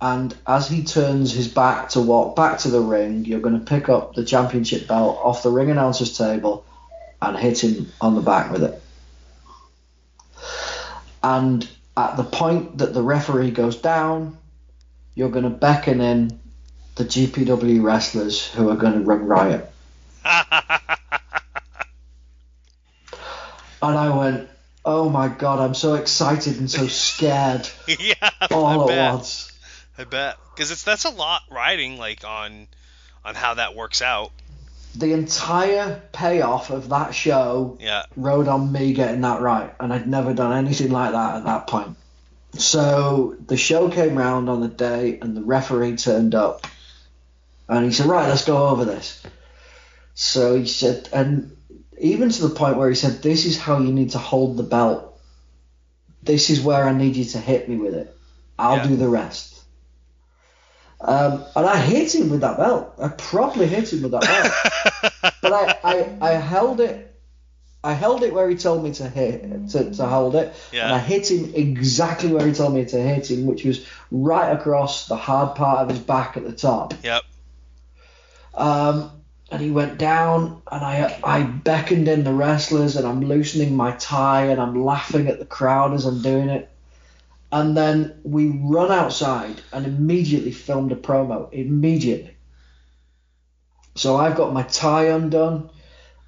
And 0.00 0.34
as 0.46 0.68
he 0.68 0.84
turns 0.84 1.32
his 1.32 1.48
back 1.48 1.90
to 1.90 2.00
walk 2.00 2.36
back 2.36 2.58
to 2.60 2.68
the 2.68 2.80
ring, 2.80 3.24
you're 3.24 3.40
going 3.40 3.58
to 3.58 3.64
pick 3.64 3.88
up 3.88 4.14
the 4.14 4.24
championship 4.24 4.86
belt 4.86 5.18
off 5.22 5.42
the 5.42 5.50
ring 5.50 5.70
announcer's 5.70 6.16
table 6.16 6.64
and 7.20 7.36
hit 7.36 7.64
him 7.64 7.92
on 8.00 8.14
the 8.14 8.20
back 8.20 8.50
with 8.50 8.62
it. 8.62 8.82
And 11.22 11.68
at 11.96 12.16
the 12.16 12.24
point 12.24 12.78
that 12.78 12.94
the 12.94 13.02
referee 13.02 13.50
goes 13.50 13.76
down, 13.76 14.36
you're 15.14 15.30
going 15.30 15.44
to 15.44 15.50
beckon 15.50 16.00
in 16.00 16.40
the 16.96 17.04
GPW 17.04 17.82
wrestlers 17.82 18.46
who 18.46 18.70
are 18.70 18.76
going 18.76 18.94
to 18.94 19.00
run 19.00 19.26
riot. 19.26 19.70
and 20.24 20.42
I 23.82 24.16
went, 24.16 24.48
oh 24.84 25.08
my 25.08 25.28
god, 25.28 25.58
I'm 25.58 25.74
so 25.74 25.94
excited 25.94 26.58
and 26.58 26.70
so 26.70 26.86
scared 26.86 27.68
yeah. 27.86 28.30
all 28.50 28.66
I 28.66 28.82
at 28.82 28.86
bet. 28.88 29.14
once. 29.14 29.52
I 29.98 30.04
bet 30.04 30.36
because 30.54 30.70
it's 30.70 30.82
that's 30.82 31.04
a 31.04 31.10
lot 31.10 31.42
riding 31.50 31.96
like 31.96 32.24
on 32.24 32.68
on 33.24 33.34
how 33.34 33.54
that 33.54 33.74
works 33.74 34.02
out. 34.02 34.32
The 34.98 35.12
entire 35.12 36.02
payoff 36.12 36.70
of 36.70 36.88
that 36.88 37.14
show 37.14 37.76
Yeah. 37.80 38.04
rode 38.16 38.48
on 38.48 38.72
me 38.72 38.94
getting 38.94 39.20
that 39.22 39.42
right, 39.42 39.74
and 39.78 39.92
I'd 39.92 40.08
never 40.08 40.32
done 40.32 40.52
anything 40.52 40.90
like 40.90 41.12
that 41.12 41.36
at 41.36 41.44
that 41.44 41.66
point. 41.66 41.96
So 42.54 43.34
the 43.46 43.56
show 43.56 43.90
came 43.90 44.16
round 44.16 44.48
on 44.48 44.62
the 44.62 44.68
day, 44.68 45.18
and 45.20 45.36
the 45.36 45.42
referee 45.42 45.96
turned 45.96 46.34
up, 46.34 46.66
and 47.68 47.84
he 47.84 47.92
said, 47.92 48.06
"Right, 48.06 48.28
let's 48.28 48.44
go 48.44 48.68
over 48.68 48.84
this." 48.84 49.22
So 50.14 50.56
he 50.58 50.66
said, 50.66 51.10
and 51.12 51.54
even 51.98 52.30
to 52.30 52.48
the 52.48 52.54
point 52.54 52.78
where 52.78 52.88
he 52.88 52.94
said, 52.94 53.22
"This 53.22 53.44
is 53.44 53.58
how 53.58 53.78
you 53.78 53.92
need 53.92 54.12
to 54.12 54.18
hold 54.18 54.56
the 54.56 54.62
belt. 54.62 55.18
This 56.22 56.48
is 56.48 56.60
where 56.60 56.84
I 56.84 56.92
need 56.92 57.16
you 57.16 57.24
to 57.24 57.38
hit 57.38 57.68
me 57.68 57.76
with 57.76 57.94
it. 57.94 58.16
I'll 58.58 58.78
Yeah. 58.78 58.86
do 58.86 58.96
the 58.96 59.08
rest." 59.08 59.55
Um, 61.00 61.44
and 61.54 61.66
I 61.66 61.76
hit 61.78 62.14
him 62.14 62.30
with 62.30 62.40
that 62.40 62.56
belt. 62.56 62.94
I 62.98 63.08
properly 63.08 63.66
hit 63.66 63.92
him 63.92 64.02
with 64.02 64.12
that 64.12 64.22
belt. 64.22 65.32
but 65.42 65.52
I, 65.52 65.78
I, 65.84 66.16
I 66.20 66.30
held 66.32 66.80
it. 66.80 67.02
I 67.84 67.92
held 67.92 68.24
it 68.24 68.34
where 68.34 68.48
he 68.50 68.56
told 68.56 68.82
me 68.82 68.92
to 68.94 69.08
hit 69.08 69.68
to, 69.70 69.92
to 69.94 70.06
hold 70.06 70.34
it, 70.34 70.52
Yeah. 70.72 70.86
and 70.86 70.94
I 70.94 70.98
hit 70.98 71.30
him 71.30 71.52
exactly 71.54 72.32
where 72.32 72.44
he 72.44 72.52
told 72.52 72.74
me 72.74 72.84
to 72.84 73.00
hit 73.00 73.30
him, 73.30 73.46
which 73.46 73.64
was 73.64 73.86
right 74.10 74.50
across 74.50 75.06
the 75.06 75.14
hard 75.14 75.54
part 75.54 75.78
of 75.80 75.90
his 75.90 76.00
back 76.00 76.36
at 76.36 76.44
the 76.44 76.52
top. 76.52 76.94
Yep. 77.04 77.22
Um, 78.54 79.12
and 79.52 79.62
he 79.62 79.70
went 79.70 79.98
down, 79.98 80.62
and 80.72 80.84
I 80.84 81.20
I 81.22 81.42
beckoned 81.42 82.08
in 82.08 82.24
the 82.24 82.32
wrestlers, 82.32 82.96
and 82.96 83.06
I'm 83.06 83.20
loosening 83.20 83.76
my 83.76 83.92
tie, 83.92 84.46
and 84.46 84.60
I'm 84.60 84.84
laughing 84.84 85.28
at 85.28 85.38
the 85.38 85.46
crowd 85.46 85.94
as 85.94 86.06
I'm 86.06 86.22
doing 86.22 86.48
it. 86.48 86.68
And 87.52 87.76
then 87.76 88.20
we 88.24 88.48
run 88.48 88.90
outside 88.90 89.60
and 89.72 89.86
immediately 89.86 90.52
filmed 90.52 90.92
a 90.92 90.96
promo. 90.96 91.52
Immediately. 91.52 92.36
So 93.94 94.16
I've 94.16 94.36
got 94.36 94.52
my 94.52 94.62
tie 94.62 95.06
undone. 95.06 95.70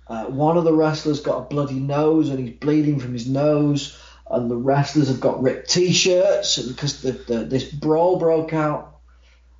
Uh, 0.07 0.24
one 0.27 0.57
of 0.57 0.65
the 0.65 0.73
wrestlers 0.73 1.20
got 1.20 1.39
a 1.39 1.49
bloody 1.49 1.81
nose 1.81 2.31
and 2.31 2.39
he's 2.39 2.57
bleeding 2.59 2.99
from 2.99 3.12
his 3.12 3.28
nose. 3.28 3.99
And 4.31 4.51
the 4.51 4.57
wrestlers 4.57 5.09
have 5.09 5.20
got 5.20 5.43
ripped 5.43 5.70
t-shirts 5.70 6.59
because 6.62 7.03
the, 7.03 7.12
the, 7.12 7.39
this 7.45 7.65
brawl 7.65 8.19
broke 8.19 8.53
out. 8.53 9.01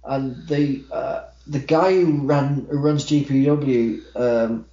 And 0.05 0.47
the 0.47 0.85
uh, 0.91 1.25
the 1.49 1.59
guy 1.59 1.93
who 1.93 2.27
ran 2.27 2.67
who 2.71 2.79
runs 2.79 3.07
GPW 3.07 4.17
um, 4.17 4.67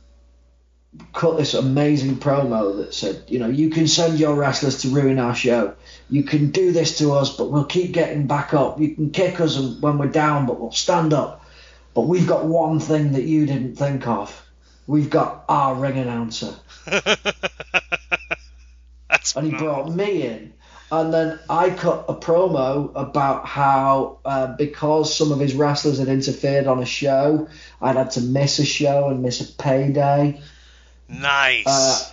cut 1.14 1.38
this 1.38 1.53
amazing 1.53 2.18
promo 2.18 2.78
that 2.78 2.94
said, 2.94 3.24
you 3.28 3.40
know, 3.40 3.48
you 3.48 3.70
can 3.70 3.88
send 3.88 4.20
your 4.20 4.36
wrestlers 4.36 4.82
to 4.82 4.90
ruin 4.90 5.20
our 5.20 5.36
show. 5.36 5.76
You 6.10 6.23
can 6.23 6.52
do 6.52 6.72
this 6.72 6.99
to 6.99 7.14
us, 7.14 7.36
but 7.36 7.52
we'll 7.52 7.65
keep 7.65 7.91
getting 7.91 8.27
back 8.27 8.53
up. 8.53 8.80
You 8.80 8.94
can 8.95 9.10
kick 9.10 9.40
us 9.40 9.57
when 9.57 9.98
we're 9.98 10.07
down, 10.07 10.45
but 10.45 10.60
we'll 10.60 10.72
stand 10.72 11.14
up. 11.14 11.44
But 11.94 12.02
we've 12.02 12.27
got 12.27 12.45
one 12.45 12.80
thing 12.80 13.14
that 13.14 13.23
you 13.23 13.45
didn't 13.45 13.76
think 13.76 14.07
of. 14.07 14.44
We've 14.88 15.10
got 15.10 15.45
our 15.49 15.73
ring 15.73 15.98
announcer. 15.98 16.53
That's 19.10 19.36
And 19.36 19.48
he 19.48 19.57
brought 19.57 19.91
me 19.91 20.27
in. 20.27 20.53
And 20.91 21.11
then 21.11 21.40
I 21.49 21.72
cut 21.72 22.06
a 22.07 22.14
promo 22.14 22.91
about 22.95 23.48
how, 23.48 24.19
uh, 24.23 24.56
because 24.56 25.15
some 25.15 25.32
of 25.32 25.40
his 25.40 25.56
wrestlers 25.56 25.98
had 25.98 26.10
interfered 26.10 26.68
on 26.68 26.80
a 26.82 26.86
show, 26.86 27.48
I'd 27.82 27.95
had 27.95 28.11
to 28.11 28.22
miss 28.22 28.60
a 28.60 28.65
show 28.65 29.10
and 29.10 29.23
miss 29.23 29.41
a 29.41 29.52
payday. 29.52 30.40
nice. 31.10 31.65
Uh, 31.65 32.11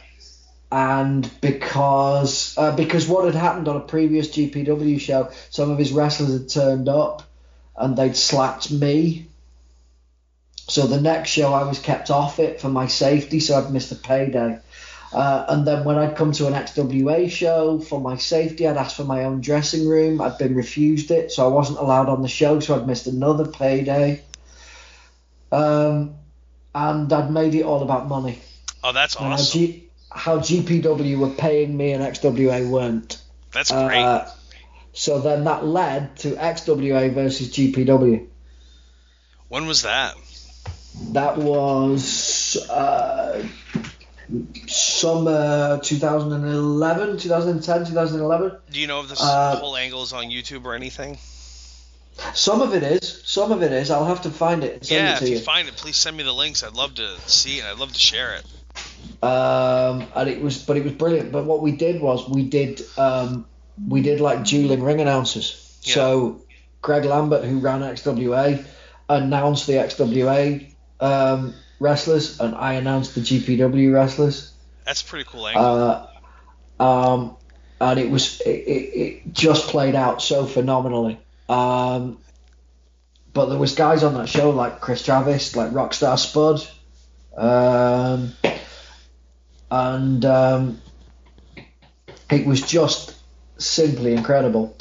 and 0.73 1.31
because 1.43 2.57
uh, 2.57 2.75
because 2.75 3.07
what 3.07 3.27
had 3.27 3.35
happened 3.35 3.69
on 3.69 3.77
a 3.77 3.81
previous 3.81 4.29
GPW 4.29 4.99
show, 4.99 5.31
some 5.51 5.71
of 5.71 5.77
his 5.77 5.93
wrestlers 5.93 6.33
had 6.33 6.49
turned 6.49 6.89
up 6.89 7.23
and 7.77 7.95
they'd 7.95 8.17
slapped 8.17 8.71
me. 8.73 9.27
So 10.69 10.87
the 10.87 11.01
next 11.01 11.29
show 11.29 11.53
I 11.53 11.65
was 11.65 11.79
kept 11.79 12.11
off 12.11 12.39
it 12.39 12.59
for 12.59 12.71
my 12.71 12.87
safety, 12.87 13.39
so 13.39 13.59
I'd 13.59 13.71
missed 13.71 13.93
a 13.93 13.97
payday. 13.97 14.61
Uh, 15.13 15.45
and 15.49 15.67
then 15.67 15.85
when 15.85 15.99
I'd 15.99 16.17
come 16.17 16.33
to 16.33 16.47
an 16.47 16.55
XWA 16.55 17.31
show 17.31 17.79
for 17.79 18.01
my 18.01 18.17
safety, 18.17 18.67
I'd 18.67 18.79
asked 18.79 18.97
for 18.97 19.05
my 19.05 19.25
own 19.25 19.43
dressing 19.43 19.87
room. 19.87 20.23
I'd 20.23 20.39
been 20.39 20.55
refused 20.55 21.11
it, 21.11 21.33
so 21.33 21.45
I 21.45 21.49
wasn't 21.49 21.81
allowed 21.81 22.09
on 22.09 22.23
the 22.23 22.29
show, 22.29 22.61
so 22.61 22.81
I'd 22.81 22.87
missed 22.87 23.07
another 23.07 23.47
payday. 23.47 24.23
Um, 25.51 26.15
and 26.75 27.13
I'd 27.13 27.31
made 27.31 27.55
it 27.55 27.65
all 27.65 27.83
about 27.83 28.09
money. 28.09 28.39
Oh, 28.83 28.93
that's 28.93 29.17
awesome. 29.17 29.82
How 30.15 30.39
GPW 30.39 31.19
were 31.19 31.31
paying 31.31 31.77
me 31.77 31.93
and 31.93 32.03
XWA 32.03 32.69
weren't. 32.69 33.21
That's 33.53 33.71
great. 33.71 34.03
Uh, 34.03 34.27
so 34.93 35.21
then 35.21 35.45
that 35.45 35.65
led 35.65 36.17
to 36.19 36.33
XWA 36.33 37.13
versus 37.15 37.49
GPW. 37.53 38.27
when 39.49 39.67
was 39.67 39.83
that? 39.83 40.15
That 41.13 41.39
was 41.39 42.57
uh, 42.69 43.47
summer 44.67 45.81
2011, 45.83 47.19
2010, 47.19 47.85
2011. 47.87 48.53
Do 48.71 48.81
you 48.81 48.87
know 48.87 49.01
if 49.01 49.09
this 49.09 49.21
Uh, 49.23 49.57
whole 49.57 49.77
angle 49.77 50.03
is 50.03 50.13
on 50.13 50.25
YouTube 50.27 50.65
or 50.65 50.75
anything? 50.75 51.19
Some 52.35 52.61
of 52.61 52.75
it 52.75 52.83
is. 52.83 53.23
Some 53.25 53.53
of 53.53 53.63
it 53.63 53.73
is. 53.73 53.91
I'll 53.91 54.05
have 54.05 54.23
to 54.23 54.31
find 54.31 54.63
it 54.65 54.75
and 54.75 54.87
send 54.87 55.07
Yeah, 55.07 55.17
it 55.17 55.23
if 55.23 55.29
you 55.31 55.35
you. 55.37 55.41
find 55.41 55.67
it, 55.69 55.77
please 55.77 55.97
send 55.97 56.17
me 56.17 56.23
the 56.23 56.33
links. 56.33 56.63
I'd 56.63 56.75
love 56.75 56.95
to 56.97 57.19
see 57.27 57.59
it. 57.59 57.65
I'd 57.65 57.79
love 57.79 57.93
to 57.93 57.99
share 57.99 58.35
it. 58.37 58.45
Um, 59.23 60.07
and 60.15 60.29
it 60.29 60.43
was, 60.43 60.63
but 60.63 60.77
it 60.77 60.85
was 60.85 60.93
brilliant. 60.93 61.33
But 61.33 61.45
what 61.45 61.63
we 61.63 61.73
did 61.73 62.01
was 62.01 62.29
we 62.29 62.45
did, 62.45 62.83
um, 62.99 63.47
we 63.89 64.03
did 64.03 64.21
like 64.21 64.45
dueling 64.45 64.83
ring 64.83 65.01
announcers. 65.01 65.79
Yeah. 65.83 65.95
So 65.95 66.43
Greg 66.81 67.05
Lambert, 67.05 67.45
who 67.45 67.59
ran 67.59 67.81
XWA, 67.81 68.65
announced 69.09 69.67
the 69.67 69.75
XWA 69.75 70.73
um, 71.01 71.55
wrestlers, 71.79 72.41
and 72.41 72.55
I 72.55 72.75
announced 72.75 73.15
the 73.15 73.21
GPW 73.21 73.93
wrestlers. 73.93 74.53
That's 74.85 75.03
pretty 75.03 75.25
cool 75.25 75.47
angle. 75.47 75.65
Uh, 75.65 76.83
um, 76.83 77.37
and 77.81 77.99
it 78.01 78.11
was 78.11 78.41
it, 78.41 78.51
it, 78.51 78.99
it 78.99 79.33
just 79.33 79.69
played 79.69 79.95
out 79.95 80.23
so 80.23 80.47
phenomenally. 80.47 81.21
Um, 81.49 82.19
but 83.33 83.47
there 83.47 83.59
was 83.59 83.75
guys 83.75 84.03
on 84.03 84.15
that 84.15 84.29
show 84.29 84.51
like 84.51 84.81
Chris 84.81 85.05
Travis, 85.05 85.57
like 85.57 85.71
Rockstar 85.71 86.19
Spud, 86.19 86.67
um, 87.37 88.33
and 89.73 90.25
um, 90.27 90.81
it 92.31 92.47
was 92.47 92.61
just 92.61 93.17
simply 93.57 94.13
incredible. 94.13 94.77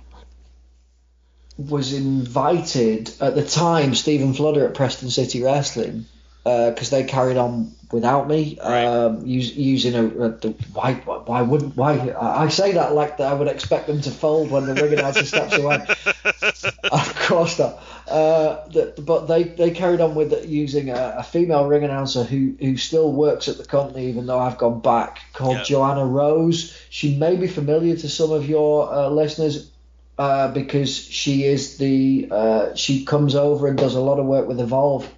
was 1.58 1.92
invited 1.92 3.12
at 3.20 3.34
the 3.34 3.44
time. 3.44 3.94
Stephen 3.94 4.32
Fludder 4.32 4.66
at 4.68 4.74
Preston 4.74 5.10
City 5.10 5.42
Wrestling 5.42 6.06
because 6.44 6.88
they 6.88 7.04
carried 7.04 7.36
on 7.36 7.74
without 7.92 8.26
me, 8.28 8.58
Right. 8.62 8.84
um, 8.86 9.18
us, 9.24 9.24
using 9.54 9.94
a, 9.94 10.04
a 10.06 10.28
the, 10.30 10.54
why 10.72 10.94
why 10.94 11.42
wouldn't 11.42 11.76
why 11.76 12.14
I 12.18 12.48
say 12.48 12.72
that 12.72 12.94
like 12.94 13.18
that 13.18 13.30
I 13.30 13.34
would 13.34 13.48
expect 13.48 13.86
them 13.86 14.00
to 14.02 14.10
fold 14.10 14.50
when 14.50 14.64
the 14.66 14.74
ring 14.74 14.92
announcer 14.94 15.24
steps 15.24 15.56
away. 15.56 15.86
Of 16.90 17.14
course 17.26 17.58
not. 17.58 17.82
Uh, 18.08 18.66
the, 18.68 18.94
but 19.02 19.26
they, 19.26 19.42
they 19.42 19.70
carried 19.70 20.00
on 20.00 20.14
with 20.14 20.32
it 20.32 20.48
using 20.48 20.88
a, 20.88 21.16
a 21.18 21.22
female 21.22 21.66
ring 21.66 21.84
announcer 21.84 22.24
who, 22.24 22.54
who 22.58 22.76
still 22.78 23.12
works 23.12 23.48
at 23.48 23.58
the 23.58 23.64
company, 23.66 24.06
even 24.08 24.24
though 24.26 24.38
I've 24.38 24.56
gone 24.56 24.80
back, 24.80 25.18
called 25.34 25.58
Yeah. 25.58 25.62
Joanna 25.64 26.06
Rose. 26.06 26.74
She 26.88 27.16
may 27.16 27.36
be 27.36 27.46
familiar 27.46 27.96
to 27.96 28.08
some 28.08 28.32
of 28.32 28.48
your 28.48 28.90
uh, 28.90 29.08
listeners 29.10 29.70
uh, 30.18 30.48
because 30.48 30.94
she 30.96 31.44
is 31.44 31.78
the 31.78 32.28
uh, 32.30 32.74
she 32.74 33.04
comes 33.04 33.34
over 33.34 33.68
and 33.68 33.78
does 33.78 33.94
a 33.94 34.00
lot 34.00 34.18
of 34.18 34.26
work 34.26 34.48
with 34.48 34.60
Evolve. 34.60 35.08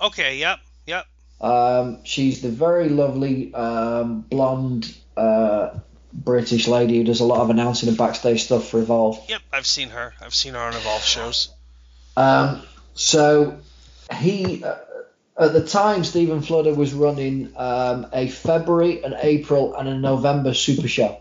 Okay. 0.00 0.38
Yep. 0.38 0.60
Yep. 0.86 1.06
Um, 1.40 2.04
she's 2.04 2.40
the 2.40 2.48
very 2.48 2.88
lovely 2.88 3.54
um, 3.54 4.22
blonde 4.22 4.96
uh, 5.16 5.78
British 6.12 6.66
lady 6.66 6.98
who 6.98 7.04
does 7.04 7.20
a 7.20 7.24
lot 7.24 7.40
of 7.40 7.50
announcing 7.50 7.88
and 7.88 7.98
backstage 7.98 8.44
stuff 8.44 8.68
for 8.68 8.80
Evolve. 8.80 9.22
Yep. 9.28 9.42
I've 9.52 9.66
seen 9.66 9.90
her. 9.90 10.14
I've 10.20 10.34
seen 10.34 10.54
her 10.54 10.60
on 10.60 10.74
Evolve 10.74 11.02
shows. 11.02 11.50
Um, 12.16 12.62
so 12.94 13.58
he, 14.14 14.64
uh, 14.64 14.76
at 15.38 15.52
the 15.52 15.64
time, 15.64 16.02
Stephen 16.04 16.40
Fludder 16.40 16.74
was 16.74 16.92
running 16.94 17.52
um, 17.56 18.06
a 18.12 18.28
February, 18.28 19.04
an 19.04 19.14
April, 19.20 19.76
and 19.76 19.88
a 19.88 19.96
November 19.96 20.54
Super 20.54 20.88
Show. 20.88 21.20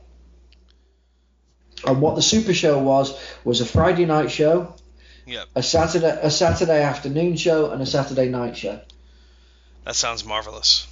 And 1.85 2.01
what 2.01 2.15
the 2.15 2.21
Super 2.21 2.53
Show 2.53 2.79
was 2.79 3.19
was 3.43 3.61
a 3.61 3.65
Friday 3.65 4.05
night 4.05 4.31
show, 4.31 4.73
Yep. 5.25 5.47
a 5.55 5.63
Saturday 5.63 6.17
a 6.21 6.31
Saturday 6.31 6.81
afternoon 6.81 7.37
show, 7.37 7.71
and 7.71 7.81
a 7.81 7.85
Saturday 7.85 8.29
night 8.29 8.57
show. 8.57 8.79
That 9.85 9.95
sounds 9.95 10.25
marvelous. 10.25 10.87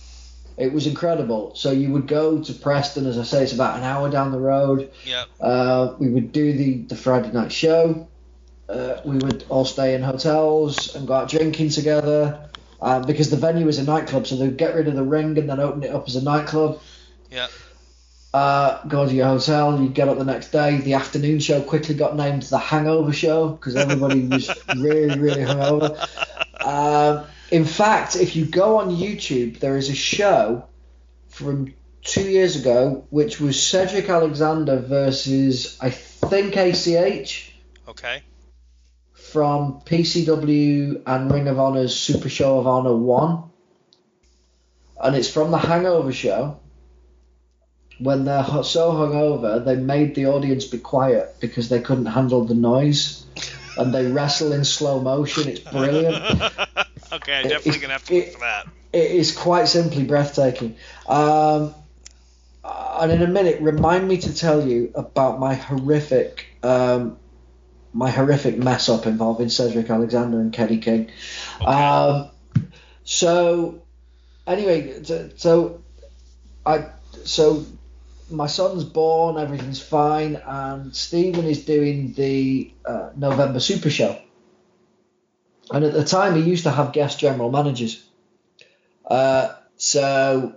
It 0.57 0.71
was 0.71 0.87
incredible. 0.87 1.53
So 1.55 1.71
you 1.71 1.91
would 1.91 2.07
go 2.07 2.41
to 2.41 2.53
Preston, 2.53 3.05
as 3.07 3.17
I 3.17 3.23
say, 3.23 3.43
it's 3.43 3.51
about 3.53 3.77
an 3.77 3.83
hour 3.83 4.09
down 4.09 4.31
the 4.31 4.39
road. 4.39 4.89
Yep. 5.03 5.27
Uh, 5.41 5.93
we 5.99 6.09
would 6.09 6.31
do 6.31 6.53
the, 6.53 6.77
the 6.83 6.95
Friday 6.95 7.31
night 7.31 7.51
show. 7.51 8.07
Uh, 8.69 9.01
we 9.03 9.17
would 9.17 9.43
all 9.49 9.65
stay 9.65 9.95
in 9.95 10.01
hotels 10.01 10.95
and 10.95 11.07
go 11.07 11.13
out 11.13 11.29
drinking 11.29 11.69
together 11.69 12.49
um, 12.81 13.03
because 13.03 13.29
the 13.29 13.35
venue 13.37 13.67
is 13.67 13.79
a 13.79 13.83
nightclub. 13.83 14.27
So 14.27 14.37
they'd 14.37 14.55
get 14.57 14.75
rid 14.75 14.87
of 14.87 14.95
the 14.95 15.03
ring 15.03 15.37
and 15.37 15.49
then 15.49 15.59
open 15.59 15.83
it 15.83 15.93
up 15.93 16.07
as 16.07 16.15
a 16.15 16.23
nightclub. 16.23 16.81
Yep. 17.31 17.51
Uh, 18.35 18.85
go 18.89 19.07
to 19.07 19.13
your 19.13 19.27
hotel. 19.27 19.81
You 19.81 19.87
get 19.87 20.09
up 20.09 20.17
the 20.17 20.25
next 20.25 20.49
day. 20.51 20.79
The 20.79 20.95
afternoon 20.95 21.39
show 21.39 21.61
quickly 21.61 21.95
got 21.95 22.17
named 22.17 22.43
the 22.43 22.57
Hangover 22.57 23.13
Show 23.13 23.47
because 23.47 23.77
everybody 23.77 24.27
was 24.27 24.49
really, 24.75 25.17
really 25.17 25.43
hungover. 25.45 25.95
Um, 26.59 27.25
in 27.49 27.63
fact, 27.63 28.17
if 28.17 28.35
you 28.35 28.45
go 28.45 28.79
on 28.79 28.89
YouTube, 28.89 29.59
there 29.59 29.77
is 29.77 29.89
a 29.89 29.95
show 29.95 30.65
from 31.29 31.73
two 32.01 32.29
years 32.29 32.57
ago 32.57 33.05
which 33.09 33.39
was 33.39 33.55
Cedric 33.65 34.09
Alexander 34.09 34.79
versus 34.79 35.77
I 35.79 35.91
think 35.91 36.57
ACH 36.57 37.53
Okay. 37.87 38.21
from 39.13 39.79
PCW 39.85 41.03
and 41.07 41.31
Ring 41.31 41.47
of 41.47 41.57
Honor's 41.57 41.95
Super 41.95 42.27
Show 42.27 42.59
of 42.59 42.67
Honor 42.67 42.97
1. 42.97 43.43
And 45.03 45.15
it's 45.15 45.29
from 45.31 45.51
the 45.51 45.57
Hangover 45.57 46.11
show. 46.11 46.59
When 47.99 48.25
they're 48.25 48.43
so 48.43 48.91
hungover, 48.91 49.63
they 49.63 49.75
made 49.75 50.15
the 50.15 50.27
audience 50.27 50.65
be 50.65 50.79
quiet 50.79 51.35
because 51.39 51.69
they 51.69 51.81
couldn't 51.81 52.07
handle 52.07 52.45
the 52.45 52.55
noise. 52.55 53.25
And 53.77 53.93
they 53.93 54.09
wrestle 54.09 54.53
in 54.53 54.63
slow 54.63 55.01
motion. 55.01 55.49
It's 55.49 55.59
brilliant. 55.59 56.15
okay, 57.11 57.41
I'm 57.41 57.49
definitely 57.49 57.79
gonna 57.79 57.93
have 57.93 58.05
to 58.05 58.15
look 58.15 58.33
for 58.33 58.39
that. 58.39 58.67
It 58.93 59.11
is 59.11 59.35
quite 59.35 59.67
simply 59.67 60.05
breathtaking. 60.05 60.77
Um, 61.07 61.75
and 62.63 63.11
in 63.11 63.21
a 63.21 63.27
minute, 63.27 63.61
remind 63.61 64.07
me 64.07 64.17
to 64.17 64.33
tell 64.33 64.65
you 64.65 64.91
about 64.95 65.39
my 65.39 65.53
horrific, 65.53 66.45
um, 66.63 67.17
my 67.93 68.09
horrific 68.09 68.57
mess 68.57 68.89
up 68.89 69.05
involving 69.05 69.49
Cedric 69.49 69.89
Alexander 69.89 70.39
and 70.39 70.51
Kenny 70.53 70.77
King. 70.77 71.11
Um, 71.65 72.29
so, 73.03 73.81
anyway, 74.47 75.03
so, 75.03 75.29
so 75.35 75.83
I, 76.65 76.85
so 77.23 77.65
my 78.29 78.47
son's 78.47 78.83
born, 78.83 79.37
everything's 79.37 79.81
fine, 79.81 80.35
and 80.45 80.95
Stephen 80.95 81.45
is 81.45 81.65
doing 81.65 82.13
the 82.13 82.73
uh, 82.85 83.09
November 83.15 83.59
Super 83.59 83.89
Show. 83.89 84.19
And 85.71 85.83
at 85.83 85.93
the 85.93 86.03
time, 86.03 86.35
he 86.35 86.41
used 86.41 86.63
to 86.63 86.71
have 86.71 86.93
guest 86.93 87.19
general 87.19 87.51
managers. 87.51 88.03
Uh, 89.05 89.53
so 89.77 90.55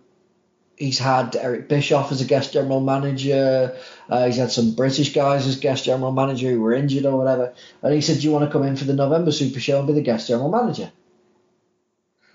he's 0.76 0.98
had 0.98 1.36
Eric 1.36 1.68
Bischoff 1.68 2.12
as 2.12 2.20
a 2.20 2.24
guest 2.24 2.52
general 2.52 2.80
manager. 2.80 3.76
Uh, 4.08 4.26
he's 4.26 4.36
had 4.36 4.50
some 4.50 4.74
British 4.74 5.12
guys 5.12 5.46
as 5.46 5.56
guest 5.56 5.84
general 5.84 6.12
manager 6.12 6.50
who 6.50 6.60
were 6.60 6.72
injured 6.72 7.04
or 7.04 7.16
whatever. 7.16 7.54
And 7.82 7.94
he 7.94 8.00
said, 8.00 8.18
"Do 8.18 8.22
you 8.22 8.32
want 8.32 8.44
to 8.44 8.50
come 8.50 8.62
in 8.62 8.76
for 8.76 8.84
the 8.84 8.94
November 8.94 9.32
Super 9.32 9.60
Show 9.60 9.78
and 9.78 9.86
be 9.86 9.94
the 9.94 10.02
guest 10.02 10.28
general 10.28 10.50
manager?" 10.50 10.90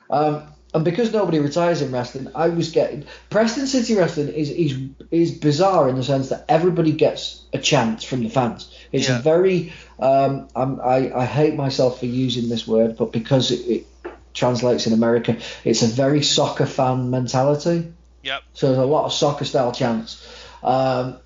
Um, 0.10 0.53
and 0.74 0.84
because 0.84 1.14
nobody 1.14 1.40
retires 1.40 1.82
in 1.82 1.92
wrestling, 1.92 2.30
I 2.34 2.50
was 2.50 2.72
getting 2.72 3.06
Preston 3.30 3.68
City 3.68 3.96
Wrestling 3.96 4.30
is 4.30 4.50
is 4.50 4.78
is 5.12 5.32
bizarre 5.32 5.88
in 5.90 5.96
the 5.96 6.04
sense 6.04 6.30
that 6.30 6.46
everybody 6.50 6.92
gets 6.92 7.44
a 7.54 7.60
chance 7.60 8.04
from 8.04 8.24
the 8.24 8.30
fans. 8.30 8.74
It's 8.92 9.08
Yeah. 9.08 9.20
a 9.20 9.22
very 9.22 9.74
um, 10.00 10.48
I'm, 10.56 10.82
I 10.82 11.12
I 11.14 11.26
hate 11.26 11.56
myself 11.56 12.00
for 12.00 12.08
using 12.08 12.50
this 12.50 12.68
word, 12.68 12.98
but 12.98 13.12
because 13.12 13.52
it, 13.52 13.60
it 13.68 13.88
translates 14.34 14.88
in 14.88 14.94
America, 14.94 15.38
it's 15.64 15.84
a 15.84 15.88
very 15.88 16.24
soccer 16.24 16.66
fan 16.66 17.10
mentality. 17.12 17.94
Yep. 18.24 18.42
So 18.54 18.68
there's 18.68 18.80
a 18.80 18.86
lot 18.86 19.06
of 19.06 19.14
soccer 19.14 19.46
style 19.46 19.72
chants. 19.72 20.26
Um, 20.64 21.18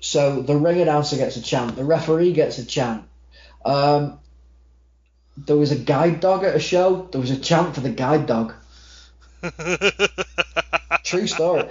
so 0.00 0.42
the 0.42 0.56
ring 0.56 0.80
announcer 0.80 1.16
gets 1.16 1.36
a 1.36 1.42
chant, 1.42 1.76
the 1.76 1.84
referee 1.84 2.32
gets 2.32 2.58
a 2.58 2.64
chant. 2.66 3.04
Um, 3.64 4.18
there 5.36 5.56
was 5.56 5.70
a 5.70 5.76
guide 5.76 6.20
dog 6.20 6.42
at 6.44 6.56
a 6.56 6.60
show. 6.60 7.08
There 7.12 7.20
was 7.20 7.30
a 7.30 7.38
chant 7.38 7.74
for 7.74 7.80
the 7.80 7.90
guide 7.90 8.26
dog. 8.26 8.54
True 11.04 11.26
story. 11.26 11.68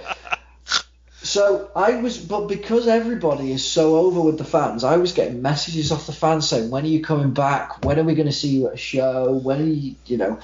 So 1.22 1.70
I 1.74 1.96
was, 2.00 2.18
but 2.18 2.46
because 2.46 2.86
everybody 2.86 3.52
is 3.52 3.64
so 3.64 3.96
over 3.96 4.20
with 4.20 4.38
the 4.38 4.44
fans, 4.44 4.84
I 4.84 4.96
was 4.96 5.12
getting 5.12 5.42
messages 5.42 5.92
off 5.92 6.06
the 6.06 6.12
fans 6.12 6.48
saying, 6.48 6.70
"When 6.70 6.84
are 6.84 6.88
you 6.88 7.02
coming 7.02 7.32
back? 7.32 7.84
When 7.84 7.98
are 7.98 8.04
we 8.04 8.14
going 8.14 8.28
to 8.28 8.32
see 8.32 8.48
you 8.48 8.68
at 8.68 8.74
a 8.74 8.78
show? 8.78 9.32
When 9.32 9.60
are 9.60 9.64
you, 9.64 9.96
you 10.06 10.16
know?" 10.16 10.38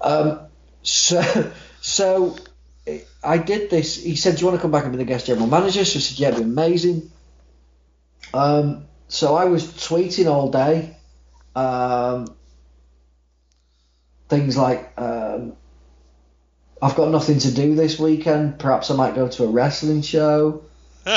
Um, 0.00 0.40
so, 0.82 1.52
so 1.80 2.36
I 3.24 3.38
did 3.38 3.70
this. 3.70 4.02
He 4.02 4.14
said, 4.16 4.36
"Do 4.36 4.40
you 4.42 4.46
want 4.46 4.58
to 4.58 4.62
come 4.62 4.70
back 4.70 4.84
and 4.84 4.92
be 4.92 4.98
the 4.98 5.04
guest 5.04 5.26
general 5.26 5.46
manager?" 5.46 5.84
So 5.84 5.98
I 5.98 6.00
said, 6.00 6.18
"Yeah, 6.18 6.28
it'd 6.28 6.40
be 6.40 6.44
amazing." 6.44 7.10
Um, 8.32 8.86
so 9.08 9.34
I 9.34 9.46
was 9.46 9.64
tweeting 9.64 10.30
all 10.30 10.50
day. 10.50 10.96
Um, 11.56 12.36
things 14.28 14.56
like, 14.56 14.92
um, 14.96 15.56
"I've 16.82 16.96
got 16.96 17.10
nothing 17.10 17.38
to 17.40 17.52
do 17.52 17.74
this 17.74 17.98
weekend. 17.98 18.58
Perhaps 18.58 18.90
I 18.90 18.96
might 18.96 19.14
go 19.14 19.28
to 19.28 19.44
a 19.44 19.48
wrestling 19.48 20.02
show." 20.02 20.62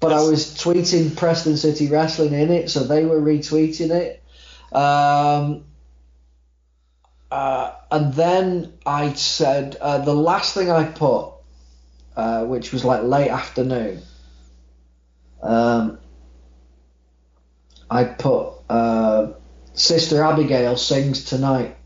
But 0.00 0.14
I 0.14 0.22
was 0.22 0.54
tweeting 0.54 1.14
Preston 1.14 1.58
City 1.58 1.88
Wrestling 1.88 2.32
in 2.32 2.50
it, 2.50 2.70
so 2.70 2.84
they 2.84 3.04
were 3.04 3.20
retweeting 3.20 3.90
it. 3.90 4.22
Um, 4.74 5.64
uh, 7.30 7.72
and 7.90 8.14
then 8.14 8.72
I 8.86 9.12
said 9.12 9.76
uh, 9.76 9.98
the 9.98 10.14
last 10.14 10.54
thing 10.54 10.70
I 10.70 10.84
put, 10.84 11.32
uh, 12.16 12.44
which 12.46 12.72
was 12.72 12.82
like 12.82 13.02
late 13.02 13.28
afternoon. 13.28 14.00
Um, 15.42 15.98
I 17.90 18.04
put 18.04 18.52
uh, 18.70 19.32
Sister 19.74 20.22
Abigail 20.22 20.76
sings 20.76 21.26
tonight, 21.26 21.76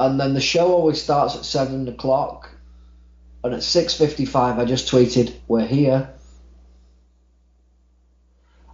and 0.00 0.18
then 0.18 0.34
the 0.34 0.40
show 0.40 0.72
always 0.72 1.00
starts 1.00 1.36
at 1.36 1.44
seven 1.44 1.86
o'clock, 1.86 2.50
and 3.44 3.54
at 3.54 3.62
six 3.62 3.94
fifty-five 3.94 4.58
I 4.58 4.64
just 4.64 4.90
tweeted 4.90 5.32
we're 5.46 5.66
here. 5.66 6.10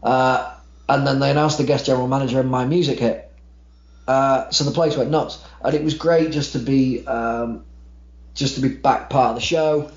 Uh, 0.02 0.54
and 0.88 1.06
then 1.06 1.18
they 1.18 1.30
announced 1.30 1.58
the 1.58 1.64
guest 1.64 1.86
general 1.86 2.06
manager 2.06 2.38
and 2.38 2.48
my 2.48 2.64
music 2.64 3.00
hit. 3.00 3.28
Uh, 4.06 4.48
so 4.50 4.62
the 4.62 4.70
place 4.70 4.96
went 4.96 5.10
nuts, 5.10 5.44
and 5.64 5.74
it 5.74 5.82
was 5.82 5.94
great 5.94 6.30
just 6.30 6.52
to 6.52 6.60
be 6.60 7.04
um, 7.06 7.64
just 8.34 8.54
to 8.54 8.60
be 8.60 8.68
back 8.68 9.10
part 9.10 9.30
of 9.30 9.34
the 9.34 9.40
show. 9.40 9.90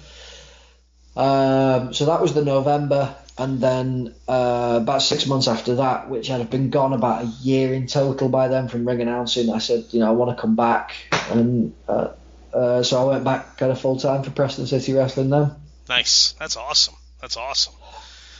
Um, 1.16 1.94
so 1.94 2.06
that 2.06 2.22
was 2.22 2.34
the 2.34 2.44
November, 2.44 3.14
and 3.40 3.60
then 3.60 4.14
uh, 4.28 4.80
about 4.82 5.02
six 5.02 5.26
months 5.26 5.48
after 5.48 5.76
that, 5.76 6.10
which 6.10 6.30
I'd 6.30 6.40
have 6.40 6.50
been 6.50 6.70
gone 6.70 6.94
about 6.94 7.24
a 7.24 7.28
year 7.42 7.74
in 7.74 7.88
total 7.88 8.30
by 8.30 8.50
then 8.50 8.68
from 8.68 8.88
ring 8.88 9.02
announcing, 9.02 9.50
I 9.50 9.58
said, 9.60 9.86
you 9.92 10.00
know, 10.02 10.08
I 10.08 10.12
want 10.12 10.36
to 10.36 10.40
come 10.40 10.56
back, 10.56 10.96
and 11.32 11.74
uh, 11.88 12.10
uh, 12.54 12.84
so 12.84 13.02
I 13.02 13.12
went 13.14 13.24
back 13.24 13.58
kind 13.58 13.72
of 13.72 13.80
full 13.80 13.98
time 13.98 14.24
for 14.24 14.32
Preston 14.32 14.68
City 14.68 14.94
Wrestling 14.94 15.30
then. 15.30 15.52
nice. 15.88 16.34
That's 16.34 16.58
awesome. 16.58 16.96
That's 17.22 17.38
awesome. 17.38 17.74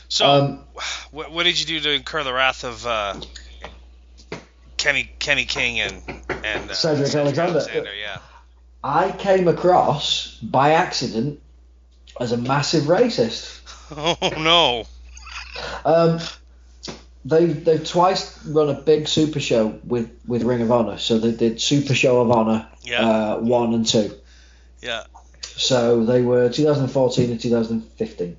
So, 0.08 0.26
Um, 0.26 0.64
what, 1.10 1.32
what 1.32 1.44
did 1.44 1.58
you 1.58 1.66
do 1.66 1.80
to 1.80 1.92
incur 1.92 2.22
the 2.24 2.32
wrath 2.32 2.64
of 2.64 2.86
uh, 2.86 3.20
Kenny 4.80 5.10
Kenny 5.18 5.44
King 5.44 5.80
and 5.80 6.02
and 6.42 6.70
uh, 6.70 6.74
Cedric 6.74 7.14
Alexander. 7.14 7.94
Yeah. 7.94 8.18
I 8.82 9.12
came 9.12 9.46
across 9.46 10.38
by 10.42 10.72
accident 10.72 11.40
as 12.18 12.32
a 12.32 12.38
massive 12.38 12.84
racist. 12.84 13.59
Oh 13.96 14.16
no. 14.38 14.86
Um, 15.84 16.20
they 17.24 17.46
they've 17.46 17.84
twice 17.84 18.44
run 18.46 18.70
a 18.70 18.74
big 18.74 19.08
super 19.08 19.40
show 19.40 19.78
with, 19.84 20.10
with 20.26 20.42
Ring 20.42 20.62
of 20.62 20.70
Honor. 20.70 20.98
So 20.98 21.18
they 21.18 21.32
did 21.32 21.60
Super 21.60 21.94
Show 21.94 22.20
of 22.20 22.30
Honor 22.30 22.68
Yeah. 22.82 23.06
uh, 23.06 23.38
one 23.40 23.74
and 23.74 23.86
two. 23.86 24.14
Yeah. 24.80 25.04
So 25.42 26.04
they 26.04 26.22
were 26.22 26.48
2014 26.48 27.30
and 27.30 27.40
2015. 27.40 28.36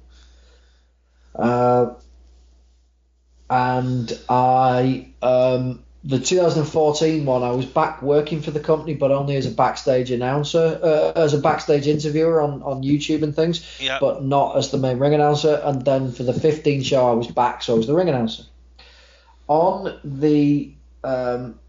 Uh, 1.36 1.94
and 3.50 4.20
I 4.30 5.10
um, 5.22 5.84
the 6.04 6.20
2014 6.20 7.26
one, 7.26 7.44
I 7.44 7.52
was 7.52 7.66
back 7.66 8.02
working 8.02 8.42
for 8.42 8.50
the 8.52 8.60
company, 8.60 8.96
but 8.96 9.12
only 9.12 9.36
as 9.36 9.46
a 9.46 9.52
backstage 9.52 10.10
announcer, 10.10 10.80
uh, 10.82 11.12
as 11.20 11.34
a 11.36 11.38
backstage 11.38 11.88
interviewer 11.88 12.42
on, 12.42 12.64
on 12.64 12.82
YouTube 12.82 13.22
and 13.22 13.36
things, 13.36 13.64
Yeah. 13.80 14.00
but 14.02 14.24
not 14.24 14.58
as 14.58 14.72
the 14.72 14.78
main 14.80 14.98
ring 14.98 15.14
announcer. 15.14 15.62
And 15.64 15.86
then 15.86 16.12
for 16.12 16.24
the 16.24 16.34
15 16.34 16.82
show, 16.82 17.08
I 17.08 17.14
was 17.14 17.28
back, 17.28 17.62
so 17.62 17.76
I 17.76 17.78
was 17.78 17.86
the 17.88 17.94
ring 17.94 18.10
announcer. 18.10 18.44
On 19.48 20.00
the, 20.04 20.74
um, 21.04 21.60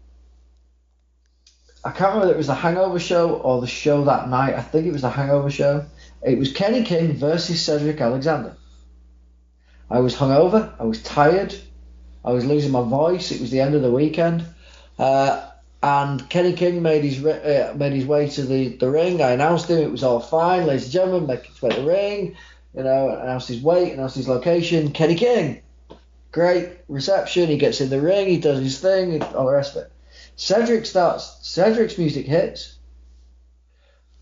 I 1.85 1.91
can't 1.91 2.13
remember 2.13 2.29
if 2.29 2.33
it 2.33 2.37
was 2.37 2.47
the 2.47 2.55
Hangover 2.55 2.99
show 2.99 3.35
or 3.35 3.61
the 3.61 3.67
show 3.67 4.03
that 4.05 4.29
night. 4.29 4.55
I 4.55 4.61
think 4.61 4.87
it 4.87 4.93
was 4.93 5.01
the 5.01 5.09
Hangover 5.09 5.51
show. 5.51 5.85
It 6.23 6.39
was 6.39 6.51
Kenny 6.53 6.83
King 6.83 7.13
versus 7.13 7.63
Cedric 7.63 7.99
Alexander. 8.01 8.55
I 9.91 9.99
was 9.99 10.15
hungover. 10.15 10.73
I 10.79 10.85
was 10.85 11.03
tired. 11.03 11.53
I 12.25 12.31
was 12.31 12.45
losing 12.45 12.71
my 12.71 12.81
voice. 12.81 13.31
It 13.31 13.41
was 13.41 13.51
the 13.51 13.61
end 13.61 13.75
of 13.75 13.81
the 13.81 13.91
weekend, 13.91 14.45
uh, 14.97 15.49
and 15.81 16.29
Kenny 16.29 16.53
King 16.53 16.81
made 16.81 17.03
his 17.03 17.23
uh, 17.23 17.73
made 17.75 17.93
his 17.93 18.05
way 18.05 18.29
to 18.29 18.43
the, 18.43 18.69
the 18.77 18.89
ring. 18.89 19.21
I 19.21 19.31
announced 19.31 19.69
him. 19.69 19.79
It 19.79 19.91
was 19.91 20.03
all 20.03 20.19
fine, 20.19 20.65
ladies 20.65 20.83
and 20.85 20.93
gentlemen. 20.93 21.27
Make 21.27 21.45
his 21.45 21.61
way 21.61 21.69
to 21.69 21.81
the 21.81 21.87
ring. 21.87 22.37
You 22.75 22.83
know, 22.83 23.09
announced 23.09 23.49
his 23.49 23.61
weight, 23.61 23.93
announced 23.93 24.15
his 24.15 24.27
location. 24.27 24.91
Kenny 24.91 25.15
King, 25.15 25.61
great 26.31 26.69
reception. 26.87 27.49
He 27.49 27.57
gets 27.57 27.81
in 27.81 27.89
the 27.89 28.01
ring. 28.01 28.27
He 28.27 28.39
does 28.39 28.59
his 28.59 28.79
thing. 28.79 29.21
All 29.21 29.45
the 29.45 29.53
rest 29.53 29.75
of 29.75 29.83
it. 29.83 29.91
Cedric 30.35 30.85
starts. 30.85 31.37
Cedric's 31.41 31.97
music 31.97 32.25
hits. 32.25 32.77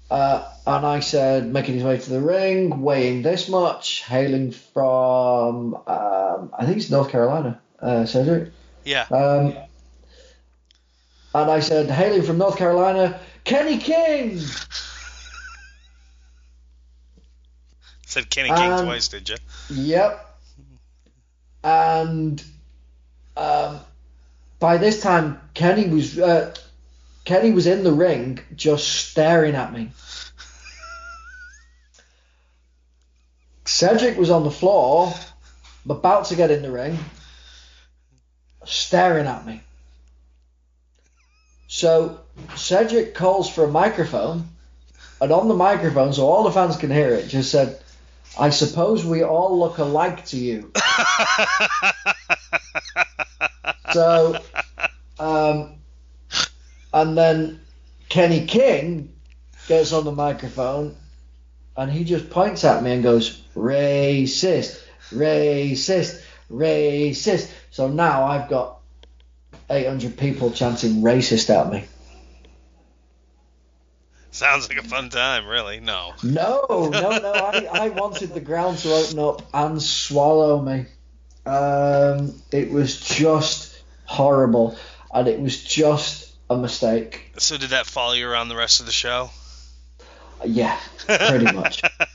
Uh, 0.10 0.45
and 0.68 0.86
I 0.86 0.99
said, 0.99 1.53
making 1.53 1.76
his 1.76 1.86
way 1.86 1.98
to 1.98 2.10
the 2.10 2.19
ring, 2.19 2.82
weighing 2.82 3.22
this 3.22 3.48
much, 3.48 4.03
hailing 4.03 4.52
from, 4.52 5.76
um, 5.88 6.52
I 6.53 6.65
think 6.65 6.78
it's 6.78 6.90
North 6.90 7.10
Carolina, 7.10 7.61
uh, 7.81 8.05
Cedric. 8.05 8.51
Yeah. 8.83 9.05
Um, 9.11 9.55
and 11.33 11.49
I 11.49 11.59
said, 11.61 11.89
hailing 11.89 12.23
from 12.23 12.37
North 12.37 12.57
Carolina, 12.57 13.19
Kenny 13.43 13.77
King. 13.77 14.39
Said 18.05 18.29
Kenny 18.29 18.49
King 18.49 18.71
Um, 18.71 18.85
twice, 18.85 19.07
did 19.07 19.29
you? 19.29 19.37
Yep. 19.69 20.39
And 21.63 22.43
um, 23.37 23.79
by 24.59 24.75
this 24.77 25.01
time, 25.01 25.39
Kenny 25.53 25.87
was 25.87 26.19
uh, 26.19 26.53
Kenny 27.23 27.51
was 27.51 27.67
in 27.67 27.85
the 27.85 27.93
ring, 27.93 28.39
just 28.53 28.85
staring 29.11 29.55
at 29.55 29.71
me. 29.71 29.91
Cedric 33.65 34.17
was 34.17 34.29
on 34.29 34.43
the 34.43 34.51
floor, 34.51 35.13
about 35.89 36.25
to 36.25 36.35
get 36.35 36.51
in 36.51 36.63
the 36.63 36.71
ring, 36.71 36.99
staring 38.65 39.27
at 39.27 39.45
me. 39.45 39.61
So 41.67 42.19
Cedric 42.55 43.15
calls 43.15 43.49
for 43.49 43.63
a 43.63 43.71
microphone, 43.71 44.49
and 45.21 45.31
on 45.31 45.47
the 45.47 45.55
microphone, 45.55 46.13
so 46.13 46.27
all 46.27 46.43
the 46.43 46.51
fans 46.51 46.77
can 46.77 46.91
hear 46.91 47.13
it, 47.13 47.27
just 47.27 47.51
said, 47.51 47.79
I 48.39 48.49
suppose 48.49 49.05
we 49.05 49.23
all 49.23 49.59
look 49.59 49.77
alike 49.77 50.25
to 50.27 50.38
you. 50.38 50.71
So, 53.91 54.39
um, 55.19 55.75
and 56.93 57.17
then 57.17 57.61
Kenny 58.09 58.45
King 58.45 59.13
gets 59.67 59.91
on 59.93 60.05
the 60.05 60.11
microphone 60.11 60.95
and 61.75 61.91
he 61.91 62.03
just 62.03 62.29
points 62.29 62.63
at 62.63 62.83
me 62.83 62.93
and 62.93 63.03
goes, 63.03 63.41
racist, 63.55 64.81
racist, 65.11 66.21
racist. 66.49 67.49
So 67.72 67.88
now 67.88 68.26
I've 68.26 68.49
got 68.49 68.80
800 69.69 70.18
people 70.18 70.52
chanting 70.52 71.02
racist 71.02 71.49
at 71.49 71.72
me. 71.72 71.85
Sounds 74.31 74.69
like 74.69 74.77
a 74.77 74.84
fun 74.84 75.10
time, 75.10 75.45
really. 75.45 75.80
No. 75.80 76.14
No, 76.23 76.65
no, 76.69 77.18
no. 77.18 77.31
I, 77.34 77.68
I 77.72 77.89
wanted 77.89 78.34
the 78.34 78.39
ground 78.39 78.77
to 78.80 78.93
open 78.93 79.19
up 79.19 79.41
and 79.53 79.81
swallow 79.81 80.61
me. 80.61 80.85
Um, 81.45 82.34
it 82.52 82.72
was 82.72 82.99
just 82.99 83.81
horrible, 84.06 84.77
and 85.14 85.27
it 85.27 85.39
was 85.39 85.61
just 85.64 86.34
a 86.49 86.57
mistake. 86.57 87.31
So 87.38 87.57
did 87.57 87.72
that 87.72 87.88
follow 87.88 88.14
you 88.14 88.30
around 88.30 88.49
the 88.49 88.56
rest 88.56 88.80
of 88.80 88.85
the 88.85 88.91
show? 88.91 89.31
Yeah, 90.45 90.77
pretty 91.07 91.52
much. 91.52 91.81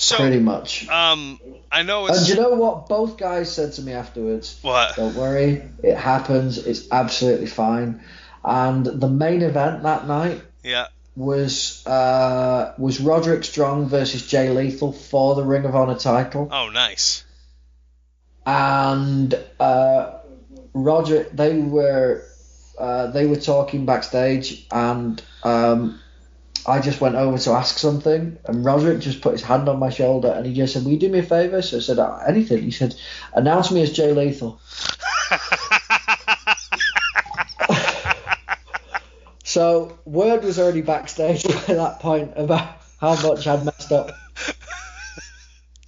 So, 0.00 0.16
pretty 0.16 0.38
much. 0.38 0.88
um, 0.88 1.40
I 1.72 1.82
know 1.82 2.06
it's 2.06 2.18
And 2.20 2.28
you 2.28 2.36
know 2.36 2.50
what? 2.50 2.88
Both 2.88 3.16
guys 3.18 3.52
said 3.52 3.72
to 3.74 3.82
me 3.82 3.92
afterwards. 3.92 4.58
what. 4.62 4.94
Don't 4.96 5.14
worry, 5.16 5.62
it 5.82 5.96
happens. 5.96 6.56
It's 6.58 6.90
absolutely 6.90 7.46
fine. 7.48 8.02
And 8.44 8.86
the 8.86 9.08
main 9.08 9.42
event 9.42 9.82
that 9.82 10.06
night 10.06 10.40
Yeah. 10.62 10.86
was 11.16 11.84
uh, 11.86 12.74
was 12.78 13.00
Roderick 13.00 13.42
Strong 13.44 13.88
versus 13.88 14.26
Jay 14.26 14.50
Lethal 14.50 14.92
for 14.92 15.34
the 15.34 15.42
Ring 15.44 15.64
of 15.64 15.74
Honor 15.74 15.98
title. 15.98 16.48
Oh, 16.50 16.68
nice. 16.70 17.24
and 18.46 19.34
uh, 19.60 20.12
Roger 20.72 21.24
they 21.32 21.58
were 21.58 22.24
uh, 22.78 23.08
they 23.08 23.26
were 23.26 23.36
talking 23.36 23.84
backstage 23.84 24.66
and 24.70 25.20
um, 25.42 26.00
I 26.68 26.80
just 26.80 27.00
went 27.00 27.16
over 27.16 27.38
to 27.38 27.52
ask 27.52 27.78
something 27.78 28.38
and 28.44 28.64
Roderick 28.64 29.00
just 29.00 29.20
put 29.20 29.32
his 29.32 29.42
hand 29.42 29.68
on 29.68 29.78
my 29.78 29.90
shoulder 29.90 30.28
and 30.28 30.46
he 30.46 30.54
just 30.54 30.74
said 30.74 30.84
will 30.84 30.92
you 30.92 30.98
do 30.98 31.08
me 31.08 31.20
a 31.20 31.22
favour 31.22 31.62
so 31.62 31.78
I 31.78 31.80
said 31.80 31.98
"Uh, 31.98 32.18
anything. 32.26 32.62
He 32.62 32.70
said 32.70 32.94
announce 33.32 33.70
me 33.70 33.82
as 33.82 33.92
Jay 33.92 34.12
Lethal. 34.12 34.60
So 39.48 39.98
word 40.04 40.44
was 40.44 40.58
already 40.58 40.82
backstage 40.82 41.42
by 41.66 41.74
that 41.74 42.00
point 42.00 42.34
about 42.36 42.82
how 43.00 43.14
much 43.26 43.46
I'd 43.46 43.64
messed 43.64 43.90
up. 43.90 44.10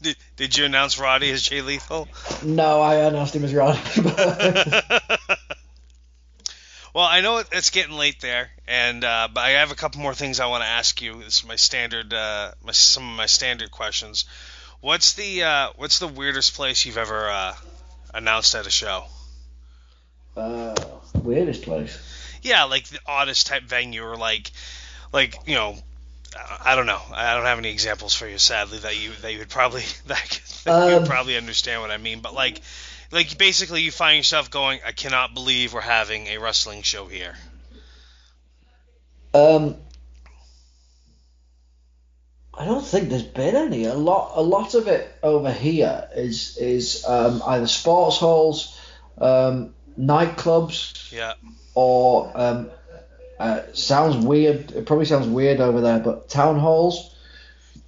Did, 0.01 0.16
did 0.36 0.57
you 0.57 0.65
announce 0.65 0.98
Roddy 0.98 1.31
as 1.31 1.43
Jay 1.43 1.61
Lethal? 1.61 2.09
no 2.43 2.81
I 2.81 2.94
announced 2.94 3.36
him 3.36 3.44
as 3.44 3.52
Roddy 3.52 3.78
well, 6.94 7.04
I 7.04 7.20
know 7.20 7.38
it's 7.52 7.70
getting 7.70 7.96
late 7.96 8.20
there, 8.20 8.50
and 8.66 9.04
uh, 9.04 9.28
but 9.32 9.40
I 9.42 9.50
have 9.50 9.70
a 9.70 9.74
couple 9.74 10.00
more 10.00 10.14
things 10.14 10.40
I 10.40 10.46
want 10.46 10.62
to 10.62 10.68
ask 10.68 11.00
you. 11.02 11.22
This 11.22 11.38
is 11.40 11.44
my 11.44 11.56
standard, 11.56 12.12
uh, 12.12 12.52
my, 12.64 12.72
some 12.72 13.08
of 13.10 13.16
my 13.16 13.26
standard 13.26 13.70
questions. 13.70 14.24
What's 14.80 15.14
the 15.14 15.44
uh, 15.44 15.70
what's 15.76 15.98
the 15.98 16.08
weirdest 16.08 16.54
place 16.54 16.84
you've 16.86 16.98
ever 16.98 17.28
uh, 17.30 17.54
announced 18.14 18.54
at 18.54 18.66
a 18.66 18.70
show? 18.70 19.04
uh, 20.36 20.74
weirdest 21.22 21.62
place 21.62 21.98
Yeah, 22.42 22.64
like 22.64 22.86
the 22.88 23.00
oddest 23.06 23.46
type 23.46 23.64
venue, 23.64 24.02
or 24.04 24.16
like, 24.16 24.50
like 25.12 25.36
you 25.46 25.54
know, 25.54 25.76
I 26.64 26.76
don't 26.76 26.86
know. 26.86 27.02
I 27.12 27.34
don't 27.34 27.44
have 27.46 27.58
any 27.58 27.70
examples 27.70 28.14
for 28.14 28.28
you, 28.28 28.38
sadly, 28.38 28.78
that 28.80 28.96
you 28.98 29.12
that 29.16 29.32
you 29.32 29.38
would 29.40 29.50
probably 29.50 29.82
that, 30.06 30.40
that 30.64 30.88
you 30.88 30.94
would 30.94 31.04
Um, 31.04 31.04
probably 31.04 31.36
understand 31.36 31.80
what 31.82 31.90
I 31.90 31.98
mean. 31.98 32.20
But 32.20 32.34
like, 32.34 32.60
like 33.12 33.36
basically, 33.38 33.82
you 33.82 33.90
find 33.90 34.16
yourself 34.18 34.50
going, 34.50 34.80
I 34.86 34.92
cannot 34.92 35.34
believe 35.34 35.72
we're 35.74 35.80
having 35.80 36.26
a 36.28 36.38
wrestling 36.38 36.82
show 36.82 37.06
here. 37.06 37.34
Um, 39.32 39.76
I 42.52 42.64
don't 42.64 42.84
think 42.84 43.08
there's 43.08 43.22
been 43.22 43.56
any. 43.56 43.84
A 43.84 43.94
lot, 43.94 44.32
a 44.34 44.42
lot 44.42 44.74
of 44.74 44.88
it 44.88 45.10
over 45.22 45.52
here 45.52 46.08
is 46.14 46.56
is 46.58 47.04
um, 47.06 47.42
either 47.46 47.66
sports 47.66 48.18
halls, 48.18 48.78
um, 49.18 49.72
nightclubs, 49.98 51.10
Yeah. 51.12 51.34
or 51.74 52.30
um, 52.34 52.70
uh, 53.38 53.60
sounds 53.72 54.16
weird. 54.24 54.72
It 54.72 54.84
probably 54.86 55.06
sounds 55.06 55.26
weird 55.28 55.60
over 55.60 55.80
there, 55.80 56.00
but 56.00 56.28
town 56.28 56.58
halls. 56.58 57.14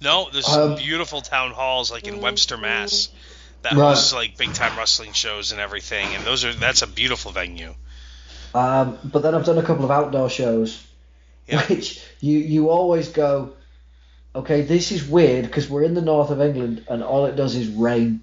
No, 0.01 0.29
there's 0.31 0.45
some 0.47 0.71
Um, 0.71 0.77
beautiful 0.77 1.21
town 1.21 1.51
halls 1.51 1.91
like 1.91 2.07
in 2.07 2.19
Webster, 2.21 2.57
Mass. 2.57 3.09
That 3.63 3.73
Right. 3.73 3.89
hosts 3.95 4.13
like 4.13 4.37
big 4.37 4.53
time 4.53 4.77
wrestling 4.77 5.13
shows 5.13 5.51
and 5.51 5.61
everything, 5.61 6.13
and 6.15 6.23
those 6.25 6.43
are 6.45 6.53
that's 6.53 6.81
a 6.81 6.87
beautiful 6.87 7.31
venue. 7.31 7.73
Um, 8.53 8.99
but 9.03 9.23
then 9.23 9.33
I've 9.33 9.45
done 9.45 9.57
a 9.57 9.63
couple 9.63 9.85
of 9.85 9.91
outdoor 9.91 10.29
shows, 10.29 10.81
Yeah. 11.47 11.61
which 11.67 12.01
you 12.19 12.39
you 12.39 12.69
always 12.69 13.07
go, 13.09 13.53
okay, 14.35 14.61
this 14.61 14.91
is 14.91 15.07
weird 15.07 15.45
because 15.45 15.69
we're 15.69 15.83
in 15.83 15.93
the 15.93 16.01
north 16.01 16.29
of 16.29 16.41
England 16.41 16.85
and 16.89 17.01
all 17.03 17.25
it 17.25 17.35
does 17.35 17.55
is 17.55 17.67
rain. 17.69 18.21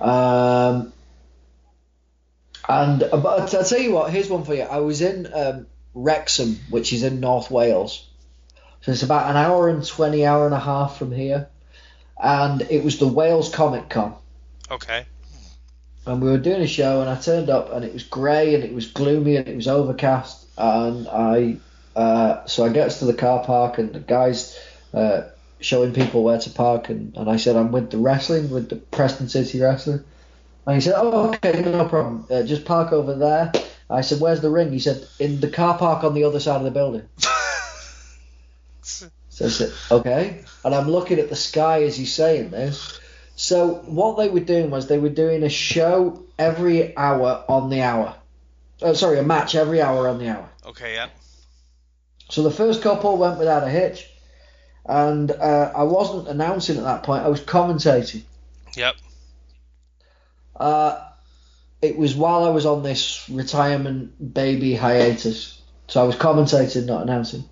Um, 0.00 0.92
and 2.68 3.00
but 3.00 3.54
I'll 3.54 3.64
tell 3.64 3.80
you 3.80 3.92
what, 3.92 4.10
here's 4.10 4.28
one 4.30 4.44
for 4.44 4.54
you. 4.54 4.62
I 4.62 4.78
was 4.78 5.00
in 5.00 5.32
um, 5.32 5.66
Wrexham, 5.94 6.58
which 6.70 6.92
is 6.92 7.02
in 7.02 7.20
North 7.20 7.50
Wales, 7.50 8.06
so 8.82 8.92
it's 8.92 9.02
about 9.02 9.30
an 9.30 9.36
hour 9.36 9.68
and 9.68 9.84
twenty, 9.86 10.24
hour 10.24 10.46
and 10.46 10.54
a 10.54 10.60
half 10.60 10.96
from 10.98 11.12
here, 11.12 11.48
and 12.22 12.62
it 12.62 12.82
was 12.84 12.98
the 12.98 13.06
Wales 13.08 13.48
Comic 13.54 13.90
Con 13.90 14.14
Okay. 14.70 15.06
and 16.06 16.22
we 16.22 16.30
were 16.30 16.38
doing 16.38 16.62
a 16.62 16.66
show 16.66 17.00
and 17.00 17.10
I 17.10 17.16
turned 17.16 17.50
up 17.50 17.72
and 17.72 17.84
it 17.84 17.92
was 17.92 18.02
grey 18.02 18.54
and 18.54 18.64
it 18.64 18.72
was 18.74 18.86
gloomy 18.86 19.36
and 19.36 19.48
it 19.48 19.56
was 19.56 19.68
overcast 19.68 20.46
and 20.56 21.08
I 21.08 21.58
uh, 21.96 22.46
so 22.46 22.64
I 22.64 22.68
get 22.68 22.90
to 22.90 23.04
the 23.04 23.14
car 23.14 23.44
park 23.44 23.78
and 23.78 23.92
the 23.92 24.00
guys 24.00 24.58
uh, 24.94 25.22
showing 25.60 25.92
people 25.92 26.22
where 26.22 26.38
to 26.38 26.50
park 26.50 26.88
and, 26.88 27.16
and 27.16 27.28
I 27.28 27.36
said 27.36 27.56
I'm 27.56 27.72
with 27.72 27.90
the 27.90 27.98
wrestling 27.98 28.50
with 28.50 28.68
the 28.68 28.76
Preston 28.76 29.28
City 29.28 29.60
Wrestling 29.60 30.04
and 30.66 30.74
he 30.74 30.80
said 30.80 30.94
oh 30.96 31.32
okay 31.34 31.62
no 31.62 31.88
problem 31.88 32.26
uh, 32.30 32.42
just 32.42 32.64
park 32.64 32.92
over 32.92 33.14
there 33.14 33.52
I 33.90 34.02
said 34.02 34.20
where's 34.20 34.40
the 34.40 34.50
ring 34.50 34.72
he 34.72 34.78
said 34.78 35.06
in 35.18 35.40
the 35.40 35.50
car 35.50 35.78
park 35.78 36.04
on 36.04 36.14
the 36.14 36.24
other 36.24 36.40
side 36.40 36.56
of 36.56 36.64
the 36.64 36.70
building 36.70 37.08
so 39.38 39.46
I 39.46 39.48
said, 39.48 39.72
okay. 39.90 40.44
And 40.64 40.74
I'm 40.74 40.90
looking 40.90 41.20
at 41.20 41.28
the 41.28 41.36
sky 41.36 41.84
as 41.84 41.96
he's 41.96 42.12
saying 42.12 42.50
this. 42.50 42.98
So 43.38 43.74
what 43.86 44.16
they 44.16 44.28
were 44.28 44.40
doing 44.40 44.68
was 44.68 44.88
they 44.88 44.98
were 44.98 45.08
doing 45.08 45.44
a 45.44 45.48
show 45.48 46.24
every 46.40 46.96
hour 46.96 47.44
on 47.48 47.70
the 47.70 47.82
hour. 47.82 48.16
Oh, 48.82 48.94
sorry, 48.94 49.20
a 49.20 49.22
match 49.22 49.54
every 49.54 49.80
hour 49.80 50.08
on 50.08 50.18
the 50.18 50.28
hour. 50.28 50.48
Okay. 50.66 50.94
Yeah. 50.94 51.08
So 52.30 52.42
the 52.42 52.50
first 52.50 52.82
couple 52.82 53.16
went 53.16 53.38
without 53.38 53.62
a 53.62 53.70
hitch. 53.70 54.10
And 54.84 55.30
uh, 55.30 55.72
I 55.72 55.84
wasn't 55.84 56.26
announcing 56.26 56.78
at 56.78 56.82
that 56.82 57.04
point. 57.04 57.22
I 57.22 57.28
was 57.28 57.40
commentating. 57.40 58.22
Yep. 58.74 58.96
Uh, 60.56 61.00
it 61.80 61.96
was 61.96 62.16
while 62.16 62.42
I 62.42 62.50
was 62.50 62.66
on 62.66 62.82
this 62.82 63.30
retirement 63.30 64.34
baby 64.34 64.74
hiatus. 64.74 65.62
So 65.86 66.00
I 66.02 66.04
was 66.04 66.16
commentating, 66.16 66.86
not 66.86 67.02
announcing. 67.02 67.44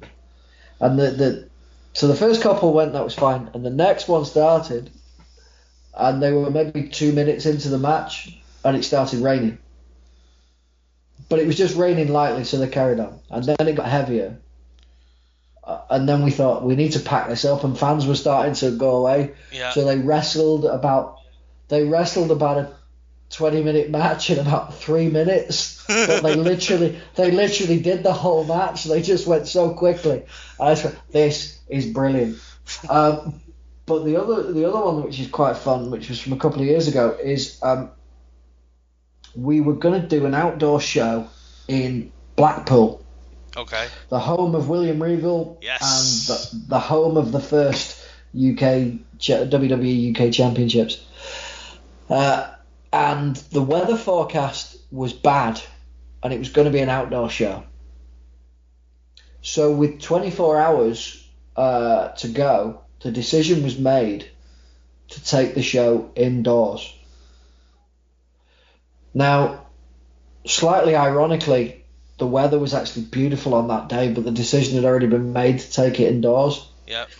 And 0.80 0.98
the, 0.98 1.10
the 1.12 1.48
so 1.92 2.08
the 2.08 2.16
first 2.16 2.42
couple 2.42 2.72
went, 2.72 2.94
that 2.94 3.04
was 3.04 3.14
fine. 3.14 3.50
And 3.54 3.64
the 3.64 3.70
next 3.70 4.08
one 4.08 4.24
started, 4.24 4.90
and 5.96 6.22
they 6.22 6.32
were 6.32 6.50
maybe 6.50 6.88
two 6.88 7.12
minutes 7.12 7.46
into 7.46 7.68
the 7.68 7.78
match, 7.78 8.36
and 8.64 8.76
it 8.76 8.84
started 8.84 9.20
raining. 9.20 9.58
But 11.28 11.38
it 11.40 11.46
was 11.46 11.56
just 11.56 11.76
raining 11.76 12.08
lightly, 12.08 12.44
so 12.44 12.58
they 12.58 12.68
carried 12.68 13.00
on. 13.00 13.18
And 13.30 13.44
then 13.44 13.56
it 13.66 13.74
got 13.74 13.88
heavier. 13.88 14.38
Uh, 15.64 15.80
and 15.90 16.08
then 16.08 16.22
we 16.22 16.30
thought, 16.30 16.62
we 16.62 16.76
need 16.76 16.92
to 16.92 17.00
pack 17.00 17.28
this 17.28 17.44
up, 17.44 17.64
and 17.64 17.76
fans 17.76 18.06
were 18.06 18.14
starting 18.14 18.54
to 18.54 18.70
go 18.76 18.96
away. 18.96 19.34
Yeah. 19.52 19.72
So 19.72 19.84
they 19.84 19.98
wrestled 19.98 20.64
about 20.64 21.18
they 21.68 21.84
wrestled 21.84 22.30
about 22.30 22.58
a 22.58 22.74
twenty 23.30 23.62
minute 23.64 23.90
match 23.90 24.30
in 24.30 24.38
about 24.38 24.74
three 24.74 25.08
minutes. 25.08 25.84
but 25.88 26.22
they 26.22 26.34
literally 26.36 27.00
they 27.16 27.32
literally 27.32 27.80
did 27.80 28.04
the 28.04 28.12
whole 28.12 28.44
match. 28.44 28.84
They 28.84 29.02
just 29.02 29.26
went 29.26 29.48
so 29.48 29.74
quickly. 29.74 30.24
I 30.60 30.72
just 30.72 30.84
went, 30.84 30.98
this 31.10 31.58
is 31.68 31.86
brilliant. 31.86 32.38
Um, 32.88 33.40
but 33.86 34.04
the 34.04 34.16
other 34.20 34.52
the 34.52 34.68
other 34.68 34.84
one 34.84 35.02
which 35.04 35.18
is 35.18 35.28
quite 35.28 35.56
fun, 35.56 35.90
which 35.90 36.08
was 36.08 36.20
from 36.20 36.32
a 36.32 36.36
couple 36.38 36.60
of 36.60 36.66
years 36.66 36.88
ago, 36.88 37.16
is 37.22 37.58
um, 37.62 37.90
we 39.34 39.60
were 39.60 39.74
going 39.74 40.00
to 40.00 40.06
do 40.06 40.26
an 40.26 40.34
outdoor 40.34 40.80
show 40.80 41.28
in 41.68 42.12
Blackpool, 42.36 43.04
Okay. 43.56 43.86
the 44.08 44.18
home 44.18 44.54
of 44.54 44.68
William 44.68 45.02
Regal, 45.02 45.58
Yes. 45.62 45.80
and 45.82 46.62
the, 46.62 46.68
the 46.68 46.78
home 46.80 47.16
of 47.16 47.32
the 47.32 47.40
first 47.40 48.02
UK 48.34 48.98
WWE 49.18 50.10
UK 50.28 50.32
Championships. 50.32 51.04
Uh, 52.08 52.52
and 52.92 53.36
the 53.52 53.62
weather 53.62 53.96
forecast 53.96 54.76
was 54.90 55.12
bad, 55.12 55.60
and 56.22 56.32
it 56.32 56.38
was 56.38 56.48
going 56.50 56.66
to 56.66 56.70
be 56.72 56.80
an 56.80 56.88
outdoor 56.88 57.28
show. 57.30 57.62
So 59.42 59.72
with 59.72 60.00
24 60.00 60.58
hours 60.58 61.28
uh, 61.56 62.08
to 62.08 62.28
go, 62.28 62.82
the 63.02 63.10
decision 63.10 63.62
was 63.62 63.78
made 63.78 64.28
to 65.08 65.24
take 65.24 65.54
the 65.54 65.62
show 65.62 66.10
indoors. 66.16 66.92
Now, 69.14 69.66
slightly 70.46 70.96
ironically, 70.96 71.84
the 72.18 72.26
weather 72.26 72.58
was 72.58 72.74
actually 72.74 73.04
beautiful 73.04 73.54
on 73.54 73.68
that 73.68 73.88
day, 73.88 74.12
but 74.12 74.24
the 74.24 74.30
decision 74.30 74.76
had 74.76 74.84
already 74.84 75.06
been 75.06 75.32
made 75.32 75.58
to 75.60 75.72
take 75.72 76.00
it 76.00 76.12
indoors. 76.12 76.66
Yep. 76.86 77.10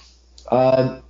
Um, 0.50 1.02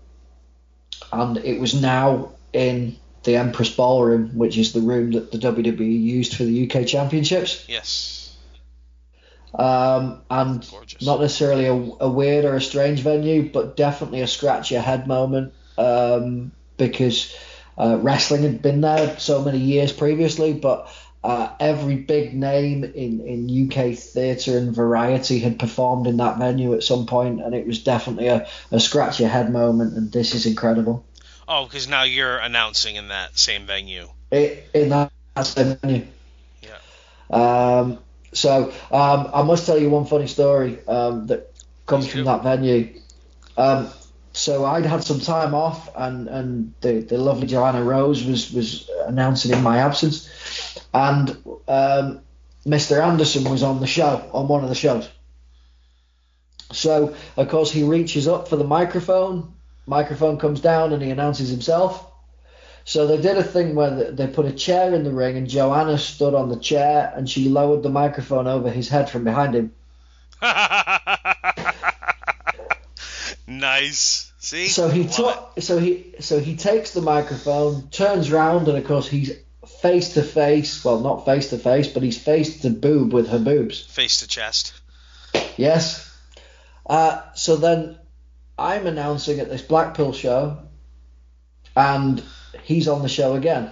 and 1.12 1.38
it 1.38 1.60
was 1.60 1.80
now 1.80 2.32
in 2.52 2.96
the 3.22 3.36
Empress 3.36 3.74
Ballroom, 3.74 4.36
which 4.36 4.56
is 4.56 4.72
the 4.72 4.80
room 4.80 5.12
that 5.12 5.32
the 5.32 5.38
WWE 5.38 6.02
used 6.02 6.36
for 6.36 6.44
the 6.44 6.70
UK 6.70 6.86
Championships. 6.86 7.64
Yes. 7.68 8.25
Um, 9.54 10.20
and 10.28 10.68
Gorgeous. 10.70 11.02
not 11.02 11.20
necessarily 11.20 11.66
a, 11.66 11.72
a 11.72 12.08
weird 12.08 12.44
or 12.44 12.56
a 12.56 12.60
strange 12.60 13.00
venue, 13.00 13.50
but 13.50 13.76
definitely 13.76 14.20
a 14.20 14.26
scratch 14.26 14.70
your 14.70 14.82
head 14.82 15.06
moment 15.06 15.54
um, 15.78 16.52
because 16.76 17.34
uh, 17.78 17.98
wrestling 18.00 18.42
had 18.42 18.60
been 18.62 18.80
there 18.80 19.18
so 19.18 19.42
many 19.42 19.58
years 19.58 19.92
previously, 19.92 20.52
but 20.52 20.92
uh, 21.24 21.50
every 21.58 21.96
big 21.96 22.34
name 22.34 22.84
in, 22.84 23.20
in 23.20 23.68
UK 23.68 23.96
theatre 23.98 24.58
and 24.58 24.74
variety 24.74 25.40
had 25.40 25.58
performed 25.58 26.06
in 26.06 26.18
that 26.18 26.38
venue 26.38 26.72
at 26.74 26.82
some 26.82 27.06
point, 27.06 27.42
and 27.42 27.54
it 27.54 27.66
was 27.66 27.82
definitely 27.82 28.28
a, 28.28 28.46
a 28.70 28.78
scratch 28.78 29.18
your 29.18 29.28
head 29.28 29.52
moment, 29.52 29.94
and 29.96 30.12
this 30.12 30.34
is 30.34 30.46
incredible. 30.46 31.04
Oh, 31.48 31.64
because 31.64 31.88
now 31.88 32.04
you're 32.04 32.38
announcing 32.38 32.96
in 32.96 33.08
that 33.08 33.38
same 33.38 33.66
venue. 33.66 34.08
It, 34.30 34.68
in 34.72 34.90
that 34.90 35.10
same 35.42 35.76
venue. 35.76 36.06
Yeah. 36.62 36.78
Um, 37.30 37.98
so 38.36 38.72
um, 38.92 39.30
I 39.32 39.42
must 39.42 39.66
tell 39.66 39.78
you 39.78 39.90
one 39.90 40.04
funny 40.04 40.26
story 40.26 40.86
um, 40.86 41.26
that 41.28 41.52
comes 41.86 42.06
from 42.06 42.24
that 42.24 42.42
venue. 42.42 43.00
Um, 43.56 43.88
so 44.32 44.66
I'd 44.66 44.84
had 44.84 45.02
some 45.02 45.20
time 45.20 45.54
off, 45.54 45.88
and, 45.96 46.28
and 46.28 46.74
the, 46.82 47.00
the 47.00 47.16
lovely 47.16 47.46
Joanna 47.46 47.82
Rose 47.82 48.22
was, 48.24 48.52
was 48.52 48.90
announcing 49.06 49.52
in 49.52 49.62
my 49.62 49.78
absence, 49.78 50.28
and 50.92 51.30
um, 51.66 52.20
Mr. 52.66 53.02
Anderson 53.02 53.50
was 53.50 53.62
on 53.62 53.80
the 53.80 53.86
show 53.86 54.28
on 54.34 54.48
one 54.48 54.62
of 54.62 54.68
the 54.68 54.74
shows. 54.74 55.08
So 56.72 57.14
of 57.36 57.48
course 57.48 57.70
he 57.70 57.84
reaches 57.84 58.28
up 58.28 58.48
for 58.48 58.56
the 58.56 58.64
microphone. 58.64 59.54
Microphone 59.86 60.38
comes 60.38 60.60
down, 60.60 60.92
and 60.92 61.02
he 61.02 61.10
announces 61.10 61.48
himself. 61.48 62.12
So 62.86 63.06
they 63.08 63.20
did 63.20 63.36
a 63.36 63.42
thing 63.42 63.74
where 63.74 64.12
they- 64.12 64.28
put 64.28 64.46
a 64.46 64.52
chair 64.52 64.94
in 64.94 65.02
the 65.02 65.10
ring, 65.10 65.36
and 65.36 65.48
Joanna 65.48 65.98
stood 65.98 66.34
on 66.34 66.48
the 66.48 66.56
chair, 66.56 67.12
and 67.16 67.28
she 67.28 67.48
lowered 67.48 67.82
the 67.82 67.90
microphone 67.90 68.46
over 68.46 68.70
his 68.70 68.88
head 68.88 69.10
from 69.10 69.24
behind 69.24 69.56
him. 69.56 69.72
nice. 73.48 74.30
See. 74.38 74.68
So 74.68 74.88
he 74.88 75.08
took, 75.08 75.54
so 75.58 75.78
he, 75.78 76.14
so 76.20 76.38
he 76.38 76.54
takes 76.54 76.92
the 76.92 77.02
microphone, 77.02 77.88
turns 77.88 78.30
round, 78.30 78.68
and 78.68 78.78
of 78.78 78.86
course 78.86 79.08
he's 79.08 79.32
face 79.82 80.14
to 80.14 80.22
face. 80.22 80.84
Well, 80.84 81.00
not 81.00 81.24
face 81.24 81.50
to 81.50 81.58
face, 81.58 81.88
but 81.88 82.04
he's 82.04 82.22
face 82.22 82.60
to 82.60 82.70
boob 82.70 83.12
with 83.12 83.30
her 83.30 83.40
boobs. 83.40 83.80
Face 83.80 84.18
to 84.18 84.28
chest. 84.28 84.74
Yes. 85.56 86.08
Uh, 86.88 87.20
so 87.34 87.56
then 87.56 87.98
I'm 88.56 88.86
announcing 88.86 89.40
at 89.40 89.48
this 89.48 89.62
Blackpool 89.62 90.12
show, 90.12 90.58
and 91.74 92.22
he's 92.62 92.88
on 92.88 93.02
the 93.02 93.08
show 93.08 93.34
again. 93.34 93.70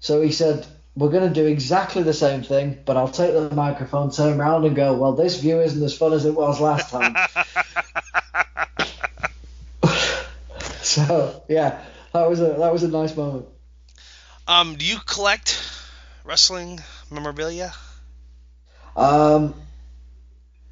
So 0.00 0.20
he 0.20 0.32
said, 0.32 0.66
We're 0.94 1.10
going 1.10 1.28
to 1.28 1.34
do 1.34 1.46
exactly 1.46 2.02
the 2.02 2.12
same 2.12 2.42
thing, 2.42 2.78
but 2.84 2.96
I'll 2.96 3.08
take 3.08 3.32
the 3.32 3.54
microphone, 3.54 4.10
turn 4.10 4.40
around, 4.40 4.64
and 4.64 4.76
go, 4.76 4.94
Well, 4.94 5.12
this 5.12 5.40
view 5.40 5.60
isn't 5.60 5.82
as 5.82 5.96
fun 5.96 6.12
as 6.12 6.24
it 6.24 6.34
was 6.34 6.60
last 6.60 6.90
time. 6.90 7.14
so, 10.82 11.42
yeah, 11.48 11.82
that 12.12 12.28
was 12.28 12.40
a 12.40 12.54
that 12.58 12.72
was 12.72 12.82
a 12.82 12.88
nice 12.88 13.16
moment. 13.16 13.46
um, 14.46 14.76
do 14.76 14.84
you 14.84 14.98
collect 15.06 15.60
wrestling 16.24 16.80
memorabilia? 17.10 17.72
Um, 18.96 19.54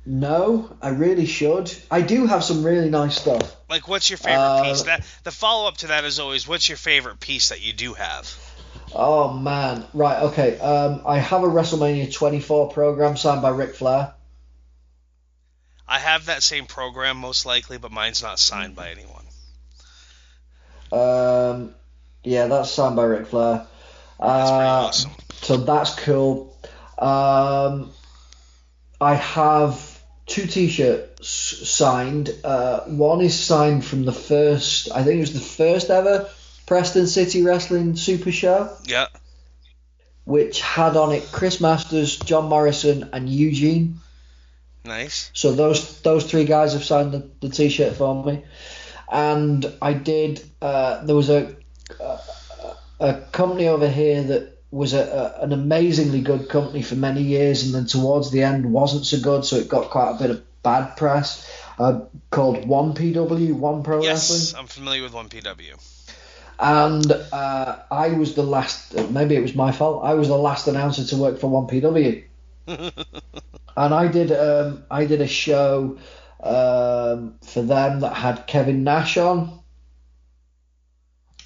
no, 0.04 0.76
I 0.82 0.88
really 0.90 1.26
should. 1.26 1.72
I 1.90 2.02
do 2.02 2.26
have 2.26 2.42
some 2.44 2.62
really 2.64 2.90
nice 2.90 3.20
stuff. 3.20 3.56
Like, 3.70 3.86
what's 3.88 4.10
your 4.10 4.16
favorite 4.18 4.38
Uh, 4.40 4.62
piece? 4.64 4.82
That 4.82 5.04
the 5.24 5.30
follow 5.30 5.68
up 5.68 5.76
to 5.78 5.88
that 5.88 6.04
is 6.04 6.18
always, 6.18 6.46
what's 6.46 6.68
your 6.68 6.78
favorite 6.78 7.20
piece 7.20 7.50
that 7.50 7.60
you 7.62 7.72
do 7.72 7.94
have? 7.94 8.28
Oh 8.94 9.32
man, 9.32 9.86
right, 9.94 10.22
okay. 10.24 10.58
Um, 10.58 11.02
I 11.06 11.18
have 11.18 11.42
a 11.44 11.46
WrestleMania 11.46 12.12
24 12.12 12.70
program 12.72 13.16
signed 13.16 13.40
by 13.42 13.48
Ric 13.50 13.74
Flair. 13.74 14.12
I 15.88 15.98
have 15.98 16.26
that 16.26 16.42
same 16.42 16.66
program 16.66 17.16
most 17.16 17.46
likely, 17.46 17.78
but 17.78 17.90
mine's 17.92 18.22
not 18.22 18.38
signed 18.38 18.74
by 18.76 18.90
anyone. 18.90 19.24
Um, 20.90 21.74
yeah, 22.24 22.46
that's 22.46 22.70
signed 22.70 22.96
by 22.96 23.04
Ric 23.04 23.26
Flair. 23.26 23.66
That's 24.20 24.50
Uh, 24.50 24.54
awesome. 24.54 25.10
So 25.42 25.56
that's 25.58 25.94
cool. 25.96 26.56
Um, 26.98 27.92
I 29.00 29.14
have 29.14 29.91
two 30.26 30.46
T-shirts 30.46 31.28
signed. 31.68 32.30
Uh, 32.44 32.80
one 32.82 33.20
is 33.20 33.38
signed 33.38 33.84
from 33.84 34.04
the 34.04 34.12
first, 34.12 34.90
I 34.92 35.02
think 35.02 35.16
it 35.16 35.20
was 35.20 35.34
the 35.34 35.40
first 35.40 35.90
ever 35.90 36.28
Preston 36.66 37.06
City 37.06 37.42
Wrestling 37.42 37.96
Super 37.96 38.32
Show, 38.32 38.74
Yeah. 38.84 39.06
which 40.24 40.60
had 40.60 40.96
on 40.96 41.12
it 41.12 41.28
Chris 41.32 41.60
Masters, 41.60 42.18
John 42.18 42.48
Morrison, 42.48 43.10
and 43.12 43.28
Eugene. 43.28 44.00
Nice. 44.84 45.30
So 45.32 45.52
those 45.52 46.00
those 46.00 46.24
three 46.24 46.44
guys 46.44 46.72
have 46.72 46.84
signed 46.84 47.12
the, 47.12 47.28
the 47.40 47.48
T-shirt 47.48 47.94
for 47.96 48.24
me, 48.24 48.42
and 49.10 49.64
I 49.80 49.92
did. 49.92 50.42
Uh, 50.60 51.04
there 51.04 51.14
was 51.14 51.30
a, 51.30 51.54
a 52.00 52.18
a 52.98 53.14
company 53.32 53.68
over 53.68 53.88
here 53.88 54.22
that 54.24 54.61
was 54.72 54.94
a, 54.94 55.36
a, 55.38 55.44
an 55.44 55.52
amazingly 55.52 56.22
good 56.22 56.48
company 56.48 56.82
for 56.82 56.96
many 56.96 57.22
years, 57.22 57.64
and 57.64 57.74
then 57.74 57.86
towards 57.86 58.30
the 58.30 58.42
end 58.42 58.72
wasn't 58.72 59.06
so 59.06 59.20
good, 59.20 59.44
so 59.44 59.56
it 59.56 59.68
got 59.68 59.90
quite 59.90 60.12
a 60.12 60.18
bit 60.18 60.30
of 60.30 60.62
bad 60.62 60.96
press. 60.96 61.48
Uh, 61.78 62.00
called 62.30 62.66
One 62.66 62.94
PW, 62.94 63.52
One 63.54 63.82
Pro 63.82 64.02
Yes, 64.02 64.30
Wrestling, 64.30 64.60
I'm 64.60 64.66
familiar 64.66 65.02
with 65.02 65.12
1PW. 65.12 65.74
and 66.58 67.12
uh, 67.32 67.78
I 67.90 68.08
was 68.08 68.34
the 68.34 68.42
last. 68.42 68.94
Maybe 69.10 69.36
it 69.36 69.42
was 69.42 69.54
my 69.54 69.72
fault. 69.72 70.04
I 70.04 70.14
was 70.14 70.28
the 70.28 70.36
last 70.36 70.68
announcer 70.68 71.04
to 71.04 71.16
work 71.16 71.38
for 71.38 71.48
One 71.48 71.66
PW. 71.66 72.24
and 72.66 73.94
I 73.94 74.06
did 74.08 74.32
um, 74.32 74.84
I 74.90 75.04
did 75.06 75.20
a 75.20 75.26
show 75.26 75.98
um, 76.42 77.34
for 77.44 77.62
them 77.62 78.00
that 78.00 78.14
had 78.14 78.46
Kevin 78.46 78.84
Nash 78.84 79.16
on, 79.16 79.60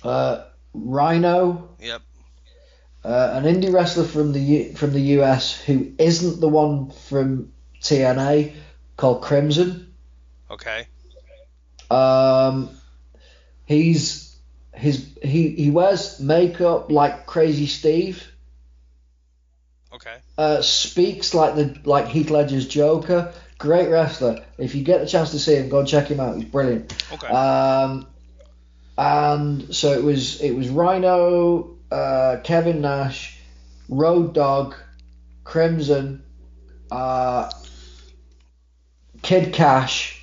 uh, 0.02 0.44
Rhino, 0.74 1.70
Yep. 1.80 2.02
Uh, 3.06 3.40
an 3.40 3.44
indie 3.44 3.72
wrestler 3.72 4.04
from 4.04 4.32
the 4.32 4.40
U- 4.40 4.72
from 4.74 4.92
the 4.92 5.00
US 5.18 5.58
who 5.58 5.92
isn't 5.96 6.40
the 6.40 6.48
one 6.48 6.90
from 6.90 7.52
TNA 7.80 8.54
called 8.96 9.22
Crimson. 9.22 9.94
Okay. 10.50 10.88
Um, 11.88 12.70
he's 13.64 14.36
his 14.74 15.08
he 15.22 15.50
he 15.50 15.70
wears 15.70 16.18
makeup 16.18 16.90
like 16.90 17.26
Crazy 17.26 17.66
Steve. 17.66 18.26
Okay. 19.94 20.16
uh, 20.36 20.60
speaks 20.60 21.32
like 21.32 21.54
the 21.54 21.78
like 21.84 22.08
Heath 22.08 22.30
Ledger's 22.30 22.66
Joker. 22.66 23.32
Great 23.58 23.88
wrestler. 23.88 24.44
If 24.58 24.74
you 24.74 24.82
get 24.82 25.00
the 25.00 25.06
chance 25.06 25.30
to 25.30 25.38
see 25.38 25.54
him, 25.54 25.68
go 25.68 25.78
and 25.78 25.88
check 25.88 26.08
him 26.08 26.20
out. 26.20 26.34
He's 26.34 26.44
brilliant. 26.44 26.92
Okay. 27.12 27.28
Um, 27.28 28.06
and 28.98 29.74
so 29.74 29.92
it 29.92 30.02
was 30.02 30.40
it 30.42 30.50
was 30.50 30.68
Rhino, 30.68 31.75
uh, 31.90 32.38
Kevin 32.42 32.80
Nash, 32.80 33.38
Road 33.88 34.34
Dog, 34.34 34.74
Crimson, 35.44 36.22
uh, 36.90 37.50
Kid 39.22 39.52
Kash, 39.52 40.22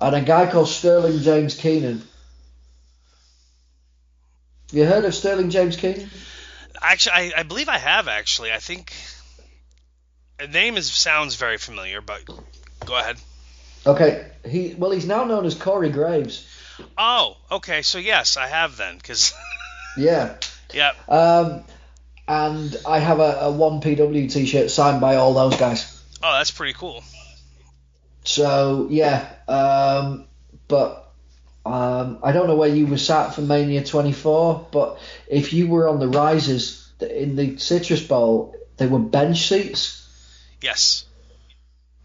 and 0.00 0.14
a 0.14 0.20
guy 0.20 0.50
called 0.50 0.68
Sterling 0.68 1.20
James 1.20 1.54
Keenan. 1.54 2.02
You 4.72 4.84
heard 4.84 5.04
of 5.04 5.14
Sterling 5.14 5.50
James 5.50 5.76
Keenan? 5.76 6.10
actually, 6.84 7.12
I, 7.12 7.32
I 7.38 7.42
believe 7.42 7.68
I 7.68 7.78
have 7.78 8.08
actually. 8.08 8.52
I 8.52 8.58
think 8.58 8.92
the 10.38 10.48
name 10.48 10.76
is 10.76 10.90
sounds 10.92 11.36
very 11.36 11.58
familiar, 11.58 12.00
but 12.00 12.22
go 12.84 12.96
ahead. 12.96 13.16
Okay, 13.86 14.26
he 14.46 14.74
well 14.78 14.90
he's 14.90 15.06
now 15.06 15.24
known 15.24 15.46
as 15.46 15.54
Corey 15.54 15.90
Graves. 15.90 16.46
Oh, 16.98 17.36
okay. 17.50 17.82
So 17.82 17.98
yes, 17.98 18.36
I 18.36 18.48
have 18.48 18.76
then, 18.76 18.96
because 18.96 19.34
Yeah. 19.96 20.36
yeah. 20.72 20.92
Um, 21.08 21.64
and 22.26 22.76
I 22.86 22.98
have 22.98 23.20
a, 23.20 23.38
a 23.42 23.50
one 23.50 23.80
PW 23.80 24.32
T-shirt 24.32 24.70
signed 24.70 25.00
by 25.00 25.16
all 25.16 25.34
those 25.34 25.56
guys. 25.56 26.02
Oh, 26.22 26.32
that's 26.32 26.50
pretty 26.50 26.72
cool. 26.72 27.04
So 28.24 28.88
yeah, 28.90 29.28
um, 29.46 30.26
but 30.66 31.12
um, 31.66 32.18
I 32.22 32.32
don't 32.32 32.46
know 32.46 32.56
where 32.56 32.74
you 32.74 32.86
were 32.86 32.98
sat 32.98 33.34
for 33.34 33.42
Mania 33.42 33.84
24, 33.84 34.68
but 34.72 34.98
if 35.28 35.52
you 35.52 35.66
were 35.66 35.88
on 35.88 35.98
the 35.98 36.08
risers 36.08 36.90
in 37.00 37.36
the 37.36 37.58
Citrus 37.58 38.02
Bowl, 38.02 38.56
they 38.78 38.86
were 38.86 38.98
bench 38.98 39.48
seats. 39.48 40.00
Yes. 40.62 41.04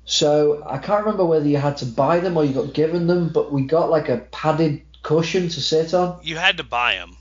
So 0.03 0.63
I 0.65 0.79
can't 0.79 1.05
remember 1.05 1.25
whether 1.25 1.47
you 1.47 1.57
had 1.57 1.77
to 1.77 1.85
buy 1.85 2.19
them 2.19 2.35
or 2.35 2.43
you 2.43 2.53
got 2.53 2.73
given 2.73 3.07
them, 3.07 3.29
but 3.29 3.51
we 3.51 3.63
got 3.63 3.89
like 3.89 4.09
a 4.09 4.17
padded 4.17 4.81
cushion 5.03 5.49
to 5.49 5.61
sit 5.61 5.93
on. 5.93 6.19
You 6.23 6.35
had 6.35 6.57
to 6.57 6.63
buy 6.63 6.95
them. 6.95 7.15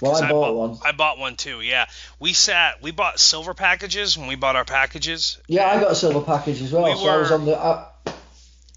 Well, 0.00 0.16
I 0.16 0.28
bought 0.28 0.54
one. 0.54 0.78
I 0.84 0.92
bought 0.92 1.18
one 1.18 1.36
too. 1.36 1.60
Yeah, 1.60 1.86
we 2.18 2.32
sat. 2.32 2.82
We 2.82 2.90
bought 2.90 3.20
silver 3.20 3.54
packages 3.54 4.18
when 4.18 4.26
we 4.26 4.34
bought 4.34 4.56
our 4.56 4.64
packages. 4.64 5.38
Yeah, 5.46 5.68
I 5.68 5.80
got 5.80 5.92
a 5.92 5.94
silver 5.94 6.20
package 6.20 6.60
as 6.62 6.72
well. 6.72 6.84
We 6.84 6.94
so 6.96 7.08
I 7.08 7.16
was 7.18 7.30
on 7.30 7.44
the 7.44 7.56
I, 7.56 7.86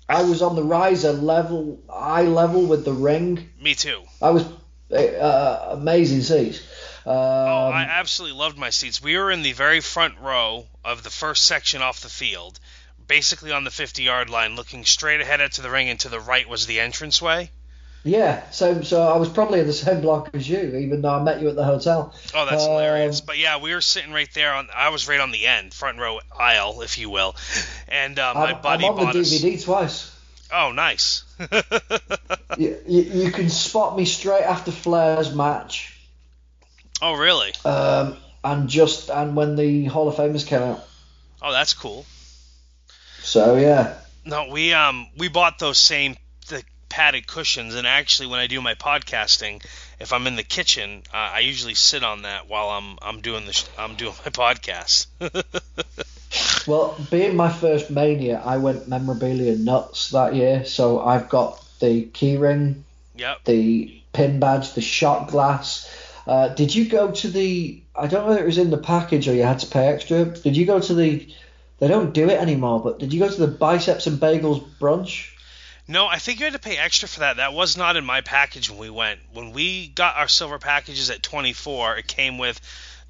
I 0.07 0.23
was 0.23 0.41
on 0.41 0.55
the 0.55 0.63
riser 0.63 1.13
level, 1.13 1.81
eye 1.91 2.23
level 2.23 2.65
with 2.65 2.85
the 2.85 2.93
ring. 2.93 3.49
Me 3.59 3.73
too. 3.73 4.03
I 4.21 4.29
was 4.29 4.45
uh, 4.91 5.69
amazing 5.71 6.21
seats. 6.21 6.59
Um, 7.05 7.13
Oh, 7.15 7.69
I 7.69 7.83
absolutely 7.83 8.37
loved 8.37 8.57
my 8.57 8.69
seats. 8.71 9.01
We 9.01 9.17
were 9.17 9.31
in 9.31 9.43
the 9.43 9.53
very 9.53 9.79
front 9.79 10.19
row 10.19 10.65
of 10.83 11.03
the 11.03 11.09
first 11.09 11.43
section 11.43 11.81
off 11.81 12.01
the 12.01 12.09
field, 12.09 12.59
basically 13.07 13.51
on 13.51 13.63
the 13.63 13.71
50 13.71 14.03
yard 14.03 14.29
line, 14.29 14.55
looking 14.55 14.85
straight 14.85 15.21
ahead 15.21 15.41
into 15.41 15.61
the 15.61 15.69
ring, 15.69 15.89
and 15.89 15.99
to 16.01 16.09
the 16.09 16.19
right 16.19 16.47
was 16.47 16.65
the 16.65 16.79
entranceway. 16.79 17.51
Yeah, 18.05 18.49
so 18.51 18.81
so 18.83 19.01
I 19.01 19.17
was 19.17 19.27
probably 19.29 19.59
in 19.59 19.67
the 19.67 19.73
same 19.73 19.99
block 20.01 20.29
as 20.33 20.47
you, 20.47 20.59
even 20.77 21.01
though 21.01 21.09
I 21.09 21.21
met 21.23 21.41
you 21.41 21.49
at 21.49 21.55
the 21.55 21.63
hotel. 21.65 22.13
Oh, 22.33 22.45
that's 22.45 22.63
Um, 22.63 22.69
hilarious. 22.71 23.19
But 23.21 23.37
yeah, 23.39 23.59
we 23.59 23.73
were 23.73 23.81
sitting 23.81 24.13
right 24.13 24.31
there 24.33 24.53
on. 24.53 24.69
I 24.73 24.89
was 24.89 25.07
right 25.07 25.19
on 25.19 25.31
the 25.31 25.47
end, 25.47 25.73
front 25.73 25.97
row 25.99 26.19
aisle, 26.37 26.81
if 26.81 26.97
you 26.99 27.09
will. 27.09 27.35
And 27.89 28.17
uh, 28.19 28.33
my 28.35 28.53
I'm, 28.53 28.61
buddy 28.61 28.85
I'm 28.85 28.91
on 28.91 28.95
the 28.97 29.05
bought 29.05 29.15
us. 29.15 29.31
DVD 29.31 29.61
twice. 29.63 30.11
Oh, 30.53 30.71
nice. 30.71 31.23
You, 32.57 32.77
you, 32.87 33.01
you 33.01 33.31
can 33.31 33.49
spot 33.49 33.97
me 33.97 34.05
straight 34.05 34.43
after 34.43 34.71
Flair's 34.71 35.35
match, 35.35 35.99
oh, 37.01 37.13
really? 37.15 37.51
um, 37.65 38.15
and 38.45 38.69
just 38.69 39.09
and 39.09 39.35
when 39.35 39.57
the 39.57 39.85
Hall 39.85 40.07
of 40.07 40.15
Famers 40.15 40.47
came 40.47 40.61
out. 40.61 40.87
Oh, 41.41 41.51
that's 41.51 41.73
cool. 41.73 42.05
So 43.19 43.57
yeah, 43.57 43.95
No, 44.23 44.47
we 44.49 44.71
um 44.73 45.07
we 45.17 45.27
bought 45.27 45.59
those 45.59 45.77
same 45.79 46.13
the 46.13 46.19
padded 46.95 47.27
cushions, 47.27 47.75
and 47.75 47.85
actually, 47.85 48.27
when 48.27 48.39
I 48.39 48.47
do 48.47 48.61
my 48.61 48.73
podcasting, 48.73 49.61
if 49.99 50.13
I'm 50.13 50.27
in 50.27 50.37
the 50.37 50.43
kitchen, 50.43 51.03
uh, 51.13 51.17
I 51.17 51.39
usually 51.39 51.73
sit 51.73 52.05
on 52.05 52.21
that 52.21 52.47
while 52.47 52.69
I'm 52.69 52.97
I'm 53.01 53.19
doing 53.19 53.45
the 53.45 53.51
sh- 53.51 53.65
I'm 53.77 53.95
doing 53.95 54.13
my 54.23 54.31
podcast. 54.31 55.07
well, 56.67 56.97
being 57.11 57.35
my 57.35 57.51
first 57.51 57.91
Mania, 57.91 58.41
I 58.45 58.57
went 58.57 58.87
memorabilia 58.87 59.57
nuts 59.57 60.11
that 60.11 60.35
year. 60.35 60.63
So 60.63 61.01
I've 61.01 61.27
got 61.27 61.61
the 61.81 62.05
keyring, 62.05 62.83
yep. 63.13 63.43
the 63.43 64.01
pin 64.13 64.39
badge, 64.39 64.71
the 64.71 64.79
shot 64.79 65.27
glass. 65.27 65.91
Uh, 66.25 66.47
did 66.47 66.73
you 66.73 66.87
go 66.87 67.11
to 67.11 67.27
the? 67.27 67.81
I 67.93 68.07
don't 68.07 68.25
know 68.25 68.35
if 68.35 68.39
it 68.39 68.45
was 68.45 68.57
in 68.57 68.69
the 68.69 68.77
package 68.77 69.27
or 69.27 69.33
you 69.33 69.43
had 69.43 69.59
to 69.59 69.67
pay 69.67 69.87
extra. 69.87 70.23
Did 70.23 70.55
you 70.55 70.65
go 70.65 70.79
to 70.79 70.93
the? 70.93 71.27
They 71.79 71.89
don't 71.89 72.13
do 72.13 72.29
it 72.29 72.39
anymore, 72.39 72.81
but 72.81 72.99
did 72.99 73.11
you 73.11 73.19
go 73.19 73.29
to 73.29 73.41
the 73.45 73.47
biceps 73.47 74.07
and 74.07 74.17
bagels 74.17 74.65
brunch? 74.79 75.34
No, 75.87 76.07
I 76.07 76.17
think 76.17 76.39
you 76.39 76.45
had 76.45 76.53
to 76.53 76.59
pay 76.59 76.77
extra 76.77 77.07
for 77.07 77.19
that. 77.21 77.37
That 77.37 77.53
was 77.53 77.77
not 77.77 77.95
in 77.95 78.03
my 78.05 78.21
package 78.21 78.69
when 78.69 78.79
we 78.79 78.89
went. 78.89 79.19
When 79.33 79.51
we 79.51 79.87
got 79.87 80.15
our 80.17 80.27
silver 80.27 80.57
packages 80.57 81.09
at 81.11 81.21
24, 81.21 81.97
it 81.97 82.07
came 82.07 82.37
with 82.39 82.59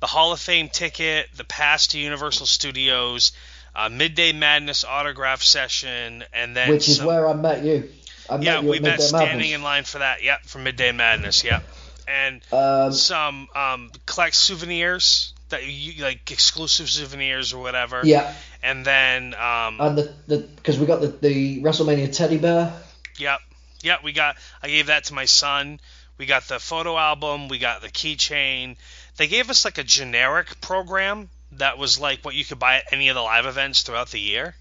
the 0.02 0.08
Hall 0.08 0.34
of 0.34 0.40
Fame 0.42 0.68
ticket, 0.68 1.30
the 1.38 1.46
pass 1.46 1.88
to 1.88 2.00
Universal 2.00 2.48
Studios, 2.48 3.32
uh, 3.76 3.88
Midday 3.90 4.34
Madness 4.34 4.84
autograph 4.84 5.42
session, 5.42 6.24
and 6.34 6.56
then 6.56 6.70
Which 6.70 6.90
is 6.90 6.98
some- 6.98 7.06
where 7.06 7.28
I 7.30 7.34
met 7.34 7.64
you. 7.64 7.90
I 8.30 8.38
yeah, 8.40 8.56
met 8.56 8.64
you 8.64 8.70
we 8.72 8.80
met 8.80 9.02
standing 9.02 9.38
Madness. 9.38 9.52
in 9.54 9.64
line 9.64 9.84
for 9.86 10.00
that. 10.00 10.24
Yep, 10.24 10.46
for 10.48 10.58
Midday 10.60 10.92
Madness. 10.92 11.44
Yep, 11.44 11.64
and 12.08 12.42
Um, 12.52 12.92
some 12.92 13.48
um, 13.56 13.92
collect 14.06 14.36
souvenirs 14.36 15.34
that 15.50 15.66
you 15.66 16.04
like 16.04 16.32
exclusive 16.32 16.90
souvenirs 16.90 17.54
or 17.54 17.62
whatever. 17.62 18.02
yeah, 18.04 18.34
And 18.64 18.86
then 18.86 19.34
um, 19.36 19.80
and 19.80 19.98
the 19.98 20.14
the 20.28 20.38
because 20.38 20.80
we 20.80 20.86
got 20.86 21.02
the 21.02 21.08
the 21.08 21.62
WrestleMania 21.62 22.16
teddy 22.16 22.38
bear. 22.38 22.74
Yep. 23.18 23.40
Yep, 23.82 24.04
we 24.04 24.14
got 24.14 24.38
I 24.64 24.68
gave 24.68 24.88
that 24.88 25.06
to 25.06 25.14
my 25.14 25.26
son. 25.26 25.80
We 26.18 26.26
got 26.26 26.48
the 26.48 26.60
photo 26.60 26.98
album, 26.98 27.50
we 27.50 27.60
got 27.60 27.82
the 27.82 27.90
keychain. 27.90 28.78
They 29.18 29.28
gave 29.28 29.50
us 29.50 29.66
like 29.66 29.78
a 29.78 29.84
generic 29.84 30.62
program 30.62 31.30
that 31.54 31.78
was 31.78 32.00
like 32.00 32.24
what 32.24 32.36
you 32.36 32.46
could 32.46 32.60
buy 32.60 32.78
at 32.78 32.86
any 32.92 33.10
of 33.10 33.16
the 33.16 33.22
live 33.22 33.46
events 33.46 33.84
throughout 33.84 34.10
the 34.10 34.20
year. 34.20 34.56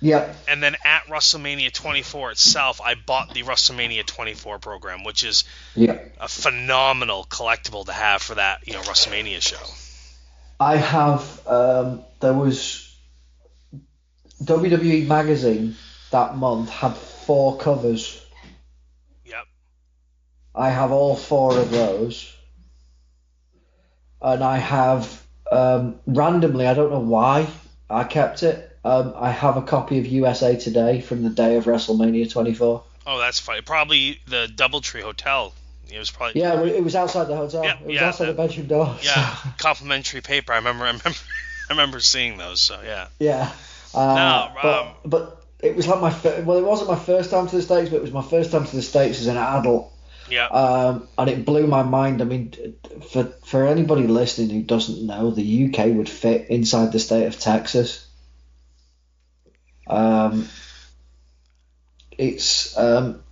Yeah, 0.00 0.34
And 0.48 0.60
then 0.60 0.74
at 0.84 1.04
WrestleMania 1.04 1.72
24 1.72 2.32
itself, 2.32 2.80
I 2.80 2.96
bought 2.96 3.32
the 3.34 3.44
WrestleMania 3.44 4.04
24 4.04 4.58
program, 4.58 5.04
which 5.04 5.22
is 5.22 5.44
yeah. 5.76 5.96
a 6.20 6.26
phenomenal 6.26 7.24
collectible 7.24 7.86
to 7.86 7.92
have 7.92 8.20
for 8.20 8.34
that, 8.34 8.66
you 8.66 8.72
know, 8.72 8.80
WrestleMania 8.80 9.40
show. 9.40 9.64
I 10.62 10.76
have. 10.76 11.46
Um, 11.46 12.04
there 12.20 12.32
was 12.32 12.96
WWE 14.44 15.08
magazine 15.08 15.74
that 16.12 16.36
month 16.36 16.70
had 16.70 16.94
four 16.94 17.56
covers. 17.56 18.24
Yep. 19.24 19.44
I 20.54 20.70
have 20.70 20.92
all 20.92 21.16
four 21.16 21.58
of 21.58 21.70
those, 21.72 22.32
and 24.20 24.44
I 24.44 24.58
have 24.58 25.26
um, 25.50 25.98
randomly. 26.06 26.68
I 26.68 26.74
don't 26.74 26.92
know 26.92 27.00
why 27.00 27.48
I 27.90 28.04
kept 28.04 28.44
it. 28.44 28.68
Um, 28.84 29.14
I 29.16 29.30
have 29.32 29.56
a 29.56 29.62
copy 29.62 29.98
of 29.98 30.06
USA 30.06 30.56
Today 30.56 31.00
from 31.00 31.24
the 31.24 31.30
day 31.30 31.56
of 31.56 31.64
WrestleMania 31.64 32.30
24. 32.30 32.84
Oh, 33.04 33.18
that's 33.18 33.40
funny. 33.40 33.62
Probably 33.62 34.20
the 34.28 34.48
Doubletree 34.54 35.02
Hotel. 35.02 35.52
It 35.92 35.98
was 35.98 36.10
probably 36.10 36.40
Yeah, 36.40 36.62
it 36.62 36.82
was 36.82 36.94
outside 36.96 37.24
the 37.24 37.36
hotel. 37.36 37.64
Yeah, 37.64 37.78
it 37.78 37.86
was 37.86 37.94
yeah, 37.94 38.08
outside 38.08 38.26
that- 38.26 38.36
the 38.36 38.42
bedroom 38.48 38.66
door. 38.66 38.96
yeah, 39.02 39.36
complimentary 39.58 40.20
paper. 40.20 40.52
I 40.52 40.56
remember 40.56 40.84
I 40.86 40.88
remember 40.88 41.10
I 41.10 41.72
remember 41.72 42.00
seeing 42.00 42.36
those. 42.38 42.60
So, 42.60 42.80
yeah. 42.84 43.08
Yeah. 43.18 43.52
Uh, 43.94 44.14
No, 44.14 44.52
but, 44.62 44.78
um, 44.86 44.88
but 45.04 45.44
it 45.60 45.76
was 45.76 45.86
like 45.86 46.00
my 46.00 46.10
fir- 46.10 46.42
well, 46.44 46.58
it 46.58 46.64
wasn't 46.64 46.88
my 46.90 46.98
first 46.98 47.30
time 47.30 47.46
to 47.48 47.56
the 47.56 47.62
states, 47.62 47.90
but 47.90 47.96
it 47.96 48.02
was 48.02 48.10
my 48.12 48.22
first 48.22 48.50
time 48.50 48.64
to 48.66 48.76
the 48.76 48.82
states 48.82 49.20
as 49.20 49.26
an 49.26 49.36
adult, 49.36 49.92
Yeah. 50.30 50.46
um, 50.46 51.08
and 51.18 51.28
it 51.30 51.44
blew 51.44 51.66
my 51.66 51.82
mind. 51.82 52.20
I 52.22 52.24
mean, 52.24 52.52
for 53.12 53.24
for 53.44 53.66
anybody 53.66 54.06
listening 54.06 54.50
who 54.50 54.62
doesn't 54.62 55.06
know, 55.06 55.30
the 55.30 55.66
UK 55.66 55.94
would 55.94 56.08
fit 56.08 56.48
inside 56.48 56.90
the 56.92 56.98
state 56.98 57.26
of 57.26 57.38
Texas. 57.38 58.06
Um, 59.86 60.48
it's 62.18 62.76
um, 62.78 63.22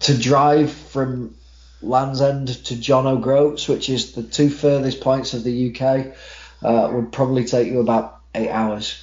to 0.00 0.18
drive 0.18 0.72
from 0.72 1.34
Land's 1.82 2.20
End 2.20 2.48
to 2.48 2.76
John 2.76 3.06
O'Groats, 3.06 3.68
which 3.68 3.88
is 3.88 4.12
the 4.12 4.22
two 4.22 4.48
furthest 4.48 5.00
points 5.00 5.34
of 5.34 5.44
the 5.44 5.70
UK, 5.70 6.14
uh, 6.62 6.90
would 6.92 7.12
probably 7.12 7.44
take 7.44 7.68
you 7.68 7.80
about 7.80 8.20
eight 8.34 8.50
hours. 8.50 9.02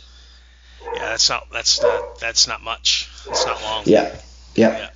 Yeah, 0.81 1.09
that's 1.09 1.29
not 1.29 1.49
that's 1.51 1.81
not 1.81 2.19
that's 2.19 2.47
not 2.47 2.63
much. 2.63 3.09
It's 3.27 3.45
not 3.45 3.61
long. 3.61 3.83
Yeah, 3.85 4.15
yeah. 4.55 4.89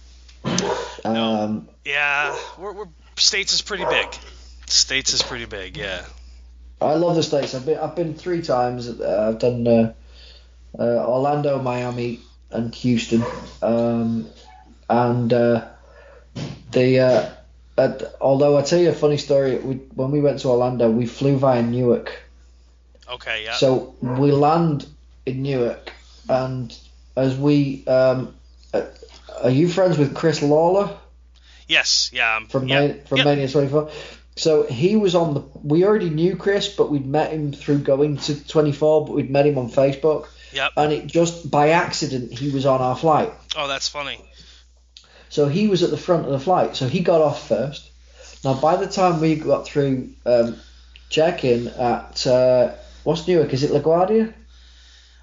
Um, 1.06 1.68
Yeah, 1.86 2.38
we're, 2.58 2.72
we're 2.72 2.88
states 3.18 3.54
is 3.54 3.62
pretty 3.62 3.86
big. 3.86 4.08
States 4.68 5.14
is 5.14 5.22
pretty 5.22 5.46
big. 5.46 5.78
Yeah. 5.78 6.06
I 6.82 6.96
love 6.96 7.16
the 7.16 7.24
states. 7.24 7.54
I've 7.54 7.66
been 7.66 7.78
I've 7.78 7.96
been 7.96 8.14
three 8.16 8.42
times. 8.42 8.88
Uh, 8.90 9.30
I've 9.30 9.40
done 9.40 9.68
uh, 9.68 9.94
uh, 10.78 11.08
Orlando, 11.08 11.62
Miami, 11.62 12.22
and 12.52 12.74
Houston. 12.76 13.24
Um, 13.62 14.28
and 14.90 15.32
uh, 15.32 15.68
the 16.72 17.34
at, 17.78 18.16
although 18.22 18.58
I 18.58 18.62
tell 18.62 18.80
you 18.80 18.90
a 18.90 18.94
funny 18.94 19.18
story, 19.18 19.58
we, 19.58 19.76
when 19.96 20.12
we 20.12 20.22
went 20.22 20.40
to 20.40 20.50
Orlando, 20.50 20.90
we 20.90 21.06
flew 21.06 21.38
via 21.38 21.62
Newark. 21.62 22.14
Okay. 23.10 23.44
Yeah. 23.46 23.56
So 23.56 23.96
we 24.02 24.32
land 24.32 24.86
in 25.26 25.42
Newark, 25.44 25.92
and 26.30 26.76
as 27.16 27.38
we 27.38 27.86
um, 27.88 28.36
uh, 28.74 28.86
are 29.42 29.50
you 29.50 29.68
friends 29.68 29.98
with 29.98 30.16
Chris 30.16 30.42
Lawler? 30.42 30.98
yes. 31.68 32.12
Yeah. 32.14 32.38
um, 32.38 32.48
from 32.48 32.68
yeah, 32.68 32.94
from 33.06 33.20
yeah. 33.20 33.24
Mania 33.26 33.48
24. 33.48 33.90
So 34.36 34.64
he 34.64 34.96
was 34.96 35.16
on 35.16 35.34
the. 35.36 35.44
We 35.64 35.86
already 35.86 36.10
knew 36.10 36.36
Chris, 36.36 36.68
but 36.68 36.90
we'd 36.90 37.06
met 37.06 37.32
him 37.32 37.54
through 37.54 37.80
going 37.80 38.18
to 38.18 38.48
24. 38.48 39.06
But 39.06 39.14
we'd 39.14 39.30
met 39.30 39.46
him 39.46 39.58
on 39.58 39.70
Facebook, 39.70 40.28
Yep. 40.54 40.72
and 40.78 40.94
it 40.94 41.08
just 41.08 41.50
by 41.52 41.70
accident 41.70 42.32
he 42.32 42.50
was 42.50 42.66
on 42.66 42.82
our 42.82 42.96
flight. 42.96 43.32
Oh, 43.56 43.68
that's 43.68 43.88
funny. 43.88 44.20
So 45.34 45.48
he 45.48 45.68
was 45.68 45.82
at 45.82 45.90
the 45.90 45.98
front 45.98 46.26
of 46.26 46.32
the 46.32 46.40
flight. 46.40 46.76
So 46.76 46.88
he 46.88 47.00
got 47.00 47.20
off 47.20 47.48
first. 47.48 47.90
Now 48.44 48.54
by 48.54 48.76
the 48.76 48.86
time 48.86 49.20
we 49.20 49.34
got 49.34 49.66
through 49.66 50.12
um, 50.28 50.58
check-in 51.10 51.70
at 51.70 52.28
uh, 52.28 52.76
what's 53.04 53.28
Newark? 53.28 53.52
Is 53.52 53.64
it 53.64 53.72
LaGuardia? 53.72 54.32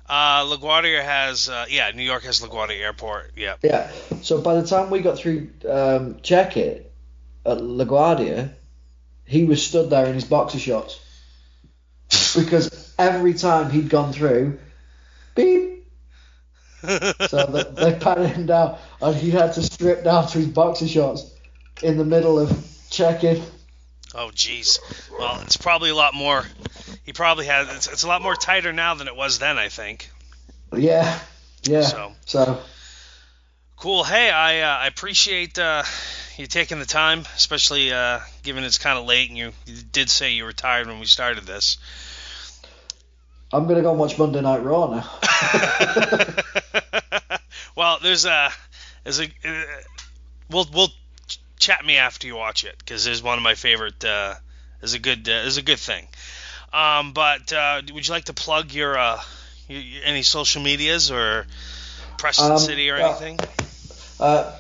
Uh, 0.09 0.45
LaGuardia 0.47 1.01
has 1.01 1.49
uh, 1.49 1.67
yeah, 1.71 1.93
New 1.93 2.03
York 2.03 2.25
has 2.25 2.41
LaGuardia 2.41 2.81
Airport. 2.81 3.31
Yep. 3.37 3.61
Yeah. 3.63 3.89
So 4.23 4.41
by 4.41 4.57
the 4.61 4.67
time 4.67 4.91
we 4.91 4.99
got 4.99 5.17
through 5.17 5.49
um, 5.69 6.17
check-in 6.23 6.83
at 7.47 7.59
LaGuardia, 7.59 8.51
he 9.27 9.45
was 9.45 9.65
stood 9.65 9.91
there 9.91 10.07
in 10.07 10.15
his 10.15 10.25
boxer 10.25 10.59
shorts 10.59 10.99
because 12.37 12.93
every 12.99 13.35
time 13.35 13.71
he'd 13.71 13.89
gone 13.89 14.13
through, 14.13 14.59
beep. 15.37 15.70
So 16.81 17.47
they, 17.47 17.93
they 17.93 17.99
patted 17.99 18.29
him 18.29 18.47
down, 18.47 18.79
and 19.01 19.17
he 19.17 19.31
had 19.31 19.53
to 19.55 19.63
strip 19.63 20.05
down 20.05 20.29
to 20.29 20.39
his 20.39 20.49
boxer 20.49 20.89
shorts 20.89 21.31
in 21.83 21.99
the 21.99 22.05
middle 22.05 22.39
of 22.39 22.51
check-in. 22.91 23.43
Oh, 24.15 24.31
jeez. 24.35 24.79
Well, 25.17 25.41
it's 25.43 25.57
probably 25.57 25.91
a 25.91 25.95
lot 25.95 26.15
more. 26.15 26.45
He 27.05 27.13
probably 27.13 27.47
had. 27.47 27.69
It's, 27.69 27.87
it's 27.87 28.03
a 28.03 28.09
lot 28.09 28.23
more 28.23 28.35
tighter 28.35 28.73
now 28.73 28.95
than 28.95 29.07
it 29.07 29.15
was 29.15 29.39
then. 29.39 29.59
I 29.59 29.69
think. 29.69 30.11
Yeah. 30.73 31.19
Yeah. 31.63 31.83
So. 31.83 32.13
So 32.25 32.61
Cool. 33.81 34.05
Hey, 34.05 34.31
I 34.31 34.61
uh, 34.61 34.77
I 34.81 34.87
appreciate 34.89 35.59
uh, 35.59 35.85
you 36.37 36.47
taking 36.47 36.79
the 36.81 36.85
time, 36.85 37.21
especially 37.35 37.91
uh, 37.91 38.21
given 38.43 38.63
it's 38.63 38.77
kind 38.77 38.99
of 38.99 39.07
late 39.07 39.31
and 39.31 39.39
you, 39.39 39.53
you 39.65 39.83
did 39.91 40.11
say 40.11 40.35
you 40.35 40.45
were 40.45 40.53
tired 40.53 40.87
when 40.87 41.01
we 41.01 41.07
started 41.07 41.45
this. 41.45 41.79
I'm 43.53 43.67
gonna 43.67 43.83
go 43.83 43.91
and 43.91 43.99
watch 43.99 44.19
Monday 44.19 44.41
Night 44.41 44.63
Raw 44.63 44.87
now. 44.87 45.11
well, 47.77 47.99
there's 48.03 48.25
a 48.25 48.51
there's 49.05 49.21
a 49.21 49.25
uh, 49.25 49.65
we'll 50.51 50.69
we'll 50.73 50.93
chat 51.59 51.85
me 51.85 51.97
after 51.97 52.27
you 52.27 52.37
watch 52.37 52.65
it 52.65 52.77
because 52.79 53.07
it's 53.07 53.23
one 53.23 53.39
of 53.39 53.43
my 53.43 53.55
favorite. 53.55 54.05
Uh, 54.05 54.35
is 54.83 54.95
a 54.95 54.99
good 54.99 55.29
uh, 55.29 55.43
is 55.47 55.57
a 55.57 55.63
good 55.63 55.79
thing. 55.79 56.07
Um, 56.73 57.13
but 57.13 57.53
uh, 57.53 57.83
would 57.93 58.07
you 58.07 58.15
like 58.15 58.27
to 58.27 58.33
plug 58.33 58.73
your, 58.73 58.97
uh, 58.97 59.21
your, 59.69 59.81
your 59.81 60.05
any 60.05 60.23
social 60.23 60.63
medias 60.63 61.11
or 61.11 61.47
Preston 62.19 62.53
Um, 62.53 62.59
City 62.59 62.91
or 62.91 62.97
anything? 62.97 63.39
Uh, 64.21 64.57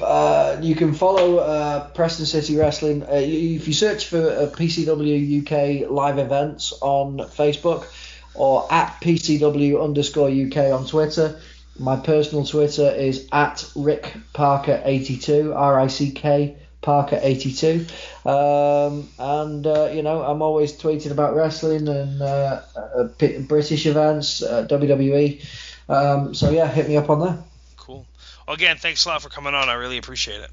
uh, 0.00 0.58
you 0.60 0.74
can 0.74 0.94
follow 0.94 1.38
uh, 1.38 1.88
Preston 1.90 2.26
City 2.26 2.56
Wrestling. 2.56 3.02
Uh, 3.02 3.08
if 3.12 3.68
you 3.68 3.74
search 3.74 4.06
for 4.06 4.18
uh, 4.18 4.50
PCW 4.50 5.42
UK 5.42 5.90
live 5.90 6.18
events 6.18 6.72
on 6.80 7.18
Facebook 7.18 7.86
or 8.34 8.66
at 8.72 9.00
PCW 9.00 9.82
underscore 9.82 10.28
UK 10.28 10.72
on 10.72 10.86
Twitter. 10.86 11.40
My 11.78 11.96
personal 11.96 12.44
Twitter 12.44 12.90
is 12.90 13.28
at 13.32 13.64
Rick 13.74 14.14
Parker 14.32 14.82
82 14.84 15.54
R 15.54 15.80
I 15.80 15.86
C 15.86 16.10
K 16.10 16.56
Parker 16.82 17.18
82. 17.20 17.86
Um, 18.24 19.08
and, 19.18 19.66
uh, 19.66 19.90
you 19.92 20.02
know, 20.02 20.22
I'm 20.22 20.42
always 20.42 20.72
tweeting 20.72 21.10
about 21.10 21.34
wrestling 21.34 21.88
and 21.88 22.22
uh, 22.22 22.62
uh, 22.76 23.04
British 23.04 23.86
events, 23.86 24.42
uh, 24.42 24.66
WWE. 24.68 25.44
Um, 25.88 26.34
so, 26.34 26.50
yeah, 26.50 26.68
hit 26.68 26.88
me 26.88 26.96
up 26.96 27.10
on 27.10 27.20
there. 27.20 27.38
Cool. 27.76 28.06
Well, 28.46 28.54
again, 28.54 28.76
thanks 28.76 29.04
a 29.04 29.08
lot 29.08 29.22
for 29.22 29.28
coming 29.28 29.54
on. 29.54 29.68
I 29.68 29.74
really 29.74 29.98
appreciate 29.98 30.40
it. 30.40 30.50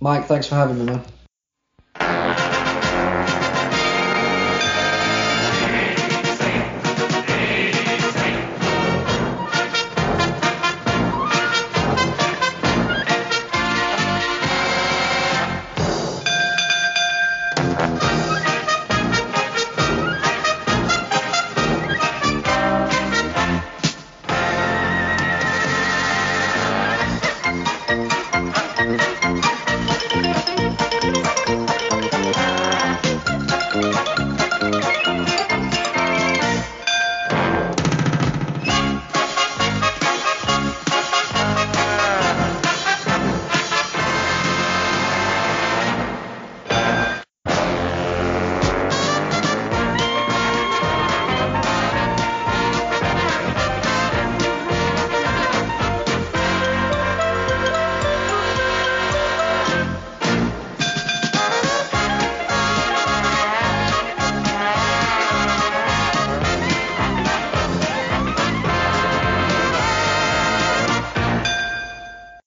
Mike, 0.00 0.26
thanks 0.26 0.46
for 0.46 0.54
having 0.54 0.78
me, 0.78 0.84
man. 0.86 1.04